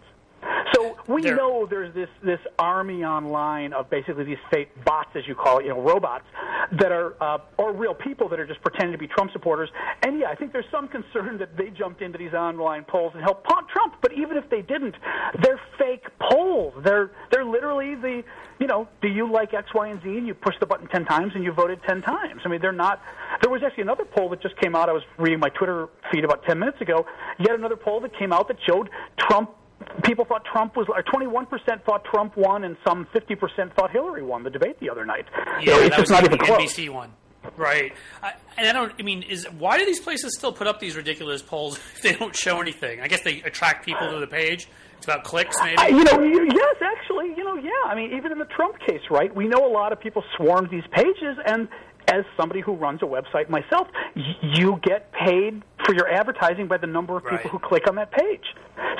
So 0.74 0.96
we 1.08 1.22
There- 1.22 1.36
know 1.36 1.66
there's 1.66 1.92
this 1.94 2.08
this 2.22 2.40
army 2.58 3.04
online 3.04 3.72
of 3.72 3.90
basically 3.90 4.24
these 4.24 4.38
fake 4.50 4.70
bots, 4.84 5.10
as 5.16 5.26
you 5.26 5.34
call 5.34 5.58
it, 5.58 5.64
you 5.64 5.70
know, 5.70 5.80
robots 5.80 6.24
that 6.72 6.92
are 6.92 7.14
uh, 7.20 7.38
or 7.56 7.72
real 7.72 7.94
people 7.94 8.28
that 8.28 8.38
are 8.38 8.46
just 8.46 8.60
pretending 8.62 8.92
to 8.92 8.98
be 8.98 9.08
Trump 9.08 9.32
supporters. 9.32 9.70
And 10.02 10.18
yeah, 10.18 10.28
I 10.28 10.34
think 10.34 10.52
there's 10.52 10.68
some 10.70 10.88
concern 10.88 11.38
that 11.38 11.56
they 11.56 11.70
jumped 11.70 12.02
into 12.02 12.18
these 12.18 12.34
online 12.34 12.84
polls 12.84 13.12
and 13.14 13.22
helped 13.22 13.44
pump 13.44 13.68
Trump. 13.70 13.94
But 14.00 14.12
even 14.12 14.36
if 14.36 14.48
they 14.50 14.62
didn't, 14.62 14.94
they're 15.42 15.60
fake 15.78 16.06
polls. 16.20 16.74
They're 16.84 17.10
they're 17.30 17.44
literally 17.44 17.94
the 17.94 18.22
you 18.60 18.66
know, 18.66 18.88
do 19.00 19.08
you 19.08 19.30
like 19.30 19.54
X, 19.54 19.72
Y, 19.72 19.86
and 19.86 20.02
Z? 20.02 20.08
And 20.08 20.26
you 20.26 20.34
push 20.34 20.54
the 20.60 20.66
button 20.66 20.88
ten 20.88 21.04
times 21.04 21.32
and 21.34 21.44
you 21.44 21.52
voted 21.52 21.80
ten 21.86 22.02
times. 22.02 22.42
I 22.44 22.48
mean, 22.48 22.60
they're 22.60 22.72
not. 22.72 23.00
There 23.40 23.50
was 23.50 23.62
actually 23.62 23.82
another 23.82 24.04
poll 24.04 24.28
that 24.30 24.42
just 24.42 24.56
came 24.60 24.74
out. 24.76 24.88
I 24.88 24.92
was 24.92 25.04
reading 25.16 25.38
my 25.38 25.48
Twitter 25.50 25.88
feed 26.12 26.24
about 26.24 26.44
ten 26.44 26.58
minutes 26.58 26.80
ago. 26.80 27.06
Yet 27.38 27.54
another 27.54 27.76
poll 27.76 28.00
that 28.00 28.16
came 28.18 28.32
out 28.32 28.48
that 28.48 28.58
showed 28.68 28.90
Trump 29.16 29.50
people 30.04 30.24
thought 30.24 30.44
Trump 30.44 30.76
was, 30.76 30.86
or 30.88 31.02
21% 31.02 31.48
thought 31.84 32.04
Trump 32.04 32.36
won, 32.36 32.64
and 32.64 32.76
some 32.86 33.06
50% 33.14 33.74
thought 33.74 33.90
Hillary 33.90 34.22
won 34.22 34.42
the 34.42 34.50
debate 34.50 34.78
the 34.80 34.90
other 34.90 35.04
night. 35.04 35.26
Yeah, 35.60 35.74
So 35.74 35.80
it's 35.80 35.80
that 35.80 35.88
just 35.90 36.00
was 36.00 36.10
not 36.10 36.20
the 36.24 36.34
even 36.34 36.38
close. 36.38 36.72
NBC 36.74 36.90
one. 36.90 37.12
Right. 37.56 37.92
I, 38.22 38.32
and 38.56 38.66
I 38.68 38.72
don't. 38.72 38.92
I 38.98 39.02
mean, 39.02 39.22
is 39.22 39.46
why 39.58 39.78
do 39.78 39.86
these 39.86 40.00
places 40.00 40.36
still 40.36 40.52
put 40.52 40.66
up 40.66 40.80
these 40.80 40.96
ridiculous 40.96 41.40
polls 41.40 41.78
if 41.96 42.02
they 42.02 42.12
don't 42.12 42.34
show 42.36 42.60
anything? 42.60 43.00
I 43.00 43.08
guess 43.08 43.22
they 43.22 43.40
attract 43.42 43.84
people 43.86 44.10
to 44.10 44.18
the 44.18 44.26
page. 44.26 44.68
It's 44.96 45.06
about 45.06 45.22
clicks, 45.22 45.56
maybe. 45.62 45.76
I, 45.78 45.86
you 45.88 46.02
know, 46.02 46.20
you, 46.20 46.44
yes, 46.52 46.76
actually, 46.82 47.28
you 47.36 47.44
know, 47.44 47.54
yeah. 47.54 47.70
I 47.86 47.94
mean, 47.94 48.12
even 48.16 48.32
in 48.32 48.38
the 48.38 48.44
Trump 48.46 48.80
case, 48.80 49.00
right? 49.10 49.32
We 49.34 49.46
know 49.46 49.64
a 49.64 49.70
lot 49.72 49.92
of 49.92 50.00
people 50.00 50.24
swarmed 50.36 50.70
these 50.70 50.82
pages, 50.90 51.38
and 51.46 51.68
as 52.12 52.24
somebody 52.36 52.60
who 52.60 52.72
runs 52.72 53.00
a 53.02 53.06
website 53.06 53.48
myself, 53.48 53.88
y- 54.16 54.22
you 54.42 54.78
get 54.82 55.12
paid 55.12 55.62
for 55.84 55.94
your 55.94 56.08
advertising 56.08 56.66
by 56.68 56.76
the 56.78 56.86
number 56.86 57.16
of 57.16 57.22
people 57.24 57.36
Right. 57.38 57.46
who 57.50 57.58
click 57.58 57.88
on 57.88 57.94
that 57.96 58.10
page. 58.10 58.44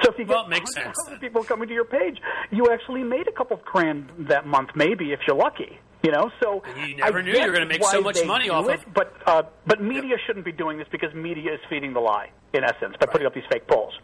So 0.02 0.12
if 0.12 0.18
you 0.18 0.26
Well, 0.26 0.42
get 0.48 0.50
100 0.60 0.68
sense. 0.68 1.18
people 1.20 1.44
coming 1.44 1.68
to 1.68 1.74
your 1.74 1.84
page, 1.84 2.20
you 2.50 2.70
actually 2.70 3.02
made 3.02 3.26
a 3.28 3.32
couple 3.32 3.56
of 3.56 3.64
grand 3.64 4.08
that 4.28 4.46
month, 4.46 4.70
maybe 4.74 5.12
if 5.12 5.20
you're 5.26 5.36
lucky. 5.36 5.78
You 6.02 6.12
know, 6.12 6.30
so 6.40 6.62
You 6.76 6.94
never 6.96 7.18
I 7.18 7.22
knew 7.22 7.32
you 7.32 7.44
were 7.44 7.52
gonna 7.52 7.66
make 7.66 7.82
so 7.82 8.00
much 8.00 8.24
money 8.24 8.48
off 8.50 8.68
it, 8.68 8.74
of- 8.86 8.94
But 8.94 9.12
uh, 9.26 9.42
but 9.66 9.82
media 9.82 10.16
shouldn't 10.26 10.44
be 10.44 10.52
doing 10.52 10.78
this 10.78 10.86
because 10.92 11.12
media 11.12 11.52
is 11.54 11.60
feeding 11.68 11.92
the 11.92 11.98
lie 12.00 12.30
in 12.52 12.62
essence 12.62 12.94
by 13.00 13.06
putting 13.06 13.26
up 13.26 13.34
these 13.34 13.46
fake 13.50 13.66
polls. 13.66 13.98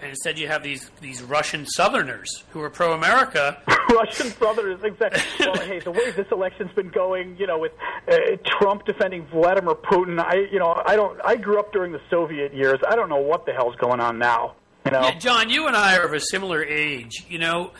And 0.00 0.10
instead, 0.10 0.38
you 0.38 0.48
have 0.48 0.62
these 0.62 0.90
these 1.00 1.22
Russian 1.22 1.66
Southerners 1.66 2.44
who 2.50 2.60
are 2.62 2.70
pro-America. 2.70 3.58
Russian 3.90 4.30
brothers, 4.38 4.80
exactly. 4.84 5.22
Well, 5.40 5.60
hey, 5.66 5.80
the 5.80 5.90
way 5.90 6.10
this 6.12 6.26
election's 6.30 6.72
been 6.72 6.90
going, 6.90 7.36
you 7.38 7.46
know, 7.46 7.58
with 7.58 7.72
uh, 8.10 8.16
Trump 8.44 8.84
defending 8.84 9.26
Vladimir 9.26 9.74
Putin, 9.74 10.20
I, 10.20 10.46
you 10.52 10.58
know, 10.58 10.80
I 10.86 10.96
don't. 10.96 11.18
I 11.24 11.36
grew 11.36 11.58
up 11.58 11.72
during 11.72 11.92
the 11.92 12.00
Soviet 12.10 12.54
years. 12.54 12.78
I 12.88 12.96
don't 12.96 13.08
know 13.08 13.20
what 13.20 13.46
the 13.46 13.52
hell's 13.52 13.76
going 13.76 14.00
on 14.00 14.18
now. 14.18 14.54
You 14.84 14.92
know, 14.92 15.00
Yeah, 15.02 15.18
John, 15.18 15.50
you 15.50 15.66
and 15.66 15.76
I 15.76 15.96
are 15.96 16.04
of 16.04 16.12
a 16.12 16.20
similar 16.20 16.62
age. 16.64 17.24
You 17.28 17.38
know, 17.38 17.72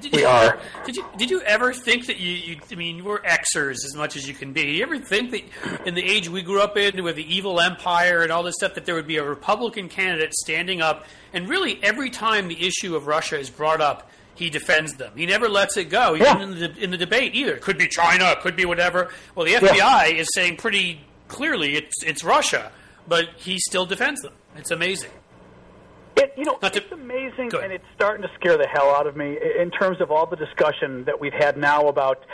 did 0.00 0.12
We 0.12 0.20
you, 0.20 0.26
are. 0.26 0.58
Did 0.84 0.96
you 0.96 1.04
did 1.16 1.30
you 1.30 1.40
ever 1.42 1.72
think 1.72 2.06
that 2.06 2.18
you, 2.18 2.30
you? 2.30 2.60
I 2.70 2.74
mean, 2.74 3.04
we're 3.04 3.20
Xers 3.20 3.84
as 3.84 3.94
much 3.96 4.16
as 4.16 4.26
you 4.28 4.34
can 4.34 4.52
be. 4.52 4.64
Did 4.64 4.76
you 4.76 4.82
ever 4.82 4.98
think 4.98 5.30
that 5.32 5.86
in 5.86 5.94
the 5.94 6.04
age 6.04 6.28
we 6.28 6.42
grew 6.42 6.60
up 6.60 6.76
in, 6.76 7.02
with 7.04 7.16
the 7.16 7.34
evil 7.34 7.60
empire 7.60 8.22
and 8.22 8.30
all 8.32 8.42
this 8.42 8.54
stuff, 8.56 8.74
that 8.74 8.84
there 8.86 8.94
would 8.94 9.06
be 9.06 9.16
a 9.16 9.24
Republican 9.24 9.88
candidate 9.88 10.34
standing 10.34 10.80
up 10.80 11.04
and 11.32 11.48
really 11.48 11.78
every 11.82 12.10
time 12.10 12.48
the 12.48 12.66
issue 12.66 12.96
of 12.96 13.06
Russia 13.06 13.38
is 13.38 13.50
brought 13.50 13.80
up, 13.80 14.10
he 14.34 14.50
defends 14.50 14.94
them. 14.94 15.12
He 15.16 15.26
never 15.26 15.48
lets 15.48 15.76
it 15.76 15.84
go, 15.90 16.14
even 16.14 16.26
Yeah. 16.26 16.42
in 16.42 16.50
the 16.58 16.76
in 16.78 16.90
the 16.90 16.98
debate 16.98 17.34
either. 17.34 17.56
Could 17.58 17.78
be 17.78 17.88
China, 17.88 18.36
could 18.42 18.56
be 18.56 18.64
whatever. 18.64 19.10
Well, 19.34 19.46
the 19.46 19.54
FBI 19.54 20.12
is 20.14 20.28
saying 20.34 20.56
pretty 20.56 21.00
clearly 21.28 21.74
it's 21.76 22.02
it's 22.04 22.22
Russia, 22.24 22.70
but 23.08 23.28
he 23.36 23.58
still 23.58 23.86
defends 23.86 24.20
them. 24.22 24.32
It's 24.56 24.70
amazing. 24.70 25.10
It, 26.16 26.32
you 26.36 26.44
know, 26.44 26.56
to- 26.56 26.74
it's 26.74 26.92
amazing, 26.92 27.50
and 27.62 27.72
it's 27.72 27.84
starting 27.94 28.22
to 28.22 28.30
scare 28.40 28.56
the 28.56 28.66
hell 28.66 28.90
out 28.94 29.06
of 29.06 29.16
me 29.16 29.36
in 29.58 29.70
terms 29.70 30.00
of 30.00 30.10
all 30.10 30.26
the 30.26 30.36
discussion 30.36 31.04
that 31.04 31.20
we've 31.20 31.34
had 31.34 31.56
now 31.58 31.88
about 31.88 32.24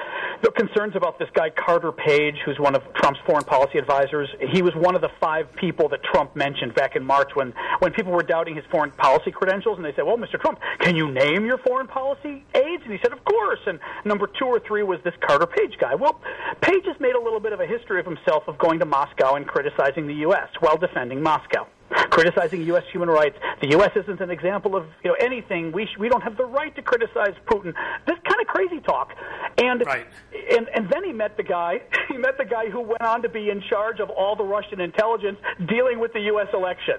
the 0.42 0.50
concerns 0.52 0.94
about 0.96 1.18
this 1.18 1.28
guy 1.34 1.50
Carter 1.50 1.92
Page, 1.92 2.36
who's 2.44 2.58
one 2.58 2.74
of 2.74 2.82
Trump's 2.94 3.20
foreign 3.26 3.44
policy 3.44 3.78
advisors. 3.78 4.28
He 4.52 4.62
was 4.62 4.74
one 4.74 4.94
of 4.94 5.00
the 5.00 5.10
five 5.20 5.52
people 5.54 5.88
that 5.90 6.02
Trump 6.02 6.34
mentioned 6.36 6.74
back 6.74 6.96
in 6.96 7.04
March 7.04 7.30
when 7.34 7.52
when 7.80 7.92
people 7.92 8.12
were 8.12 8.22
doubting 8.22 8.54
his 8.54 8.64
foreign 8.70 8.90
policy 8.92 9.30
credentials, 9.30 9.76
and 9.78 9.84
they 9.84 9.92
said, 9.94 10.04
"Well, 10.04 10.16
Mr. 10.16 10.40
Trump, 10.40 10.60
can 10.78 10.96
you 10.96 11.10
name 11.10 11.44
your 11.44 11.58
foreign 11.58 11.86
policy 11.86 12.44
aides?" 12.54 12.82
And 12.84 12.92
he 12.92 12.98
said, 13.02 13.12
"Of 13.12 13.24
course." 13.24 13.60
And 13.66 13.80
number 14.04 14.26
two 14.26 14.46
or 14.46 14.60
three 14.60 14.82
was 14.82 15.00
this 15.02 15.14
Carter 15.20 15.46
Page 15.46 15.76
guy. 15.78 15.94
Well, 15.94 16.20
Page 16.60 16.86
has 16.86 16.98
made 17.00 17.14
a 17.14 17.20
little 17.20 17.40
bit 17.40 17.52
of 17.52 17.60
a 17.60 17.66
history 17.66 17.98
of 18.00 18.06
himself 18.06 18.46
of 18.46 18.58
going 18.58 18.78
to 18.80 18.86
Moscow 18.86 19.34
and 19.34 19.46
criticizing 19.46 20.06
the 20.06 20.14
U.S. 20.26 20.48
while 20.60 20.76
defending 20.76 21.22
Moscow 21.22 21.66
criticizing 22.10 22.62
U.S. 22.66 22.84
human 22.92 23.08
rights. 23.08 23.36
The 23.60 23.68
U.S. 23.70 23.90
isn't 23.96 24.20
an 24.20 24.30
example 24.30 24.76
of 24.76 24.86
you 25.04 25.10
know 25.10 25.16
anything. 25.20 25.72
We 25.72 25.86
sh- 25.86 25.98
we 25.98 26.08
don't 26.08 26.22
have 26.22 26.36
the 26.36 26.44
right 26.44 26.74
to 26.76 26.82
criticize 26.82 27.34
Putin. 27.46 27.74
This 28.06 28.16
kind 28.28 28.40
of 28.40 28.46
crazy 28.46 28.80
talk. 28.80 29.10
And 29.58 29.82
Right. 29.86 30.06
and 30.50 30.68
and 30.74 30.88
then 30.90 31.04
he 31.04 31.12
met 31.12 31.36
the 31.36 31.42
guy. 31.42 31.82
He 32.12 32.18
met 32.18 32.36
the 32.36 32.44
guy 32.44 32.68
who 32.68 32.80
went 32.80 33.00
on 33.00 33.22
to 33.22 33.28
be 33.30 33.48
in 33.48 33.62
charge 33.70 33.98
of 33.98 34.10
all 34.10 34.36
the 34.36 34.44
Russian 34.44 34.80
intelligence 34.82 35.38
dealing 35.66 35.98
with 35.98 36.12
the 36.12 36.20
U.S. 36.32 36.48
election. 36.52 36.96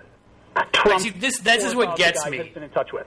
Trump. 0.72 1.02
See, 1.02 1.10
this- 1.12 1.40
this 1.40 1.64
is 1.64 1.76
what 1.76 1.98
gets 1.98 2.26
me. 2.28 2.38
Has 2.38 2.48
been 2.50 2.64
in 2.64 2.70
touch 2.72 2.92
with. 2.94 3.06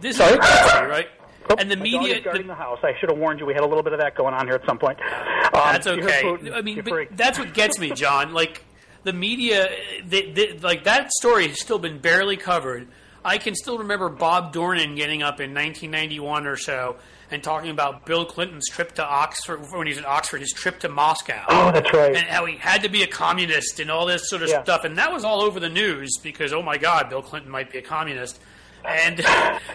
This 0.00 0.16
Sorry? 0.18 0.32
is 0.32 0.38
what 0.38 0.46
gets 0.48 0.74
me, 0.82 0.86
right? 0.86 1.08
Oh, 1.50 1.56
and 1.58 1.68
the 1.70 1.76
media. 1.76 2.20
guarding 2.20 2.42
the- 2.46 2.48
the 2.48 2.54
house. 2.54 2.78
I 2.84 2.92
should 3.00 3.10
have 3.10 3.18
warned 3.18 3.40
you. 3.40 3.46
We 3.46 3.54
had 3.54 3.62
a 3.62 3.66
little 3.66 3.82
bit 3.82 3.92
of 3.92 3.98
that 4.00 4.14
going 4.14 4.34
on 4.34 4.46
here 4.46 4.54
at 4.54 4.64
some 4.66 4.78
point. 4.78 5.00
Um, 5.00 5.50
That's 5.52 5.86
okay. 5.86 6.22
Putin, 6.22 6.52
I 6.54 6.60
mean, 6.62 6.82
that's 7.12 7.38
what 7.38 7.52
gets 7.54 7.78
me, 7.80 7.90
John. 7.90 8.32
Like 8.32 8.64
the 9.04 9.12
media, 9.12 9.68
they, 10.06 10.30
they, 10.30 10.58
like 10.58 10.84
that 10.84 11.10
story 11.12 11.48
has 11.48 11.60
still 11.60 11.78
been 11.78 11.98
barely 11.98 12.36
covered. 12.36 12.88
I 13.24 13.38
can 13.38 13.54
still 13.54 13.78
remember 13.78 14.08
Bob 14.08 14.52
Dornan 14.52 14.96
getting 14.96 15.22
up 15.22 15.40
in 15.40 15.54
1991 15.54 16.46
or 16.46 16.56
so 16.56 16.96
and 17.30 17.42
talking 17.42 17.70
about 17.70 18.04
Bill 18.04 18.24
Clinton's 18.24 18.68
trip 18.68 18.92
to 18.96 19.04
Oxford 19.04 19.60
when 19.70 19.86
he 19.86 19.92
was 19.92 19.98
at 19.98 20.04
Oxford, 20.06 20.40
his 20.40 20.50
trip 20.52 20.80
to 20.80 20.88
Moscow. 20.88 21.42
Oh, 21.48 21.70
that's 21.70 21.92
right. 21.94 22.16
and 22.16 22.26
how 22.26 22.44
he 22.46 22.56
had 22.56 22.82
to 22.82 22.88
be 22.88 23.02
a 23.04 23.06
communist 23.06 23.78
and 23.80 23.90
all 23.90 24.06
this 24.06 24.28
sort 24.28 24.42
of 24.42 24.48
Yeah. 24.48 24.62
stuff. 24.64 24.84
And 24.84 24.98
that 24.98 25.12
was 25.12 25.24
all 25.24 25.40
over 25.42 25.60
the 25.60 25.68
news 25.68 26.18
because, 26.22 26.52
oh 26.52 26.62
my 26.62 26.78
God, 26.78 27.08
Bill 27.10 27.22
Clinton 27.22 27.50
might 27.50 27.70
be 27.70 27.78
a 27.78 27.82
communist. 27.82 28.40
and, 28.84 29.20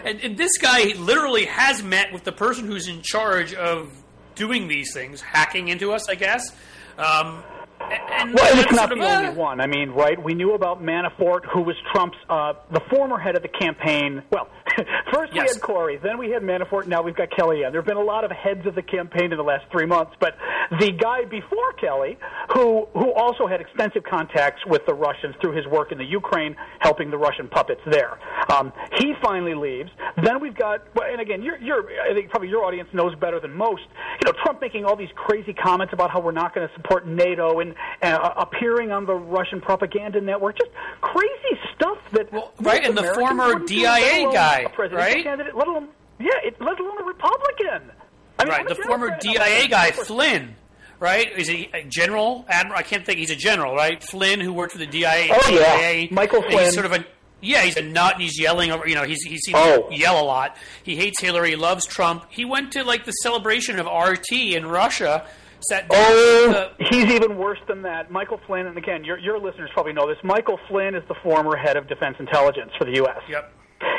and 0.04 0.20
and 0.20 0.36
this 0.36 0.58
guy 0.58 0.92
literally 0.98 1.46
has 1.46 1.82
met 1.82 2.12
with 2.12 2.24
the 2.24 2.32
person 2.32 2.66
who's 2.66 2.86
in 2.88 3.00
charge 3.02 3.54
of 3.54 3.90
doing 4.34 4.68
these 4.68 4.92
things, 4.92 5.22
hacking 5.22 5.68
into 5.68 5.92
us, 5.92 6.08
I 6.10 6.14
guess. 6.14 6.52
Um, 6.98 7.42
and, 7.80 8.34
Well, 8.34 8.58
it's 8.58 8.72
not 8.72 8.92
of, 8.92 8.98
the 8.98 9.04
only 9.04 9.38
one. 9.38 9.60
I 9.60 9.66
mean, 9.66 9.90
right? 9.90 10.22
We 10.22 10.34
knew 10.34 10.54
about 10.54 10.82
Manafort, 10.82 11.44
who 11.46 11.62
was 11.62 11.76
Trump's, 11.92 12.18
uh, 12.28 12.54
the 12.72 12.80
former 12.90 13.18
head 13.18 13.36
of 13.36 13.42
the 13.42 13.48
campaign. 13.48 14.22
Well, 14.30 14.48
first 15.12 15.32
we 15.32 15.38
had 15.38 15.60
Corey, 15.60 15.98
then 16.02 16.18
we 16.18 16.30
had 16.30 16.42
Manafort, 16.42 16.86
now 16.86 17.02
we've 17.02 17.16
got 17.16 17.30
Kellyanne. 17.30 17.72
There 17.72 17.80
have 17.80 17.86
been 17.86 17.96
a 17.96 18.02
lot 18.02 18.24
of 18.24 18.30
heads 18.30 18.66
of 18.66 18.74
the 18.74 18.82
campaign 18.82 19.32
in 19.32 19.36
the 19.36 19.44
last 19.44 19.64
three 19.70 19.86
months, 19.86 20.12
but 20.20 20.36
the 20.80 20.92
guy 20.92 21.24
before 21.24 21.72
Kelly, 21.80 22.18
who 22.54 22.86
who 22.92 23.12
also 23.14 23.46
had 23.46 23.60
extensive 23.60 24.02
contacts 24.04 24.64
with 24.66 24.84
the 24.86 24.94
Russians 24.94 25.34
through 25.40 25.56
his 25.56 25.66
work 25.66 25.92
in 25.92 25.98
the 25.98 26.04
Ukraine, 26.04 26.56
helping 26.80 27.10
the 27.10 27.18
Russian 27.18 27.48
puppets 27.48 27.80
there, 27.90 28.18
um, 28.50 28.72
he 28.98 29.14
finally 29.22 29.54
leaves. 29.54 29.90
Then 30.22 30.40
we've 30.40 30.56
got, 30.56 30.82
and 30.96 31.20
again, 31.20 31.42
you're, 31.42 31.58
you're, 31.58 31.84
I 32.02 32.14
think 32.14 32.30
probably 32.30 32.48
your 32.48 32.64
audience 32.64 32.88
knows 32.92 33.14
better 33.16 33.40
than 33.40 33.52
most. 33.54 33.82
You 34.20 34.26
know, 34.26 34.32
Trump 34.42 34.60
making 34.60 34.84
all 34.84 34.96
these 34.96 35.10
crazy 35.14 35.52
comments 35.52 35.92
about 35.92 36.10
how 36.10 36.20
we're 36.20 36.32
not 36.32 36.54
going 36.54 36.66
to 36.66 36.74
support 36.74 37.06
NATO 37.06 37.60
and 37.60 37.74
uh, 38.02 38.34
appearing 38.36 38.90
on 38.92 39.06
the 39.06 39.14
Russian 39.14 39.60
propaganda 39.60 40.20
network, 40.20 40.58
just 40.58 40.70
crazy 41.00 41.60
stuff 41.74 41.98
that 42.12 42.32
Well, 42.32 42.52
right, 42.60 42.84
and 42.84 42.96
the 42.96 43.02
Americans 43.02 43.28
former 43.28 43.64
DIA 43.64 44.30
guy, 44.32 44.67
a 44.72 44.74
presidential 44.74 45.14
right? 45.14 45.24
Candidate, 45.24 45.54
let 45.56 45.68
alone, 45.68 45.88
yeah, 46.20 46.30
it, 46.44 46.60
let 46.60 46.78
alone 46.80 47.00
a 47.00 47.04
Republican. 47.04 47.90
I 48.38 48.44
mean, 48.44 48.52
right, 48.52 48.68
the 48.68 48.74
former 48.76 49.16
DIA 49.20 49.68
guy, 49.68 49.90
Flynn. 49.90 50.54
Right? 51.00 51.30
Is 51.38 51.46
he 51.46 51.70
a 51.72 51.84
general? 51.84 52.44
Admiral? 52.48 52.76
I 52.80 52.82
can't 52.82 53.06
think. 53.06 53.20
He's 53.20 53.30
a 53.30 53.36
general, 53.36 53.72
right? 53.76 54.02
Flynn, 54.02 54.40
who 54.40 54.52
worked 54.52 54.72
for 54.72 54.78
the 54.78 54.86
DIA. 54.86 55.28
Oh, 55.30 55.48
yeah. 55.48 55.92
DIA. 55.92 56.08
Michael 56.12 56.42
Flynn. 56.42 56.58
He's 56.64 56.74
sort 56.74 56.86
of 56.86 56.92
a 56.92 57.04
yeah. 57.40 57.62
He's 57.62 57.76
a 57.76 57.82
nut, 57.82 58.14
and 58.14 58.22
he's 58.22 58.36
yelling 58.40 58.72
over. 58.72 58.88
You 58.88 58.96
know, 58.96 59.04
he's 59.04 59.22
he's 59.22 59.40
seen 59.42 59.54
Oh. 59.56 59.88
yell 59.92 60.20
a 60.20 60.26
lot. 60.26 60.56
He 60.82 60.96
hates 60.96 61.20
Hillary. 61.20 61.50
He 61.50 61.56
loves 61.56 61.86
Trump. 61.86 62.24
He 62.30 62.44
went 62.44 62.72
to 62.72 62.82
like 62.82 63.04
the 63.04 63.12
celebration 63.12 63.78
of 63.78 63.86
RT 63.86 64.32
in 64.56 64.66
Russia. 64.66 65.24
Sat 65.68 65.88
down 65.88 66.00
Oh, 66.04 66.70
the- 66.78 66.84
he's 66.90 67.04
even 67.12 67.36
worse 67.38 67.58
than 67.68 67.82
that. 67.82 68.10
Michael 68.10 68.40
Flynn, 68.46 68.66
and 68.66 68.76
again, 68.76 69.04
your, 69.04 69.18
your 69.18 69.38
listeners 69.40 69.70
probably 69.74 69.92
know 69.92 70.06
this. 70.08 70.18
Michael 70.24 70.58
Flynn 70.68 70.94
is 70.96 71.02
the 71.08 71.14
former 71.22 71.56
head 71.56 71.76
of 71.76 71.86
Defense 71.88 72.16
Intelligence 72.20 72.70
for 72.78 72.84
the 72.84 72.94
U.S. 72.96 73.18
Yep. 73.28 73.52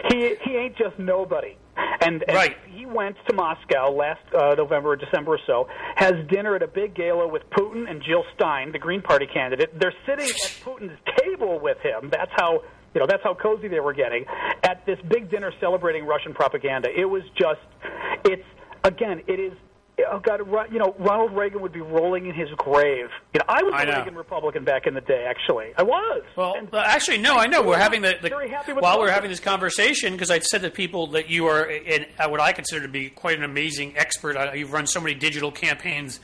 He 0.10 0.36
he 0.44 0.56
ain't 0.56 0.78
just 0.78 0.98
nobody. 1.00 1.56
And, 2.02 2.24
and 2.28 2.36
Right. 2.36 2.58
he 2.68 2.86
went 2.86 3.16
to 3.30 3.36
Moscow 3.36 3.92
last 3.92 4.22
uh, 4.34 4.56
November 4.58 4.90
or 4.90 4.96
December 4.96 5.34
or 5.34 5.40
so, 5.48 5.68
has 5.96 6.14
dinner 6.30 6.56
at 6.56 6.64
a 6.64 6.68
big 6.68 6.94
gala 6.94 7.28
with 7.28 7.44
Putin 7.52 7.90
and 7.90 8.02
Jill 8.04 8.24
Stein, 8.36 8.72
the 8.72 8.80
Green 8.80 9.02
Party 9.02 9.28
candidate. 9.28 9.78
They're 9.80 9.94
sitting 10.06 10.26
at 10.28 10.52
Putin's 10.64 10.98
table 11.24 11.60
with 11.62 11.78
him. 11.80 12.10
That's 12.12 12.32
how 12.36 12.62
you 12.94 13.00
know 13.02 13.08
that's 13.08 13.24
how 13.24 13.34
cozy 13.34 13.68
they 13.68 13.80
were 13.80 13.94
getting 13.94 14.26
at 14.64 14.86
this 14.86 14.98
big 15.10 15.30
dinner 15.30 15.52
celebrating 15.60 16.06
Russian 16.06 16.34
propaganda. 16.34 16.90
It 16.96 17.06
was 17.06 17.24
just 17.38 17.60
it's 18.26 18.46
again 18.84 19.22
it 19.28 19.40
is 19.40 19.54
oh 20.12 20.20
god 20.20 20.42
you 20.72 20.80
know 20.80 20.96
Ronald 21.00 21.36
Reagan 21.36 21.62
would 21.62 21.72
be 21.74 21.82
rolling 21.82 22.26
in 22.28 22.34
his 22.36 22.50
grave. 22.58 23.10
You 23.34 23.40
know 23.40 23.46
I 23.48 23.64
was 23.64 23.74
I 23.76 23.84
a 23.84 23.86
know. 23.86 23.98
Reagan 24.00 24.16
Republican 24.16 24.64
back 24.64 24.88
in 24.88 24.94
the 24.94 25.02
day 25.02 25.26
actually. 25.30 25.72
I 25.78 25.84
was. 25.84 26.24
Well, 26.36 26.56
And- 26.58 26.74
actually, 26.74 27.18
no. 27.20 27.36
I 27.36 27.48
know 27.48 27.62
we're 27.62 27.78
having 27.78 28.02
the, 28.02 28.16
the 28.22 28.30
Very 28.30 28.50
happy 28.50 28.74
with 28.74 28.82
while 28.84 28.96
the 28.98 29.02
we're 29.02 29.12
having 29.12 29.30
this 29.30 29.40
conversation 29.40 30.14
because 30.14 30.32
I 30.32 30.40
said 30.40 30.62
to 30.62 30.70
people 30.70 31.08
that 31.08 31.30
you 31.30 31.48
are 31.48 31.64
in 31.66 32.06
uh, 32.18 32.28
what 32.30 32.40
I 32.40 32.52
consider 32.54 32.82
to 32.82 32.88
be 32.92 33.10
quite 33.10 33.38
an 33.38 33.44
amazing 33.44 33.98
expert. 33.98 34.36
Uh, 34.38 34.52
You've 34.54 34.74
run 34.74 34.88
so 34.88 35.00
many 35.02 35.16
digital 35.16 35.52
campaigns. 35.52 36.20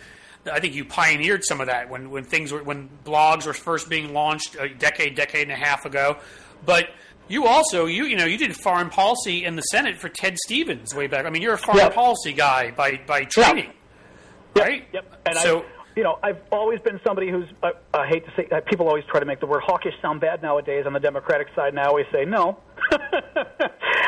I 0.52 0.60
think 0.60 0.76
you 0.76 0.86
pioneered 0.86 1.44
some 1.44 1.60
of 1.60 1.68
that 1.68 1.90
when 1.90 2.12
when 2.12 2.24
things 2.24 2.52
were 2.52 2.62
when 2.64 2.90
blogs 3.04 3.46
were 3.48 3.54
first 3.54 3.90
being 3.90 4.14
launched 4.14 4.56
a 4.60 4.70
decade, 4.70 5.16
decade 5.16 5.44
and 5.44 5.52
a 5.52 5.56
half 5.56 5.86
ago. 5.86 6.18
But 6.66 6.90
you 7.28 7.46
also 7.48 7.86
you 7.86 8.06
you 8.06 8.16
know 8.16 8.26
you 8.26 8.38
did 8.38 8.56
foreign 8.56 8.90
policy 8.90 9.46
in 9.46 9.56
the 9.56 9.62
Senate 9.64 9.98
for 9.98 10.10
Ted 10.10 10.38
Stevens 10.46 10.94
way 10.96 11.08
back. 11.08 11.26
I 11.26 11.30
mean, 11.30 11.42
you're 11.42 11.54
a 11.56 11.58
foreign 11.58 11.80
Yeah. 11.80 11.90
policy 11.90 12.34
guy 12.34 12.72
by 12.72 13.00
by 13.08 13.26
training, 13.26 13.72
right? 14.56 14.86
Yep. 14.94 15.22
And 15.26 15.36
so. 15.38 15.60
I, 15.60 15.66
you 15.98 16.04
know, 16.04 16.20
I've 16.22 16.40
always 16.52 16.82
been 16.82 17.00
somebody 17.08 17.32
who's, 17.32 17.48
uh, 17.64 17.70
I 17.94 18.06
hate 18.08 18.26
to 18.26 18.32
say, 18.36 18.50
uh, 18.52 18.60
people 18.70 18.90
always 18.90 19.06
try 19.06 19.22
to 19.22 19.26
make 19.26 19.40
the 19.40 19.46
word 19.46 19.62
hawkish 19.66 19.94
sound 20.02 20.20
bad 20.20 20.42
nowadays 20.42 20.84
on 20.86 20.92
the 20.92 21.00
Democratic 21.00 21.48
side, 21.56 21.70
and 21.70 21.80
I 21.80 21.86
always 21.86 22.06
say 22.12 22.26
no. 22.26 22.60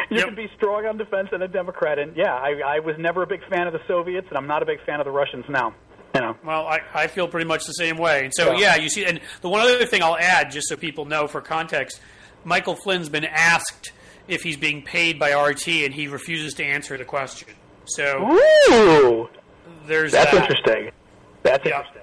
you 0.10 0.18
Yep. 0.18 0.26
can 0.26 0.36
be 0.36 0.50
strong 0.58 0.86
on 0.86 0.98
defense 0.98 1.30
and 1.32 1.42
a 1.44 1.48
Democrat, 1.48 1.98
and 1.98 2.14
yeah, 2.16 2.34
I, 2.34 2.60
I 2.76 2.80
was 2.80 2.96
never 3.00 3.24
a 3.24 3.28
big 3.28 3.40
fan 3.50 3.68
of 3.68 3.74
the 3.74 3.80
Soviets, 3.88 4.28
and 4.28 4.38
I'm 4.38 4.48
not 4.48 4.62
a 4.62 4.66
big 4.66 4.84
fan 4.86 5.00
of 5.00 5.06
the 5.06 5.12
Russians 5.12 5.46
now. 5.48 5.74
You 6.14 6.20
know. 6.22 6.36
Well, 6.44 6.68
I, 6.68 6.82
I 6.94 7.08
feel 7.08 7.28
pretty 7.30 7.48
much 7.48 7.64
the 7.66 7.72
same 7.74 7.98
way. 7.98 8.26
And 8.26 8.34
so, 8.36 8.52
Yeah. 8.52 8.76
yeah, 8.76 8.76
you 8.76 8.90
see, 8.90 9.06
and 9.06 9.22
the 9.42 9.48
one 9.50 9.62
other 9.62 9.86
thing 9.86 10.04
I'll 10.04 10.18
add, 10.18 10.52
just 10.52 10.68
so 10.68 10.76
people 10.76 11.06
know 11.06 11.26
for 11.28 11.40
context, 11.40 12.02
Michael 12.48 12.76
Flynn's 12.76 13.10
been 13.10 13.26
asked 13.26 13.92
if 14.30 14.42
he's 14.42 14.56
being 14.58 14.82
paid 14.82 15.20
by 15.20 15.34
RT, 15.34 15.68
and 15.68 15.94
he 15.94 16.08
refuses 16.08 16.54
to 16.56 16.64
answer 16.64 16.98
the 16.98 17.04
question. 17.06 17.50
So 17.86 18.40
Ooh, 18.72 19.30
there's 19.86 20.14
that's 20.14 20.32
that. 20.32 20.42
interesting. 20.50 20.92
That's 21.44 21.66
Yeah. 21.66 21.78
interesting. 21.80 22.02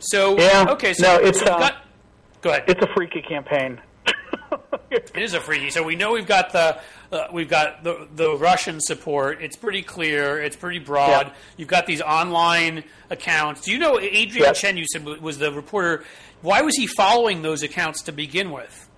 So 0.00 0.36
Yeah. 0.38 0.66
okay, 0.70 0.92
so, 0.92 1.02
No, 1.18 1.24
it's, 1.24 1.38
so 1.38 1.46
uh, 1.46 1.58
got. 1.58 1.84
Go 2.42 2.50
ahead. 2.50 2.64
It's 2.66 2.82
a 2.82 2.92
freaky 2.94 3.22
campaign. 3.22 3.80
It 4.92 5.12
is 5.14 5.34
a 5.34 5.40
freaky. 5.40 5.70
So 5.70 5.84
we 5.84 5.94
know 5.94 6.10
we've 6.12 6.26
got 6.26 6.50
the 6.52 6.80
uh, 7.12 7.28
we've 7.32 7.48
got 7.48 7.84
the 7.84 8.08
the 8.16 8.36
Russian 8.36 8.80
support. 8.80 9.40
It's 9.40 9.54
pretty 9.56 9.82
clear. 9.82 10.42
It's 10.42 10.56
pretty 10.56 10.80
broad. 10.80 11.28
Yeah. 11.28 11.32
You've 11.56 11.68
got 11.68 11.86
these 11.86 12.00
online 12.02 12.82
accounts. 13.08 13.60
Do 13.62 13.70
you 13.70 13.78
know 13.78 14.00
Adrian 14.00 14.46
Yeah. 14.46 14.52
Chen? 14.52 14.76
You 14.76 14.84
said 14.92 15.04
was 15.20 15.38
the 15.38 15.52
reporter. 15.52 16.04
Why 16.42 16.62
was 16.62 16.74
he 16.74 16.88
following 16.88 17.42
those 17.42 17.62
accounts 17.62 18.02
to 18.02 18.12
begin 18.12 18.50
with? 18.50 18.88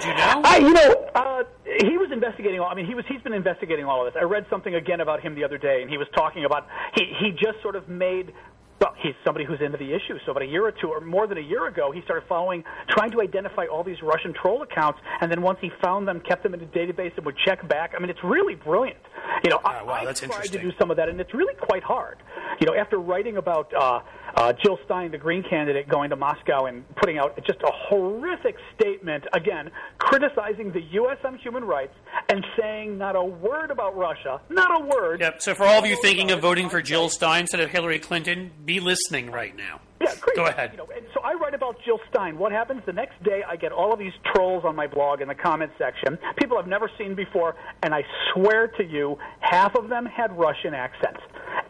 Do 0.00 0.08
you 0.08 0.14
know? 0.14 0.42
I, 0.44 0.58
you 0.58 0.72
know, 0.72 1.10
uh, 1.14 1.42
he 1.80 1.96
was 1.96 2.10
investigating. 2.12 2.60
All, 2.60 2.68
I 2.68 2.74
mean, 2.74 2.86
he 2.86 2.94
was. 2.94 3.04
He's 3.08 3.22
been 3.22 3.32
investigating 3.32 3.86
all 3.86 4.06
of 4.06 4.12
this. 4.12 4.20
I 4.20 4.24
read 4.24 4.46
something 4.50 4.74
again 4.74 5.00
about 5.00 5.20
him 5.22 5.34
the 5.34 5.44
other 5.44 5.58
day, 5.58 5.80
and 5.80 5.90
he 5.90 5.96
was 5.96 6.06
talking 6.14 6.44
about 6.44 6.66
he 6.94 7.04
he 7.18 7.30
just 7.32 7.62
sort 7.62 7.76
of 7.76 7.88
made. 7.88 8.32
Well, 8.80 8.94
he's 9.02 9.14
somebody 9.24 9.44
who's 9.46 9.60
into 9.60 9.78
the 9.78 9.94
issue. 9.94 10.18
So 10.26 10.32
about 10.32 10.42
a 10.42 10.46
year 10.46 10.66
or 10.66 10.72
two, 10.72 10.88
or 10.88 11.00
more 11.00 11.26
than 11.26 11.38
a 11.38 11.42
year 11.42 11.66
ago, 11.66 11.90
he 11.92 12.02
started 12.02 12.28
following, 12.28 12.62
trying 12.90 13.10
to 13.12 13.20
identify 13.22 13.66
all 13.66 13.82
these 13.82 14.02
Russian 14.02 14.34
troll 14.34 14.62
accounts, 14.62 14.98
and 15.20 15.30
then 15.30 15.40
once 15.40 15.58
he 15.62 15.70
found 15.82 16.06
them, 16.06 16.20
kept 16.20 16.42
them 16.42 16.52
in 16.54 16.60
a 16.60 16.66
database 16.66 17.16
and 17.16 17.24
would 17.24 17.36
check 17.46 17.66
back. 17.68 17.92
I 17.96 18.00
mean, 18.00 18.10
it's 18.10 18.22
really 18.22 18.54
brilliant. 18.54 18.98
You 19.44 19.50
know, 19.50 19.60
I, 19.64 19.76
Ah, 19.80 19.84
wow, 19.84 19.92
I 19.94 20.04
that's 20.04 20.20
tried 20.20 20.46
to 20.52 20.58
do 20.58 20.72
some 20.78 20.90
of 20.90 20.96
that, 20.98 21.08
and 21.08 21.20
it's 21.20 21.32
really 21.34 21.54
quite 21.54 21.82
hard. 21.82 22.18
You 22.60 22.66
know, 22.66 22.74
after 22.74 22.98
writing 22.98 23.36
about 23.36 23.72
uh, 23.74 24.00
uh, 24.36 24.52
Jill 24.64 24.78
Stein, 24.84 25.10
the 25.10 25.18
Green 25.18 25.42
candidate, 25.48 25.88
going 25.88 26.10
to 26.10 26.16
Moscow 26.16 26.66
and 26.66 26.84
putting 26.96 27.18
out 27.18 27.36
just 27.46 27.60
a 27.62 27.70
horrific 27.72 28.56
statement, 28.78 29.24
again, 29.32 29.70
criticizing 29.98 30.72
the 30.72 30.80
U.S. 30.92 31.18
on 31.24 31.36
human 31.38 31.64
rights 31.64 31.94
and 32.28 32.44
saying 32.58 32.98
not 32.98 33.14
a 33.16 33.22
word 33.22 33.70
about 33.70 33.96
Russia, 33.96 34.40
not 34.48 34.80
a 34.80 34.84
word. 34.84 35.20
Yep. 35.20 35.42
So 35.42 35.54
for 35.54 35.64
all 35.64 35.78
of 35.78 35.86
you 35.86 35.96
thinking 36.02 36.30
of 36.30 36.40
voting 36.40 36.68
for 36.68 36.80
Jill 36.80 37.08
Stein 37.08 37.42
instead 37.42 37.60
of 37.60 37.70
Hillary 37.70 37.98
Clinton, 37.98 38.52
be 38.66 38.80
listening 38.80 39.30
right 39.30 39.56
now. 39.56 39.80
Yeah, 40.00 40.14
great. 40.20 40.36
Go 40.36 40.44
ahead. 40.46 40.72
You 40.72 40.78
know, 40.78 40.88
so 41.14 41.20
I 41.22 41.32
write 41.34 41.54
about 41.54 41.76
Jill 41.84 41.98
Stein. 42.10 42.36
What 42.36 42.52
happens 42.52 42.82
the 42.84 42.92
next 42.92 43.22
day? 43.22 43.42
I 43.48 43.56
get 43.56 43.72
all 43.72 43.92
of 43.92 43.98
these 43.98 44.12
trolls 44.34 44.64
on 44.64 44.76
my 44.76 44.86
blog 44.86 45.20
in 45.22 45.28
the 45.28 45.34
comments 45.34 45.74
section, 45.78 46.18
people 46.36 46.58
I've 46.58 46.66
never 46.66 46.90
seen 46.98 47.14
before, 47.14 47.56
and 47.82 47.94
I 47.94 48.02
swear 48.34 48.68
to 48.76 48.84
you, 48.84 49.16
half 49.40 49.74
of 49.74 49.88
them 49.88 50.04
had 50.04 50.36
Russian 50.36 50.74
accents. 50.74 51.20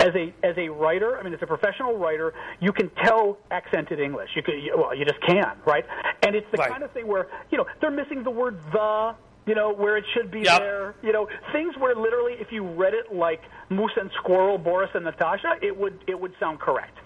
As 0.01 0.09
a 0.15 0.35
as 0.45 0.57
a 0.59 0.69
writer, 0.71 1.19
I 1.19 1.23
mean, 1.23 1.33
as 1.35 1.41
a 1.43 1.47
professional 1.47 1.97
writer, 1.97 2.35
you 2.61 2.73
can 2.73 2.91
tell 3.05 3.39
accented 3.51 4.01
English. 4.01 4.31
You 4.35 4.43
can, 4.43 4.59
you, 4.59 4.75
well, 4.77 4.95
you 4.95 5.05
just 5.05 5.21
can, 5.27 5.53
right? 5.67 5.85
And 6.23 6.35
it's 6.35 6.47
the 6.51 6.57
Right. 6.59 6.71
kind 6.71 6.83
of 6.83 6.91
thing 6.93 7.07
where 7.07 7.29
you 7.51 7.59
know 7.59 7.67
they're 7.81 7.91
missing 7.93 8.25
the 8.25 8.31
word 8.31 8.59
the. 8.73 9.15
You 9.47 9.55
know 9.55 9.73
where 9.73 9.97
it 9.97 10.05
should 10.13 10.31
be 10.31 10.41
Yep. 10.41 10.59
there. 10.61 10.95
You 11.03 11.13
know 11.13 11.29
things 11.53 11.75
where 11.79 11.95
literally, 11.95 12.35
if 12.41 12.51
you 12.51 12.65
read 12.65 12.95
it 12.95 13.15
like 13.15 13.43
Moose 13.71 13.93
and 13.97 14.11
Squirrel, 14.19 14.59
Boris 14.59 14.91
and 14.95 15.05
Natasha, 15.05 15.55
it 15.63 15.77
would 15.77 15.99
it 16.07 16.19
would 16.19 16.33
sound 16.41 16.59
correct. 16.61 16.99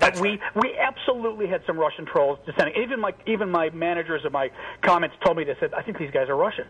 That's 0.00 0.20
we 0.20 0.30
right. 0.30 0.40
we 0.54 0.78
absolutely 0.78 1.48
had 1.48 1.62
some 1.66 1.76
Russian 1.78 2.06
trolls 2.06 2.38
descending. 2.46 2.80
Even 2.82 3.00
my 3.00 3.12
even 3.26 3.50
my 3.50 3.68
managers 3.70 4.24
of 4.24 4.32
my 4.32 4.50
comments 4.82 5.16
told 5.24 5.36
me 5.36 5.44
they 5.44 5.56
said 5.60 5.74
I 5.74 5.82
think 5.82 5.98
these 5.98 6.10
guys 6.12 6.28
are 6.28 6.36
Russian. 6.36 6.66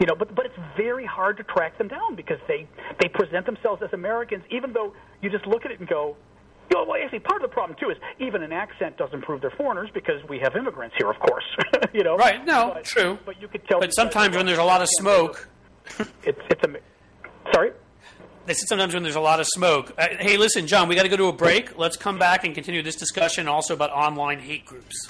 You 0.00 0.06
know, 0.06 0.14
but 0.14 0.34
but 0.34 0.44
it's 0.46 0.58
very 0.76 1.06
hard 1.06 1.36
to 1.38 1.44
track 1.44 1.78
them 1.78 1.88
down 1.88 2.16
because 2.16 2.38
they 2.48 2.68
they 3.00 3.08
present 3.08 3.46
themselves 3.46 3.82
as 3.82 3.92
Americans, 3.92 4.44
even 4.50 4.72
though 4.72 4.92
you 5.22 5.30
just 5.30 5.46
look 5.46 5.64
at 5.64 5.70
it 5.70 5.78
and 5.78 5.88
go. 5.88 6.16
You 6.70 6.78
know, 6.78 6.84
well, 6.88 7.00
actually, 7.02 7.20
part 7.20 7.42
of 7.42 7.48
the 7.48 7.52
problem 7.54 7.76
too 7.78 7.90
is 7.90 7.96
even 8.18 8.42
an 8.42 8.52
accent 8.52 8.96
doesn't 8.96 9.22
prove 9.22 9.40
they're 9.40 9.50
foreigners 9.50 9.88
because 9.94 10.22
we 10.28 10.38
have 10.40 10.56
immigrants 10.56 10.96
here, 10.98 11.08
of 11.10 11.18
course. 11.20 11.44
you 11.92 12.02
know, 12.02 12.16
Right, 12.16 12.44
no, 12.44 12.72
But- 12.74 12.84
true. 12.84 13.18
But 13.24 13.40
you 13.40 13.48
could 13.48 13.66
tell. 13.68 13.80
But 13.80 13.90
sometimes 13.94 14.34
when 14.36 14.46
there's 14.46 14.58
a 14.58 14.64
lot 14.64 14.82
of 14.82 14.88
smoke, 14.98 15.48
it's 16.24 16.40
it's 16.50 16.62
a 16.64 16.76
sorry. 17.52 17.70
They 18.46 18.54
said 18.54 18.68
sometimes 18.68 18.94
when 18.94 19.02
there's 19.02 19.16
a 19.16 19.20
lot 19.20 19.40
of 19.40 19.46
smoke. 19.48 19.92
Uh, 19.98 20.06
hey, 20.20 20.36
listen, 20.36 20.66
John, 20.68 20.88
we 20.88 20.94
got 20.94 21.02
to 21.02 21.08
go 21.08 21.16
to 21.16 21.26
a 21.26 21.32
break. 21.32 21.76
Let's 21.78 21.96
come 21.96 22.16
back 22.18 22.44
and 22.44 22.54
continue 22.54 22.80
this 22.82 22.94
discussion 22.94 23.48
also 23.48 23.74
about 23.74 23.90
online 23.90 24.38
hate 24.38 24.64
groups. 24.64 25.08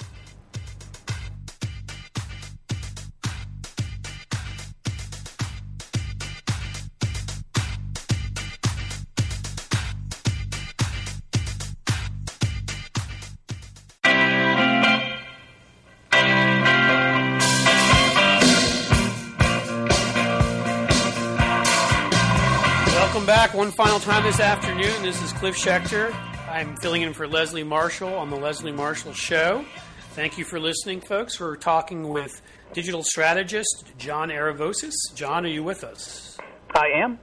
Back 23.27 23.53
one 23.53 23.71
final 23.71 23.99
time 23.99 24.23
this 24.23 24.39
afternoon. 24.39 25.03
This 25.03 25.21
is 25.21 25.33
Cliff 25.33 25.57
Schecter. 25.57 26.13
I'm 26.49 26.77
filling 26.77 27.01
in 27.01 27.11
for 27.11 27.27
Leslie 27.27 27.61
Marshall 27.61 28.15
on 28.15 28.29
the 28.29 28.37
Leslie 28.37 28.71
Marshall 28.71 29.11
Show. 29.11 29.65
Thank 30.11 30.37
you 30.37 30.45
for 30.45 30.61
listening, 30.61 31.01
folks. 31.01 31.37
We're 31.37 31.57
talking 31.57 32.07
with 32.07 32.41
digital 32.71 33.03
strategist 33.03 33.83
John 33.97 34.29
Aravosis. 34.29 34.93
John, 35.13 35.45
are 35.45 35.49
you 35.49 35.61
with 35.61 35.83
us? 35.83 36.37
I 36.73 36.87
am. 37.03 37.19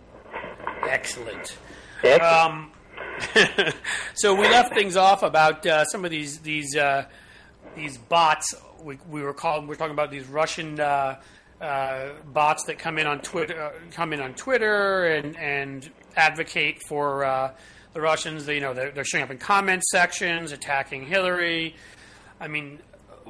Excellent. 0.87 1.57
Excellent. 2.03 2.23
Um, 2.23 2.73
so 4.15 4.35
we 4.35 4.47
left 4.47 4.75
things 4.75 4.99
off 4.99 5.23
about 5.23 5.65
uh, 5.65 5.87
some 5.87 6.05
of 6.05 6.11
these 6.11 6.41
these 6.41 6.77
uh, 6.77 7.07
these 7.77 7.97
bots. 7.97 8.55
We, 8.83 8.99
we 9.09 9.23
were 9.23 9.33
called. 9.33 9.67
We're 9.67 9.77
talking 9.77 9.95
about 9.95 10.11
these 10.11 10.27
Russian 10.27 10.79
uh, 10.81 11.23
uh, 11.65 12.11
bots 12.33 12.65
that 12.65 12.79
come 12.79 12.99
in 12.99 13.07
on 13.07 13.21
Twitter, 13.21 13.61
uh, 13.61 13.73
come 13.91 14.13
in 14.13 14.21
on 14.21 14.35
Twitter, 14.35 15.07
and 15.07 15.37
and 15.37 15.91
advocate 16.15 16.83
for 16.87 17.25
uh, 17.25 17.53
the 17.95 18.01
Russians. 18.01 18.45
They, 18.45 18.57
you 18.57 18.61
know, 18.61 18.75
they're, 18.75 18.91
they're 18.91 19.05
showing 19.05 19.25
up 19.25 19.31
in 19.31 19.39
comment 19.39 19.83
sections, 19.85 20.53
attacking 20.53 21.07
Hillary. 21.07 21.75
I 22.39 22.49
mean, 22.49 22.81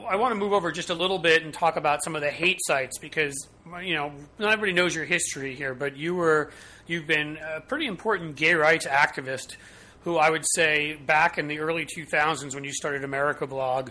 I 0.09 0.17
want 0.17 0.33
to 0.33 0.37
move 0.37 0.53
over 0.53 0.73
just 0.73 0.91
a 0.91 0.95
little 0.95 1.19
bit 1.19 1.45
and 1.45 1.55
talk 1.55 1.77
about 1.77 2.03
some 2.03 2.17
of 2.17 2.23
the 2.23 2.31
hate 2.31 2.59
sites 2.67 2.99
because 2.99 3.49
you 3.83 3.95
know 3.95 4.13
not 4.39 4.53
everybody 4.53 4.73
knows 4.73 4.95
your 4.95 5.05
history 5.05 5.55
here, 5.55 5.75
but 5.75 5.97
you 5.97 6.15
were 6.15 6.51
you've 6.87 7.07
been 7.07 7.39
a 7.39 7.61
pretty 7.61 7.87
important 7.87 8.37
gay 8.37 8.55
rights 8.55 8.87
activist 8.87 9.57
who 10.03 10.17
I 10.17 10.29
would 10.29 10.45
say 10.55 10.95
back 10.95 11.39
in 11.39 11.49
the 11.49 11.61
early 11.61 11.87
2000s 11.87 12.55
when 12.55 12.65
you 12.65 12.73
started 12.73 13.05
America 13.05 13.47
Blog. 13.47 13.91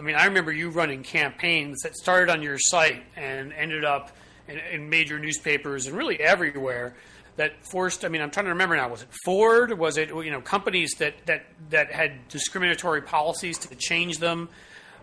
I 0.00 0.02
mean, 0.02 0.16
I 0.16 0.24
remember 0.24 0.50
you 0.50 0.70
running 0.70 1.02
campaigns 1.02 1.82
that 1.82 1.94
started 1.94 2.32
on 2.32 2.40
your 2.40 2.56
site 2.58 3.04
and 3.16 3.52
ended 3.52 3.84
up 3.84 4.16
in, 4.48 4.56
in 4.72 4.88
major 4.88 5.18
newspapers 5.18 5.86
and 5.86 5.94
really 5.94 6.18
everywhere 6.18 6.94
that 7.36 7.66
forced. 7.66 8.06
I 8.06 8.08
mean, 8.08 8.22
I'm 8.22 8.30
trying 8.30 8.46
to 8.46 8.52
remember 8.52 8.76
now. 8.76 8.88
Was 8.88 9.02
it 9.02 9.08
Ford? 9.26 9.78
Was 9.78 9.98
it 9.98 10.08
you 10.08 10.30
know 10.30 10.40
companies 10.40 10.92
that 11.00 11.26
that 11.26 11.44
that 11.68 11.92
had 11.92 12.28
discriminatory 12.28 13.02
policies 13.02 13.58
to 13.58 13.74
change 13.74 14.16
them? 14.20 14.48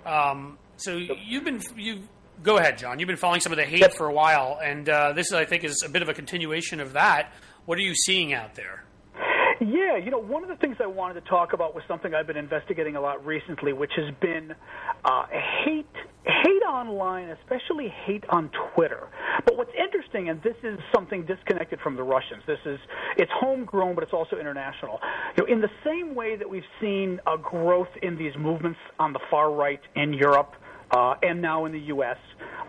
Um, 0.04 0.58
so 0.78 0.98
you've 0.98 1.44
been 1.44 1.62
you 1.78 2.02
go 2.42 2.58
ahead, 2.58 2.80
John. 2.80 2.98
You've 2.98 3.08
been 3.08 3.18
following 3.18 3.42
some 3.42 3.52
of 3.52 3.58
the 3.58 3.66
hate 3.66 3.94
for 3.94 4.08
a 4.08 4.14
while, 4.14 4.60
and 4.64 4.90
uh, 4.90 5.14
this 5.14 5.32
I 5.32 5.46
think 5.46 5.64
is 5.64 5.84
a 5.86 5.90
bit 5.90 6.02
of 6.02 6.10
a 6.10 6.16
continuation 6.16 6.80
of 6.80 6.94
that. 6.94 7.34
What 7.66 7.78
are 7.78 7.82
you 7.82 7.94
seeing 7.94 8.34
out 8.34 8.56
there? 8.56 8.84
Yeah, 9.60 9.98
you 9.98 10.12
know, 10.12 10.20
one 10.20 10.44
of 10.44 10.50
the 10.50 10.56
things 10.58 10.78
I 10.80 10.86
wanted 10.86 11.16
to 11.16 11.30
talk 11.30 11.54
about 11.54 11.74
was 11.74 11.84
something 11.88 12.14
I've 12.14 12.28
been 12.28 12.38
investigating 12.38 12.96
a 12.96 13.02
lot 13.02 13.26
recently, 13.26 13.74
which 13.74 13.92
has 13.96 14.14
been 14.22 14.54
uh, 15.04 15.26
hate 15.66 15.88
hate 16.26 16.64
online, 16.68 17.30
especially 17.30 17.88
hate 18.06 18.24
on 18.30 18.52
Twitter. 18.76 19.08
But 19.46 19.58
what's 19.58 19.72
interesting, 19.78 20.30
and 20.30 20.44
this 20.44 20.56
is 20.62 20.78
something 20.94 21.26
disconnected 21.26 21.80
from 21.80 21.96
the 21.96 22.04
Russians. 22.04 22.44
This 22.46 22.60
is 22.66 22.80
it's 23.18 23.32
homegrown, 23.34 23.96
but 23.96 24.04
it's 24.04 24.14
also 24.14 24.38
international. 24.38 25.00
You 25.38 25.44
know, 25.44 25.52
in 25.52 25.62
the 25.62 25.72
same 25.84 26.14
way 26.14 26.36
that 26.36 26.48
we've 26.48 26.68
seen 26.80 27.20
a 27.26 27.38
growth 27.38 27.90
in 28.04 28.16
these 28.16 28.34
movements 28.38 28.80
on 29.00 29.12
the 29.14 29.20
far 29.32 29.52
right 29.52 29.82
in 29.96 30.14
Europe. 30.14 30.54
Uh, 30.92 31.16
and 31.22 31.42
now 31.42 31.66
in 31.66 31.72
the 31.72 31.80
U.S. 31.80 32.18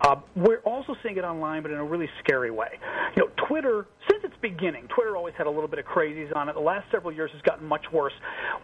Uh, 0.00 0.16
we're 0.34 0.60
also 0.60 0.96
seeing 1.02 1.16
it 1.16 1.24
online, 1.24 1.62
but 1.62 1.70
in 1.70 1.78
a 1.78 1.84
really 1.84 2.08
scary 2.22 2.50
way. 2.50 2.78
You 3.16 3.24
know, 3.24 3.46
Twitter, 3.46 3.86
since 4.10 4.24
its 4.24 4.34
beginning, 4.40 4.88
Twitter 4.88 5.16
always 5.16 5.34
had 5.36 5.46
a 5.46 5.50
little 5.50 5.68
bit 5.68 5.78
of 5.78 5.84
crazies 5.84 6.34
on 6.34 6.48
it. 6.48 6.54
The 6.54 6.60
last 6.60 6.90
several 6.90 7.12
years 7.12 7.30
has 7.32 7.42
gotten 7.42 7.66
much 7.66 7.90
worse. 7.92 8.12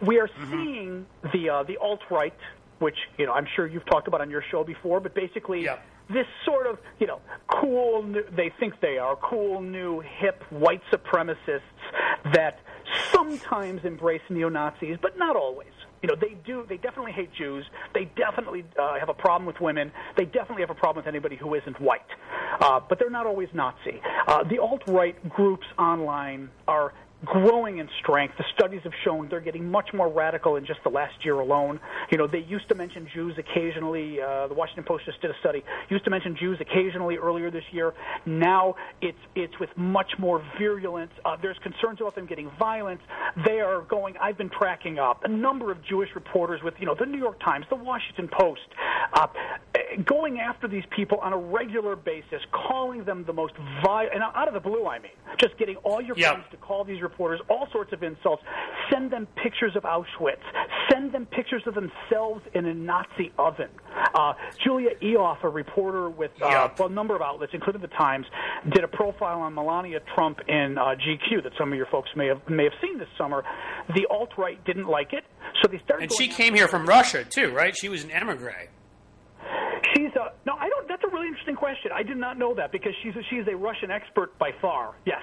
We 0.01 0.19
are 0.19 0.29
seeing 0.49 1.05
the 1.33 1.49
uh, 1.49 1.63
the 1.63 1.77
alt 1.77 2.01
right, 2.09 2.33
which 2.79 2.97
you 3.17 3.25
know 3.25 3.33
I'm 3.33 3.47
sure 3.55 3.67
you've 3.67 3.85
talked 3.85 4.07
about 4.07 4.21
on 4.21 4.29
your 4.29 4.43
show 4.51 4.63
before, 4.63 4.99
but 4.99 5.13
basically. 5.13 5.63
Yeah. 5.63 5.79
This 6.07 6.27
sort 6.45 6.67
of, 6.67 6.77
you 6.99 7.07
know, 7.07 7.19
cool, 7.47 8.03
new, 8.03 8.23
they 8.29 8.53
think 8.59 8.79
they 8.79 8.99
are 8.99 9.15
cool, 9.15 9.59
new, 9.59 10.01
hip, 10.01 10.43
white 10.51 10.83
supremacists 10.93 11.61
that 12.31 12.59
sometimes 13.11 13.83
embrace 13.85 14.21
neo 14.29 14.47
Nazis, 14.47 14.97
but 15.01 15.17
not 15.17 15.35
always. 15.35 15.74
You 16.05 16.11
know, 16.13 16.21
they 16.21 16.37
do. 16.45 16.67
They 16.69 16.77
definitely 16.77 17.13
hate 17.13 17.33
Jews. 17.33 17.65
They 17.95 18.11
definitely 18.15 18.63
uh, 18.79 18.99
have 18.99 19.09
a 19.09 19.13
problem 19.15 19.47
with 19.47 19.59
women. 19.59 19.91
They 20.15 20.25
definitely 20.25 20.61
have 20.61 20.69
a 20.69 20.75
problem 20.75 21.03
with 21.03 21.09
anybody 21.09 21.35
who 21.35 21.55
isn't 21.55 21.81
white. 21.81 22.01
Uh, 22.61 22.79
but 22.87 22.99
they're 22.99 23.09
not 23.09 23.25
always 23.25 23.49
Nazi. 23.55 23.99
Uh, 24.27 24.43
the 24.43 24.59
alt 24.59 24.83
right 24.87 25.17
groups 25.29 25.65
online 25.79 26.51
are 26.67 26.93
growing 27.25 27.79
in 27.79 27.89
strength. 27.99 28.35
The 28.37 28.45
studies 28.57 28.81
have 28.83 28.93
shown 29.03 29.27
they're 29.29 29.39
getting 29.41 29.69
much 29.69 29.89
more 29.93 30.09
radical 30.09 30.55
in 30.55 30.65
just 30.65 30.79
the 30.83 30.89
last 30.89 31.13
year 31.25 31.35
alone. 31.39 31.79
You 32.11 32.17
know, 32.17 32.27
they 32.27 32.39
used 32.39 32.69
to 32.69 32.75
mention 32.75 33.07
Jews 33.13 33.35
occasionally. 33.37 34.21
Uh, 34.21 34.47
the 34.47 34.53
Washington 34.53 34.83
Post 34.83 35.05
just 35.05 35.21
did 35.21 35.31
a 35.31 35.35
study. 35.39 35.63
Used 35.89 36.03
to 36.05 36.09
mention 36.11 36.35
Jews 36.37 36.59
occasionally 36.61 37.17
earlier 37.17 37.49
this 37.49 37.63
year. 37.71 37.93
Now 38.25 38.75
it's 39.01 39.17
it's 39.35 39.57
with 39.59 39.69
much 39.75 40.11
more 40.19 40.43
virulence. 40.59 41.11
Uh, 41.25 41.35
there's 41.41 41.57
concerns 41.63 41.99
about 41.99 42.15
them 42.15 42.25
getting 42.27 42.51
violent. 42.59 43.01
They 43.45 43.59
are 43.59 43.81
going. 43.81 44.15
I've 44.21 44.37
been 44.37 44.49
tracking 44.49 44.99
up 44.99 45.23
a 45.23 45.27
number 45.29 45.71
of 45.71 45.83
Jewish 45.83 46.09
reporters 46.15 46.61
with 46.63 46.75
you 46.79 46.85
know 46.85 46.95
the 46.97 47.05
New 47.05 47.19
York 47.19 47.39
Times, 47.43 47.65
the 47.69 47.75
Washington 47.75 48.29
Post, 48.31 48.61
uh, 49.13 49.27
going 50.05 50.39
after 50.39 50.67
these 50.67 50.83
people 50.95 51.17
on 51.19 51.33
a 51.33 51.37
regular 51.37 51.95
basis, 51.95 52.41
calling 52.51 53.03
them 53.03 53.23
the 53.25 53.33
most 53.33 53.53
vile 53.83 54.07
and 54.13 54.21
out 54.21 54.47
of 54.47 54.53
the 54.53 54.59
blue. 54.59 54.85
I 54.85 54.99
mean, 54.99 55.11
just 55.39 55.57
getting 55.57 55.75
all 55.77 56.01
your 56.01 56.15
Yeah. 56.17 56.31
friends 56.33 56.45
to 56.51 56.57
call 56.57 56.83
these 56.83 57.01
reporters 57.01 57.14
all 57.19 57.67
sorts 57.71 57.93
of 57.93 58.03
insults. 58.03 58.43
Send 58.91 59.11
them 59.11 59.27
pictures 59.41 59.75
of 59.75 59.83
Auschwitz. 59.83 60.41
Send 60.91 61.11
them 61.11 61.25
pictures 61.25 61.63
of 61.65 61.73
themselves 61.75 62.41
in 62.53 62.65
a 62.65 62.73
Nazi 62.73 63.31
oven. 63.37 63.69
Uh, 64.13 64.33
Julia 64.63 64.91
Ioffe, 65.01 65.43
a 65.43 65.49
reporter 65.49 66.09
with 66.09 66.31
uh, 66.41 66.47
Yep. 66.77 66.79
a 66.79 66.89
number 66.89 67.15
of 67.15 67.21
outlets, 67.21 67.53
including 67.53 67.81
the 67.81 67.87
Times, 67.89 68.25
did 68.73 68.83
a 68.83 68.87
profile 68.87 69.39
on 69.41 69.53
Melania 69.53 69.99
Trump 70.15 70.39
in 70.47 70.77
uh, 70.77 70.95
GQ 70.95 71.43
that 71.43 71.53
some 71.57 71.71
of 71.71 71.77
your 71.77 71.87
folks 71.87 72.09
may 72.15 72.27
have 72.27 72.41
may 72.49 72.63
have 72.63 72.73
seen 72.81 72.97
this 72.97 73.07
summer. 73.17 73.43
The 73.95 74.05
alt 74.09 74.29
right 74.37 74.63
didn't 74.65 74.87
like 74.87 75.13
it, 75.13 75.23
so 75.61 75.69
they 75.71 75.79
started. 75.83 76.03
And 76.03 76.13
she 76.13 76.27
came 76.27 76.53
here 76.53 76.67
from 76.67 76.85
Russia 76.85 77.23
too, 77.23 77.51
right? 77.51 77.75
She 77.77 77.89
was 77.89 78.03
an 78.03 78.11
emigre. 78.11 78.69
She's 79.95 80.11
a 80.15 80.33
no. 80.45 80.53
I 80.59 80.67
don't. 80.69 80.87
That's 80.87 81.03
a 81.03 81.07
really 81.09 81.27
interesting 81.27 81.55
question. 81.55 81.91
I 81.93 82.03
did 82.03 82.17
not 82.17 82.37
know 82.37 82.53
that 82.55 82.71
because 82.71 82.93
she's 83.03 83.15
a, 83.15 83.21
she's 83.29 83.47
a 83.47 83.55
Russian 83.55 83.91
expert 83.91 84.37
by 84.39 84.51
far. 84.61 84.95
Yes. 85.05 85.21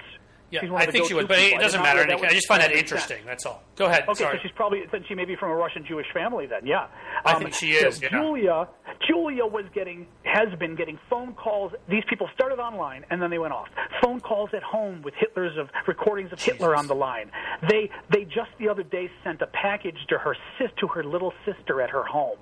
Yeah, 0.53 0.61
She's 0.61 0.69
one 0.69 0.81
I 0.81 0.85
of 0.85 0.87
the 0.87 0.91
think 0.99 1.07
she 1.07 1.13
would, 1.15 1.27
but 1.27 1.37
people. 1.39 1.59
it 1.59 1.61
doesn't 1.63 1.81
matter. 1.81 2.01
I 2.01 2.29
just 2.33 2.47
find 2.47 2.61
that 2.61 2.69
sense. 2.69 2.79
interesting. 2.79 3.25
That's 3.25 3.45
all. 3.45 3.63
Go 3.75 3.85
ahead. 3.87 4.03
Okay, 4.07 4.13
Sorry. 4.23 4.37
so 4.37 4.41
she's 4.43 4.51
probably 4.51 4.83
then 4.91 5.03
she 5.07 5.15
may 5.15 5.25
be 5.25 5.35
from 5.35 5.49
a 5.49 5.55
Russian 5.55 5.83
Jewish 5.85 6.05
family 6.13 6.45
then. 6.45 6.65
Yeah, 6.67 6.87
I 7.25 7.33
think 7.39 7.53
she 7.55 7.71
is, 7.71 7.95
so 7.97 8.03
yeah. 8.03 8.09
Julia, 8.09 8.67
Julia 9.07 9.45
was 9.47 9.65
getting 9.73 10.05
has 10.23 10.53
been 10.59 10.75
getting 10.75 10.99
phone 11.09 11.33
calls. 11.33 11.71
These 11.89 12.03
people 12.07 12.29
started 12.35 12.59
online 12.59 13.03
and 13.09 13.19
then 13.21 13.31
they 13.31 13.39
went 13.39 13.53
off. 13.53 13.67
Phone 14.01 14.19
calls 14.19 14.51
at 14.53 14.61
home 14.63 15.01
with 15.01 15.15
Hitler's 15.15 15.57
of 15.57 15.69
recordings 15.87 16.31
of 16.31 16.39
Hitler 16.39 16.75
on 16.75 16.85
the 16.85 16.95
line. 16.95 17.31
They 17.67 17.89
they 18.11 18.23
just 18.25 18.51
the 18.59 18.69
other 18.69 18.83
day 18.83 19.09
sent 19.23 19.41
a 19.41 19.47
package 19.47 19.97
to 20.09 20.19
her 20.19 20.35
sis 20.59 20.69
to 20.81 20.87
her 20.89 21.03
little 21.03 21.33
sister 21.45 21.81
at 21.81 21.89
her 21.89 22.03
home. 22.03 22.37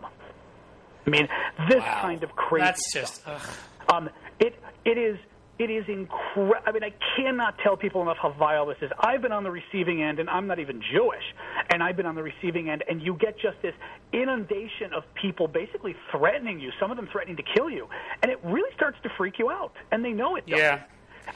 I 1.08 1.10
mean, 1.10 1.28
this 1.70 1.80
Wow. 1.82 2.02
kind 2.02 2.24
of 2.24 2.36
crazy. 2.36 2.66
That's 2.66 2.94
just. 2.94 3.24
Ugh. 3.26 3.42
Um, 3.90 4.10
it 4.40 4.56
it 4.86 4.98
is 4.98 5.18
it 5.62 5.70
is 5.70 5.86
incredible. 5.88 6.56
I 6.66 6.72
mean, 6.72 6.84
I 6.84 6.92
cannot 7.16 7.56
tell 7.60 7.78
people 7.78 8.02
enough 8.02 8.18
how 8.20 8.32
vile 8.32 8.66
this 8.66 8.78
is. 8.82 8.90
I've 9.00 9.22
been 9.22 9.32
on 9.32 9.44
the 9.44 9.52
receiving 9.52 10.02
end, 10.02 10.18
and 10.18 10.28
I'm 10.28 10.48
not 10.48 10.58
even 10.58 10.82
Jewish, 10.92 11.24
and 11.70 11.84
I've 11.84 11.96
been 11.96 12.08
on 12.08 12.16
the 12.16 12.24
receiving 12.24 12.68
end, 12.70 12.84
and 12.90 13.00
you 13.00 13.14
get 13.14 13.38
just 13.40 13.62
this 13.62 13.76
inundation 14.12 14.92
of 14.96 15.04
people 15.14 15.48
basically 15.48 15.96
threatening 16.12 16.60
you. 16.60 16.72
Some 16.80 16.90
of 16.90 16.98
them 16.98 17.08
threatening 17.12 17.38
to 17.38 17.44
kill 17.44 17.70
you, 17.70 17.88
and 18.24 18.32
it 18.32 18.40
really 18.44 18.74
starts 18.76 18.98
to 19.04 19.10
freak 19.18 19.38
you 19.38 19.52
out, 19.52 19.74
and 19.92 20.04
they 20.04 20.14
know 20.14 20.36
it. 20.36 20.48
does. 20.48 20.58
Yeah. 20.58 20.82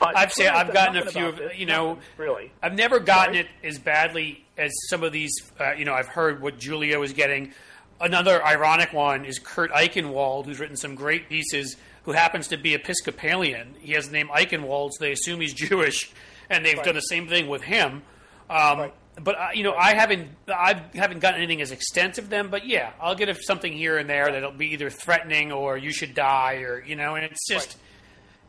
Uh, 0.01 0.11
I've. 0.15 0.33
Twitter's 0.33 0.53
I've 0.55 0.73
gotten 0.73 1.07
a 1.07 1.11
few 1.11 1.27
of 1.27 1.37
this. 1.37 1.57
you 1.57 1.67
know. 1.67 1.99
Really. 2.17 2.51
I've 2.63 2.73
never 2.73 2.99
gotten 2.99 3.35
Sorry? 3.35 3.47
it 3.61 3.67
as 3.67 3.77
badly 3.77 4.43
as 4.57 4.71
some 4.89 5.03
of 5.03 5.11
these. 5.11 5.33
Uh, 5.59 5.73
you 5.73 5.85
know, 5.85 5.93
I've 5.93 6.07
heard 6.07 6.41
what 6.41 6.57
Julia 6.57 6.99
was 6.99 7.13
getting. 7.13 7.53
Another 8.01 8.43
ironic 8.43 8.91
one 8.91 9.23
is 9.23 9.37
Kurt 9.37 9.71
Eichenwald, 9.71 10.45
who's 10.45 10.59
written 10.59 10.75
some 10.75 10.95
great 10.95 11.29
pieces. 11.29 11.77
Who 12.05 12.13
happens 12.13 12.47
to 12.49 12.57
be 12.57 12.73
Episcopalian? 12.73 13.75
He 13.79 13.93
has 13.93 14.07
the 14.07 14.13
name 14.13 14.29
Eichenwald, 14.29 14.91
so 14.93 15.03
they 15.03 15.11
assume 15.11 15.41
he's 15.41 15.53
Jewish, 15.67 16.11
and 16.49 16.65
they've 16.65 16.81
done 16.81 16.95
the 16.95 17.01
same 17.01 17.27
thing 17.27 17.47
with 17.47 17.61
him. 17.63 18.03
Um, 18.49 18.79
Right. 18.79 18.93
But 19.21 19.39
uh, 19.39 19.47
you 19.53 19.63
know, 19.63 19.73
I 19.73 19.93
haven't. 19.95 20.29
I 20.49 20.81
haven't 20.93 21.19
gotten 21.19 21.39
anything 21.41 21.61
as 21.61 21.71
extensive 21.71 22.29
them. 22.29 22.49
But 22.49 22.65
yeah, 22.67 22.91
I'll 22.99 23.15
get 23.15 23.33
something 23.43 23.71
here 23.71 23.97
and 23.97 24.09
there 24.09 24.31
that'll 24.31 24.51
be 24.51 24.73
either 24.73 24.89
threatening 24.89 25.51
or 25.53 25.77
you 25.77 25.91
should 25.91 26.13
die 26.13 26.55
or 26.55 26.83
you 26.83 26.97
know, 26.97 27.15
and 27.15 27.23
it's 27.23 27.47
just, 27.47 27.77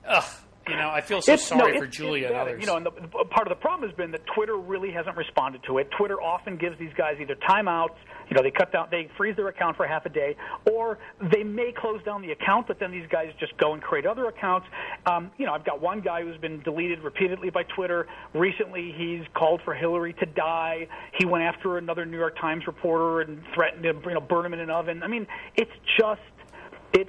ugh. 0.06 0.24
You 0.68 0.76
know, 0.76 0.90
I 0.90 1.00
feel 1.00 1.22
so 1.22 1.32
It's- 1.32 1.50
no, 1.52 1.58
sorry 1.58 1.78
for 1.78 1.86
Julia 1.86 2.26
and 2.28 2.36
others. 2.36 2.60
You 2.60 2.66
know, 2.66 2.76
and 2.76 2.86
the- 2.86 2.90
part 2.90 3.46
of 3.46 3.50
the 3.50 3.60
problem 3.60 3.88
has 3.88 3.96
been 3.96 4.10
that 4.10 4.26
Twitter 4.34 4.56
really 4.56 4.90
hasn't 4.90 5.16
responded 5.16 5.62
to 5.64 5.78
it. 5.78 5.90
Twitter 5.92 6.20
often 6.20 6.56
gives 6.56 6.76
these 6.78 6.92
guys 6.94 7.18
either 7.20 7.36
timeouts, 7.36 7.94
you 8.28 8.36
know, 8.36 8.42
they 8.42 8.50
cut 8.50 8.72
down, 8.72 8.88
they 8.90 9.08
freeze 9.16 9.36
their 9.36 9.46
account 9.48 9.76
for 9.76 9.86
half 9.86 10.04
a 10.06 10.08
day, 10.08 10.34
or 10.72 10.98
they 11.20 11.44
may 11.44 11.70
close 11.70 12.02
down 12.02 12.20
the 12.22 12.32
account, 12.32 12.66
but 12.66 12.80
then 12.80 12.90
these 12.90 13.06
guys 13.08 13.32
just 13.38 13.56
go 13.58 13.74
and 13.74 13.82
create 13.82 14.06
other 14.06 14.26
accounts. 14.26 14.66
Um, 15.06 15.30
you 15.36 15.46
know, 15.46 15.52
I've 15.52 15.64
got 15.64 15.80
one 15.80 16.00
guy 16.00 16.22
who's 16.22 16.36
been 16.38 16.60
deleted 16.62 17.00
repeatedly 17.04 17.50
by 17.50 17.62
Twitter. 17.62 18.08
Recently, 18.34 18.92
he's 18.96 19.24
called 19.34 19.62
for 19.62 19.72
Hillary 19.74 20.14
to 20.14 20.26
die. 20.26 20.88
He 21.18 21.24
went 21.26 21.44
after 21.44 21.78
another 21.78 22.04
New 22.04 22.18
York 22.18 22.36
Times 22.40 22.66
reporter 22.66 23.20
and 23.20 23.40
threatened 23.54 23.84
to, 23.84 23.94
you 24.08 24.14
know, 24.14 24.20
burn 24.20 24.46
him 24.46 24.54
in 24.54 24.60
an 24.60 24.70
oven. 24.70 25.04
I 25.04 25.06
mean, 25.06 25.28
it's 25.54 25.70
just 25.96 26.20
it, 26.92 27.08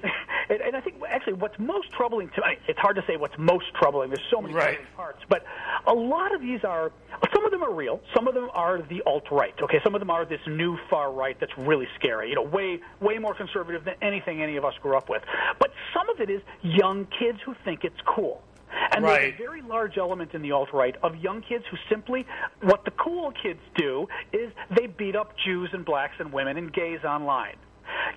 and 0.50 0.62
and 0.62 0.76
I 0.76 0.82
think 0.82 0.96
actually 1.08 1.34
what's 1.34 1.58
most 1.60 1.92
troubling 1.92 2.30
to 2.36 2.42
me, 2.42 2.58
it's 2.68 2.80
hard 2.80 2.96
to 2.96 3.04
say 3.08 3.18
what's 3.18 3.38
most 3.38 3.66
troubling. 3.80 4.10
There's 4.10 4.26
so 4.32 4.42
many 4.42 4.54
Right. 4.54 4.80
parts, 4.96 5.20
but 5.30 5.44
a 5.86 5.94
lot 5.94 6.34
of 6.34 6.42
these 6.42 6.64
are. 6.64 6.92
Some 7.34 7.46
of 7.46 7.52
them 7.52 7.64
are 7.64 7.74
real. 7.74 8.00
Some 8.16 8.28
of 8.28 8.34
them 8.34 8.50
are 8.54 8.82
the 8.82 9.02
alt 9.06 9.30
right. 9.32 9.54
Okay, 9.62 9.80
some 9.84 9.96
of 9.96 10.00
them 10.02 10.10
are 10.10 10.26
this 10.26 10.42
new 10.48 10.78
far 10.90 11.12
right 11.12 11.38
that's 11.40 11.58
really 11.58 11.88
scary. 11.96 12.30
You 12.30 12.36
know, 12.36 12.44
way 12.44 12.80
way 13.02 13.18
more 13.18 13.34
conservative 13.34 13.84
than 13.86 13.96
anything 14.02 14.42
any 14.42 14.56
of 14.58 14.66
us 14.66 14.74
grew 14.82 14.96
up 14.98 15.10
with. 15.10 15.24
But 15.60 15.72
some 15.94 16.10
of 16.10 16.20
it 16.22 16.30
is 16.30 16.42
young 16.62 17.08
kids 17.20 17.40
who 17.46 17.56
think 17.66 17.84
it's 17.84 18.00
cool. 18.06 18.42
And 18.92 19.04
there's 19.06 19.34
a 19.34 19.38
very 19.38 19.62
large 19.62 19.98
element 19.98 20.34
in 20.34 20.42
the 20.42 20.52
alt 20.52 20.70
right 20.74 20.96
of 21.02 21.16
young 21.16 21.42
kids 21.42 21.64
who 21.72 21.78
simply, 21.90 22.26
what 22.62 22.84
the 22.86 22.92
cool 22.92 23.32
kids 23.32 23.62
do 23.76 24.08
is 24.34 24.52
they 24.78 24.88
beat 24.88 25.16
up 25.16 25.34
Jews 25.46 25.70
and 25.74 25.86
blacks 25.86 26.16
and 26.20 26.32
women 26.34 26.58
and 26.58 26.72
gays 26.72 27.00
online. 27.06 27.56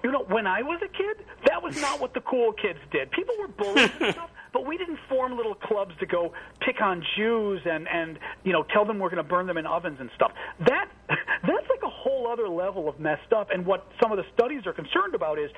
You 0.03 0.11
know, 0.13 0.25
when 0.29 0.47
I 0.47 0.63
was 0.63 0.81
a 0.83 0.89
kid, 0.89 1.25
that 1.47 1.63
was 1.63 1.81
not 1.81 2.01
what 2.01 2.15
the 2.15 2.21
cool 2.21 2.53
kids 2.53 2.79
did. 2.91 3.11
People 3.11 3.35
were 3.39 3.49
bullies 3.49 3.91
and 4.01 4.13
stuff, 4.15 4.31
but 4.53 4.67
we 4.67 4.77
didn't 4.77 4.99
form 5.09 5.37
little 5.37 5.55
clubs 5.55 5.95
to 6.01 6.07
go 6.07 6.33
pick 6.61 6.81
on 6.81 7.05
Jews 7.17 7.61
and 7.65 7.89
and 7.89 8.19
you 8.45 8.53
know 8.53 8.65
tell 8.73 8.85
them 8.85 8.99
we're 8.99 9.11
going 9.11 9.23
to 9.23 9.29
burn 9.29 9.47
them 9.47 9.59
in 9.59 9.67
ovens 9.67 9.99
and 10.01 10.11
stuff. 10.15 10.33
That 10.67 10.89
that's 11.09 11.69
like 11.69 11.80
a 11.80 11.80
other 12.31 12.49
level 12.49 12.89
of 12.89 12.99
messed 13.01 13.33
up. 13.37 13.49
And 13.51 13.67
what 13.67 13.87
some 14.01 14.13
of 14.13 14.19
the 14.19 14.25
studies 14.35 14.67
are 14.67 14.73
concerned 14.73 15.15
about 15.15 15.39
is 15.39 15.51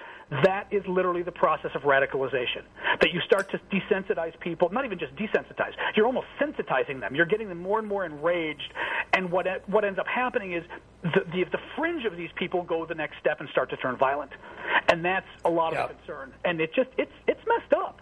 that 0.44 0.66
is 0.70 0.82
literally 0.88 1.22
the 1.22 1.32
process 1.32 1.70
of 1.74 1.82
radicalization. 1.82 2.62
That 3.00 3.10
you 3.12 3.20
start 3.26 3.50
to 3.50 3.60
desensitize 3.70 4.38
people, 4.40 4.70
not 4.70 4.84
even 4.84 4.98
just 4.98 5.14
desensitize. 5.16 5.72
You're 5.96 6.06
almost 6.06 6.26
sensitizing 6.40 7.00
them. 7.00 7.14
You're 7.14 7.26
getting 7.26 7.48
them 7.48 7.60
more 7.60 7.78
and 7.78 7.86
more 7.86 8.04
enraged. 8.04 8.72
And 9.12 9.30
what 9.30 9.46
what 9.68 9.84
ends 9.84 9.98
up 9.98 10.06
happening 10.06 10.52
is 10.54 10.64
the 11.02 11.20
the, 11.32 11.44
the 11.52 11.58
fringe 11.76 12.04
of 12.04 12.16
these 12.16 12.30
people 12.36 12.62
go 12.62 12.86
the 12.86 12.94
next 12.94 13.18
step 13.20 13.40
and 13.40 13.48
start 13.50 13.70
to 13.70 13.76
turn 13.76 13.96
violent. 13.96 14.30
And 14.88 15.04
that's 15.04 15.26
a 15.44 15.50
lot 15.50 15.72
Yeah. 15.74 15.84
of 15.84 15.96
concern. 15.98 16.32
And 16.44 16.60
it 16.60 16.70
just 16.74 16.90
it's 16.96 17.12
it's 17.28 17.40
messed 17.46 17.72
up. 17.74 18.00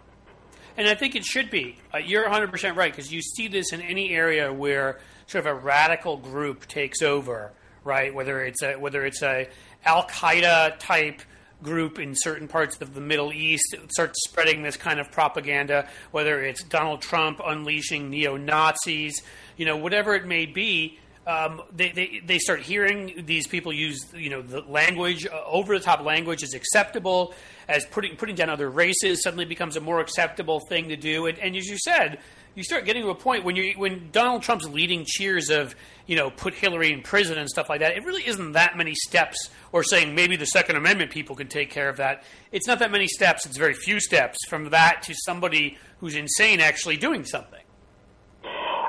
And 0.77 0.87
I 0.87 0.95
think 0.95 1.15
it 1.15 1.25
should 1.25 1.49
be. 1.51 1.75
Uh, 1.93 1.97
you're 1.97 2.25
100% 2.29 2.77
right 2.77 2.91
because 2.93 3.11
you 3.11 3.21
see 3.21 3.49
this 3.49 3.73
in 3.73 3.81
any 3.81 4.11
area 4.11 4.53
where 4.53 4.99
sort 5.27 5.45
of 5.45 5.51
a 5.51 5.53
radical 5.53 6.15
group 6.15 6.65
takes 6.65 7.01
over, 7.01 7.51
right? 7.83 8.13
Whether 8.13 8.43
it's 8.43 8.61
a 8.61 8.75
whether 8.75 9.05
it's 9.05 9.21
a 9.21 9.47
Al 9.85 10.03
Qaeda 10.07 10.77
type 10.79 11.21
group 11.61 11.99
in 11.99 12.15
certain 12.15 12.47
parts 12.47 12.81
of 12.81 12.93
the 12.93 13.01
Middle 13.01 13.31
East 13.31 13.75
starts 13.89 14.23
spreading 14.23 14.63
this 14.63 14.77
kind 14.77 14.99
of 14.99 15.11
propaganda, 15.11 15.87
whether 16.11 16.43
it's 16.43 16.63
Donald 16.63 17.01
Trump 17.01 17.39
unleashing 17.45 18.09
neo 18.09 18.35
Nazis, 18.37 19.21
you 19.57 19.65
know, 19.65 19.77
whatever 19.77 20.15
it 20.15 20.25
may 20.25 20.45
be. 20.45 20.97
Um, 21.27 21.61
they, 21.71 21.91
they, 21.91 22.21
they 22.25 22.39
start 22.39 22.61
hearing 22.61 23.23
these 23.27 23.45
people 23.45 23.71
use 23.71 24.07
you 24.15 24.31
know 24.31 24.41
the 24.41 24.61
language 24.61 25.27
uh, 25.27 25.43
over 25.45 25.77
the 25.77 25.83
top 25.83 26.03
language 26.03 26.41
is 26.41 26.55
acceptable 26.55 27.35
as 27.69 27.85
putting 27.85 28.15
putting 28.15 28.33
down 28.33 28.49
other 28.49 28.71
races 28.71 29.21
suddenly 29.21 29.45
becomes 29.45 29.75
a 29.75 29.81
more 29.81 29.99
acceptable 29.99 30.59
thing 30.61 30.89
to 30.89 30.95
do 30.95 31.27
and, 31.27 31.37
and 31.37 31.55
as 31.55 31.67
you 31.67 31.77
said 31.77 32.17
you 32.55 32.63
start 32.63 32.85
getting 32.85 33.03
to 33.03 33.09
a 33.09 33.15
point 33.15 33.43
when 33.43 33.55
you 33.55 33.73
when 33.77 34.09
Donald 34.11 34.43
Trump's 34.43 34.67
leading 34.67 35.05
cheers 35.05 35.49
of 35.49 35.75
you 36.07 36.15
know 36.15 36.29
put 36.29 36.53
Hillary 36.53 36.91
in 36.91 37.01
prison 37.01 37.37
and 37.37 37.49
stuff 37.49 37.69
like 37.69 37.79
that 37.79 37.95
it 37.95 38.03
really 38.03 38.27
isn't 38.27 38.53
that 38.53 38.77
many 38.77 38.93
steps 38.95 39.49
or 39.71 39.83
saying 39.83 40.15
maybe 40.15 40.35
the 40.35 40.45
Second 40.45 40.75
Amendment 40.75 41.11
people 41.11 41.35
can 41.35 41.47
take 41.47 41.69
care 41.69 41.89
of 41.89 41.97
that 41.97 42.23
it's 42.51 42.67
not 42.67 42.79
that 42.79 42.91
many 42.91 43.07
steps 43.07 43.45
it's 43.45 43.57
very 43.57 43.73
few 43.73 43.99
steps 43.99 44.37
from 44.49 44.69
that 44.69 45.01
to 45.03 45.13
somebody 45.25 45.77
who's 45.99 46.15
insane 46.15 46.59
actually 46.59 46.97
doing 46.97 47.23
something 47.23 47.61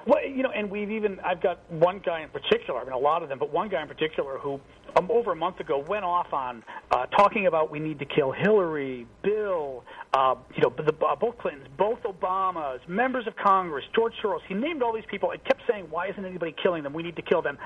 Well, 0.06 0.24
you 0.26 0.42
know, 0.42 0.50
and 0.50 0.68
we've 0.70 0.90
even 0.90 1.20
I've 1.20 1.40
got 1.40 1.60
one 1.70 2.00
guy 2.00 2.22
in 2.22 2.28
particular. 2.28 2.80
I 2.80 2.84
mean, 2.84 2.92
a 2.92 2.98
lot 2.98 3.22
of 3.22 3.28
them, 3.28 3.38
but 3.38 3.52
one 3.52 3.68
guy 3.68 3.82
in 3.82 3.88
particular 3.88 4.38
who 4.38 4.60
um, 4.96 5.10
over 5.10 5.32
a 5.32 5.36
month 5.36 5.60
ago 5.60 5.78
went 5.88 6.04
off 6.04 6.32
on 6.32 6.62
uh, 6.90 7.06
talking 7.06 7.46
about 7.46 7.70
we 7.70 7.78
need 7.78 7.98
to 7.98 8.04
kill 8.04 8.32
Hillary, 8.32 9.06
Bill, 9.22 9.84
uh, 10.14 10.34
you 10.54 10.62
know, 10.62 10.72
the, 10.76 10.94
uh, 11.04 11.16
both 11.16 11.38
Clintons, 11.38 11.66
both 11.78 11.98
Obamas, 12.02 12.86
members 12.88 13.26
of 13.26 13.34
Congress, 13.36 13.84
George 13.94 14.12
Soros. 14.22 14.40
He 14.48 14.54
named 14.54 14.82
all 14.82 14.92
these 14.92 15.04
people 15.10 15.30
and 15.30 15.42
kept 15.44 15.62
saying, 15.70 15.86
"Why 15.90 16.08
isn't 16.08 16.24
anybody 16.24 16.54
killing 16.62 16.82
them? 16.82 16.92
We 16.92 17.02
need 17.02 17.16
to 17.16 17.22
kill 17.22 17.42
them." 17.42 17.58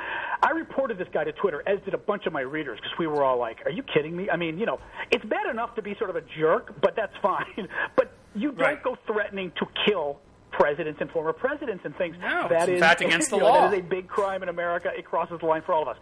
I 0.42 0.50
reported 0.50 0.98
this 0.98 1.08
guy 1.12 1.24
to 1.24 1.32
Twitter, 1.32 1.62
as 1.66 1.80
did 1.84 1.94
a 1.94 1.98
bunch 1.98 2.26
of 2.26 2.32
my 2.32 2.42
readers, 2.42 2.78
because 2.80 2.96
we 2.98 3.06
were 3.06 3.24
all 3.24 3.38
like, 3.38 3.58
"Are 3.66 3.70
you 3.70 3.82
kidding 3.82 4.16
me?" 4.16 4.30
I 4.30 4.36
mean, 4.36 4.58
you 4.58 4.66
know, 4.66 4.78
it's 5.10 5.24
bad 5.24 5.46
enough 5.50 5.74
to 5.76 5.82
be 5.82 5.94
sort 5.98 6.10
of 6.10 6.16
a 6.16 6.22
jerk, 6.38 6.80
but 6.80 6.94
that's 6.96 7.16
fine. 7.22 7.68
but 7.96 8.12
you 8.34 8.50
don't 8.52 8.60
Right. 8.60 8.82
go 8.82 8.96
threatening 9.06 9.50
to 9.58 9.66
kill 9.86 10.20
presidents 10.58 11.00
and 11.00 11.10
former 11.10 11.32
presidents 11.32 11.84
and 11.84 11.94
things. 11.96 12.16
No, 12.20 12.48
That 12.48 12.62
it's 12.62 12.68
in 12.68 12.74
is- 12.74 12.80
fact 12.80 13.00
against 13.00 13.30
the 13.30 13.36
you 13.36 13.42
know, 13.42 13.48
law. 13.48 13.68
That 13.68 13.74
is 13.74 13.80
a 13.80 13.82
big 13.82 14.08
crime 14.08 14.42
in 14.42 14.48
America. 14.48 14.90
It 14.96 15.04
crosses 15.04 15.38
the 15.40 15.46
line 15.46 15.62
for 15.64 15.72
all 15.72 15.82
of 15.82 15.88
us. 15.88 15.96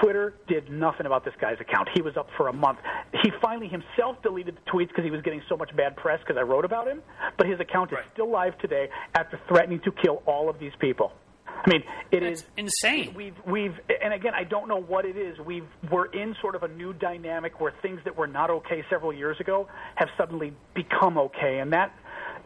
Twitter 0.00 0.34
did 0.46 0.70
nothing 0.70 1.06
about 1.06 1.24
this 1.24 1.34
guy's 1.40 1.60
account. 1.60 1.88
He 1.94 2.02
was 2.02 2.16
up 2.16 2.28
for 2.36 2.48
a 2.48 2.52
month. 2.52 2.78
He 3.22 3.30
finally 3.42 3.68
himself 3.68 4.22
deleted 4.22 4.56
the 4.56 4.70
tweets 4.70 4.88
because 4.88 5.04
he 5.04 5.10
was 5.10 5.22
getting 5.22 5.42
so 5.48 5.56
much 5.56 5.74
bad 5.76 5.96
press 5.96 6.20
because 6.20 6.36
I 6.38 6.42
wrote 6.42 6.64
about 6.64 6.86
him. 6.86 7.02
But 7.36 7.46
his 7.46 7.58
account 7.60 7.92
is 7.92 7.98
still 8.12 8.30
live 8.30 8.56
today 8.58 8.88
after 9.14 9.38
threatening 9.48 9.80
to 9.80 9.92
kill 9.92 10.22
all 10.26 10.48
of 10.48 10.58
these 10.58 10.72
people. 10.80 11.12
I 11.48 11.70
mean, 11.70 11.82
it 12.12 12.22
it's 12.22 12.42
is 12.42 12.46
insane 12.56 13.14
We've 13.16 13.34
we've 13.44 13.74
and 14.02 14.14
again, 14.14 14.32
I 14.32 14.44
don't 14.44 14.68
know 14.68 14.80
what 14.80 15.04
it 15.04 15.16
is. 15.16 15.38
We've 15.40 15.66
we're 15.90 16.06
in 16.06 16.36
sort 16.40 16.54
of 16.54 16.62
a 16.62 16.68
new 16.68 16.92
dynamic 16.92 17.60
where 17.60 17.72
things 17.82 17.98
that 18.04 18.16
were 18.16 18.28
not 18.28 18.48
okay 18.50 18.84
several 18.88 19.12
years 19.12 19.38
ago 19.40 19.66
have 19.96 20.08
suddenly 20.16 20.52
become 20.74 21.18
okay, 21.18 21.58
and 21.58 21.72
that 21.72 21.92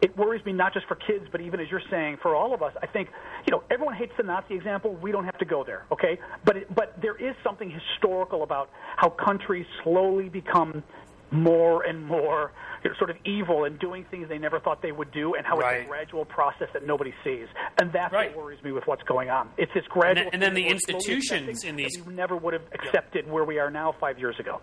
it 0.02 0.16
worries 0.16 0.44
me 0.44 0.52
not 0.52 0.74
just 0.74 0.86
for 0.86 0.96
kids, 0.96 1.26
but 1.30 1.40
even 1.40 1.60
as 1.60 1.70
you're 1.70 1.80
saying, 1.90 2.18
for 2.20 2.34
all 2.34 2.52
of 2.52 2.62
us. 2.62 2.74
I 2.82 2.86
think 2.86 3.08
you 3.46 3.52
know 3.52 3.62
everyone 3.70 3.94
hates 3.94 4.12
the 4.16 4.24
Nazi 4.24 4.54
example. 4.54 4.94
We 4.94 5.12
don't 5.12 5.24
have 5.24 5.38
to 5.38 5.44
go 5.44 5.64
there, 5.64 5.84
okay? 5.92 6.18
But 6.44 6.56
it, 6.58 6.74
but 6.74 7.00
there 7.00 7.16
is 7.16 7.34
something 7.42 7.70
historical 7.70 8.42
about 8.42 8.68
how 8.96 9.08
countries 9.10 9.66
slowly 9.82 10.28
become 10.28 10.82
more 11.30 11.82
and 11.84 12.04
more 12.04 12.52
you 12.84 12.90
know, 12.90 12.96
sort 12.96 13.08
of 13.08 13.16
evil 13.24 13.64
and 13.64 13.78
doing 13.78 14.04
things 14.10 14.28
they 14.28 14.36
never 14.36 14.60
thought 14.60 14.82
they 14.82 14.92
would 14.92 15.10
do, 15.12 15.34
and 15.34 15.46
how 15.46 15.58
it's 15.60 15.84
a 15.84 15.88
gradual 15.88 16.24
process 16.26 16.68
that 16.74 16.86
nobody 16.86 17.14
sees. 17.24 17.46
And 17.80 17.90
that's 17.92 18.12
Right. 18.12 18.36
what 18.36 18.44
worries 18.44 18.62
me 18.62 18.72
with 18.72 18.86
what's 18.86 19.02
going 19.04 19.30
on. 19.30 19.48
It's 19.56 19.72
this 19.72 19.86
gradual. 19.86 20.08
And 20.10 20.18
then- 20.18 20.28
and 20.34 20.42
then 20.42 20.54
the 20.54 20.62
that 20.64 20.74
we're 20.74 20.78
slowly 21.00 21.04
institutions 21.06 21.64
in 21.64 21.76
these- 21.76 22.02
we 22.06 22.12
never 22.12 22.36
would 22.36 22.52
have 22.52 22.66
accepted 22.74 23.30
where 23.30 23.44
we 23.44 23.58
are 23.58 23.70
now 23.70 23.92
five 23.92 24.18
years 24.18 24.38
ago. 24.38 24.60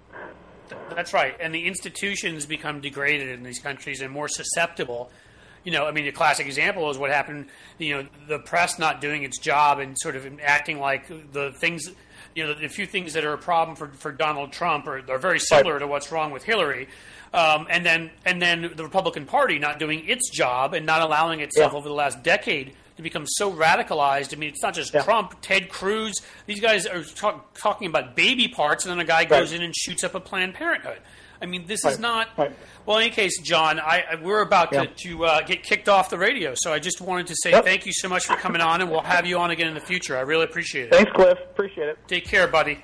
That's 0.96 1.14
right. 1.14 1.36
And 1.40 1.56
the 1.56 1.66
institutions 1.66 2.46
become 2.46 2.82
degraded 2.82 3.30
in 3.30 3.42
these 3.44 3.60
countries 3.60 4.02
and 4.02 4.12
more 4.12 4.28
susceptible. 4.28 5.12
You 5.64 5.72
know, 5.72 5.86
I 5.86 5.92
mean, 5.92 6.08
a 6.08 6.12
classic 6.12 6.46
example 6.48 6.90
is 6.90 6.98
what 6.98 7.12
happened, 7.12 7.48
you 7.78 7.96
know, 7.98 8.08
the 8.28 8.40
press 8.40 8.80
not 8.80 9.02
doing 9.02 9.24
its 9.24 9.38
job 9.40 9.80
and 9.80 9.96
sort 10.00 10.16
of 10.16 10.26
acting 10.42 10.80
like 10.80 11.08
the 11.34 11.52
things, 11.52 11.90
you 12.36 12.46
know, 12.46 12.54
the 12.54 12.68
few 12.70 12.86
things 12.86 13.14
that 13.14 13.26
are 13.26 13.34
a 13.34 13.38
problem 13.38 13.76
for, 13.76 13.88
for 13.90 14.12
Donald 14.12 14.52
Trump 14.54 14.88
are, 14.88 15.02
are 15.12 15.18
very 15.18 15.40
similar 15.40 15.78
to 15.80 15.86
what's 15.88 16.12
wrong 16.12 16.32
with 16.32 16.44
Hillary. 16.44 16.88
Um, 17.34 17.68
and 17.70 17.86
then 17.86 18.10
and 18.26 18.42
then 18.42 18.72
the 18.76 18.84
Republican 18.84 19.26
Party 19.26 19.60
not 19.60 19.78
doing 19.78 20.08
its 20.08 20.30
job 20.32 20.74
and 20.74 20.86
not 20.86 21.02
allowing 21.02 21.42
itself 21.42 21.74
Yeah. 21.74 21.78
over 21.78 21.88
the 21.88 21.94
last 21.94 22.24
decade 22.24 22.74
to 22.98 23.04
become 23.04 23.26
so 23.28 23.54
radicalized. 23.54 24.34
I 24.34 24.38
mean, 24.40 24.50
it's 24.50 24.64
not 24.64 24.74
just 24.74 24.94
Yeah. 24.94 25.04
Trump, 25.04 25.36
Ted 25.42 25.70
Cruz. 25.70 26.22
These 26.48 26.60
guys 26.60 26.88
are 26.88 27.04
talk, 27.04 27.54
talking 27.54 27.88
about 27.88 28.16
baby 28.16 28.48
parts, 28.48 28.84
and 28.86 28.92
then 28.92 29.00
a 29.00 29.06
guy 29.06 29.26
goes 29.26 29.52
Right. 29.52 29.60
in 29.60 29.66
and 29.66 29.76
shoots 29.76 30.04
up 30.04 30.16
a 30.16 30.20
Planned 30.20 30.56
Parenthood. 30.56 31.00
I 31.42 31.46
mean, 31.46 31.66
this 31.68 31.84
Right. 31.86 31.94
is 31.94 32.00
not. 32.00 32.28
Right. 32.38 32.52
Well, 32.86 32.98
in 32.98 33.04
any 33.04 33.12
case, 33.12 33.40
John, 33.42 33.80
I, 33.80 34.04
I 34.12 34.16
we're 34.16 34.42
about 34.42 34.72
Yeah. 34.74 34.86
to, 34.86 34.88
to 35.10 35.26
uh, 35.26 35.42
get 35.42 35.64
kicked 35.64 35.88
off 35.88 36.10
the 36.10 36.18
radio, 36.18 36.54
so 36.56 36.74
I 36.74 36.80
just 36.80 37.00
wanted 37.02 37.28
to 37.28 37.36
say 37.44 37.52
Yep. 37.52 37.64
thank 37.66 37.86
you 37.86 37.94
so 37.94 38.10
much 38.10 38.26
for 38.26 38.36
coming 38.36 38.62
on, 38.62 38.82
and 38.82 38.90
we'll 38.92 39.02
have 39.02 39.26
you 39.26 39.38
on 39.38 39.52
again 39.52 39.68
in 39.68 39.74
the 39.74 39.80
future. 39.80 40.18
I 40.18 40.22
really 40.22 40.44
appreciate 40.46 40.86
it. 40.88 40.92
Thanks, 40.94 41.12
Cliff. 41.14 41.38
Appreciate 41.52 41.88
it. 41.90 41.98
Take 42.08 42.26
care, 42.26 42.48
buddy. 42.48 42.84